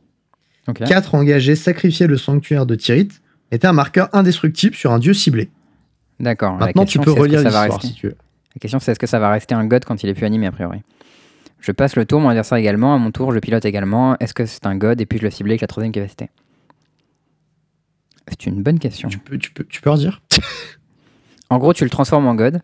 Ok. 0.68 0.84
4, 0.84 1.14
engager, 1.14 1.56
sacrifier 1.56 2.08
le 2.08 2.18
sanctuaire 2.18 2.66
de 2.66 2.74
Tyrite. 2.74 3.22
Mettez 3.52 3.68
un 3.68 3.74
marqueur 3.74 4.10
indestructible 4.14 4.74
sur 4.76 4.92
un 4.92 4.98
dieu 4.98 5.14
ciblé. 5.14 5.52
D'accord. 6.20 6.54
Maintenant, 6.58 6.86
tu 6.86 6.98
peux 6.98 7.12
relire 7.12 7.42
ça 7.42 7.50
va 7.50 7.66
l'histoire 7.68 7.80
rester- 7.82 7.88
si 7.88 7.94
tu 7.94 8.08
veux. 8.08 8.16
La 8.56 8.60
question, 8.60 8.80
c'est 8.80 8.92
est-ce 8.94 9.00
que 9.00 9.06
ça 9.08 9.20
va 9.20 9.30
rester 9.32 9.54
un 9.54 9.66
God 9.66 9.86
quand 9.86 10.02
il 10.04 10.10
est 10.10 10.14
plus 10.16 10.26
animé, 10.26 10.48
a 10.48 10.52
priori? 10.52 10.82
Je 11.64 11.72
passe 11.72 11.96
le 11.96 12.06
tour, 12.06 12.20
mon 12.20 12.28
adversaire 12.28 12.58
également. 12.58 12.94
À 12.94 12.98
mon 12.98 13.12
tour, 13.12 13.32
je 13.32 13.40
pilote 13.40 13.64
également. 13.64 14.18
Est-ce 14.20 14.34
que 14.34 14.46
c'est 14.46 14.66
un 14.66 14.76
God 14.76 15.00
Et 15.00 15.06
puis, 15.06 15.18
je 15.18 15.24
le 15.24 15.32
cible 15.32 15.50
avec 15.50 15.62
la 15.62 15.68
troisième 15.68 15.94
capacité? 15.94 16.30
C'est 18.28 18.48
une 18.48 18.62
bonne 18.62 18.80
question. 18.80 19.08
Tu 19.08 19.18
peux, 19.18 19.38
tu 19.38 19.52
peux, 19.54 19.64
tu 19.64 19.82
peux 19.82 19.90
redire 19.90 20.22
En 21.50 21.60
gros, 21.60 21.72
tu 21.74 21.86
le 21.86 21.90
transformes 21.90 22.28
en 22.28 22.36
God, 22.36 22.62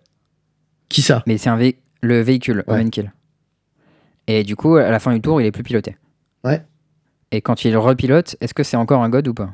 Qui 0.90 1.02
ça? 1.02 1.24
Mais 1.28 1.38
c'est 1.38 1.50
un 1.50 1.58
vé- 1.58 1.78
le 2.02 2.20
véhicule, 2.20 2.66
Ouais. 2.68 2.74
Omenkill. 2.76 3.14
Et 4.28 4.44
du 4.44 4.58
coup, 4.58 4.76
à 4.76 4.90
la 4.92 5.00
fin 5.00 5.14
du 5.14 5.22
tour, 5.22 5.40
il 5.42 5.46
est 5.48 5.52
plus 5.52 5.64
piloté. 5.64 5.96
Ouais. 6.44 6.62
Et 7.32 7.40
quand 7.42 7.64
il 7.64 7.78
repilote, 7.78 8.36
est-ce 8.42 8.54
que 8.54 8.64
c'est 8.64 8.76
encore 8.78 9.02
un 9.02 9.10
God 9.10 9.30
ou 9.30 9.34
pas? 9.34 9.54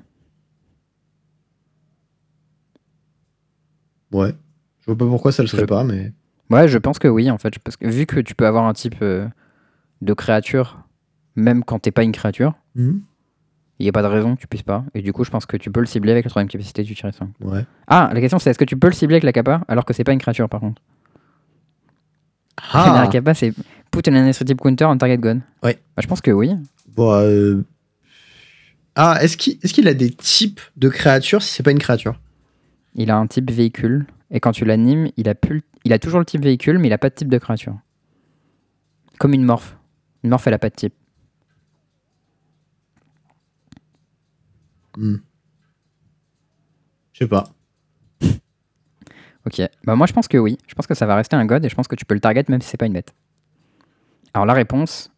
Ouais. 4.12 4.34
Je 4.82 4.86
vois 4.88 4.98
pas 4.98 5.06
pourquoi 5.06 5.32
ça 5.32 5.44
le 5.44 5.48
serait 5.48 5.62
Je- 5.64 5.68
pas, 5.68 5.84
mais. 5.84 6.12
Ouais, 6.50 6.68
je 6.68 6.78
pense 6.78 7.00
que 7.00 7.08
oui, 7.08 7.30
en 7.32 7.38
fait. 7.38 7.58
Parce 7.60 7.76
que 7.78 7.88
vu 7.88 8.06
que 8.06 8.20
tu 8.20 8.36
peux 8.36 8.46
avoir 8.46 8.66
un 8.66 8.74
type 8.74 8.96
euh, 9.02 9.28
de 10.02 10.14
créature, 10.14 10.80
même 11.36 11.64
quand 11.64 11.80
t'es 11.80 11.92
pas 11.92 12.04
une 12.04 12.12
créature, 12.12 12.54
Mhm. 12.76 13.02
il 13.80 13.84
n'y 13.84 13.90
a 13.90 13.92
pas 13.92 14.04
de 14.04 14.08
raison 14.08 14.36
que 14.36 14.42
tu 14.42 14.48
puisses 14.48 14.62
pas. 14.64 14.84
Et 14.94 15.02
du 15.02 15.12
coup, 15.14 15.24
je 15.24 15.32
pense 15.32 15.46
que 15.46 15.58
tu 15.58 15.72
peux 15.72 15.80
le 15.80 15.86
cibler 15.86 16.12
avec 16.12 16.24
la 16.26 16.30
troisième 16.30 16.50
capacité 16.50 16.84
du 16.84 16.94
tir 16.96 17.12
5. 17.14 17.30
Ouais. 17.42 17.66
Ah, 17.88 18.10
la 18.14 18.20
question 18.22 18.38
c'est 18.40 18.50
est-ce 18.52 18.60
que 18.60 18.64
tu 18.66 18.78
peux 18.78 18.88
le 18.88 18.94
cibler 18.94 19.16
avec 19.16 19.24
la 19.24 19.32
capa 19.34 19.62
alors 19.68 19.86
que 19.86 19.94
c'est 19.94 20.04
pas 20.04 20.14
une 20.14 20.20
créature 20.20 20.48
par 20.50 20.60
contre? 20.62 20.82
Ah 22.74 23.02
La 23.04 23.08
capa 23.08 23.34
c'est 23.34 23.54
put 23.92 24.08
an 24.10 24.14
indestructible 24.16 24.60
counter 24.62 24.86
on 24.86 24.98
target 24.98 25.18
gun. 25.18 25.40
Ouais. 25.64 25.80
Bah, 25.96 26.02
je 26.02 26.08
pense 26.08 26.22
que 26.22 26.32
oui. 26.32 26.52
Bon, 26.96 27.12
euh, 27.12 27.64
Ah, 28.96 29.18
est-ce 29.22 29.36
qu'il 29.38 29.54
est 29.62 29.74
qu'il 29.74 29.88
a 29.88 29.94
des 29.94 30.10
types 30.12 30.62
de 30.78 30.88
créatures 30.90 31.42
si 31.42 31.54
c'est 31.54 31.64
pas 31.64 31.72
une 31.72 31.80
créature? 31.80 32.20
Il 32.96 33.12
a 33.12 33.18
un 33.18 33.28
type 33.28 33.52
véhicule. 33.52 34.06
Et 34.32 34.40
quand 34.40 34.52
tu 34.54 34.64
l'animes, 34.66 35.10
il 35.18 35.28
a, 35.30 35.36
plus 35.36 35.56
le- 35.56 35.62
il 35.86 35.94
a 35.94 36.00
toujours 36.00 36.20
le 36.20 36.26
type 36.26 36.42
véhicule, 36.42 36.80
mais 36.80 36.88
il 36.88 36.94
a 36.94 36.98
pas 36.98 37.10
de 37.10 37.16
type 37.16 37.30
de 37.30 37.38
créature. 37.38 37.78
Comme 39.20 39.34
une 39.34 39.44
morphe. 39.44 39.78
Une 40.24 40.32
morphe, 40.32 40.46
elle 40.48 40.56
a 40.56 40.60
pas 40.60 40.70
de 40.70 40.76
type. 40.76 40.94
Hmm. 44.98 45.18
Je 47.14 47.20
sais 47.20 47.28
pas. 47.28 47.46
Ok. 49.46 49.62
Bah 49.84 49.96
moi 49.96 50.08
je 50.08 50.14
pense 50.14 50.28
que 50.28 50.38
oui. 50.38 50.58
Je 50.68 50.74
pense 50.74 50.88
que 50.88 50.96
ça 50.96 51.06
va 51.06 51.16
rester 51.16 51.36
un 51.36 51.46
god 51.46 51.64
et 51.64 51.70
je 51.70 51.76
pense 51.76 51.88
que 51.88 51.96
tu 51.96 52.04
peux 52.04 52.16
le 52.16 52.20
target 52.20 52.46
même 52.50 52.62
si 52.62 52.70
c'est 52.70 52.78
pas 52.78 52.88
une 52.88 52.94
bête. 52.94 53.14
Alors 54.34 54.46
la 54.46 54.54
réponse, 54.54 55.12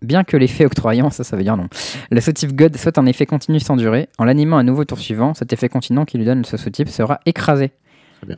bien 0.00 0.24
que 0.24 0.36
l'effet 0.36 0.64
octroyant, 0.64 1.10
ça 1.10 1.24
ça 1.24 1.36
veut 1.36 1.42
dire 1.42 1.56
non. 1.56 1.68
Le 2.10 2.20
sous-type 2.20 2.54
god 2.56 2.76
soit 2.76 2.96
un 2.98 3.06
effet 3.06 3.26
continu 3.26 3.60
sans 3.60 3.76
durée, 3.76 4.08
en 4.18 4.24
l'animant 4.24 4.56
à 4.56 4.62
nouveau 4.62 4.84
tour 4.84 4.98
suivant, 4.98 5.34
cet 5.34 5.52
effet 5.52 5.68
continu 5.68 6.04
qui 6.06 6.16
lui 6.16 6.24
donne 6.24 6.44
ce 6.44 6.56
sous-type 6.56 6.88
sera 6.88 7.20
écrasé. 7.26 7.72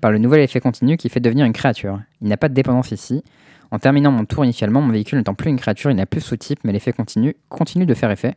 Par 0.01 0.11
le 0.11 0.19
nouvel 0.19 0.41
effet 0.41 0.61
continu 0.61 0.97
qui 0.97 1.09
fait 1.09 1.21
devenir 1.21 1.47
une 1.47 1.53
créature. 1.53 2.01
Il 2.21 2.29
n'a 2.29 2.37
pas 2.37 2.49
de 2.49 2.55
dépendance 2.55 2.91
ici. 2.91 3.23
En 3.71 3.79
terminant 3.79 4.11
mon 4.11 4.25
tour 4.25 4.45
initialement, 4.45 4.81
mon 4.81 4.93
véhicule 4.93 5.19
n'étant 5.19 5.35
plus 5.35 5.51
une 5.51 5.59
créature, 5.59 5.91
il 5.91 5.97
n'a 5.97 6.07
plus 6.07 6.21
sous-type, 6.21 6.61
mais 6.65 6.73
l'effet 6.73 6.93
continu 6.93 7.37
continue 7.49 7.87
de 7.87 7.95
faire 7.95 8.11
effet. 8.11 8.37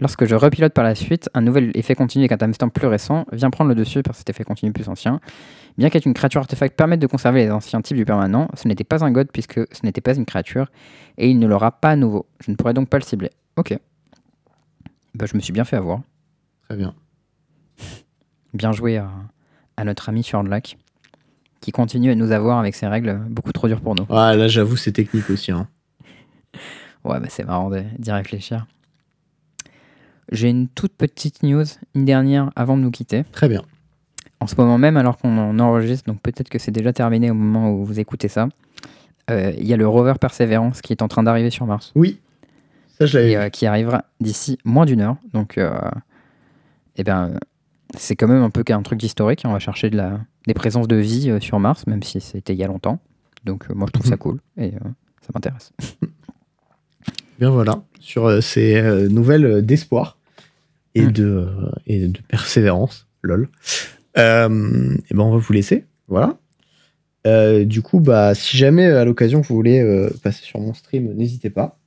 Lorsque 0.00 0.24
je 0.24 0.34
repilote 0.34 0.72
par 0.72 0.82
la 0.82 0.94
suite, 0.94 1.28
un 1.34 1.42
nouvel 1.42 1.72
effet 1.74 1.94
continu 1.94 2.22
avec 2.22 2.32
un 2.32 2.38
timestamp 2.38 2.70
plus 2.70 2.86
récent 2.86 3.26
vient 3.32 3.50
prendre 3.50 3.68
le 3.68 3.74
dessus 3.74 4.02
par 4.02 4.14
cet 4.14 4.30
effet 4.30 4.44
continu 4.44 4.72
plus 4.72 4.88
ancien. 4.88 5.20
Bien 5.76 5.90
qu'être 5.90 6.06
une 6.06 6.14
créature 6.14 6.40
artefact 6.40 6.74
permette 6.74 7.00
de 7.00 7.06
conserver 7.06 7.44
les 7.44 7.50
anciens 7.50 7.82
types 7.82 7.98
du 7.98 8.06
permanent, 8.06 8.48
ce 8.54 8.66
n'était 8.66 8.84
pas 8.84 9.04
un 9.04 9.10
god 9.10 9.28
puisque 9.30 9.60
ce 9.74 9.84
n'était 9.84 10.00
pas 10.00 10.16
une 10.16 10.24
créature 10.24 10.70
et 11.18 11.28
il 11.28 11.38
ne 11.38 11.46
l'aura 11.46 11.72
pas 11.72 11.90
à 11.90 11.96
nouveau. 11.96 12.26
Je 12.40 12.50
ne 12.50 12.56
pourrais 12.56 12.72
donc 12.72 12.88
pas 12.88 12.98
le 12.98 13.04
cibler. 13.04 13.30
Ok. 13.56 13.76
Bah, 15.14 15.26
je 15.26 15.36
me 15.36 15.40
suis 15.40 15.52
bien 15.52 15.64
fait 15.64 15.76
avoir. 15.76 16.00
Très 16.66 16.76
bien. 16.76 16.94
Bien 18.54 18.72
joué 18.72 18.96
à, 18.96 19.10
à 19.80 19.84
notre 19.84 20.08
ami 20.08 20.22
sur 20.22 20.42
le 20.42 20.50
lac. 20.50 20.76
qui 21.60 21.72
continue 21.72 22.10
à 22.10 22.14
nous 22.14 22.32
avoir 22.32 22.58
avec 22.58 22.74
ses 22.74 22.86
règles 22.86 23.20
beaucoup 23.28 23.52
trop 23.52 23.68
dures 23.68 23.82
pour 23.82 23.94
nous. 23.94 24.06
Ah, 24.08 24.34
là, 24.34 24.48
j'avoue, 24.48 24.76
c'est 24.76 24.92
technique 24.92 25.28
aussi. 25.28 25.52
Hein. 25.52 25.68
Ouais, 27.04 27.20
bah 27.20 27.26
c'est 27.28 27.44
marrant 27.44 27.70
d'y 27.98 28.12
réfléchir. 28.12 28.66
J'ai 30.32 30.48
une 30.48 30.68
toute 30.68 30.94
petite 30.94 31.42
news, 31.42 31.64
une 31.94 32.04
dernière 32.04 32.50
avant 32.56 32.76
de 32.78 32.82
nous 32.82 32.90
quitter. 32.90 33.24
Très 33.32 33.48
bien. 33.48 33.62
En 34.40 34.46
ce 34.46 34.54
moment 34.56 34.78
même, 34.78 34.96
alors 34.96 35.18
qu'on 35.18 35.36
en 35.36 35.58
enregistre, 35.58 36.10
donc 36.10 36.22
peut-être 36.22 36.48
que 36.48 36.58
c'est 36.58 36.70
déjà 36.70 36.92
terminé 36.94 37.30
au 37.30 37.34
moment 37.34 37.72
où 37.72 37.84
vous 37.84 38.00
écoutez 38.00 38.28
ça, 38.28 38.48
euh, 39.30 39.52
il 39.58 39.66
y 39.66 39.74
a 39.74 39.76
le 39.76 39.86
rover 39.86 40.14
Perseverance 40.18 40.80
qui 40.80 40.92
est 40.92 41.02
en 41.02 41.08
train 41.08 41.22
d'arriver 41.22 41.50
sur 41.50 41.66
Mars 41.66 41.92
Oui. 41.94 42.20
Ça, 42.98 43.06
je 43.06 43.18
l'avais 43.18 43.32
et 43.32 43.36
euh, 43.36 43.48
qui 43.50 43.66
arrivera 43.66 44.04
d'ici 44.20 44.58
moins 44.64 44.86
d'une 44.86 45.00
heure. 45.00 45.16
Donc, 45.34 45.58
euh, 45.58 45.78
eh 46.96 47.04
ben, 47.04 47.38
c'est 47.96 48.16
quand 48.16 48.28
même 48.28 48.42
un 48.42 48.50
peu 48.50 48.62
un 48.68 48.82
truc 48.82 49.02
historique. 49.02 49.42
On 49.44 49.52
va 49.52 49.58
chercher 49.58 49.90
de 49.90 49.96
la, 49.96 50.20
des 50.46 50.54
présences 50.54 50.88
de 50.88 50.96
vie 50.96 51.30
euh, 51.30 51.40
sur 51.40 51.58
Mars, 51.60 51.86
même 51.86 52.02
si 52.02 52.20
c'était 52.20 52.52
il 52.52 52.58
y 52.58 52.64
a 52.64 52.66
longtemps. 52.68 53.00
Donc, 53.44 53.64
euh, 53.70 53.74
moi, 53.74 53.86
je 53.88 53.92
trouve 53.92 54.06
ça 54.06 54.16
cool 54.18 54.40
et 54.56 54.74
euh, 54.74 54.78
ça 55.22 55.28
m'intéresse. 55.34 55.72
Bien 57.38 57.50
voilà, 57.50 57.82
sur 58.00 58.42
ces 58.42 59.08
nouvelles 59.08 59.64
d'espoir 59.64 60.18
et, 60.94 61.06
Mm. 61.06 61.12
de, 61.12 61.24
euh, 61.24 61.70
et 61.86 62.06
de 62.08 62.20
persévérance, 62.28 63.06
lol. 63.22 63.48
Euh, 64.18 64.94
et 65.10 65.14
ben 65.14 65.22
on 65.22 65.30
va 65.30 65.38
vous 65.38 65.52
laisser, 65.54 65.86
voilà. 66.08 66.36
Euh, 67.26 67.64
du 67.64 67.80
coup, 67.80 68.00
bah, 68.00 68.34
si 68.34 68.56
jamais 68.58 68.84
à 68.86 69.04
l'occasion 69.06 69.40
vous 69.40 69.54
voulez 69.54 69.80
euh, 69.80 70.10
passer 70.22 70.42
sur 70.42 70.58
mon 70.60 70.74
stream, 70.74 71.14
n'hésitez 71.14 71.48
pas. 71.48 71.78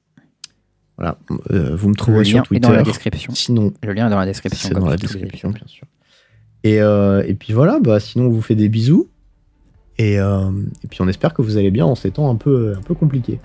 Voilà, 0.97 1.17
vous 1.27 1.87
me 1.89 1.93
Le 1.93 1.95
trouverez 1.95 2.23
sur 2.23 2.37
lien 2.37 2.43
est 2.43 2.45
Twitter. 2.47 2.67
dans 2.67 2.71
la 2.73 2.83
description. 2.83 3.33
Sinon, 3.35 3.73
Le 3.83 3.93
lien 3.93 4.07
est 4.07 4.09
dans 4.11 4.19
la 4.19 4.25
description. 4.25 4.69
c'est 4.69 4.75
dans 4.75 4.87
la 4.87 4.95
description, 4.95 5.49
bien 5.49 5.67
sûr. 5.67 5.85
Et, 6.63 6.81
euh, 6.81 7.23
et 7.27 7.33
puis 7.33 7.53
voilà, 7.53 7.79
bah, 7.79 7.99
sinon 7.99 8.25
on 8.25 8.29
vous 8.29 8.41
fait 8.41 8.55
des 8.55 8.69
bisous. 8.69 9.07
Et, 9.97 10.19
euh, 10.19 10.49
et 10.83 10.87
puis 10.87 11.01
on 11.01 11.07
espère 11.07 11.33
que 11.33 11.41
vous 11.41 11.57
allez 11.57 11.71
bien 11.71 11.85
en 11.85 11.95
ces 11.95 12.11
temps 12.11 12.29
un 12.29 12.35
peu, 12.35 12.73
un 12.77 12.81
peu 12.81 12.95
compliqués. 12.95 13.39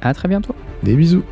À 0.00 0.14
très 0.14 0.28
bientôt. 0.28 0.54
Des 0.82 0.94
bisous. 0.94 1.24